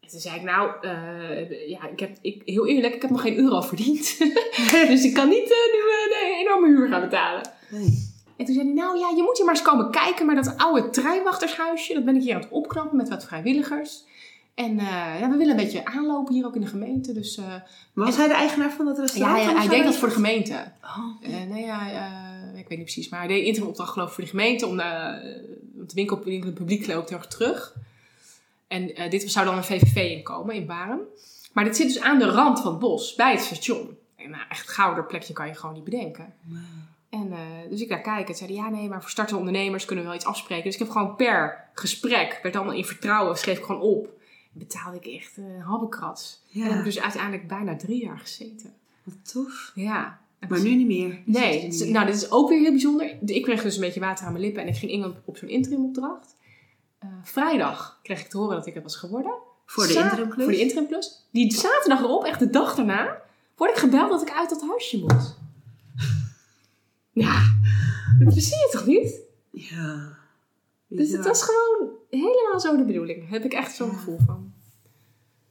En 0.00 0.08
toen 0.08 0.20
zei 0.20 0.36
ik, 0.36 0.42
nou, 0.42 0.70
eh, 0.80 1.68
ja, 1.68 1.88
ik 1.88 2.00
heb, 2.00 2.16
ik, 2.20 2.42
heel 2.44 2.66
eerlijk, 2.66 2.94
ik 2.94 3.02
heb 3.02 3.10
nog 3.10 3.20
geen 3.20 3.38
euro 3.38 3.60
verdiend. 3.60 4.18
dus 4.92 5.04
ik 5.04 5.14
kan 5.14 5.28
niet 5.28 5.50
eh, 5.50 5.72
nu 5.72 5.80
eh, 5.90 6.32
een 6.32 6.38
enorme 6.40 6.66
huur 6.66 6.88
gaan 6.88 7.00
betalen. 7.00 7.42
Nee. 7.68 8.11
En 8.42 8.48
toen 8.48 8.56
zei 8.56 8.66
hij, 8.66 8.76
nou 8.76 8.98
ja, 8.98 9.08
je 9.16 9.22
moet 9.22 9.36
hier 9.36 9.46
maar 9.46 9.54
eens 9.54 9.64
komen 9.64 9.90
kijken. 9.90 10.26
Maar 10.26 10.34
dat 10.34 10.56
oude 10.56 10.90
treinwachtershuisje, 10.90 11.94
dat 11.94 12.04
ben 12.04 12.16
ik 12.16 12.22
hier 12.22 12.34
aan 12.34 12.40
het 12.40 12.50
opknappen 12.50 12.96
met 12.96 13.08
wat 13.08 13.24
vrijwilligers. 13.24 14.04
En 14.54 14.78
eh, 14.78 15.20
ja, 15.20 15.30
we 15.30 15.36
willen 15.36 15.58
een 15.58 15.64
beetje 15.64 15.84
aanlopen 15.84 16.34
hier 16.34 16.46
ook 16.46 16.54
in 16.54 16.60
de 16.60 16.66
gemeente. 16.66 17.12
Dus 17.12 17.36
eh, 17.36 17.54
Was 17.92 18.16
hij 18.16 18.28
de 18.28 18.34
eigenaar 18.34 18.72
van 18.72 18.84
dat 18.84 18.96
ja, 18.96 19.02
restaurant? 19.02 19.42
hij, 19.42 19.52
of 19.52 19.58
hij 19.58 19.68
deed 19.68 19.84
dat 19.84 19.96
voor 19.96 20.08
de 20.08 20.14
gemeente. 20.14 20.72
Oh. 20.82 21.32
Eh, 21.34 21.44
nee, 21.48 21.64
ja, 21.64 22.02
ik 22.54 22.68
weet 22.68 22.78
niet 22.78 22.92
precies. 22.92 23.08
Maar 23.08 23.18
hij 23.18 23.28
deed 23.28 23.44
interim 23.44 23.68
opdracht 23.68 23.92
geloof 23.92 24.08
ik 24.08 24.14
voor 24.14 24.24
de 24.24 24.30
gemeente. 24.30 24.66
Om 24.66 24.76
de 24.76 25.94
winkel, 25.94 26.22
het 26.24 26.54
publiek 26.54 26.86
loopt 26.86 27.08
heel 27.08 27.18
erg 27.18 27.26
terug. 27.26 27.74
En 28.68 29.10
dit 29.10 29.30
zou 29.30 29.46
dan 29.46 29.56
een 29.56 29.64
VVV 29.64 29.96
inkomen 29.96 30.54
in 30.54 30.66
Baren. 30.66 31.00
Maar 31.52 31.64
dit 31.64 31.76
zit 31.76 31.86
dus 31.86 32.00
aan 32.00 32.18
de 32.18 32.30
rand 32.30 32.60
van 32.60 32.70
het 32.70 32.80
bos, 32.80 33.14
bij 33.14 33.32
het 33.32 33.42
station. 33.42 33.96
En 34.16 34.30
nou, 34.30 34.42
echt 34.48 34.70
gouder 34.70 35.04
plekje 35.04 35.32
kan 35.32 35.46
je 35.46 35.54
gewoon 35.54 35.74
niet 35.74 35.84
bedenken. 35.84 36.34
En 37.20 37.32
eh, 37.32 37.38
dus 37.70 37.80
ik 37.80 37.88
daar 37.88 38.00
kijken. 38.00 38.26
En 38.26 38.34
zeiden 38.34 38.56
ja, 38.58 38.68
nee, 38.68 38.88
maar 38.88 39.00
voor 39.00 39.10
startende 39.10 39.40
ondernemers 39.40 39.84
kunnen 39.84 40.04
we 40.04 40.10
wel 40.10 40.18
iets 40.20 40.28
afspreken. 40.28 40.64
Dus 40.64 40.72
ik 40.72 40.78
heb 40.78 40.90
gewoon 40.90 41.16
per 41.16 41.64
gesprek, 41.74 42.38
werd 42.42 42.56
allemaal 42.56 42.74
in 42.74 42.84
vertrouwen, 42.84 43.36
schreef 43.38 43.58
ik 43.58 43.64
gewoon 43.64 43.80
op. 43.80 44.08
Betaalde 44.52 44.96
ik 44.96 45.06
echt 45.06 45.36
een 45.36 45.56
uh, 45.58 45.66
habbekrats. 45.66 46.42
En 46.54 46.60
heb 46.60 46.78
ik 46.78 46.84
dus 46.84 47.00
uiteindelijk 47.00 47.48
bijna 47.48 47.76
drie 47.76 48.04
jaar 48.04 48.18
gezeten. 48.18 48.74
wat 49.02 49.32
tof. 49.32 49.72
Ja. 49.74 50.20
Maar 50.48 50.62
nu 50.62 50.74
niet 50.74 50.86
meer. 50.86 51.22
Nee, 51.24 51.62
niet 51.62 51.80
meer. 51.80 51.90
nou 51.90 52.06
dit 52.06 52.14
is 52.14 52.30
ook 52.30 52.48
weer 52.48 52.60
heel 52.60 52.70
bijzonder. 52.70 53.16
Ik 53.26 53.42
kreeg 53.42 53.62
dus 53.62 53.74
een 53.74 53.80
beetje 53.80 54.00
water 54.00 54.26
aan 54.26 54.32
mijn 54.32 54.44
lippen 54.44 54.62
en 54.62 54.68
ik 54.68 54.76
ging 54.76 54.92
in 54.92 55.14
op 55.24 55.36
zo'n 55.36 55.48
interimopdracht. 55.48 56.36
Eh 56.98 57.08
vrijdag 57.22 57.98
kreeg 58.02 58.20
ik 58.20 58.28
te 58.28 58.38
horen 58.38 58.56
dat 58.56 58.66
ik 58.66 58.74
het 58.74 58.82
was 58.82 58.96
geworden. 58.96 59.32
voor 59.66 59.86
de 59.86 59.92
Za- 59.92 60.02
interimklus? 60.04 60.44
Voor 60.44 60.52
de 60.52 60.60
interimklus. 60.60 61.26
Die 61.30 61.52
zaterdag 61.52 62.00
erop, 62.00 62.24
echt 62.24 62.38
de 62.38 62.50
dag 62.50 62.74
daarna, 62.74 63.22
word 63.56 63.70
ik 63.70 63.76
gebeld 63.76 64.10
dat 64.10 64.22
ik 64.22 64.30
uit 64.32 64.50
dat 64.50 64.62
huisje 64.68 64.98
moet. 64.98 65.40
Ja, 67.12 67.54
dat 68.18 68.34
zie 68.34 68.56
je 68.56 68.68
toch 68.72 68.86
niet? 68.86 69.20
Ja. 69.50 70.18
Dus 70.88 71.10
het 71.12 71.24
was 71.24 71.42
gewoon 71.42 71.90
helemaal 72.10 72.60
zo 72.60 72.76
de 72.76 72.84
bedoeling. 72.84 73.20
Daar 73.20 73.30
heb 73.30 73.44
ik 73.44 73.52
echt 73.52 73.74
zo'n 73.74 73.88
Ja. 73.88 73.94
gevoel 73.94 74.18
van. 74.26 74.52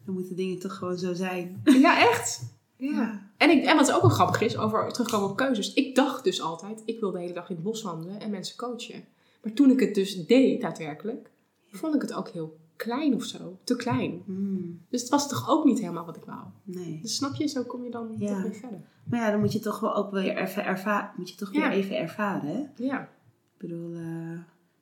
Dan 0.05 0.13
moeten 0.13 0.35
dingen 0.35 0.59
toch 0.59 0.75
gewoon 0.75 0.97
zo 0.97 1.13
zijn. 1.13 1.61
Ja, 1.63 2.09
echt. 2.09 2.41
Ja. 2.77 3.29
En, 3.37 3.49
ik, 3.49 3.65
en 3.65 3.75
wat 3.75 3.91
ook 3.91 4.01
wel 4.01 4.09
grappig 4.09 4.41
is, 4.41 4.57
over 4.57 4.91
terugkomen 4.91 5.29
op 5.29 5.37
keuzes. 5.37 5.73
Ik 5.73 5.95
dacht 5.95 6.23
dus 6.23 6.41
altijd, 6.41 6.81
ik 6.85 6.99
wil 6.99 7.11
de 7.11 7.19
hele 7.19 7.33
dag 7.33 7.49
in 7.49 7.55
het 7.55 7.63
bos 7.63 7.81
wandelen 7.81 8.19
en 8.19 8.29
mensen 8.29 8.57
coachen. 8.57 9.05
Maar 9.43 9.53
toen 9.53 9.69
ik 9.71 9.79
het 9.79 9.95
dus 9.95 10.25
deed, 10.25 10.61
daadwerkelijk, 10.61 11.29
vond 11.71 11.95
ik 11.95 12.01
het 12.01 12.13
ook 12.13 12.29
heel 12.29 12.57
klein 12.83 13.15
of 13.15 13.23
zo. 13.23 13.57
Te 13.63 13.75
klein. 13.75 14.21
Hmm, 14.25 14.79
Dus 14.89 15.01
het 15.01 15.09
was 15.09 15.29
toch 15.29 15.49
ook 15.49 15.65
niet 15.65 15.79
helemaal 15.79 16.05
wat 16.05 16.15
ik 16.15 16.23
wou. 16.25 16.39
nee. 16.63 16.99
Dus 17.01 17.15
snap 17.15 17.35
je, 17.35 17.47
zo 17.47 17.63
kom 17.63 17.83
je 17.83 17.89
dan 17.91 18.15
Ja. 18.17 18.27
toch 18.27 18.41
weer 18.41 18.53
verder. 18.53 18.81
Maar 19.09 19.19
ja, 19.19 19.31
dan 19.31 19.39
moet 19.39 19.51
je 19.53 19.59
toch 19.59 19.79
wel 19.79 19.95
ook 19.95 20.11
weer 20.11 20.37
even 20.37 20.65
ervaren. 20.65 21.11
Moet 21.17 21.29
je 21.29 21.35
toch 21.35 21.51
weer 21.51 21.61
Ja. 21.61 21.71
even 21.71 21.97
ervaren, 21.97 22.49
hè? 22.49 22.83
Ja. 22.85 23.01
Ik 23.01 23.67
bedoel, 23.67 23.93
eh, 23.95 24.39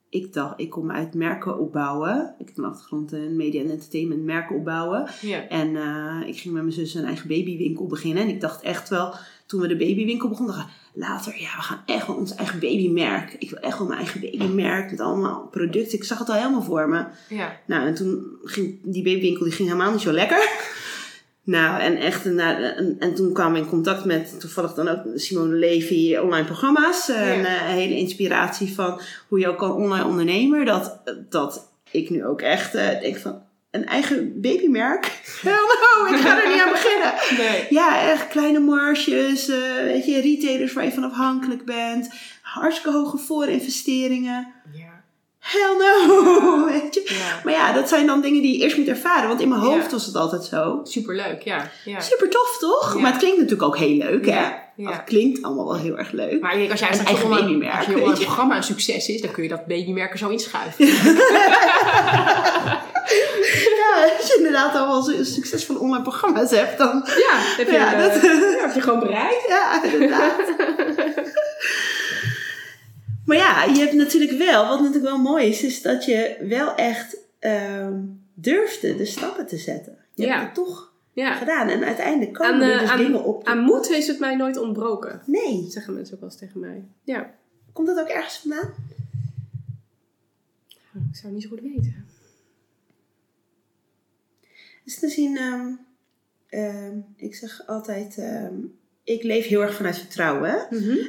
ik 0.10 0.34
dacht, 0.34 0.60
ik 0.60 0.70
kom 0.70 0.92
uit 0.92 1.14
merken 1.14 1.60
opbouwen. 1.60 2.36
Ik 2.38 2.48
heb 2.48 2.58
een 2.58 2.64
achtergrond 2.66 3.12
in 3.14 3.36
media 3.36 3.62
en 3.64 3.70
entertainment, 3.70 4.24
merken 4.24 4.56
opbouwen. 4.56 5.08
Ja. 5.22 5.48
En 5.48 5.76
eh, 5.76 6.28
ik 6.28 6.38
ging 6.38 6.54
met 6.54 6.64
mijn 6.64 6.76
zus 6.76 6.94
een 6.94 7.06
eigen 7.06 7.28
babywinkel 7.28 7.86
beginnen. 7.86 8.24
En 8.24 8.30
ik 8.30 8.42
dacht 8.42 8.62
echt 8.62 8.90
wel, 8.90 9.14
toen 9.46 9.62
we 9.62 9.68
de 9.68 9.78
babywinkel 9.78 10.30
begonnen, 10.30 10.56
dacht 10.56 10.68
ik, 10.68 10.74
later, 11.00 11.34
ja, 11.34 11.56
we 11.56 11.62
gaan 11.62 11.82
echt 11.86 12.08
wel 12.08 12.16
ons 12.16 12.36
eigen 12.36 12.60
babymerk. 12.60 13.36
Ik 13.40 13.50
wil 13.50 13.60
echt 13.60 13.78
wel 13.78 13.88
mijn 13.88 14.00
eigen 14.00 14.22
babymerk 14.22 14.92
met 14.92 15.00
allemaal 15.00 15.48
producten. 15.52 15.98
Ik 15.98 16.04
zag 16.04 16.20
het 16.20 16.30
al 16.30 16.36
helemaal 16.36 16.62
voor 16.64 16.90
me. 16.90 17.04
Ja. 17.30 17.56
Nou, 17.66 17.88
en 17.88 17.94
toen 17.96 18.24
ging 18.44 18.80
die 18.84 19.04
babywinkel 19.04 19.44
die 19.44 19.54
ging 19.54 19.68
helemaal 19.70 19.92
niet 19.92 20.02
zo 20.02 20.12
lekker. 20.12 20.50
Nou, 21.44 21.82
en 21.82 21.96
echt, 21.98 22.26
nou, 22.26 22.64
en, 22.64 22.96
en 23.00 23.16
toen 23.16 23.34
kwamen 23.34 23.54
we 23.54 23.60
in 23.60 23.70
contact 23.70 24.06
met 24.06 24.40
toevallig 24.40 24.74
dan 24.74 24.88
ook 24.88 25.00
Simone 25.16 25.56
Levy 25.56 26.16
online 26.16 26.46
programma's. 26.46 27.10
En 27.10 27.40
Ja. 27.40 27.46
eh, 27.46 27.70
een 27.70 27.76
hele 27.78 27.98
inspiratie 27.98 28.74
van 28.74 29.02
hoe 29.28 29.40
je 29.40 29.48
ook 29.48 29.58
kan 29.58 29.72
online 29.72 30.06
ondernemen. 30.06 30.66
Dat, 30.66 31.00
dat 31.30 31.68
ik 31.92 32.10
nu 32.10 32.26
ook 32.26 32.42
echt 32.42 32.76
eh, 32.76 33.00
denk 33.02 33.18
van, 33.18 33.42
een 33.72 33.86
eigen 33.86 34.42
babymerk. 34.42 35.22
Hell 35.42 35.52
no, 35.54 36.16
ik 36.16 36.22
ga 36.22 36.44
er 36.44 36.50
niet 36.50 36.62
aan 36.62 36.72
beginnen. 36.72 37.14
Nee. 37.38 37.66
Ja, 37.70 38.02
echt 38.02 38.28
kleine 38.28 38.60
marges, 38.60 39.48
eh, 39.48 39.58
weet 39.84 40.06
je, 40.06 40.22
retailers 40.22 40.74
waar 40.74 40.84
je 40.84 40.92
van 40.92 41.04
afhankelijk 41.04 41.66
bent. 41.66 42.10
Hartstikke 42.42 42.98
hoge 42.98 43.18
voorinvesteringen. 43.18 44.54
Ja. 44.74 44.88
Hell 45.40 45.76
no, 45.78 46.66
weet 46.66 46.94
je. 46.94 47.02
ja. 47.06 47.42
Maar 47.44 47.54
ja, 47.54 47.74
dat 47.74 47.90
zijn 47.90 48.06
dan 48.06 48.22
dingen 48.22 48.42
die 48.42 48.58
je 48.58 48.64
eerst 48.64 48.78
moet 48.78 48.88
ervaren. 48.88 49.28
Want 49.28 49.42
in 49.42 49.50
mijn 49.50 49.62
hoofd 49.62 49.92
was 49.92 50.06
het 50.06 50.16
altijd 50.16 50.44
zo. 50.44 50.80
Superleuk, 50.84 51.42
ja. 51.42 51.70
ja. 51.86 52.00
Super 52.00 52.30
tof, 52.30 52.58
toch? 52.60 53.00
Maar 53.00 53.10
het 53.12 53.20
klinkt 53.20 53.38
natuurlijk 53.38 53.68
ook 53.68 53.78
heel 53.78 53.98
leuk, 53.98 54.26
hè? 54.26 54.48
Ja. 54.76 54.92
Het 54.92 55.04
klinkt 55.04 55.44
allemaal 55.44 55.66
wel 55.66 55.78
heel 55.78 55.98
erg 55.98 56.12
leuk. 56.12 56.42
Maar 56.42 56.72
als 56.72 56.80
jij 56.80 56.92
Een 56.92 57.06
eigen 57.06 57.30
babymerk, 57.30 57.76
als 57.78 57.86
je 57.86 57.92
je. 57.92 58.26
programma 58.26 58.56
een 58.56 58.64
succes 58.64 59.08
is, 59.08 59.22
dan 59.22 59.32
kun 59.32 59.44
je 59.44 59.50
dat 59.50 59.66
babymerk 59.66 60.12
er 60.12 60.18
zo 60.18 60.30
inschuiven. 60.30 60.86
Ja, 64.08 64.16
als 64.18 64.28
je 64.28 64.36
inderdaad 64.38 64.76
al 64.76 64.88
wel 64.88 65.24
succesvolle 65.26 65.80
online 65.80 66.02
programma's 66.04 66.52
hebt, 66.52 66.78
dan... 66.78 67.04
Ja, 67.06 67.38
heb 67.58 67.68
je, 67.68 67.74
Ja, 67.74 67.94
eh, 67.94 68.00
dat- 68.04 68.22
heb 68.62 68.74
je 68.74 68.82
gewoon 68.82 69.00
bereikt. 69.00 69.46
Ja, 69.48 69.84
inderdaad. 69.84 70.38
maar 73.26 73.38
ja, 73.38 73.64
je 73.64 73.80
hebt 73.80 73.94
natuurlijk 73.94 74.32
wel, 74.32 74.68
wat 74.68 74.80
natuurlijk 74.80 75.06
wel 75.06 75.18
mooi 75.22 75.46
is, 75.46 75.64
is 75.64 75.82
dat 75.82 76.06
je 76.06 76.46
wel 76.50 76.76
echt 76.76 77.18
ehm, 77.40 78.00
durfde 78.34 78.96
de 78.96 79.06
stappen 79.06 79.48
te 79.48 79.58
zetten. 79.58 79.98
Je 80.14 80.28
hebt 80.28 80.42
het 80.42 80.54
toch 80.54 80.92
Ja. 81.14 81.34
gedaan 81.36 81.68
en 81.68 81.84
uiteindelijk 81.84 82.34
komen 82.34 82.54
Aan, 82.54 82.62
er 82.62 82.74
eh, 82.74 82.80
dus 82.80 82.90
aan, 82.90 82.98
dingen 82.98 83.24
op. 83.24 83.48
aan 83.48 83.60
moed 83.60 83.90
is 83.90 84.08
het 84.08 84.20
mij 84.20 84.36
nooit 84.36 84.58
ontbroken. 84.58 85.22
Nee. 85.26 85.66
Zeggen 85.70 85.94
mensen 85.94 86.14
ook 86.14 86.20
wel 86.22 86.30
eens 86.30 86.40
tegen 86.40 86.60
mij. 86.60 86.84
Ja. 87.04 87.30
Komt 87.74 87.88
dat 87.88 88.00
ook 88.00 88.08
ergens 88.08 88.38
vandaan? 88.38 88.74
Ik 91.12 91.16
zou 91.16 91.26
het 91.26 91.32
niet 91.34 91.44
zo 91.44 91.50
goed 91.50 91.62
weten. 91.62 92.06
Dus 94.90 95.00
te 95.00 95.10
zien, 95.10 95.38
ehm, 95.38 95.72
ehm, 96.48 96.98
ik 97.16 97.36
zeg 97.36 97.68
altijd, 97.68 98.18
ehm, 98.18 98.54
ik 99.04 99.24
leef 99.24 99.48
heel 99.48 99.62
erg 99.62 99.76
vanuit 99.76 99.98
vertrouwen. 99.98 100.50
hè? 100.50 100.58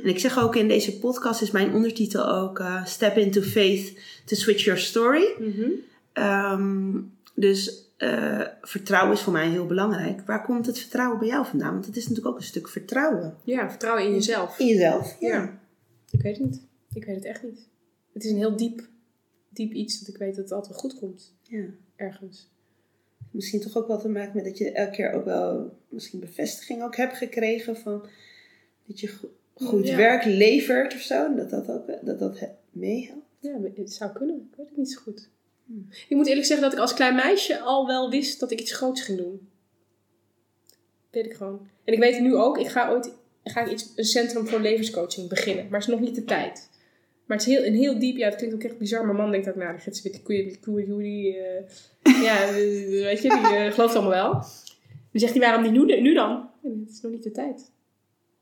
En 0.03 0.09
ik 0.09 0.19
zeg 0.19 0.39
ook 0.39 0.57
in 0.57 0.69
deze 0.69 0.99
podcast, 0.99 1.43
is 1.43 1.51
mijn 1.51 1.75
ondertitel 1.75 2.29
ook 2.29 2.59
eh, 2.59 2.85
Step 2.85 3.17
into 3.17 3.41
Faith 3.41 3.93
to 4.25 4.37
Switch 4.37 4.65
Your 4.65 4.81
Story. 4.81 5.35
Mhm. 5.39 7.03
Dus 7.35 7.93
eh, 7.97 8.47
vertrouwen 8.63 9.13
is 9.13 9.21
voor 9.21 9.33
mij 9.33 9.49
heel 9.49 9.67
belangrijk. 9.67 10.21
Waar 10.27 10.45
komt 10.45 10.67
het 10.67 10.79
vertrouwen 10.79 11.19
bij 11.19 11.29
jou 11.29 11.47
vandaan? 11.47 11.73
Want 11.73 11.87
het 11.87 11.97
is 11.97 12.03
natuurlijk 12.03 12.35
ook 12.35 12.41
een 12.41 12.47
stuk 12.47 12.69
vertrouwen. 12.69 13.35
Ja, 13.45 13.71
vertrouwen 13.71 14.05
in 14.05 14.13
jezelf. 14.13 14.59
In 14.59 14.67
jezelf. 14.67 15.17
Ja. 15.21 15.29
Ja. 15.29 15.61
Ik 16.11 16.23
weet 16.23 16.39
het 16.39 16.47
niet. 16.47 16.63
Ik 16.93 17.05
weet 17.05 17.17
het 17.17 17.25
echt 17.25 17.43
niet. 17.43 17.69
Het 18.13 18.25
is 18.25 18.31
een 18.31 18.37
heel 18.37 18.57
diep, 18.57 18.89
diep 19.49 19.73
iets 19.73 19.99
dat 19.99 20.09
ik 20.09 20.17
weet 20.17 20.35
dat 20.35 20.45
het 20.45 20.53
altijd 20.53 20.77
goed 20.77 20.99
komt. 20.99 21.35
Ja. 21.43 21.65
Ergens. 21.97 22.49
Misschien 23.31 23.61
toch 23.61 23.77
ook 23.77 23.87
wel 23.87 23.99
te 24.01 24.09
maken 24.09 24.33
met 24.37 24.45
dat 24.45 24.59
je 24.59 24.73
elke 24.73 24.91
keer 24.91 25.13
ook 25.13 25.25
wel 25.25 25.77
misschien 25.89 26.21
bevestiging 26.21 26.83
ook 26.83 26.97
hebt 26.97 27.17
gekregen 27.17 27.77
van 27.77 28.07
dat 28.87 29.01
je 29.01 29.09
go- 29.09 29.31
goed 29.55 29.87
Ja. 29.89 29.97
werk 29.97 30.25
levert 30.25 30.95
of 30.95 31.01
zo. 31.01 31.35
Dat 31.35 31.51
dat 31.51 31.69
ook 31.71 31.87
dat 32.03 32.19
dat 32.19 32.39
he- 32.39 32.49
meehelpt. 32.71 33.19
Ja, 33.39 33.59
het 33.75 33.93
zou 33.93 34.13
kunnen. 34.13 34.49
Ik 34.51 34.57
weet 34.57 34.69
het 34.69 34.77
niet 34.77 34.91
zo 34.93 35.01
goed. 35.01 35.29
Hmm. 35.67 35.87
Ik 36.09 36.17
moet 36.17 36.27
eerlijk 36.27 36.47
zeggen 36.47 36.65
dat 36.67 36.75
ik 36.75 36.81
als 36.83 36.95
klein 36.95 37.15
meisje 37.15 37.59
al 37.61 37.87
wel 37.87 38.11
wist 38.11 38.41
dat 38.41 38.51
ik 38.51 38.61
iets 38.61 38.73
groots 38.73 39.01
ging 39.03 39.19
doen. 39.19 39.49
weet 41.11 41.27
ik 41.27 41.33
gewoon. 41.35 41.69
En 41.85 41.93
ik 41.93 41.99
weet 41.99 42.13
het 42.15 42.23
nu 42.23 42.35
ook. 42.35 42.59
Ik 42.59 42.67
ga 42.69 42.91
ooit 42.91 43.13
ga 43.45 43.61
ik 43.65 43.71
iets, 43.73 43.93
een 43.97 44.05
centrum 44.05 44.47
voor 44.47 44.61
levenscoaching 44.61 45.29
beginnen. 45.29 45.65
Maar 45.69 45.81
het 45.81 45.89
is 45.89 45.95
nog 45.95 46.01
niet 46.05 46.15
de 46.15 46.25
tijd. 46.25 46.70
Maar 47.31 47.39
het 47.39 47.49
is 47.49 47.55
heel, 47.55 47.65
een 47.65 47.75
heel 47.75 47.99
diep... 47.99 48.17
Ja, 48.17 48.25
het 48.29 48.37
klinkt 48.37 48.55
ook 48.55 48.63
echt 48.63 48.79
bizar. 48.79 49.05
Mijn 49.05 49.17
man 49.17 49.31
denkt 49.31 49.49
ook, 49.49 49.55
nou, 49.55 49.73
die 49.73 49.81
gids 49.81 50.03
met 50.03 50.13
die 50.13 50.23
koeien, 50.23 50.45
die 50.45 50.61
koeien, 50.61 50.99
die... 50.99 51.37
eh, 51.37 52.23
ja, 52.27 52.47
eh, 52.47 52.55
weet 53.05 53.23
je, 53.23 53.29
die 53.29 53.57
eh, 53.57 53.73
gelooft 53.73 53.95
allemaal 53.95 54.13
wel. 54.13 54.33
Dan 54.33 55.21
zegt 55.21 55.33
hij, 55.33 55.41
waarom 55.41 55.63
niet 55.63 55.73
nu, 55.73 56.01
nu 56.01 56.15
dan? 56.15 56.51
En 56.63 56.81
het 56.81 56.91
is 56.91 57.01
nog 57.01 57.13
niet 57.13 57.23
de 57.23 57.31
tijd. 57.31 57.73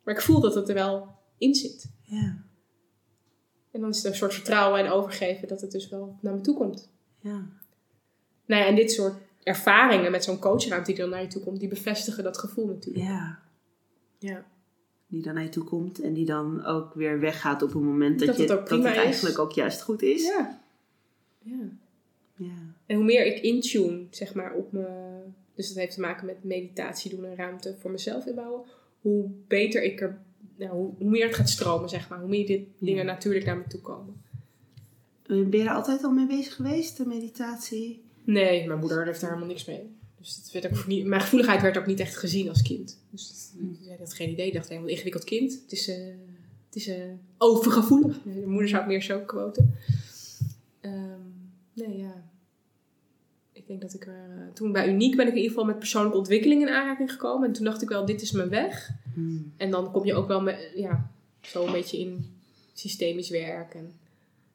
Maar 0.02 0.14
ik 0.14 0.20
voel 0.20 0.40
dat 0.40 0.54
het 0.54 0.68
er 0.68 0.74
wel 0.74 1.08
in 1.38 1.54
zit. 1.54 1.90
Ja. 2.02 2.44
En 3.72 3.80
dan 3.80 3.88
is 3.88 3.96
het 3.96 4.06
een 4.06 4.14
soort 4.14 4.34
vertrouwen 4.34 4.84
en 4.84 4.90
overgeven 4.90 5.48
dat 5.48 5.60
het 5.60 5.70
dus 5.70 5.88
wel 5.88 6.18
naar 6.20 6.34
me 6.34 6.40
toe 6.40 6.56
komt. 6.56 6.92
Ja. 7.20 7.46
Nou 8.46 8.62
ja, 8.62 8.66
en 8.66 8.74
dit 8.74 8.92
soort 8.92 9.14
ervaringen 9.42 10.10
met 10.10 10.24
zo'n 10.24 10.38
coachruimte 10.38 10.92
die 10.92 11.00
dan 11.00 11.10
naar 11.10 11.22
je 11.22 11.28
toe 11.28 11.42
komt, 11.42 11.60
die 11.60 11.68
bevestigen 11.68 12.24
dat 12.24 12.38
gevoel 12.38 12.66
natuurlijk. 12.66 13.04
Ja. 13.04 13.38
Ja. 14.18 14.46
Die 15.10 15.22
dan 15.22 15.34
naar 15.34 15.42
je 15.42 15.48
toe 15.48 15.64
komt 15.64 16.00
en 16.00 16.12
die 16.12 16.24
dan 16.24 16.64
ook 16.64 16.94
weer 16.94 17.20
weggaat 17.20 17.62
op 17.62 17.74
een 17.74 17.84
moment 17.84 18.18
dat, 18.18 18.28
Dat 18.28 18.36
je, 18.36 18.42
het 18.42 18.52
ook 18.52 18.68
dat 18.68 18.82
het 18.82 18.92
is. 18.92 18.96
eigenlijk 18.96 19.38
ook 19.38 19.52
juist 19.52 19.82
goed 19.82 20.02
is. 20.02 20.22
Ja. 20.24 20.60
ja. 21.42 21.68
Ja. 22.36 22.54
En 22.86 22.96
hoe 22.96 23.04
meer 23.04 23.26
ik 23.26 23.38
intune, 23.42 24.04
zeg 24.10 24.34
maar, 24.34 24.52
op 24.54 24.72
me... 24.72 24.86
Dus 25.54 25.68
dat 25.68 25.76
heeft 25.76 25.94
te 25.94 26.00
maken 26.00 26.26
met 26.26 26.44
meditatie 26.44 27.10
doen 27.16 27.24
en 27.24 27.36
ruimte 27.36 27.74
voor 27.78 27.90
mezelf 27.90 28.26
inbouwen. 28.26 28.62
Hoe 29.00 29.30
beter 29.46 29.82
ik 29.82 30.00
er... 30.00 30.18
Nou, 30.56 30.72
hoe, 30.72 30.90
hoe 30.98 31.10
meer 31.10 31.26
het 31.26 31.34
gaat 31.34 31.48
stromen, 31.48 31.88
zeg 31.88 32.08
maar. 32.08 32.18
Hoe 32.20 32.28
meer 32.28 32.46
dit 32.46 32.60
Ja. 32.78 32.86
dingen 32.86 33.06
natuurlijk 33.06 33.44
naar 33.44 33.56
me 33.56 33.66
toe 33.68 33.80
komen. 33.80 34.22
Ben 35.26 35.50
je 35.50 35.60
er 35.62 35.70
altijd 35.74 36.04
al 36.04 36.10
mee 36.12 36.26
bezig 36.26 36.54
geweest, 36.54 36.96
de 36.96 37.06
meditatie? 37.06 38.02
Nee, 38.24 38.66
mijn 38.66 38.78
moeder 38.78 39.04
heeft 39.04 39.20
daar 39.20 39.30
helemaal 39.30 39.50
niks 39.50 39.64
mee. 39.64 39.96
Dus 40.18 40.36
dat 40.36 40.50
werd 40.52 40.78
ook 40.78 40.86
niet, 40.86 41.06
mijn 41.06 41.20
gevoeligheid 41.20 41.62
werd 41.62 41.78
ook 41.78 41.86
niet 41.86 42.00
echt 42.00 42.16
gezien 42.16 42.48
als 42.48 42.62
kind. 42.62 42.98
Dus 43.10 43.28
dat, 43.28 43.52
zij 43.82 43.96
had 43.98 44.14
geen 44.14 44.30
idee. 44.30 44.46
Ik 44.46 44.52
dacht, 44.52 44.68
helemaal 44.68 44.90
ingewikkeld 44.90 45.24
kind. 45.24 45.52
Het 45.62 45.72
is, 45.72 45.88
eh, 45.88 45.96
het 46.66 46.76
is 46.76 46.86
eh, 46.86 47.02
overgevoelig. 47.38 48.22
De 48.34 48.46
moeder 48.46 48.68
zou 48.68 48.82
ik 48.82 48.88
meer 48.88 49.02
zo 49.02 49.20
quoten. 49.20 49.74
Ehm, 50.80 51.20
nee, 51.72 51.96
ja. 51.96 52.26
Ik 53.52 53.66
denk 53.66 53.80
dat 53.80 53.94
ik 53.94 54.06
er... 54.06 54.30
eh, 54.30 54.52
toen 54.54 54.72
bij 54.72 54.88
Uniek 54.88 55.16
ben 55.16 55.26
ik 55.26 55.32
in 55.32 55.36
ieder 55.38 55.50
geval 55.50 55.66
met 55.66 55.78
persoonlijke 55.78 56.18
ontwikkeling 56.18 56.62
in 56.62 56.68
aanraking 56.68 57.12
gekomen. 57.12 57.48
En 57.48 57.54
toen 57.54 57.64
dacht 57.64 57.82
ik 57.82 57.88
wel, 57.88 58.04
dit 58.04 58.22
is 58.22 58.32
mijn 58.32 58.48
weg. 58.48 58.90
Hmm. 59.14 59.52
En 59.56 59.70
dan 59.70 59.92
kom 59.92 60.04
je 60.04 60.14
ook 60.14 60.28
wel 60.28 60.40
met, 60.40 60.70
ja, 60.74 61.10
zo 61.40 61.66
een 61.66 61.72
beetje 61.72 61.98
in 61.98 62.36
systemisch 62.72 63.30
werk. 63.30 63.74
En 63.74 63.92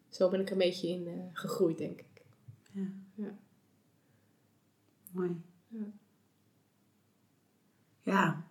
zo 0.09 0.29
ben 0.29 0.39
ik 0.39 0.45
er 0.45 0.51
een 0.51 0.57
beetje 0.57 0.87
in 0.87 1.07
gegroeid, 1.33 1.77
denk 1.77 1.99
ik. 1.99 2.21
Mooi. 2.71 2.89
Ja. 5.25 5.37
Ja. 8.01 8.43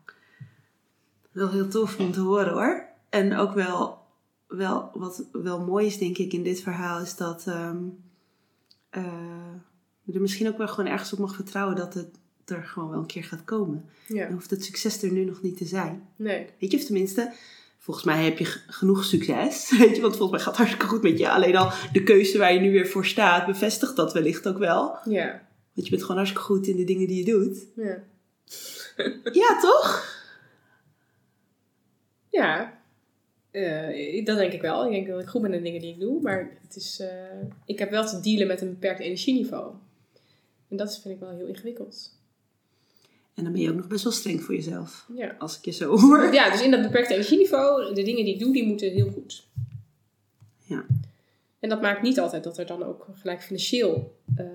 Wel 1.32 1.50
heel 1.50 1.68
tof 1.68 1.98
om 1.98 2.12
te 2.12 2.20
horen 2.20 2.52
hoor. 2.52 2.86
En 3.08 3.36
ook 3.36 3.52
wel, 3.52 3.98
wel 4.48 4.90
wat 4.94 5.24
wel 5.32 5.60
mooi 5.60 5.86
is 5.86 5.98
denk 5.98 6.18
ik 6.18 6.32
in 6.32 6.42
dit 6.42 6.60
verhaal 6.60 7.00
is 7.00 7.16
dat 7.16 7.46
ehm, 7.46 7.78
eh, 8.90 9.54
je 10.02 10.12
er 10.12 10.20
misschien 10.20 10.48
ook 10.48 10.58
wel 10.58 10.68
gewoon 10.68 10.90
ergens 10.90 11.12
op 11.12 11.18
mag 11.18 11.34
vertrouwen 11.34 11.76
dat 11.76 11.94
het 11.94 12.08
er 12.44 12.64
gewoon 12.64 12.90
wel 12.90 12.98
een 12.98 13.06
keer 13.06 13.24
gaat 13.24 13.44
komen. 13.44 13.84
Ja. 14.06 14.24
Dan 14.24 14.32
hoeft 14.32 14.50
het 14.50 14.64
succes 14.64 15.02
er 15.02 15.12
nu 15.12 15.24
nog 15.24 15.42
niet 15.42 15.56
te 15.56 15.66
zijn. 15.66 16.08
Nee. 16.16 16.46
Weet 16.58 16.70
je, 16.70 16.76
of 16.76 16.84
tenminste, 16.84 17.32
volgens 17.78 18.06
mij 18.06 18.24
heb 18.24 18.38
je 18.38 18.44
genoeg 18.66 19.04
succes. 19.04 19.70
Weet 19.78 19.96
je, 19.96 20.02
want 20.02 20.16
volgens 20.16 20.30
mij 20.30 20.40
gaat 20.40 20.48
het 20.48 20.56
hartstikke 20.56 20.86
goed 20.86 21.02
met 21.02 21.18
je. 21.18 21.30
Alleen 21.30 21.56
al 21.56 21.72
de 21.92 22.02
keuze 22.02 22.38
waar 22.38 22.54
je 22.54 22.60
nu 22.60 22.72
weer 22.72 22.88
voor 22.88 23.06
staat, 23.06 23.46
bevestigt 23.46 23.96
dat 23.96 24.12
wellicht 24.12 24.48
ook 24.48 24.58
wel. 24.58 24.98
Ja. 25.04 25.50
Want 25.72 25.86
je 25.86 25.90
bent 25.90 26.00
gewoon 26.00 26.16
hartstikke 26.16 26.46
goed 26.46 26.66
in 26.66 26.76
de 26.76 26.84
dingen 26.84 27.06
die 27.06 27.24
je 27.24 27.32
doet. 27.32 27.66
Ja. 27.76 28.02
Ja, 29.32 29.60
toch? 29.60 30.20
Ja. 32.28 32.82
Eh, 33.50 34.24
dat 34.24 34.36
denk 34.36 34.52
ik 34.52 34.60
wel. 34.60 34.84
Ik 34.84 34.92
denk 34.92 35.06
dat 35.06 35.20
ik 35.20 35.28
goed 35.28 35.42
ben 35.42 35.52
in 35.52 35.58
de 35.58 35.64
dingen 35.64 35.80
die 35.80 35.92
ik 35.92 36.00
doe. 36.00 36.20
Maar 36.20 36.58
het 36.62 36.76
is, 36.76 37.00
eh, 37.00 37.40
ik 37.66 37.78
heb 37.78 37.90
wel 37.90 38.06
te 38.06 38.20
dealen 38.20 38.46
met 38.46 38.60
een 38.60 38.70
beperkt 38.70 39.00
energieniveau. 39.00 39.74
En 40.68 40.76
dat 40.76 41.00
vind 41.00 41.14
ik 41.14 41.20
wel 41.20 41.30
heel 41.30 41.46
ingewikkeld. 41.46 42.20
En 43.34 43.44
dan 43.44 43.52
ben 43.52 43.62
je 43.62 43.70
ook 43.70 43.76
nog 43.76 43.86
best 43.86 44.04
wel 44.04 44.12
streng 44.12 44.42
voor 44.42 44.54
jezelf. 44.54 45.06
Ja. 45.14 45.36
Als 45.38 45.58
ik 45.58 45.64
je 45.64 45.70
zo 45.70 45.98
hoor. 45.98 46.32
ja, 46.34 46.50
dus 46.50 46.62
in 46.62 46.70
dat 46.70 46.82
beperkte 46.82 47.12
energieniveau, 47.12 47.94
de 47.94 48.02
dingen 48.02 48.24
die 48.24 48.34
ik 48.34 48.40
doe, 48.40 48.52
die 48.52 48.66
moeten 48.66 48.90
heel 48.90 49.10
goed. 49.10 49.46
Ja. 50.58 50.86
En 51.58 51.68
dat 51.68 51.80
maakt 51.80 52.02
niet 52.02 52.20
altijd 52.20 52.44
dat 52.44 52.58
er 52.58 52.66
dan 52.66 52.82
ook 52.82 53.06
gelijk 53.14 53.42
financieel, 53.42 54.18
eh, 54.36 54.46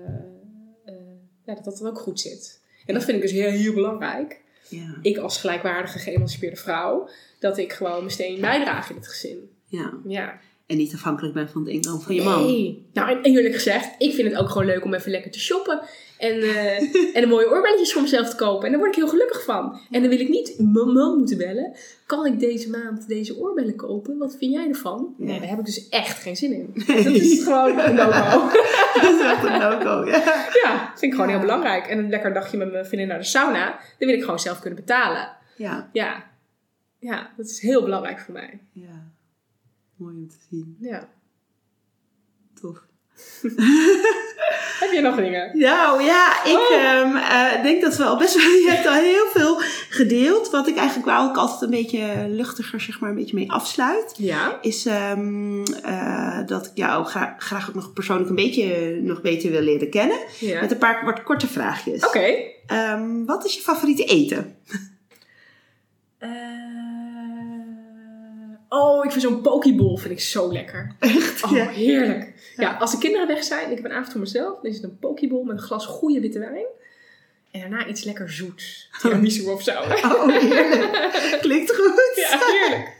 ja, 1.48 1.54
dat 1.54 1.64
dat 1.64 1.84
ook 1.84 1.98
goed 1.98 2.20
zit. 2.20 2.60
En 2.86 2.94
dat 2.94 3.04
vind 3.04 3.16
ik 3.16 3.22
dus 3.22 3.32
heel, 3.32 3.50
heel 3.50 3.74
belangrijk. 3.74 4.40
Ja. 4.68 4.98
Ik 5.02 5.16
als 5.16 5.38
gelijkwaardige 5.38 5.98
geëmancipeerde 5.98 6.56
vrouw, 6.56 7.08
dat 7.38 7.58
ik 7.58 7.72
gewoon 7.72 7.98
mijn 7.98 8.10
steen 8.10 8.40
bijdraag 8.40 8.90
in 8.90 8.96
het 8.96 9.08
gezin. 9.08 9.50
ja. 9.68 9.92
Ja. 10.04 10.38
En 10.66 10.76
niet 10.76 10.94
afhankelijk 10.94 11.34
ben 11.34 11.48
van 11.48 11.62
het 11.64 11.70
inkomen 11.70 12.00
van 12.00 12.14
je 12.14 12.22
man. 12.22 12.46
Nee. 12.46 12.86
Nou, 12.92 13.10
en 13.10 13.22
eerlijk 13.22 13.54
gezegd, 13.54 13.94
ik 13.98 14.14
vind 14.14 14.30
het 14.30 14.40
ook 14.40 14.48
gewoon 14.48 14.66
leuk 14.66 14.84
om 14.84 14.94
even 14.94 15.10
lekker 15.10 15.30
te 15.30 15.40
shoppen. 15.40 15.80
En, 16.18 16.40
eh, 16.40 17.16
en 17.16 17.22
een 17.22 17.28
mooie 17.28 17.50
oorbelletjes 17.50 17.92
voor 17.92 18.02
mezelf 18.02 18.28
te 18.30 18.36
kopen. 18.36 18.64
En 18.64 18.70
daar 18.70 18.80
word 18.80 18.92
ik 18.92 18.96
heel 19.02 19.08
gelukkig 19.08 19.44
van. 19.44 19.80
En 19.90 20.00
dan 20.00 20.10
wil 20.10 20.20
ik 20.20 20.28
niet 20.28 20.54
mijn 20.58 20.92
man 20.92 21.18
moeten 21.18 21.36
bellen. 21.38 21.76
Kan 22.06 22.26
ik 22.26 22.40
deze 22.40 22.70
maand 22.70 23.08
deze 23.08 23.38
oorbellen 23.38 23.76
kopen? 23.76 24.18
Wat 24.18 24.36
vind 24.38 24.52
jij 24.52 24.68
ervan? 24.68 25.14
Nee, 25.18 25.38
daar 25.40 25.48
heb 25.48 25.58
ik 25.58 25.64
dus 25.64 25.88
echt 25.88 26.22
geen 26.22 26.36
zin 26.36 26.52
in. 26.52 26.72
Dat 27.04 27.06
is 27.14 27.42
gewoon 27.44 27.78
een 27.78 27.94
no-go. 27.94 28.40
Dat 29.02 29.12
is 29.14 29.20
echt 29.20 29.44
een 29.44 29.58
no-go, 29.58 30.04
ja. 30.06 30.46
Ja, 30.64 30.88
vind 30.96 31.02
ik 31.02 31.12
gewoon 31.12 31.26
Ja. 31.26 31.32
heel 31.32 31.40
belangrijk. 31.40 31.86
En 31.86 31.98
een 31.98 32.08
lekker 32.08 32.32
dagje 32.34 32.56
met 32.56 32.72
mijn 32.72 32.86
vriendin 32.86 33.08
naar 33.08 33.18
de 33.18 33.24
sauna. 33.24 33.66
Dat 33.70 34.08
wil 34.08 34.16
ik 34.16 34.20
gewoon 34.22 34.38
zelf 34.40 34.60
kunnen 34.60 34.78
betalen. 34.78 35.36
Ja. 35.56 35.88
Ja. 35.92 36.26
Ja, 36.98 37.30
dat 37.36 37.46
is 37.46 37.60
heel 37.60 37.82
belangrijk 37.82 38.18
voor 38.20 38.34
mij. 38.34 38.60
Ja. 38.72 39.06
Mooi 39.96 40.14
om 40.14 40.28
te 40.28 40.36
zien. 40.50 40.76
Ja. 40.80 41.08
Tof. 42.60 42.86
Heb 44.80 44.92
je 44.92 45.00
nog 45.00 45.16
dingen? 45.16 45.50
Nou 45.58 46.02
ja, 46.02 46.44
ik 46.44 46.58
Oh. 46.58 46.72
ehm, 46.82 47.16
eh, 47.16 47.62
denk 47.62 47.82
dat 47.82 47.96
we 47.96 48.04
al 48.04 48.16
best 48.16 48.34
wel. 48.34 48.44
Je 48.64 48.70
hebt 48.70 48.86
al 48.86 48.92
heel 48.92 49.26
veel 49.34 49.60
gedeeld. 49.88 50.50
Wat 50.50 50.68
ik 50.68 50.76
eigenlijk 50.76 51.08
wel 51.08 51.28
ook 51.28 51.36
altijd 51.36 51.60
een 51.62 51.70
beetje 51.70 52.26
luchtiger, 52.28 52.80
zeg 52.80 53.00
maar, 53.00 53.10
een 53.10 53.16
beetje 53.16 53.34
mee 53.36 53.50
afsluit. 53.52 54.14
Ja. 54.16 54.58
Is 54.60 54.86
ehm, 54.86 55.62
eh, 55.82 56.38
dat 56.46 56.66
ik 56.66 56.72
jou 56.74 57.04
gra- 57.04 57.34
graag 57.38 57.68
ook 57.68 57.74
nog 57.74 57.92
persoonlijk 57.92 58.28
een 58.28 58.34
beetje 58.34 58.98
nog 59.02 59.20
beter 59.20 59.50
wil 59.50 59.60
leren 59.62 59.90
kennen. 59.90 60.18
ja. 60.38 60.60
Met 60.60 60.70
een 60.70 60.78
paar 60.78 61.04
wat 61.04 61.22
korte 61.22 61.46
vraagjes. 61.46 62.06
Oké. 62.06 62.34
Ehm, 62.66 63.24
wat 63.24 63.44
is 63.44 63.54
je 63.54 63.60
favoriete 63.60 64.04
eten? 64.04 64.56
Eh, 66.18 66.28
oh, 68.68 69.04
ik 69.04 69.10
vind 69.10 69.22
zo'n 69.22 69.40
pokeball 69.42 69.96
vind 69.96 70.10
ik 70.12 70.20
zo 70.20 70.52
lekker. 70.52 70.94
Echt? 70.98 71.44
Oh, 71.44 71.50
Ja. 71.52 71.68
heerlijk. 71.68 72.32
Ja. 72.56 72.62
Ja. 72.70 72.76
als 72.76 72.90
de 72.90 72.98
kinderen 72.98 73.26
weg 73.26 73.44
zijn, 73.44 73.70
ik 73.70 73.76
heb 73.76 73.84
een 73.84 73.92
avond 73.92 74.10
voor 74.12 74.20
mezelf, 74.20 74.54
dan 74.62 74.70
is 74.70 74.74
het 74.76 74.84
een 74.84 74.98
pokeball 74.98 75.42
met 75.44 75.56
een 75.56 75.62
glas 75.62 75.86
goede 75.86 76.20
witte 76.20 76.38
wijn. 76.38 76.64
En 77.50 77.60
daarna 77.60 77.86
iets 77.86 78.04
lekker 78.04 78.30
zoets. 78.30 78.88
Tiramisu 79.00 79.46
of 79.50 79.62
zo. 79.62 79.70
Oh, 79.80 80.26
heerlijk. 80.28 81.12
Klinkt 81.40 81.74
goed. 81.76 82.12
Ja, 82.14 82.38
heerlijk. 82.40 82.96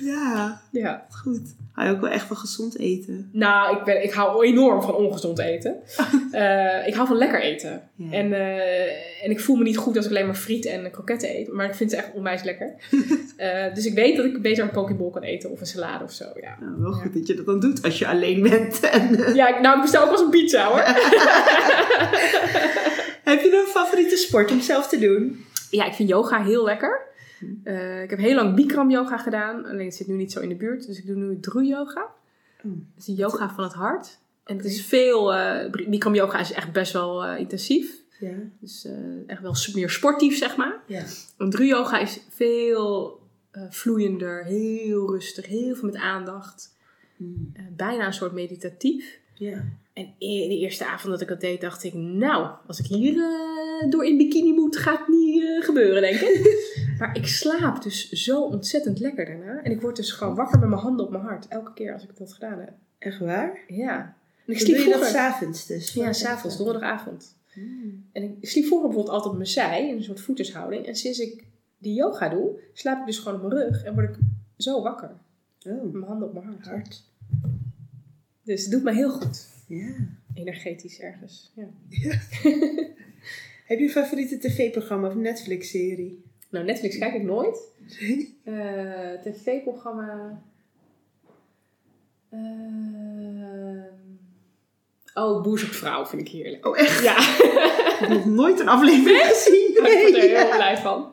Ja, 0.00 0.60
Ja. 0.70 1.06
goed. 1.10 1.56
Hou 1.72 1.88
je 1.90 1.94
ook 1.94 2.00
wel 2.00 2.10
echt 2.10 2.26
van 2.26 2.36
gezond 2.36 2.78
eten? 2.78 3.30
Nou, 3.32 3.76
ik, 3.76 3.84
ben, 3.84 4.02
ik 4.02 4.12
hou 4.12 4.46
enorm 4.46 4.82
van 4.82 4.94
ongezond 4.94 5.38
eten. 5.38 5.76
Eh, 6.30 6.86
ik 6.86 6.94
hou 6.94 7.06
van 7.06 7.16
lekker 7.16 7.40
eten. 7.42 7.82
Ja. 7.94 8.12
En, 8.12 8.32
eh, 8.32 9.24
en 9.24 9.30
ik 9.30 9.40
voel 9.40 9.56
me 9.56 9.62
niet 9.62 9.76
goed 9.76 9.96
als 9.96 10.04
ik 10.04 10.10
alleen 10.10 10.26
maar 10.26 10.34
friet 10.34 10.66
en 10.66 10.90
kroketten 10.90 11.36
eet. 11.36 11.52
Maar 11.52 11.66
ik 11.66 11.74
vind 11.74 11.90
ze 11.90 11.96
echt 11.96 12.12
onwijs 12.14 12.42
lekker. 12.42 12.74
Eh, 13.36 13.74
dus 13.74 13.86
ik 13.86 13.94
weet 13.94 14.16
dat 14.16 14.24
ik 14.24 14.42
beter 14.42 14.64
een 14.64 14.70
pokeball 14.70 15.10
kan 15.10 15.22
eten 15.22 15.50
of 15.50 15.60
een 15.60 15.66
salade 15.66 16.04
of 16.04 16.12
zo. 16.12 16.24
Ja, 16.40 16.56
Nou, 16.60 16.72
wel 16.80 16.90
Ja. 16.94 16.96
goed 17.02 17.14
dat 17.14 17.26
je 17.26 17.34
dat 17.34 17.46
dan 17.46 17.60
doet 17.60 17.82
als 17.84 17.98
je 17.98 18.06
alleen 18.06 18.42
bent. 18.42 18.80
En, 18.80 19.34
ja 19.34 19.48
ik- 19.56 19.60
nou, 19.60 19.76
ik 19.76 19.82
bestel 19.82 20.00
ook 20.02 20.10
wel 20.10 20.14
eens 20.18 20.24
een 20.24 20.30
pizza 20.40 20.64
hoor. 20.68 20.80
heb 23.30 23.40
je 23.42 23.64
een 23.66 23.70
favoriete 23.72 24.16
sport 24.16 24.50
om 24.50 24.60
zelf 24.60 24.88
te 24.88 24.98
doen? 24.98 25.44
Ja, 25.70 25.86
ik 25.86 25.92
vind 25.94 26.08
yoga 26.08 26.44
heel 26.44 26.64
lekker. 26.64 27.00
Eh, 27.64 28.02
ik 28.02 28.10
heb 28.10 28.18
heel 28.18 28.34
lang 28.34 28.54
Bikram 28.54 28.90
yoga 28.90 29.18
gedaan. 29.18 29.66
Alleen 29.66 29.86
het 29.86 29.94
zit 29.94 30.06
nu 30.06 30.14
niet 30.14 30.32
zo 30.32 30.40
in 30.40 30.48
de 30.48 30.54
buurt. 30.54 30.86
Dus 30.86 30.98
ik 30.98 31.06
doe 31.06 31.16
nu 31.16 31.40
Dru 31.40 31.64
yoga. 31.64 32.02
Oh. 32.64 32.72
Dat 32.94 32.98
is 33.02 33.08
een 33.08 33.14
yoga 33.14 33.50
van 33.54 33.64
het 33.64 33.72
hart. 33.72 34.18
En 34.44 34.56
het 34.56 34.64
is 34.64 34.84
veel... 34.84 35.34
eh 35.34 35.70
Bikram 35.70 36.14
yoga 36.14 36.38
is 36.38 36.52
echt 36.52 36.72
best 36.72 36.92
wel 36.92 37.24
eh, 37.24 37.38
intensief. 37.38 37.96
Ja. 38.20 38.34
Dus 38.60 38.88
echt 39.26 39.40
wel 39.40 39.54
meer 39.74 39.90
sportief, 39.90 40.36
zeg 40.36 40.56
maar. 40.56 40.82
Ja. 40.86 41.04
En 41.38 41.50
Dru 41.50 41.64
yoga 41.64 41.98
is 41.98 42.20
veel 42.28 43.20
vloeiender. 43.68 44.44
Heel 44.44 45.10
rustig. 45.10 45.46
Heel 45.46 45.74
veel 45.74 45.88
met 45.88 45.96
aandacht. 45.96 46.76
Eh, 47.18 47.62
bijna 47.76 48.06
een 48.06 48.12
soort 48.12 48.32
meditatief. 48.32 49.18
Ja. 49.34 49.64
En 49.98 50.14
e- 50.18 50.48
de 50.48 50.58
eerste 50.58 50.86
avond 50.86 51.12
dat 51.12 51.20
ik 51.20 51.28
dat 51.28 51.40
deed, 51.40 51.60
dacht 51.60 51.84
ik... 51.84 51.94
Nou, 51.94 52.48
als 52.66 52.78
ik 52.78 52.86
hier 52.86 53.16
eh, 53.16 53.90
door 53.90 54.04
in 54.04 54.16
bikini 54.16 54.52
moet, 54.52 54.76
gaat 54.76 54.98
het 54.98 55.08
niet 55.08 55.42
eh, 55.42 55.64
gebeuren, 55.64 56.02
denk 56.02 56.20
ik. 56.20 56.66
maar 56.98 57.16
ik 57.16 57.26
slaap 57.26 57.82
dus 57.82 58.10
zo 58.10 58.42
ontzettend 58.42 58.98
lekker 58.98 59.26
daarna. 59.26 59.62
En 59.62 59.70
ik 59.70 59.80
word 59.80 59.96
dus 59.96 60.12
gewoon 60.12 60.34
wakker 60.34 60.58
met 60.58 60.68
mijn 60.68 60.80
handen 60.80 61.06
op 61.06 61.12
mijn 61.12 61.24
hart. 61.24 61.48
Elke 61.48 61.72
keer 61.72 61.92
als 61.92 62.02
ik 62.02 62.16
dat 62.16 62.32
gedaan 62.32 62.58
heb. 62.58 62.72
Echt 62.98 63.18
waar? 63.18 63.58
Ja. 63.68 64.16
En 64.46 64.52
ik 64.52 64.58
sliep 64.58 64.76
doe 64.76 64.84
je 64.84 64.90
dat 64.90 65.00
vroeger... 65.00 65.20
s'avonds 65.20 65.66
dus? 65.66 65.92
Ja, 65.92 66.12
s'avonds, 66.12 66.56
donderdagavond. 66.56 67.36
Hmm. 67.52 68.04
En 68.12 68.22
ik 68.22 68.48
sliep 68.48 68.64
vroeger 68.64 68.86
bijvoorbeeld 68.86 69.14
altijd 69.14 69.32
op 69.32 69.38
mijn 69.38 69.50
zij, 69.50 69.88
in 69.88 69.96
een 69.96 70.02
soort 70.02 70.20
voetenshouding. 70.20 70.86
En 70.86 70.94
sinds 70.94 71.18
ik 71.18 71.44
die 71.78 71.94
yoga 71.94 72.28
doe, 72.28 72.60
slaap 72.72 73.00
ik 73.00 73.06
dus 73.06 73.18
gewoon 73.18 73.42
op 73.42 73.48
mijn 73.48 73.62
rug 73.62 73.84
en 73.84 73.94
word 73.94 74.08
ik 74.08 74.16
zo 74.56 74.82
wakker. 74.82 75.10
Oh, 75.66 75.82
Met 75.82 75.92
mijn 75.92 76.04
handen 76.04 76.28
op 76.28 76.34
mijn 76.34 76.46
hart. 76.46 76.66
hard. 76.66 77.02
Dus 78.42 78.62
het 78.62 78.70
doet 78.70 78.82
me 78.82 78.92
heel 78.92 79.10
goed. 79.10 79.56
Ja. 79.68 79.94
Energetisch 80.34 81.00
ergens. 81.00 81.52
Ja. 81.54 81.68
Heb 83.68 83.78
je 83.78 83.84
een 83.84 83.90
favoriete 83.90 84.38
tv-programma 84.38 85.08
of 85.08 85.14
Netflix-serie? 85.14 86.22
Nou, 86.50 86.64
Netflix 86.64 86.98
kijk 86.98 87.14
ik 87.14 87.22
nooit. 87.22 87.58
Nee. 88.00 88.38
Eh, 88.44 89.32
TV-programma. 89.32 90.42
Ehm, 92.30 93.82
oh, 95.14 95.56
vrouw 95.56 96.06
vind 96.06 96.22
ik 96.22 96.28
heerlijk. 96.28 96.66
Oh, 96.66 96.78
echt? 96.78 97.02
Ja, 97.02 97.16
Ik 97.18 97.96
heb 97.98 98.08
nog 98.08 98.26
nooit 98.26 98.60
een 98.60 98.68
aflevering 98.68 99.20
gezien. 99.22 99.68
ik 99.68 99.78
word 99.78 100.16
er 100.24 100.38
heel 100.38 100.50
blij 100.56 100.76
van. 100.76 101.12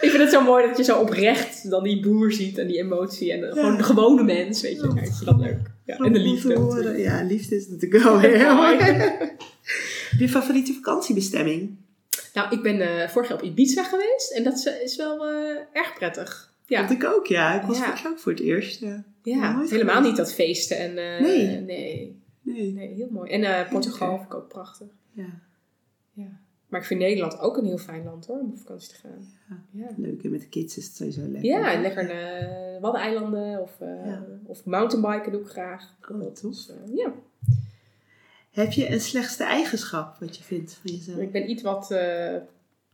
Ik 0.00 0.10
vind 0.10 0.22
het 0.22 0.30
zo 0.30 0.40
mooi 0.42 0.66
dat 0.66 0.76
je 0.76 0.84
zo 0.84 1.00
oprecht 1.00 1.53
dan 1.70 1.82
die 1.82 2.00
boer 2.02 2.32
ziet 2.32 2.58
en 2.58 2.66
die 2.66 2.78
emotie 2.78 3.32
en 3.32 3.40
de, 3.40 3.50
gewoon 3.52 3.76
de 3.76 3.82
gewone 3.82 4.22
mens, 4.22 4.60
weet 4.60 4.80
je. 4.80 4.92
Ja, 4.94 5.00
ik 5.02 5.12
vind 5.12 5.24
dat 5.24 5.38
leuk. 5.38 5.70
Ja, 5.84 5.96
en 5.96 6.12
de 6.12 6.18
liefde. 6.18 6.94
Ja, 6.96 7.22
liefde 7.22 7.56
is 7.56 7.68
natuurlijk 7.68 8.02
wel 8.04 8.18
heel. 8.20 8.64
Heb 10.10 10.18
je 10.18 10.28
favoriete 10.28 10.72
vakantiebestemming? 10.72 11.76
Nou, 12.34 12.50
ik 12.56 12.62
ben 12.62 12.80
eh, 12.80 13.08
vorig 13.08 13.28
jaar 13.28 13.38
op 13.38 13.44
Ibiza 13.44 13.82
geweest 13.84 14.32
en 14.36 14.44
dat 14.44 14.54
is, 14.54 14.64
is 14.82 14.96
wel 14.96 15.26
eh, 15.26 15.56
erg 15.72 15.94
prettig. 15.94 16.52
Ja, 16.66 16.82
Dat 16.82 16.90
ik 16.90 17.04
ook, 17.04 17.26
ja. 17.26 17.60
Ik 17.60 17.66
was 17.66 17.78
Ja. 17.78 17.84
vorig 17.84 18.06
ook 18.06 18.18
voor 18.18 18.32
het 18.32 18.40
eerst. 18.40 18.80
Ja. 18.80 19.04
ja 19.22 19.60
helemaal 19.68 19.94
geweest. 19.94 20.00
niet 20.08 20.16
dat 20.16 20.32
feesten 20.34 20.78
en... 20.78 20.98
eh, 20.98 21.20
Nee. 21.20 21.46
nee. 21.60 22.22
Nee. 22.42 22.72
Nee, 22.72 22.94
heel 22.94 23.08
mooi. 23.10 23.30
En 23.30 23.42
eh, 23.44 23.70
Portugal 23.70 24.16
vind 24.16 24.28
ik 24.28 24.34
ook 24.34 24.48
prachtig. 24.48 24.86
Ja. 25.12 25.40
Ja. 26.12 26.40
Maar 26.74 26.82
ik 26.82 26.88
vind 26.88 27.00
Nederland 27.00 27.38
ook 27.40 27.56
een 27.56 27.64
heel 27.64 27.78
fijn 27.78 28.04
land 28.04 28.26
hoor, 28.26 28.38
om 28.38 28.50
op 28.50 28.58
vakantie 28.58 28.88
te 28.88 28.94
gaan. 28.94 29.32
Ja, 29.70 29.86
Leuk. 29.96 30.22
En 30.24 30.30
met 30.30 30.40
de 30.40 30.48
kids 30.48 30.76
is 30.76 30.84
het 30.86 30.96
sowieso 30.96 31.20
lekker. 31.20 31.44
ja 31.44 31.72
en 31.72 31.80
lekker 31.82 32.04
naar 32.06 32.40
de 32.40 32.78
Waddeneilanden 32.80 33.60
of, 33.60 33.80
eh, 33.80 34.06
Ja. 34.06 34.24
of 34.46 34.64
mountainbiken 34.64 35.32
doe 35.32 35.40
ik 35.40 35.46
graag. 35.46 35.94
Oh, 36.10 36.20
tof. 36.32 36.40
Dus, 36.40 36.68
eh, 36.70 36.96
ja, 36.96 37.12
Heb 38.50 38.72
je 38.72 38.90
een 38.90 39.00
slechtste 39.00 39.44
eigenschap 39.44 40.16
wat 40.20 40.36
je 40.36 40.42
vindt 40.44 40.78
van 40.82 40.94
jezelf? 40.94 41.18
ik 41.18 41.32
ben 41.32 41.50
iets 41.50 41.62
wat... 41.62 41.90
eh, 41.90 42.34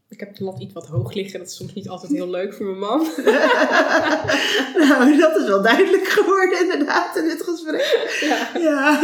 ik 0.09 0.20
heb 0.20 0.37
de 0.37 0.45
lat 0.45 0.61
iets 0.61 0.72
wat 0.72 0.87
hoog 0.87 1.12
liggen. 1.12 1.39
Dat 1.39 1.49
is 1.49 1.57
soms 1.57 1.74
niet 1.74 1.89
altijd 1.89 2.12
heel 2.12 2.31
leuk 2.31 2.55
voor 2.55 2.66
mijn 2.66 2.78
man. 2.78 3.01
nou, 4.89 5.16
dat 5.18 5.37
is 5.37 5.47
wel 5.47 5.62
duidelijk 5.62 6.05
geworden 6.09 6.61
inderdaad 6.61 7.16
in 7.16 7.24
dit 7.24 7.43
gesprek. 7.43 8.18
ja. 8.20 8.61
Ja. 8.61 9.01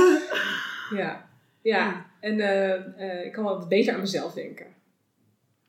Ja. 0.97 1.27
ja. 1.63 2.06
En 2.27 2.41
eh, 2.41 2.73
eh, 2.75 3.25
ik 3.27 3.33
kan 3.33 3.45
wel 3.45 3.59
wat 3.59 3.69
beter 3.69 3.95
aan 3.95 4.01
mezelf 4.01 4.33
denken. 4.33 4.67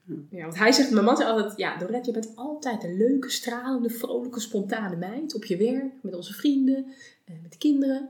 Hm. 0.05 0.13
Ja, 0.29 0.41
want 0.41 0.57
hij 0.57 0.71
zegt, 0.71 0.91
mijn 0.91 1.05
man 1.05 1.17
zegt 1.17 1.29
altijd, 1.29 1.57
ja 1.57 1.77
Dorette, 1.77 2.07
je 2.07 2.11
bent 2.11 2.31
altijd 2.35 2.83
een 2.83 2.97
leuke, 2.97 3.29
stralende, 3.29 3.89
vrolijke, 3.89 4.39
spontane 4.39 4.95
meid. 4.95 5.35
Op 5.35 5.45
je 5.45 5.57
werk, 5.57 5.93
met 6.01 6.15
onze 6.15 6.33
vrienden, 6.33 6.85
eh, 7.25 7.35
met 7.41 7.51
de 7.51 7.57
kinderen. 7.57 8.09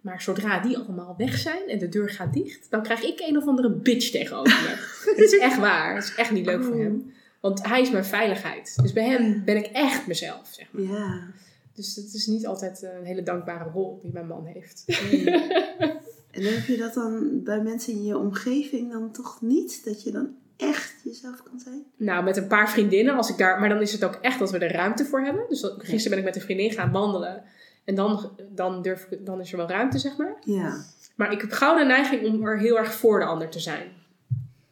Maar 0.00 0.22
zodra 0.22 0.60
die 0.60 0.78
allemaal 0.78 1.14
weg 1.18 1.36
zijn 1.38 1.68
en 1.68 1.78
de 1.78 1.88
deur 1.88 2.10
gaat 2.10 2.32
dicht, 2.32 2.70
dan 2.70 2.82
krijg 2.82 3.02
ik 3.02 3.20
een 3.20 3.36
of 3.36 3.46
andere 3.46 3.70
bitch 3.70 4.10
tegenover 4.10 4.62
me. 4.62 4.74
Het 5.22 5.32
is 5.32 5.38
echt 5.38 5.58
waar. 5.58 5.94
Het 5.94 6.04
is 6.04 6.14
echt 6.14 6.30
niet 6.30 6.46
leuk 6.46 6.64
voor 6.64 6.74
Oh. 6.74 6.80
hem. 6.80 7.12
Want 7.40 7.66
hij 7.66 7.80
is 7.80 7.90
mijn 7.90 8.04
veiligheid. 8.04 8.78
Dus 8.82 8.92
bij 8.92 9.08
hem 9.08 9.44
ben 9.44 9.56
ik 9.56 9.66
echt 9.66 10.06
mezelf, 10.06 10.48
zeg 10.50 10.68
maar. 10.72 10.82
Ja. 10.82 11.26
Dus 11.74 11.96
het 11.96 12.14
is 12.14 12.26
niet 12.26 12.46
altijd 12.46 12.82
een 12.82 13.04
hele 13.04 13.22
dankbare 13.22 13.70
rol 13.70 13.98
die 14.02 14.12
mijn 14.12 14.26
man 14.26 14.46
heeft. 14.46 14.84
En 16.36 16.54
heb 16.54 16.66
je 16.66 16.76
dat 16.76 16.94
dan 16.94 17.42
bij 17.44 17.62
mensen 17.62 17.92
in 17.92 18.04
je 18.04 18.18
omgeving 18.18 18.92
dan 18.92 19.12
toch 19.12 19.40
niet? 19.40 19.84
Dat 19.84 20.02
je 20.02 20.10
dan 20.10 20.34
echt 20.56 20.94
jezelf 21.04 21.42
kan 21.42 21.58
zijn? 21.58 21.84
Nou, 21.96 22.24
met 22.24 22.36
een 22.36 22.46
paar 22.46 22.70
vriendinnen, 22.70 23.14
als 23.14 23.30
ik 23.30 23.38
daar, 23.38 23.60
maar 23.60 23.68
dan 23.68 23.80
is 23.80 23.92
het 23.92 24.04
ook 24.04 24.14
echt 24.14 24.38
dat 24.38 24.50
we 24.50 24.58
er 24.58 24.72
ruimte 24.72 25.04
voor 25.04 25.20
hebben. 25.20 25.44
Dus 25.48 25.60
dat, 25.60 25.74
gisteren 25.78 26.10
ben 26.10 26.18
ik 26.18 26.24
met 26.24 26.36
een 26.36 26.48
vriendin 26.48 26.72
gaan 26.72 26.92
wandelen. 26.92 27.42
En 27.84 27.94
dan, 27.94 28.30
dan, 28.50 28.82
durf 28.82 29.06
ik, 29.10 29.26
dan 29.26 29.40
is 29.40 29.50
er 29.50 29.56
wel 29.56 29.68
ruimte, 29.68 29.98
zeg 29.98 30.16
maar. 30.16 30.36
Ja. 30.40 30.84
Maar 31.16 31.32
ik 31.32 31.40
heb 31.40 31.50
gauw 31.50 31.78
de 31.78 31.84
neiging 31.84 32.26
om 32.26 32.46
er 32.46 32.58
heel 32.58 32.78
erg 32.78 32.94
voor 32.94 33.18
de 33.18 33.24
ander 33.24 33.48
te 33.48 33.60
zijn. 33.60 33.92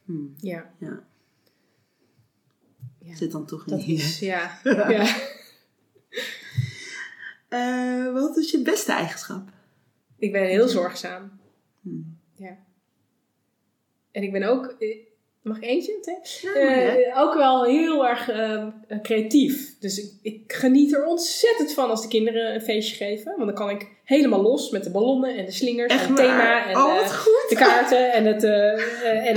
Hm. 0.04 0.12
Ja, 0.36 0.70
Ja. 0.78 1.02
Ja. 2.98 3.16
Zit 3.16 3.32
dan 3.32 3.46
toch 3.46 3.66
niet. 3.66 3.88
is, 3.88 4.18
ja. 4.18 4.58
ja. 4.64 5.16
Eh, 7.48 8.12
wat 8.12 8.36
is 8.36 8.50
je 8.50 8.62
beste 8.62 8.92
eigenschap? 8.92 9.48
Ik 10.16 10.32
ben 10.32 10.46
heel 10.46 10.68
zorgzaam. 10.68 11.30
En 14.14 14.22
ik 14.22 14.32
ben 14.32 14.42
ook, 14.42 14.76
eh, 14.78 14.96
mag 15.42 15.56
ik 15.56 15.64
eentje? 15.64 16.18
Ja? 16.42 16.54
Eh, 16.54 17.20
ook 17.20 17.34
wel 17.34 17.64
heel 17.64 18.06
erg 18.08 18.30
ehm, 18.30 18.70
eh, 18.88 19.00
creatief. 19.02 19.78
Dus 19.80 19.98
ik, 19.98 20.10
ik 20.22 20.52
geniet 20.52 20.94
er 20.94 21.06
ontzettend 21.06 21.72
van 21.72 21.90
als 21.90 22.02
de 22.02 22.08
kinderen 22.08 22.54
een 22.54 22.60
feestje 22.60 22.96
geven. 22.96 23.32
Want 23.36 23.46
dan 23.46 23.54
kan 23.54 23.70
ik 23.70 23.86
helemaal 24.04 24.42
los 24.42 24.70
met 24.70 24.84
de 24.84 24.90
ballonnen 24.90 25.36
en 25.36 25.44
de 25.44 25.52
slingers 25.52 25.92
Echt 25.92 26.02
en 26.02 26.08
het 26.08 26.16
thema 26.16 26.68
en 26.68 26.76
oh, 26.76 26.96
eh, 26.96 27.48
de 27.48 27.54
kaarten 27.54 28.12
en, 28.12 28.24
het, 28.24 28.44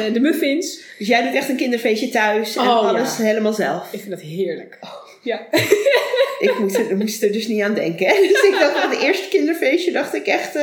en 0.01 0.13
de 0.13 0.19
muffins. 0.19 0.81
Dus 0.97 1.07
jij 1.07 1.23
doet 1.23 1.35
echt 1.35 1.49
een 1.49 1.55
kinderfeestje 1.57 2.09
thuis 2.09 2.55
en 2.55 2.61
Oh, 2.61 2.87
alles 2.87 3.17
ja. 3.17 3.23
helemaal 3.23 3.53
zelf. 3.53 3.93
Ik 3.93 3.99
vind 3.99 4.11
dat 4.11 4.21
heerlijk. 4.21 4.79
Ja. 5.23 5.47
Ik 6.39 6.59
moest 6.59 6.75
er, 6.75 6.97
moest 6.97 7.23
er 7.23 7.31
dus 7.31 7.47
niet 7.47 7.61
aan 7.61 7.73
denken. 7.73 8.07
Hè? 8.07 8.13
Dus 8.13 8.43
ik 8.43 8.57
dacht, 8.59 8.75
aan 8.83 8.89
het 8.89 9.01
eerste 9.01 9.29
kinderfeestje 9.29 9.91
dacht 9.91 10.13
ik 10.13 10.25
echt... 10.25 10.55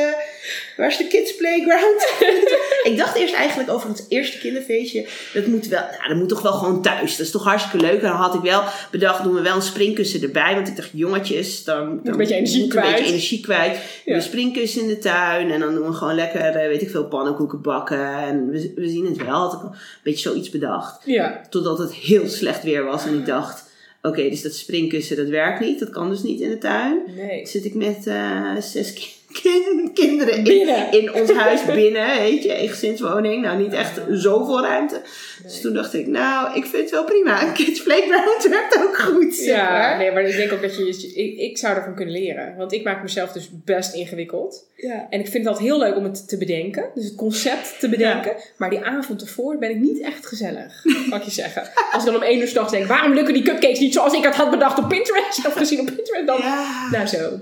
Waar 0.77 0.87
is 0.87 0.97
de 0.97 1.07
kids 1.07 1.35
playground? 1.35 2.07
ik 2.91 2.97
dacht 2.97 3.15
eerst 3.17 3.33
eigenlijk 3.33 3.69
over 3.69 3.89
het 3.89 4.05
eerste 4.09 4.37
kinderfeestje. 4.37 5.05
Dat 5.33 5.45
moet 5.45 5.67
wel, 5.67 5.79
nou, 5.81 6.07
dat 6.07 6.17
moet 6.17 6.29
toch 6.29 6.41
wel 6.41 6.51
gewoon 6.53 6.81
thuis. 6.81 7.17
Dat 7.17 7.25
is 7.25 7.31
toch 7.31 7.43
hartstikke 7.43 7.85
leuk. 7.85 8.01
En 8.01 8.07
dan 8.07 8.15
had 8.17 8.33
ik 8.33 8.41
wel 8.41 8.63
bedacht, 8.91 9.23
doen 9.23 9.33
we 9.33 9.41
wel 9.41 9.55
een 9.55 9.61
springkussen 9.61 10.21
erbij. 10.21 10.53
Want 10.55 10.67
ik 10.67 10.75
dacht, 10.75 10.89
jongetjes, 10.93 11.63
dan, 11.63 11.99
dan 12.03 12.11
een 12.13 12.17
beetje 12.17 12.35
energie 12.35 12.63
moet 12.63 12.73
een 12.73 12.79
kwijt. 12.81 12.95
beetje 12.95 13.09
energie 13.11 13.39
kwijt. 13.41 13.77
Ja. 14.05 14.15
Een 14.15 14.21
springkussen 14.21 14.81
in 14.81 14.87
de 14.87 14.97
tuin. 14.97 15.51
En 15.51 15.59
dan 15.59 15.75
doen 15.75 15.87
we 15.87 15.93
gewoon 15.93 16.15
lekker, 16.15 16.41
eh, 16.41 16.67
weet 16.67 16.81
ik 16.81 16.89
veel, 16.89 17.05
pannenkoeken 17.07 17.61
bakken. 17.61 18.17
En 18.17 18.49
we, 18.49 18.71
we 18.75 18.89
zien 18.89 19.05
het 19.05 19.17
wel. 19.17 19.33
Had 19.39 19.53
ik 19.53 19.59
een 19.61 19.75
beetje 20.03 20.29
zoiets 20.29 20.49
bedacht. 20.49 21.01
Ja. 21.05 21.41
Totdat 21.49 21.77
het 21.77 21.93
heel 21.93 22.27
slecht 22.27 22.63
weer 22.63 22.83
was. 22.83 23.05
En 23.05 23.13
ik 23.19 23.25
dacht, 23.25 23.63
oké, 24.01 24.29
dus 24.29 24.41
dat 24.41 24.53
springkussen, 24.55 25.15
dat 25.17 25.27
werkt 25.27 25.59
niet. 25.59 25.79
Dat 25.79 25.89
kan 25.89 26.09
dus 26.09 26.23
niet 26.23 26.39
in 26.41 26.49
de 26.49 26.57
tuin. 26.57 26.99
Nee. 27.15 27.45
Zit 27.47 27.65
ik 27.65 27.73
met 27.73 28.07
eh, 28.07 28.55
zes 28.59 28.93
ki- 28.93 29.13
kin- 29.41 29.91
kinderen 29.93 30.45
in, 30.45 30.91
in 30.91 31.13
ons 31.13 31.31
huis 31.43 31.65
binnen, 31.65 32.17
weet 32.19 32.43
je, 32.43 32.61
een 32.61 32.69
gezinswoning. 32.69 33.41
Nou, 33.41 33.57
niet 33.61 33.73
echt 33.73 34.01
zoveel 34.09 34.61
ruimte. 34.61 35.01
Dus 35.43 35.61
toen 35.61 35.73
dacht 35.73 35.93
ik, 35.93 36.07
nou, 36.07 36.55
ik 36.57 36.65
vind 36.65 36.81
het 36.81 36.91
wel 36.91 37.03
prima. 37.03 37.43
Een 37.47 37.53
kids 37.53 37.83
playground 37.83 38.47
werkt 38.49 38.77
ook 38.83 38.97
goed, 38.97 39.35
zeg 39.35 39.55
Ja, 39.55 39.69
maar. 39.71 39.97
nee, 39.97 40.11
maar 40.11 40.23
ik 40.23 40.35
denk 40.35 40.51
ook 40.51 40.61
dat 40.61 40.75
je, 40.77 40.87
ik, 41.15 41.37
ik 41.37 41.57
zou 41.57 41.75
ervan 41.75 41.95
kunnen 41.95 42.13
leren. 42.13 42.55
Want 42.57 42.73
ik 42.73 42.83
maak 42.83 43.01
mezelf 43.01 43.31
dus 43.31 43.49
best 43.65 43.93
ingewikkeld. 43.93 44.67
Ja. 44.75 45.07
En 45.09 45.19
ik 45.19 45.25
vind 45.27 45.37
het 45.43 45.47
altijd 45.47 45.65
heel 45.67 45.79
leuk 45.79 45.95
om 45.95 46.03
het 46.03 46.27
te 46.29 46.37
bedenken. 46.37 46.85
Dus 46.95 47.03
het 47.05 47.15
concept 47.15 47.79
te 47.79 47.89
bedenken. 47.89 48.35
Maar 48.57 48.69
die 48.69 48.83
avond 48.83 49.21
ervoor 49.21 49.57
ben 49.57 49.69
ik 49.69 49.79
niet 49.79 50.01
echt 50.01 50.25
gezellig. 50.25 50.81
Kan 51.09 51.19
ik 51.19 51.25
je 51.25 51.31
zeggen. 51.31 51.61
Als 51.91 52.03
ik 52.05 52.11
dan 52.11 52.15
om 52.21 52.27
één 52.27 52.39
uur 52.39 52.47
's 52.47 52.53
nachts 52.53 52.71
denk, 52.71 52.85
waarom 52.87 53.13
lukken 53.13 53.33
die 53.33 53.43
cupcakes 53.43 53.79
niet 53.79 53.93
zoals 53.93 54.13
ik 54.13 54.23
het 54.23 54.35
had 54.35 54.49
bedacht 54.51 54.77
op 54.77 54.89
Pinterest? 54.89 55.47
Of 55.47 55.53
gezien 55.53 55.79
op 55.79 55.85
Pinterest 55.85 56.27
dan. 56.27 56.37
Ja. 56.39 56.87
Nou 56.91 57.05
zo. 57.07 57.39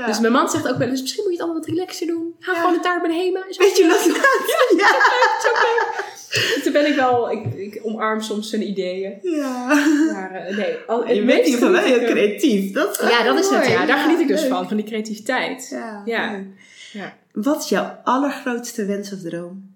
Ja. 0.00 0.06
Dus 0.06 0.20
mijn 0.20 0.32
man 0.32 0.48
zegt 0.48 0.68
ook 0.68 0.76
wel 0.78 0.88
eens, 0.88 1.00
misschien 1.00 1.22
moet 1.22 1.32
je 1.32 1.38
het 1.38 1.46
allemaal 1.46 1.66
wat 1.66 1.74
relaxer 1.74 2.06
doen. 2.06 2.34
Ga 2.38 2.54
gewoon 2.54 2.72
de 2.72 2.80
taart 2.80 3.02
bij 3.02 3.10
de 3.10 3.16
Hema. 3.16 3.46
Is 3.48 3.56
Weet 3.56 3.76
je 3.76 3.84
ook- 3.84 3.90
wat 3.90 4.06
laat? 4.06 4.80
Ja. 4.80 4.98
Dus 6.30 6.62
Toen 6.62 6.72
ben 6.72 6.86
ik 6.86 6.94
wel, 6.94 7.30
ik, 7.30 7.54
ik 7.54 7.80
omarm 7.82 8.20
soms 8.20 8.50
zijn 8.50 8.68
ideeën. 8.68 9.18
ja. 9.22 9.64
Maar 10.12 10.30
eh, 10.34 10.56
nee, 10.56 10.76
al, 10.86 11.08
Je 11.08 11.24
bent 11.24 11.38
in 11.38 11.44
ieder 11.44 11.52
geval 11.52 11.70
wel 11.70 11.82
heel 11.82 12.04
creatief. 12.04 12.72
Dat 12.72 13.06
Ja, 13.10 13.22
dat 13.22 13.38
is 13.38 13.48
het. 13.48 13.66
Ja. 13.66 13.86
Daar 13.86 13.98
geniet 13.98 14.18
ik 14.20 14.28
dus 14.28 14.40
leuk. 14.40 14.50
van, 14.50 14.68
van 14.68 14.76
die 14.76 14.86
creativiteit. 14.86 15.68
Ja. 15.70 16.02
Ja. 16.04 16.30
leuk. 16.32 16.46
Ja. 16.92 17.16
Wat 17.32 17.62
is 17.62 17.68
jouw 17.68 17.98
allergrootste 18.04 18.84
wens 18.84 19.12
of 19.12 19.20
droom? 19.20 19.74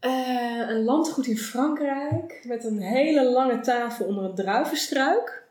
Eh, 0.00 0.68
een 0.68 0.84
landgoed 0.84 1.26
in 1.26 1.38
Frankrijk 1.38 2.40
met 2.46 2.64
een 2.64 2.80
hele 2.80 3.24
lange 3.30 3.60
tafel 3.60 4.06
onder 4.06 4.24
een 4.24 4.34
druivenstruik. 4.34 5.44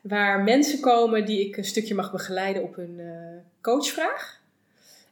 Waar 0.00 0.42
mensen 0.42 0.80
komen 0.80 1.26
die 1.26 1.46
ik 1.46 1.56
een 1.56 1.64
stukje 1.64 1.94
mag 1.94 2.12
begeleiden 2.12 2.62
op 2.62 2.76
hun 2.76 3.00
eh, 3.00 3.06
coachvraag. 3.60 4.40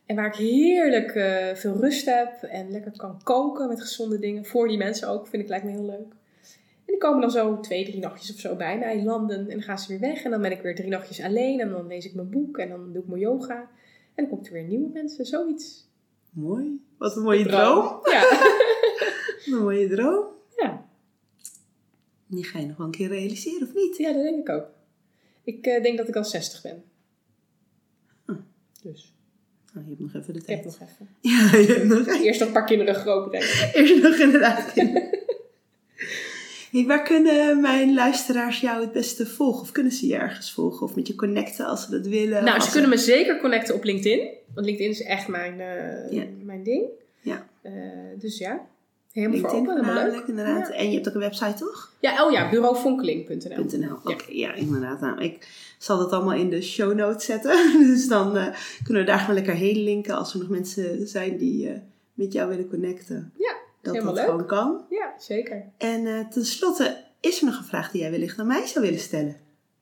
En 0.07 0.17
waar 0.17 0.27
ik 0.27 0.35
heerlijk 0.35 1.11
eh, 1.11 1.55
veel 1.55 1.77
rust 1.77 2.07
heb 2.07 2.43
en 2.43 2.71
lekker 2.71 2.93
kan 2.97 3.21
koken 3.23 3.69
met 3.69 3.81
gezonde 3.81 4.19
dingen. 4.19 4.45
Voor 4.45 4.69
die 4.69 4.79
mensen 4.79 5.09
ook, 5.09 5.27
vind 5.27 5.43
ik 5.43 5.49
lijkt 5.49 5.65
me 5.65 5.71
heel 5.71 5.85
leuk. 5.85 6.13
En 6.89 6.95
die 6.95 6.99
komen 6.99 7.21
dan 7.21 7.31
zo 7.31 7.61
twee, 7.61 7.85
drie 7.85 7.99
nachtjes 8.01 8.35
of 8.35 8.41
zo 8.41 8.57
bij 8.57 8.79
mij 8.79 9.03
landen. 9.03 9.39
En 9.39 9.49
dan 9.49 9.63
gaan 9.63 9.79
ze 9.79 9.89
weer 9.89 10.01
weg. 10.01 10.23
En 10.23 10.31
dan 10.31 10.43
ben 10.43 10.53
ik 10.53 10.63
weer 10.63 10.75
drie 10.75 10.89
nachtjes 10.89 11.23
alleen. 11.23 11.61
En 11.61 11.71
dan 11.71 11.87
lees 11.87 12.05
ik 12.05 12.15
mijn 12.15 12.31
boek. 12.31 12.59
En 12.59 12.69
dan 12.69 12.93
doe 12.93 13.03
ik 13.03 13.09
mijn 13.09 13.21
yoga. 13.21 13.57
En 14.15 14.25
dan 14.25 14.29
komt 14.29 14.47
er 14.47 14.53
weer 14.53 14.63
nieuwe 14.63 14.91
mensen. 14.93 15.27
Zoiets. 15.27 15.89
Mooi. 16.31 16.85
Wat 16.99 17.17
een 17.17 17.23
mooie 17.23 17.47
droom. 17.47 18.01
Ja. 18.05 18.21
Wat 18.21 19.47
een 19.47 19.63
mooie 19.63 19.89
droom. 19.89 20.25
ja. 20.57 20.87
Die 22.27 22.45
ga 22.45 22.59
je 22.59 22.67
nog 22.67 22.77
wel 22.77 22.87
een 22.87 22.93
keer 22.93 23.09
realiseren, 23.09 23.69
of 23.69 23.75
niet? 23.75 23.97
Ja, 23.97 24.13
dat 24.13 24.23
denk 24.23 24.39
ik 24.39 24.49
ook. 24.49 24.67
Ik 25.49 25.67
eh, 25.67 25.83
denk 25.83 25.97
dat 25.97 26.09
ik 26.09 26.17
al 26.17 26.25
60 26.25 26.63
ben. 26.63 26.85
Hm. 28.27 28.33
Dus 28.83 29.15
Nou, 29.75 29.87
je 29.87 29.91
hebt 29.97 30.13
nog 30.13 30.23
even 30.23 30.33
de 30.33 30.39
ik 30.39 30.45
tijd. 30.45 30.59
heb 30.59 30.67
nog 30.67 30.89
even. 30.89 31.09
Ja, 31.33 31.59
je 31.59 31.73
hebt 31.73 31.85
nog 31.85 31.99
even. 31.99 32.23
Eerst 32.23 32.39
nog 32.41 32.49
een 32.49 32.55
paar 32.55 32.65
kinderen 32.67 32.95
groot 32.95 33.29
brengen. 33.29 33.49
Eerst 33.75 34.03
nog 34.03 34.15
inderdaad. 34.15 34.75
hey, 36.71 36.85
waar 36.87 37.03
kunnen 37.03 37.61
mijn 37.61 37.95
luisteraars 37.95 38.61
jou 38.61 38.81
het 38.81 38.93
beste 38.93 39.27
volgen? 39.27 39.61
Of 39.61 39.73
kunnen 39.73 39.93
ze 39.93 40.07
je 40.07 40.17
ergens 40.17 40.53
volgen? 40.53 40.87
Of 40.87 40.95
met 40.95 41.07
je 41.07 41.15
connecten 41.15 41.67
als 41.67 41.85
ze 41.85 41.91
dat 41.91 42.07
willen? 42.07 42.45
Nou, 42.45 42.61
ze 42.61 42.71
kunnen 42.71 42.91
me 42.91 42.99
zeker 42.99 43.41
connecten 43.41 43.75
op 43.75 43.85
LinkedIn. 43.85 44.29
Want 44.55 44.67
LinkedIn 44.67 44.91
is 44.93 45.03
echt 45.03 45.29
mijn, 45.29 45.61
eh, 45.61 46.25
mijn 46.43 46.63
ding. 46.63 46.85
Ja. 47.21 47.49
Eh, 47.63 47.73
dus 48.19 48.39
ja, 48.39 48.67
helemaal 49.19 49.39
voor 49.39 49.51
LinkedIn 49.51 49.81
open. 49.81 49.95
Helemaal 49.95 50.19
leuk. 50.19 50.29
inderdaad. 50.29 50.69
Ja. 50.69 50.75
En 50.75 50.89
je 50.89 50.95
hebt 50.95 51.09
ook 51.09 51.15
een 51.15 51.21
website, 51.21 51.55
toch? 51.55 51.93
Ja, 52.01 52.25
oh 52.25 52.33
ja, 52.33 52.51
bureauvonkeling.nl. 52.51 53.65
.nl. 53.79 53.97
Oké, 54.05 54.25
ja. 54.29 54.53
inderdaad. 54.53 55.01
Nou, 55.01 55.23
ik 55.23 55.49
zal 55.79 55.99
dat 55.99 56.13
allemaal 56.13 56.35
in 56.35 56.51
de 56.51 56.63
show 56.63 56.95
notes 56.95 57.25
zetten. 57.25 57.57
Dus 57.87 58.09
dan 58.09 58.37
eh, 58.37 58.47
kunnen 58.85 59.03
we 59.03 59.09
daar 59.09 59.19
gewoon 59.19 59.35
lekker 59.35 59.55
heen 59.55 59.83
linken 59.83 60.17
als 60.17 60.33
er 60.33 60.39
nog 60.39 60.49
mensen 60.49 61.09
zijn 61.09 61.37
die 61.37 61.69
eh, 61.69 61.81
met 62.15 62.33
jou 62.33 62.49
willen 62.49 62.69
connecten. 62.69 63.33
Ja, 63.37 63.55
dat 63.83 63.93
helemaal 63.93 64.15
dat 64.15 64.23
leuk. 64.23 64.33
gewoon 64.33 64.47
kan. 64.47 64.85
Ja, 64.91 65.15
zeker. 65.19 65.65
En 65.79 66.07
eh 66.07 66.29
tenslotte, 66.31 66.97
is 67.21 67.41
er 67.41 67.47
nog 67.47 67.59
een 67.59 67.65
vraag 67.65 67.91
die 67.91 68.01
jij 68.01 68.11
wellicht 68.11 68.39
aan 68.39 68.47
mij 68.47 68.67
zou 68.67 68.85
willen 68.85 69.01
stellen? 69.01 69.37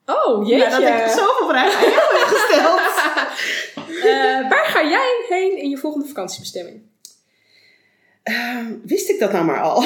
Oh, 0.07 0.49
jeetje. 0.49 0.64
Ja, 0.64 0.80
dat 0.80 0.89
ik 0.89 1.09
zoveel 1.09 1.49
vragen 1.49 1.78
aan 1.78 1.93
jou 1.93 2.18
heb 2.18 2.26
gesteld. 2.26 2.80
Waar 4.53 4.66
ga 4.66 4.89
jij 4.89 5.24
heen 5.28 5.59
in 5.59 5.70
je 5.70 5.78
volgende 5.78 6.07
vakantiebestemming? 6.07 6.82
Ehm, 8.27 8.66
wist 8.85 9.09
ik 9.09 9.18
dat 9.18 9.33
nou 9.33 9.45
maar 9.45 9.61
al? 9.61 9.83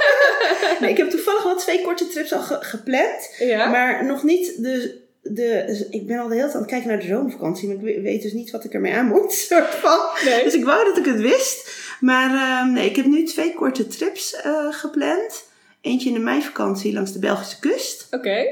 nee, 0.80 0.90
ik 0.90 0.96
heb 0.96 1.10
toevallig 1.10 1.42
wel 1.42 1.56
twee 1.56 1.82
korte 1.82 2.08
trips 2.08 2.32
al 2.32 2.40
ge- 2.42 2.58
gepland. 2.60 3.34
Ja. 3.38 3.68
Maar 3.68 4.04
nog 4.04 4.22
niet 4.22 4.62
de, 4.62 5.00
de... 5.22 5.62
dus 5.66 5.88
Ik 5.88 6.06
ben 6.06 6.18
al 6.18 6.28
de 6.28 6.34
hele 6.34 6.44
tijd 6.44 6.54
aan 6.54 6.60
het 6.62 6.70
kijken 6.70 6.88
naar 6.88 6.98
de 7.00 7.06
zomervakantie. 7.06 7.68
Maar 7.68 7.76
ik 7.76 7.82
we- 7.94 8.00
weet 8.00 8.22
dus 8.22 8.32
niet 8.32 8.50
wat 8.50 8.64
ik 8.64 8.72
ermee 8.74 8.94
aan 8.94 9.06
moet. 9.06 9.32
Soort 9.48 9.74
van. 9.74 9.98
nee. 10.24 10.44
Dus 10.44 10.54
ik 10.54 10.64
wou 10.64 10.84
dat 10.84 10.96
ik 10.98 11.04
het 11.04 11.20
wist. 11.20 11.70
Maar 12.00 12.34
ehm, 12.34 12.72
nee, 12.72 12.88
ik 12.88 12.96
heb 12.96 13.04
nu 13.06 13.24
twee 13.24 13.54
korte 13.54 13.86
trips 13.86 14.34
eh, 14.40 14.66
gepland. 14.70 15.44
Eentje 15.80 16.08
in 16.08 16.14
de 16.14 16.20
meivakantie 16.20 16.92
langs 16.92 17.12
de 17.12 17.18
Belgische 17.18 17.58
kust. 17.60 18.06
Oké. 18.10 18.44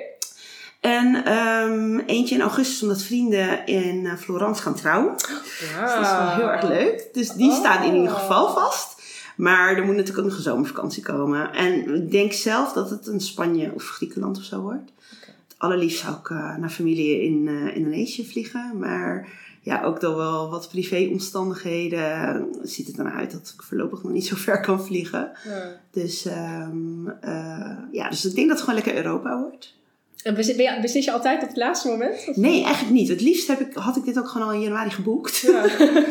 En 0.80 1.24
ehm, 1.24 1.98
eentje 1.98 2.34
in 2.34 2.40
augustus 2.40 2.82
omdat 2.82 3.02
vrienden 3.02 3.66
in 3.66 4.06
eh, 4.06 4.16
Florence 4.18 4.62
gaan 4.62 4.74
trouwen. 4.74 5.14
Dus 5.16 5.70
dat 5.76 6.00
is 6.04 6.10
wel 6.10 6.28
heel 6.34 6.50
erg 6.50 6.62
leuk. 6.68 7.04
Dus 7.12 7.28
die 7.28 7.52
staan 7.52 7.82
in 7.84 7.94
ieder 7.94 8.10
geval 8.10 8.52
vast. 8.54 8.98
Maar 9.40 9.76
er 9.76 9.84
moet 9.84 9.94
natuurlijk 9.96 10.18
ook 10.18 10.24
nog 10.30 10.36
een 10.36 10.42
zomervakantie 10.42 11.02
komen. 11.02 11.52
En 11.52 11.94
ik 11.94 12.10
denk 12.10 12.32
zelf 12.32 12.72
dat 12.72 12.90
het 12.90 13.06
een 13.06 13.20
Spanje 13.20 13.72
of 13.74 13.88
Griekenland 13.88 14.36
of 14.38 14.42
zo 14.44 14.60
wordt. 14.60 14.90
Het 15.20 15.54
allerliefst 15.58 15.98
zou 16.02 16.14
ik 16.16 16.30
eh, 16.30 16.56
naar 16.56 16.70
familie 16.70 17.22
in 17.22 17.48
eh, 17.48 17.76
Indonesië 17.76 18.26
vliegen. 18.26 18.78
Maar 18.78 19.28
ja, 19.62 19.82
ook 19.82 20.00
door 20.00 20.16
wel 20.16 20.50
wat 20.50 20.68
privéomstandigheden 20.68 22.12
eh, 22.34 22.42
ziet 22.62 22.86
het 22.86 22.98
ernaar 22.98 23.14
uit 23.16 23.30
dat 23.30 23.52
ik 23.56 23.62
voorlopig 23.62 24.02
nog 24.02 24.12
niet 24.12 24.26
zo 24.26 24.36
ver 24.36 24.60
kan 24.60 24.84
vliegen. 24.84 25.30
Ja. 25.48 25.80
Dus, 25.90 26.24
ehm, 26.26 27.08
eh, 27.20 27.70
ja, 27.92 28.08
dus 28.10 28.24
ik 28.24 28.34
denk 28.34 28.48
dat 28.48 28.56
het 28.58 28.66
gewoon 28.68 28.82
lekker 28.84 29.04
Europa 29.04 29.38
wordt. 29.40 29.78
En 30.22 30.34
beslis, 30.34 31.04
je- 31.04 31.12
altijd 31.12 31.42
op 31.42 31.48
het 31.48 31.56
laatste 31.56 31.88
moment? 31.88 32.24
Of- 32.28 32.36
Nee, 32.36 32.62
eigenlijk 32.64 32.94
niet. 32.94 33.08
Het 33.08 33.20
liefst 33.20 33.48
heb 33.48 33.60
ik, 33.60 33.74
had 33.74 33.96
ik 33.96 34.04
dit 34.04 34.18
ook 34.18 34.28
gewoon 34.28 34.46
al 34.46 34.52
in 34.54 34.60
januari 34.60 34.90
geboekt. 34.90 35.38
Ja. 35.38 35.64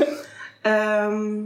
Ehm, 0.61 1.37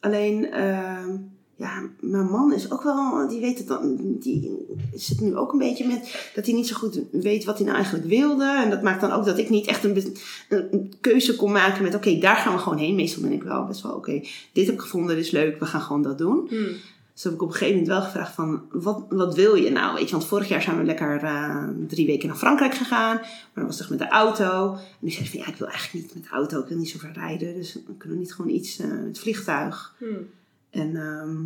alleen, 0.00 0.50
ehm, 0.50 1.16
ja, 1.56 1.82
mijn 2.00 2.30
man 2.30 2.52
is 2.52 2.70
ook 2.70 2.82
wel, 2.82 3.28
die 3.28 3.40
weet 3.40 3.58
het 3.58 3.66
dan, 3.66 3.96
die 4.20 4.66
zit 4.94 5.20
nu 5.20 5.36
ook 5.36 5.52
een 5.52 5.58
beetje 5.58 5.86
met 5.86 6.30
dat 6.34 6.46
hij 6.46 6.54
niet 6.54 6.66
zo 6.66 6.76
goed 6.76 7.00
weet 7.10 7.44
wat 7.44 7.56
hij 7.56 7.64
nou 7.64 7.76
eigenlijk 7.76 8.06
wilde. 8.06 8.62
En 8.64 8.70
dat 8.70 8.82
maakt 8.82 9.00
dan 9.00 9.12
ook 9.12 9.24
dat 9.24 9.38
ik 9.38 9.50
niet 9.50 9.66
echt 9.66 9.84
een, 9.84 10.16
een 10.48 10.92
keuze 11.00 11.36
kon 11.36 11.52
maken 11.52 11.82
met, 11.82 11.94
oké, 11.94 12.18
daar 12.18 12.36
gaan 12.36 12.52
we 12.52 12.58
gewoon 12.58 12.78
heen. 12.78 12.94
Meestal 12.94 13.22
ben 13.22 13.32
ik 13.32 13.42
wel 13.42 13.66
best 13.66 13.82
wel, 13.82 13.92
oké, 13.92 14.22
dit 14.52 14.66
heb 14.66 14.74
ik 14.74 14.80
gevonden, 14.80 15.16
dit 15.16 15.24
is 15.24 15.30
leuk, 15.30 15.58
we 15.58 15.66
gaan 15.66 15.80
gewoon 15.80 16.02
dat 16.02 16.18
doen. 16.18 16.46
Hmm. 16.48 16.76
Dus 17.16 17.24
heb 17.24 17.32
ik 17.32 17.42
op 17.42 17.48
een 17.48 17.54
gegeven 17.54 17.78
moment 17.78 17.92
wel 17.92 18.02
gevraagd 18.02 18.34
van, 18.34 18.62
wat, 18.70 19.04
wat 19.08 19.34
wil 19.34 19.54
je 19.54 19.70
nou? 19.70 19.94
Weet 19.94 20.08
je, 20.08 20.16
want 20.16 20.26
vorig 20.26 20.48
jaar 20.48 20.62
zijn 20.62 20.78
we 20.78 20.84
lekker 20.84 21.22
eh, 21.22 21.68
drie 21.88 22.06
weken 22.06 22.28
naar 22.28 22.36
Frankrijk 22.36 22.74
gegaan. 22.74 23.16
Maar 23.16 23.50
dat 23.54 23.66
was 23.66 23.76
toch 23.76 23.88
met 23.88 23.98
de 23.98 24.08
auto. 24.08 24.72
En 24.72 24.80
nu 24.98 25.10
zei 25.10 25.24
ik 25.24 25.30
van, 25.30 25.40
ja, 25.40 25.46
ik 25.46 25.56
wil 25.56 25.68
eigenlijk 25.68 26.04
niet 26.04 26.14
met 26.14 26.22
de 26.22 26.30
auto. 26.30 26.60
Ik 26.60 26.68
wil 26.68 26.78
niet 26.78 26.90
zo 26.90 26.98
ver 26.98 27.12
rijden. 27.12 27.54
Dus 27.54 27.72
dan 27.72 27.96
kunnen 27.96 28.16
we 28.16 28.22
niet 28.22 28.34
gewoon 28.34 28.50
iets 28.50 28.78
eh, 28.78 28.88
met 28.88 29.04
het 29.04 29.18
vliegtuig. 29.18 29.94
Hmm. 29.98 30.28
En 30.70 30.96
ehm 30.96 31.36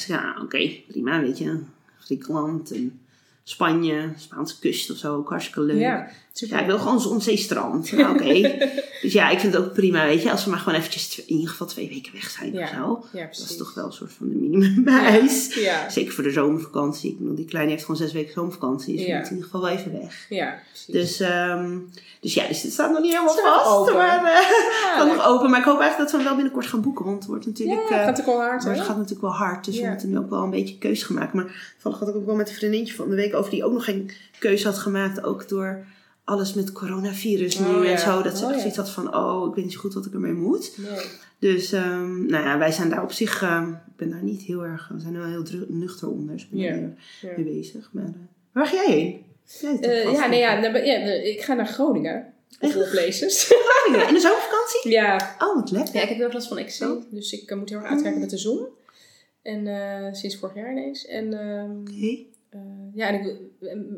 dus 0.00 0.08
ja, 0.08 0.36
oké, 0.42 0.70
prima, 0.88 1.20
weet 1.20 1.38
je. 1.38 1.58
Griekenland 1.98 2.72
en 2.72 3.00
Spanje, 3.42 4.12
Spaanse 4.16 4.58
kust 4.58 4.90
of 4.90 4.96
zo, 4.96 5.16
ook 5.16 5.28
hartstikke 5.28 5.60
leuk. 5.60 5.80
Ja, 5.80 6.10
super. 6.32 6.56
Ja, 6.56 6.62
ik 6.62 6.68
wil 6.68 6.78
gewoon 6.78 7.00
zon, 7.00 7.20
zee, 7.20 7.36
strand. 7.36 7.92
Nou, 7.92 8.14
Oké. 8.14 8.32
dus 9.02 9.12
ja, 9.12 9.30
ik 9.30 9.38
vind 9.40 9.54
het 9.54 9.62
ook 9.64 9.72
prima, 9.72 10.04
weet 10.06 10.22
je. 10.22 10.30
Als 10.30 10.44
we 10.44 10.50
maar 10.50 10.58
gewoon 10.58 10.78
eventjes 10.78 11.24
in 11.24 11.34
ieder 11.34 11.48
geval 11.50 11.66
twee 11.66 11.88
weken 11.88 12.12
weg 12.12 12.30
zijn 12.30 12.52
Ja. 12.52 12.62
of 12.62 12.68
zo. 12.68 13.04
Ja. 13.12 13.24
Dat 13.26 13.38
is 13.50 13.56
toch 13.56 13.74
wel 13.74 13.84
een 13.86 13.92
soort 13.92 14.12
van 14.12 14.28
de 14.28 14.34
minimumeis. 14.34 15.54
Ja, 15.54 15.88
Zeker 15.90 16.12
voor 16.12 16.24
de 16.24 16.30
zomervakantie. 16.30 17.10
Ik 17.10 17.18
bedoel, 17.18 17.34
die 17.34 17.44
kleine 17.44 17.70
heeft 17.70 17.84
gewoon 17.84 18.00
zes 18.00 18.12
weken 18.12 18.32
zomervakantie. 18.32 18.96
Dus 18.96 19.06
we 19.06 19.12
moeten 19.12 19.30
in 19.30 19.36
ieder 19.36 19.50
geval 19.50 19.60
wel 19.68 19.78
even 19.78 19.92
weg. 20.00 20.26
ja, 20.28 20.58
precies. 20.68 20.86
Dus, 20.86 21.20
ehm, 21.20 21.78
dus 22.20 22.34
ja, 22.34 22.46
dus 22.48 22.62
het 22.62 22.72
staat 22.72 22.90
nog 22.90 23.00
niet 23.00 23.12
helemaal 23.12 23.34
Het 23.34 23.44
vast. 23.44 23.66
open. 23.78 23.94
Maar 23.94 24.12
het 24.12 24.22
ja, 24.82 24.92
staat 24.94 25.16
nog 25.16 25.26
open. 25.26 25.50
Maar 25.50 25.58
ik 25.58 25.64
hoop 25.64 25.80
eigenlijk 25.80 26.02
dat 26.02 26.10
we 26.10 26.16
hem 26.16 26.26
wel 26.26 26.34
binnenkort 26.34 26.66
gaan 26.66 26.80
boeken. 26.80 27.04
Want 27.04 27.16
het 27.18 27.26
wordt 27.26 27.46
natuurlijk... 27.46 27.88
ja, 27.88 27.98
eh, 27.98 28.04
gaat 28.04 28.20
ook 28.20 28.26
wel 28.26 28.40
hard, 28.40 28.64
het 28.64 28.80
gaat 28.80 28.88
natuurlijk 28.96 29.20
wel 29.20 29.34
hard. 29.34 29.64
Dus 29.64 29.80
we 29.80 29.86
moeten 29.86 30.08
nu 30.10 30.18
ook 30.18 30.30
wel 30.30 30.42
een 30.42 30.50
beetje 30.50 30.78
keuze 30.78 31.04
gaan 31.04 31.16
maken. 31.16 31.36
Maar 31.36 31.72
toevallig 31.72 31.98
had 31.98 32.08
ik 32.08 32.14
ook 32.14 32.26
wel 32.26 32.34
met 32.34 32.48
een 32.48 32.54
vriendinnetje 32.54 32.94
van 32.94 33.08
de 33.08 33.14
week 33.16 33.34
over 33.34 33.50
die 33.50 33.64
ook 33.64 33.72
nog 33.72 33.84
geen 33.84 34.10
keuze 34.38 34.66
had 34.66 34.78
gemaakt. 34.78 35.24
Ook 35.24 35.48
door 35.48 35.84
alles 36.30 36.54
met 36.54 36.72
coronavirus 36.72 37.58
nu 37.58 37.66
Oh, 37.66 37.84
ja. 37.84 37.90
en 37.90 37.98
zo. 37.98 38.22
Dat 38.22 38.38
ze 38.38 38.44
Oh, 38.44 38.48
echt 38.50 38.54
ja. 38.54 38.60
zoiets 38.60 38.76
had 38.76 38.90
van, 38.90 39.14
oh, 39.16 39.48
ik 39.48 39.54
weet 39.54 39.64
niet 39.64 39.72
zo 39.74 39.80
goed 39.80 39.94
wat 39.94 40.06
ik 40.06 40.12
ermee 40.12 40.32
moet. 40.32 40.72
Nee. 40.76 40.98
Dus, 41.38 41.72
ehm, 41.72 42.26
nou 42.26 42.44
ja, 42.44 42.58
wij 42.58 42.72
zijn 42.72 42.90
daar 42.90 43.02
op 43.02 43.12
zich, 43.12 43.42
ehm, 43.42 43.68
ik 43.70 43.96
ben 43.96 44.10
daar 44.10 44.22
niet 44.22 44.42
heel 44.42 44.64
erg, 44.64 44.88
we 44.92 45.00
zijn 45.00 45.14
er 45.14 45.20
wel 45.20 45.28
heel 45.30 45.66
nuchter 45.68 46.08
onder. 46.10 46.34
Dus 46.34 46.48
ben 46.48 46.60
Ja. 46.60 46.68
erg 47.28 47.36
mee 47.36 47.44
bezig. 47.44 47.88
Maar, 47.92 48.04
eh, 48.04 48.10
waar 48.52 48.66
ga 48.66 48.74
jij 48.74 48.86
heen? 48.94 49.24
Jij 49.60 49.78
Eh, 49.80 50.12
ja, 50.12 50.26
nee, 50.26 50.38
ja, 50.38 50.60
nou, 50.60 50.84
ja, 50.84 50.96
ik 51.12 51.40
ga 51.42 51.54
naar 51.54 51.66
Groningen. 51.66 52.32
All 52.60 52.88
places. 52.90 53.52
Groningen, 53.68 54.08
in 54.08 54.14
de 54.14 54.20
zomervakantie? 54.20 54.90
ja. 54.90 55.36
Oh, 55.38 55.54
wat 55.54 55.70
lekker. 55.70 55.94
ja, 55.94 56.02
ik 56.02 56.08
heb 56.08 56.16
heel 56.16 56.26
erg 56.26 56.34
last 56.34 56.48
van 56.48 56.58
eczeem. 56.58 57.04
Dus 57.10 57.32
ik 57.32 57.50
eh, 57.50 57.58
moet 57.58 57.68
heel 57.68 57.78
erg 57.78 57.90
uitkijken 57.90 58.20
met 58.20 58.30
de 58.30 58.38
zon. 58.38 58.66
En 59.42 60.14
sinds 60.16 60.36
vorig 60.36 60.54
jaar 60.54 60.70
ineens. 60.70 61.06
En 61.06 61.32
ehm. 61.32 61.70
Eh, 62.50 62.60
ja, 62.94 63.06
en 63.08 63.14
ik, 63.14 63.36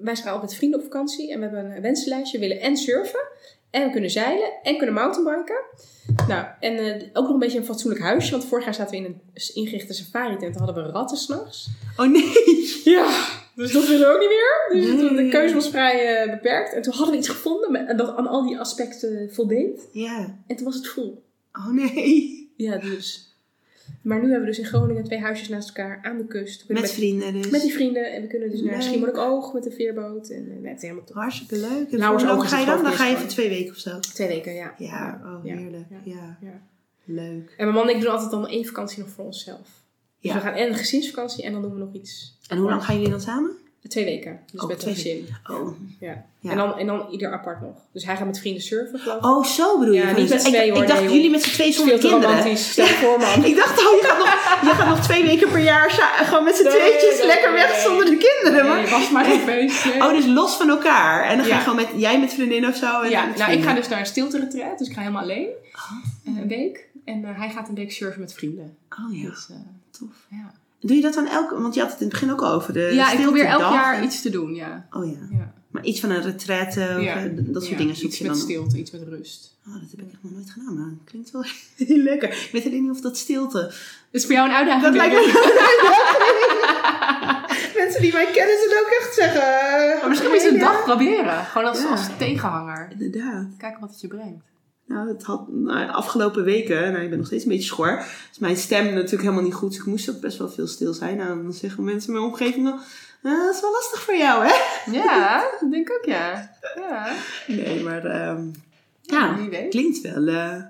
wij 0.02 0.14
zijn 0.14 0.34
al 0.34 0.40
met 0.40 0.54
vrienden 0.54 0.78
op 0.78 0.84
vakantie. 0.84 1.32
En 1.32 1.38
we 1.40 1.44
hebben 1.44 1.76
een 1.76 1.82
wensenlijstje. 1.82 2.38
We 2.38 2.46
willen 2.46 2.62
en 2.62 2.76
surfen. 2.76 3.20
En 3.70 3.84
we 3.84 3.90
kunnen 3.90 4.10
zeilen. 4.10 4.52
En 4.62 4.76
kunnen 4.76 4.94
mountainbiken. 4.94 5.60
Nou, 6.28 6.46
en 6.60 6.76
eh, 6.76 7.08
ook 7.12 7.24
nog 7.24 7.32
een 7.32 7.38
beetje 7.38 7.58
een 7.58 7.64
fatsoenlijk 7.64 8.02
huisje. 8.04 8.30
Want 8.30 8.44
vorig 8.44 8.64
jaar 8.64 8.74
zaten 8.74 8.90
we 9.00 9.04
in 9.04 9.04
een 9.04 9.20
ingerichte 9.54 9.92
safari 9.92 10.36
tent. 10.36 10.54
Dan 10.54 10.64
hadden 10.64 10.84
we 10.84 10.90
ratten 10.90 11.16
s'nachts. 11.16 11.68
Oh 11.96 12.06
nee. 12.12 12.32
Ja, 12.84 13.26
dus 13.54 13.72
dat 13.72 13.86
willen 13.86 14.08
we 14.08 14.14
ook 14.14 14.20
niet 14.20 14.28
meer. 14.28 14.70
Dus 14.72 15.10
Nee. 15.10 15.24
de 15.24 15.28
keuze 15.30 15.54
was 15.54 15.68
vrij 15.68 16.16
eh, 16.16 16.30
beperkt. 16.30 16.74
En 16.74 16.82
toen 16.82 16.92
hadden 16.92 17.10
we 17.12 17.18
iets 17.18 17.28
gevonden 17.28 17.96
dat 17.96 18.16
aan 18.16 18.26
al 18.26 18.46
die 18.46 18.58
aspecten 18.58 19.28
voldeed. 19.32 19.88
Ja. 19.92 20.38
En 20.46 20.56
toen 20.56 20.64
was 20.64 20.74
het 20.74 20.86
vol. 20.88 21.22
Oh 21.52 21.68
nee. 21.72 22.52
Ja, 22.56 22.76
dus. 22.78 23.31
Maar 24.02 24.16
nu 24.22 24.22
hebben 24.30 24.40
we 24.40 24.46
dus 24.46 24.58
in 24.58 24.64
Groningen 24.64 25.04
twee 25.04 25.18
huisjes 25.20 25.48
naast 25.48 25.68
elkaar 25.68 25.98
aan 26.02 26.18
de 26.18 26.26
kust. 26.26 26.66
Kunnen 26.66 26.82
Met 26.82 26.92
vrienden 26.92 27.32
dus. 27.32 27.50
met 27.50 27.62
die 27.62 27.72
vrienden. 27.72 28.12
En 28.12 28.22
we 28.22 28.26
kunnen 28.28 28.50
dus 28.50 28.60
naar. 28.60 28.82
Schiermonnikoog 28.82 29.52
met 29.52 29.62
de 29.62 29.70
veerboot. 29.70 30.28
En 30.28 30.58
eh, 30.62 30.68
het 30.68 30.76
is 30.76 30.82
helemaal 30.82 31.04
top. 31.04 31.16
Hartstikke 31.16 31.56
leuk. 31.56 31.90
En 31.92 31.98
Nou, 31.98 32.28
ook 32.28 32.42
een 32.42 32.48
ga 32.48 32.58
je 32.58 32.66
dan? 32.66 32.82
Dan 32.82 32.92
ga 32.92 33.06
je 33.06 33.16
voor 33.16 33.28
twee 33.28 33.48
weken 33.48 33.70
of 33.70 33.76
zo. 33.78 33.98
Twee 34.00 34.28
weken, 34.28 34.54
ja. 34.54 34.74
Ja, 34.78 35.20
oh 35.24 35.42
heerlijk. 35.44 35.86
Ja. 35.90 35.96
Ja. 36.04 36.38
Ja. 36.40 36.60
Leuk. 37.04 37.54
En 37.56 37.64
mijn 37.64 37.74
man 37.76 37.88
en 37.88 37.94
ik 37.94 38.00
doen 38.02 38.10
altijd 38.10 38.30
dan 38.30 38.46
één 38.48 38.64
vakantie 38.64 38.98
nog 39.02 39.08
voor 39.08 39.24
onszelf. 39.24 39.60
Dus 39.60 40.30
Ja. 40.30 40.34
we 40.34 40.40
gaan 40.40 40.54
en 40.54 40.68
een 40.68 40.74
gezinsvakantie 40.74 41.44
en 41.44 41.52
dan 41.52 41.62
doen 41.62 41.72
we 41.72 41.78
nog 41.78 41.92
iets. 41.92 42.38
En 42.48 42.58
hoe 42.58 42.68
lang 42.68 42.84
gaan 42.84 42.94
jullie 42.94 43.10
dan 43.10 43.20
samen? 43.20 43.50
Twee 43.88 44.04
weken. 44.04 44.40
Dus 44.52 44.60
Oh, 44.62 44.68
met 44.68 44.86
een 44.86 44.94
gezin. 44.94 45.28
Oh. 45.50 45.76
Ja. 46.00 46.24
Ja. 46.40 46.50
En, 46.50 46.56
dan, 46.56 46.78
en 46.78 46.86
dan 46.86 47.06
ieder 47.10 47.32
apart 47.32 47.60
nog. 47.60 47.74
Dus 47.92 48.04
hij 48.04 48.16
gaat 48.16 48.26
met 48.26 48.38
vrienden 48.38 48.62
surfen, 48.62 48.98
geloof 48.98 49.18
ik. 49.18 49.24
Oh, 49.24 49.44
zo 49.44 49.78
bedoel 49.78 49.94
je? 49.94 50.00
Ja, 50.00 50.10
niet 50.12 50.28
met 50.28 50.46
ik, 50.46 50.52
twee, 50.52 50.66
ik 50.66 50.72
hoor, 50.74 50.86
dacht 50.86 51.00
nee, 51.00 51.12
jullie 51.12 51.30
met 51.30 51.42
z'n 51.42 51.50
twee 51.50 51.72
zonder 51.72 51.98
kinderen. 51.98 52.22
romantisch. 52.28 52.70
Stel 52.70 52.86
voor, 52.86 53.18
man. 53.18 53.44
Ik 53.50 53.56
dacht 53.56 53.78
al, 53.86 53.92
je 53.92 54.00
gaat 54.02 54.18
nog, 54.18 54.60
je 54.62 54.76
gaat 54.76 54.88
nog 54.88 55.00
twee 55.00 55.24
weken 55.24 55.48
per 55.50 55.60
jaar 55.62 55.90
gewoon 56.24 56.44
met 56.44 56.56
z'n 56.56 56.62
Nee, 56.62 56.72
tweetjes 56.72 57.18
nee, 57.18 57.26
lekker 57.26 57.52
nee, 57.52 57.60
weg 57.62 57.70
nee. 57.72 57.80
zonder 57.80 58.04
de 58.04 58.16
kinderen. 58.16 58.66
Nee, 58.74 58.82
Maar... 58.82 58.90
was 58.90 59.10
maar 59.10 59.24
geen 59.24 59.40
feest. 59.50 59.84
nee. 59.84 60.02
Oh, 60.02 60.10
dus 60.10 60.26
los 60.26 60.54
van 60.56 60.68
elkaar. 60.68 61.24
En 61.24 61.36
dan 61.36 61.46
ga 61.46 61.50
je 61.52 61.56
Ja. 61.56 61.60
gewoon 61.60 61.76
met, 61.76 61.88
jij 61.96 62.20
met 62.20 62.32
vriendin 62.34 62.66
of 62.66 62.76
zo. 62.76 63.00
En 63.00 63.10
ja, 63.10 63.28
nou, 63.36 63.52
ik 63.52 63.62
ga 63.62 63.74
dus 63.74 63.88
naar 63.88 63.98
een 64.00 64.06
stilte 64.06 64.48
Dus 64.78 64.88
ik 64.88 64.94
ga 64.94 65.00
helemaal 65.00 65.22
alleen. 65.22 65.48
Oh. 65.74 65.92
eh, 66.24 66.40
een 66.42 66.48
week. 66.48 66.88
En 67.04 67.24
eh, 67.24 67.38
hij 67.38 67.50
gaat 67.50 67.68
een 67.68 67.74
week 67.74 67.92
surfen 67.92 68.20
met 68.20 68.34
vrienden. 68.34 68.76
Oh 68.90 69.16
ja, 69.16 69.28
Dus, 69.28 69.46
eh, 69.50 69.56
tof. 69.90 70.08
ja. 70.30 70.52
Doe 70.84 70.96
je 70.96 71.02
dat 71.02 71.14
dan 71.14 71.26
elke... 71.26 71.60
Want 71.60 71.74
je 71.74 71.80
had 71.80 71.90
het 71.90 72.00
in 72.00 72.04
het 72.08 72.12
begin 72.20 72.32
ook 72.32 72.42
over 72.42 72.72
de 72.72 72.80
ja, 72.80 73.12
ik 73.12 73.20
probeer 73.22 73.44
elk 73.44 73.54
stiltedag. 73.60 73.82
jaar 73.84 74.02
iets 74.04 74.22
te 74.22 74.30
doen, 74.30 74.54
ja. 74.54 74.86
Oh 74.90 75.06
ja. 75.06 75.18
ja. 75.30 75.52
Maar 75.70 75.84
iets 75.84 76.00
van 76.00 76.10
een 76.10 76.22
retraite 76.22 76.80
Ja. 76.80 77.24
dat 77.34 77.62
soort 77.62 77.66
Ja, 77.72 77.76
dingen 77.76 77.96
zoek 77.96 78.04
iets 78.08 78.18
je 78.18 78.24
met 78.24 78.32
dan. 78.32 78.42
stilte, 78.42 78.78
iets 78.78 78.90
met 78.90 79.02
rust. 79.08 79.56
Oh, 79.66 79.72
dat 79.72 79.90
heb 79.90 80.00
ik 80.00 80.12
echt 80.12 80.22
nog 80.22 80.32
nooit 80.32 80.50
gedaan, 80.50 80.78
maar 80.78 80.90
klinkt 81.04 81.30
wel 81.30 81.44
heel 81.76 81.96
lekker. 81.96 82.28
Ik 82.28 82.48
weet 82.52 82.66
alleen 82.66 82.82
niet 82.82 82.90
of 82.90 83.00
dat 83.00 83.16
stilte... 83.18 83.72
Is 84.10 84.24
voor 84.24 84.34
jou 84.34 84.48
een 84.48 84.54
uitdaging? 84.54 84.82
Dat 84.84 84.94
lijkt 84.94 85.14
denk 85.14 85.26
ik? 85.26 85.32
me... 85.32 85.40
Mensen 87.82 88.00
die 88.02 88.12
mij 88.12 88.26
kennen 88.32 88.56
zullen 88.58 88.78
ook 88.84 88.92
echt 89.00 89.14
zeggen... 89.14 89.98
Maar 90.00 90.08
misschien 90.08 90.30
moet 90.30 90.42
je 90.42 90.48
een 90.48 90.58
dag 90.58 90.84
proberen. 90.84 91.44
Gewoon 91.44 91.68
als, 91.68 91.84
als 91.84 92.08
tegenhanger. 92.18 92.88
Inderdaad. 92.98 93.46
Kijken 93.58 93.80
wat 93.80 93.90
het 93.90 94.00
je 94.00 94.08
brengt. 94.08 94.44
Nou, 94.86 95.08
het 95.08 95.22
had 95.22 95.48
nou, 95.48 95.86
de 95.86 95.92
afgelopen 95.92 96.44
weken, 96.44 96.92
nou, 96.92 97.02
ik 97.02 97.08
ben 97.08 97.18
nog 97.18 97.26
steeds 97.26 97.42
een 97.44 97.50
beetje 97.50 97.64
schor. 97.66 97.96
Dus 98.28 98.38
mijn 98.38 98.56
stem 98.56 98.84
natuurlijk 98.94 99.22
helemaal 99.22 99.42
niet 99.42 99.54
goed. 99.54 99.70
Dus 99.70 99.78
ik 99.78 99.86
moest 99.86 100.10
ook 100.10 100.20
best 100.20 100.38
wel 100.38 100.48
veel 100.48 100.66
stil 100.66 100.92
zijn. 100.94 101.16
Nou, 101.16 101.42
dan 101.42 101.52
zeggen 101.52 101.84
mensen 101.84 102.12
in 102.12 102.18
mijn 102.20 102.30
omgeving 102.32 102.64
dan, 102.64 102.78
"Ah, 103.22 103.38
dat 103.46 103.54
is 103.54 103.60
wel 103.60 103.72
lastig 103.72 104.00
voor 104.02 104.16
jou, 104.16 104.44
hè? 104.46 104.54
Ja, 104.92 105.50
dat 105.60 105.70
denk 105.70 105.88
ik 105.88 105.96
ook, 105.98 106.04
ja. 106.04 106.50
Ja, 106.76 107.16
Nee, 107.46 107.82
maar 107.82 108.04
ehm, 108.04 108.46
ja 109.02 109.46
klinkt 109.68 110.00
wel 110.00 110.26
eh, 110.26 110.62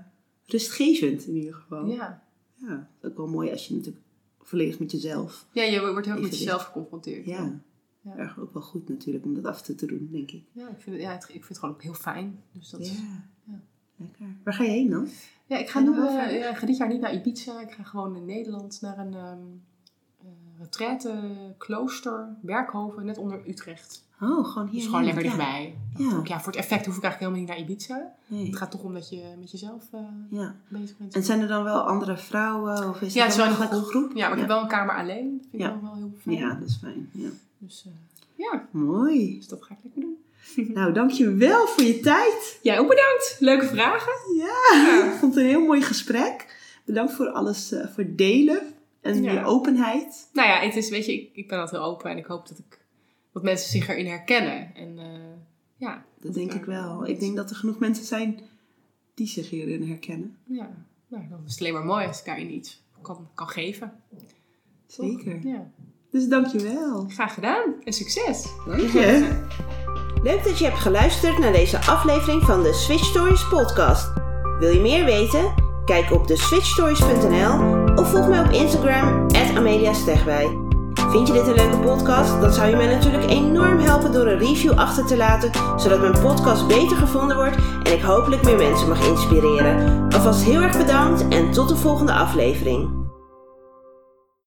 rustgevend 0.47 1.27
in 1.27 1.35
ieder 1.35 1.55
geval. 1.55 1.87
Ja. 1.87 2.23
Ja. 2.55 2.89
ook 3.03 3.17
wel 3.17 3.27
mooi 3.27 3.51
als 3.51 3.67
je 3.69 3.75
natuurlijk 3.75 4.05
volledig 4.43 4.79
met 4.79 4.91
jezelf. 4.91 5.47
ja, 5.53 5.63
je 5.63 5.91
wordt 5.93 6.07
heel 6.07 6.21
met 6.21 6.39
jezelf 6.39 6.63
geconfronteerd. 6.63 7.27
Ja, 7.27 7.61
Ja. 8.05 8.17
erg 8.17 8.41
ook 8.41 8.53
wel 8.53 8.63
goed 8.63 8.89
natuurlijk 8.89 9.25
om 9.25 9.35
dat 9.35 9.45
af 9.45 9.63
te 9.63 9.87
doen, 9.87 10.09
denk 10.13 10.31
ik. 10.31 10.43
Ja, 10.53 10.69
ik 10.69 10.75
vind 10.79 10.97
het, 10.97 11.05
ja, 11.05 11.13
het, 11.13 11.23
ik 11.23 11.29
vind 11.31 11.49
het 11.49 11.59
gewoon 11.59 11.75
ook 11.75 11.83
heel 11.83 11.95
fijn. 11.95 12.43
Dus 12.53 12.71
dat 12.71 12.87
ja. 12.89 12.93
Lekker. 14.03 14.37
Waar 14.45 14.55
ga 14.55 14.63
je 14.63 14.71
heen 14.71 14.91
dan? 14.91 15.09
Ja, 15.47 15.57
ik 15.59 15.69
ga, 15.71 15.81
nu, 15.81 15.91
eh, 15.97 16.39
ja, 16.39 16.49
ik 16.51 16.57
ga 16.57 16.67
dit 16.67 16.77
jaar 16.77 16.89
niet 16.89 17.01
naar 17.01 17.15
Ibiza. 17.15 17.61
Ik 17.61 17.71
ga 17.73 17.83
gewoon 17.83 18.17
in 18.17 18.25
Nederland 18.25 18.79
naar 18.81 18.99
een 18.99 19.15
ehm 19.15 19.39
uh, 20.25 20.29
retraite 20.61 21.15
klooster, 21.59 22.29
Berkhoven, 22.41 23.05
net 23.05 23.19
onder 23.19 23.49
Utrecht. 23.49 24.05
Oh, 24.21 24.47
gewoon 24.47 24.69
hier. 24.69 24.81
Dus 24.81 24.85
gewoon 24.89 25.05
lekker 25.05 25.23
dichtbij. 25.23 25.77
Ja. 25.97 26.17
Ook, 26.17 26.27
ja, 26.27 26.41
voor 26.41 26.53
het 26.53 26.61
effect 26.61 26.87
hoef 26.87 26.97
ik 26.97 27.03
eigenlijk 27.03 27.33
helemaal 27.33 27.39
niet 27.41 27.49
naar 27.69 27.77
Ibiza. 27.77 28.13
Nee. 28.27 28.47
Het 28.47 28.57
gaat 28.57 28.71
toch 28.71 28.83
om 28.83 28.95
dat 28.95 29.09
je 29.09 29.23
met 29.39 29.51
jezelf 29.51 29.89
eh, 29.93 30.01
Ja. 30.31 30.55
bezig 30.69 30.97
bent. 30.99 31.15
En 31.15 31.23
zijn 31.25 31.41
er 31.41 31.49
dan 31.49 31.65
wel 31.65 31.81
andere 31.81 32.17
vrouwen? 32.17 32.89
Of 32.89 33.01
is 33.01 33.15
ja, 33.15 33.23
het 33.23 33.31
is 33.33 33.37
wel 33.39 33.47
een 33.47 33.53
gelijk 33.53 33.73
groep. 33.87 34.13
Ja, 34.15 34.23
maar 34.25 34.33
ik 34.33 34.39
heb 34.39 34.49
wel 34.49 34.61
een 34.63 34.69
kamer 34.69 34.95
alleen. 34.97 35.39
Dat 35.39 35.47
vind 35.51 35.63
ik 35.63 35.69
Ja. 35.69 35.81
wel, 35.83 35.95
heel 35.95 36.13
fijn. 36.21 36.37
Ja, 36.37 36.55
dat 36.55 36.69
is 36.69 36.77
fijn. 36.77 37.09
Ja. 37.13 37.29
Dus 37.59 37.85
eh, 37.87 37.93
ja, 38.35 38.69
Mooi. 38.71 39.37
dus 39.37 39.49
dat 39.49 39.63
ga 39.65 39.75
ik 39.75 39.81
lekker 39.83 40.01
doen. 40.01 40.17
Nou, 40.75 40.93
dankjewel 40.93 41.67
voor 41.67 41.85
je 41.85 42.01
tijd. 42.01 42.59
Jij 42.63 42.79
ook 42.79 42.89
bedankt. 42.89 43.37
Leuke 43.39 43.67
vragen. 43.67 44.13
Ja, 44.37 45.05
ik 45.13 45.19
vond 45.19 45.35
het 45.35 45.45
een 45.45 45.51
heel 45.51 45.65
mooi 45.67 45.83
gesprek. 45.83 46.61
Bedankt 46.85 47.13
voor 47.13 47.29
alles, 47.29 47.73
eh, 47.73 47.87
voor 47.89 48.05
het 48.05 48.19
delen 48.19 48.61
en 49.01 49.23
Ja. 49.23 49.33
je 49.33 49.45
openheid. 49.45 50.29
Nou 50.33 50.49
ja, 50.49 50.59
het 50.61 50.77
is, 50.77 50.91
weet 50.91 51.07
je, 51.07 51.13
ik, 51.13 51.31
ik 51.33 51.49
ben 51.49 51.59
altijd 51.59 51.83
heel 51.83 51.91
open 51.91 52.11
en 52.11 52.17
ik 52.17 52.25
hoop 52.27 52.49
dat, 52.49 52.59
ik, 52.59 52.79
dat 53.33 53.43
mensen 53.43 53.71
zich 53.71 53.89
erin 53.89 54.07
herkennen. 54.07 54.75
En 54.75 54.99
eh, 54.99 55.05
ja, 55.77 56.05
Dat 56.21 56.35
denk 56.35 56.53
ik 56.55 56.65
wel. 56.65 57.07
Ik 57.09 57.21
denk 57.21 57.37
dat 57.37 57.51
er 57.51 57.57
genoeg 57.57 57.79
mensen 57.79 58.05
zijn 58.05 58.41
die 59.15 59.27
zich 59.27 59.51
hierin 59.51 59.89
herkennen. 59.89 60.37
ja. 60.47 60.71
Nou, 61.09 61.25
dan 61.29 61.41
is 61.47 61.51
het 61.53 61.61
alleen 61.61 61.73
maar 61.73 61.85
mooi 61.85 62.07
als 62.07 62.19
ik 62.19 62.25
daarin 62.25 62.53
iets 62.55 62.83
kan, 63.03 63.29
kan 63.35 63.49
geven. 63.49 63.93
Zeker. 64.87 65.47
Ja. 65.47 65.71
Dus 66.11 66.29
dankjewel. 66.29 67.07
Graag 67.09 67.35
gedaan 67.35 67.75
en 67.85 67.93
succes. 67.93 68.47
Dank 68.67 68.81
je. 68.81 69.81
Leuk 70.23 70.45
dat 70.45 70.59
je 70.59 70.65
hebt 70.65 70.79
geluisterd 70.79 71.39
naar 71.39 71.53
deze 71.53 71.81
aflevering 71.81 72.43
van 72.43 72.63
de 72.63 72.73
Switch 72.73 73.05
Stories 73.05 73.49
podcast. 73.49 74.13
Wil 74.59 74.69
je 74.69 74.81
meer 74.81 75.05
weten? 75.05 75.55
Kijk 75.85 76.13
op 76.13 76.27
de 76.27 76.37
switchstories.nl 76.37 77.81
of 77.95 78.11
volg 78.11 78.29
mij 78.29 78.41
op 78.41 78.51
Instagram 78.51 79.27
@ameliastegwij. 79.57 80.59
Vind 81.11 81.27
je 81.27 81.33
dit 81.33 81.47
een 81.47 81.55
leuke 81.55 81.79
podcast? 81.79 82.41
Dan 82.41 82.53
zou 82.53 82.69
je 82.69 82.77
mij 82.77 82.87
natuurlijk 82.87 83.31
enorm 83.31 83.79
helpen 83.79 84.13
door 84.13 84.27
een 84.27 84.39
review 84.39 84.79
achter 84.79 85.07
te 85.07 85.17
laten, 85.17 85.51
zodat 85.77 86.01
mijn 86.01 86.21
podcast 86.21 86.67
beter 86.67 86.97
gevonden 86.97 87.37
wordt 87.37 87.57
en 87.83 87.93
ik 87.93 88.03
hopelijk 88.03 88.43
meer 88.43 88.57
mensen 88.57 88.89
mag 88.89 89.07
inspireren. 89.07 90.07
Alvast 90.13 90.43
heel 90.43 90.61
erg 90.61 90.77
bedankt 90.77 91.29
en 91.29 91.51
tot 91.51 91.69
de 91.69 91.77
volgende 91.77 92.13
aflevering. 92.13 93.02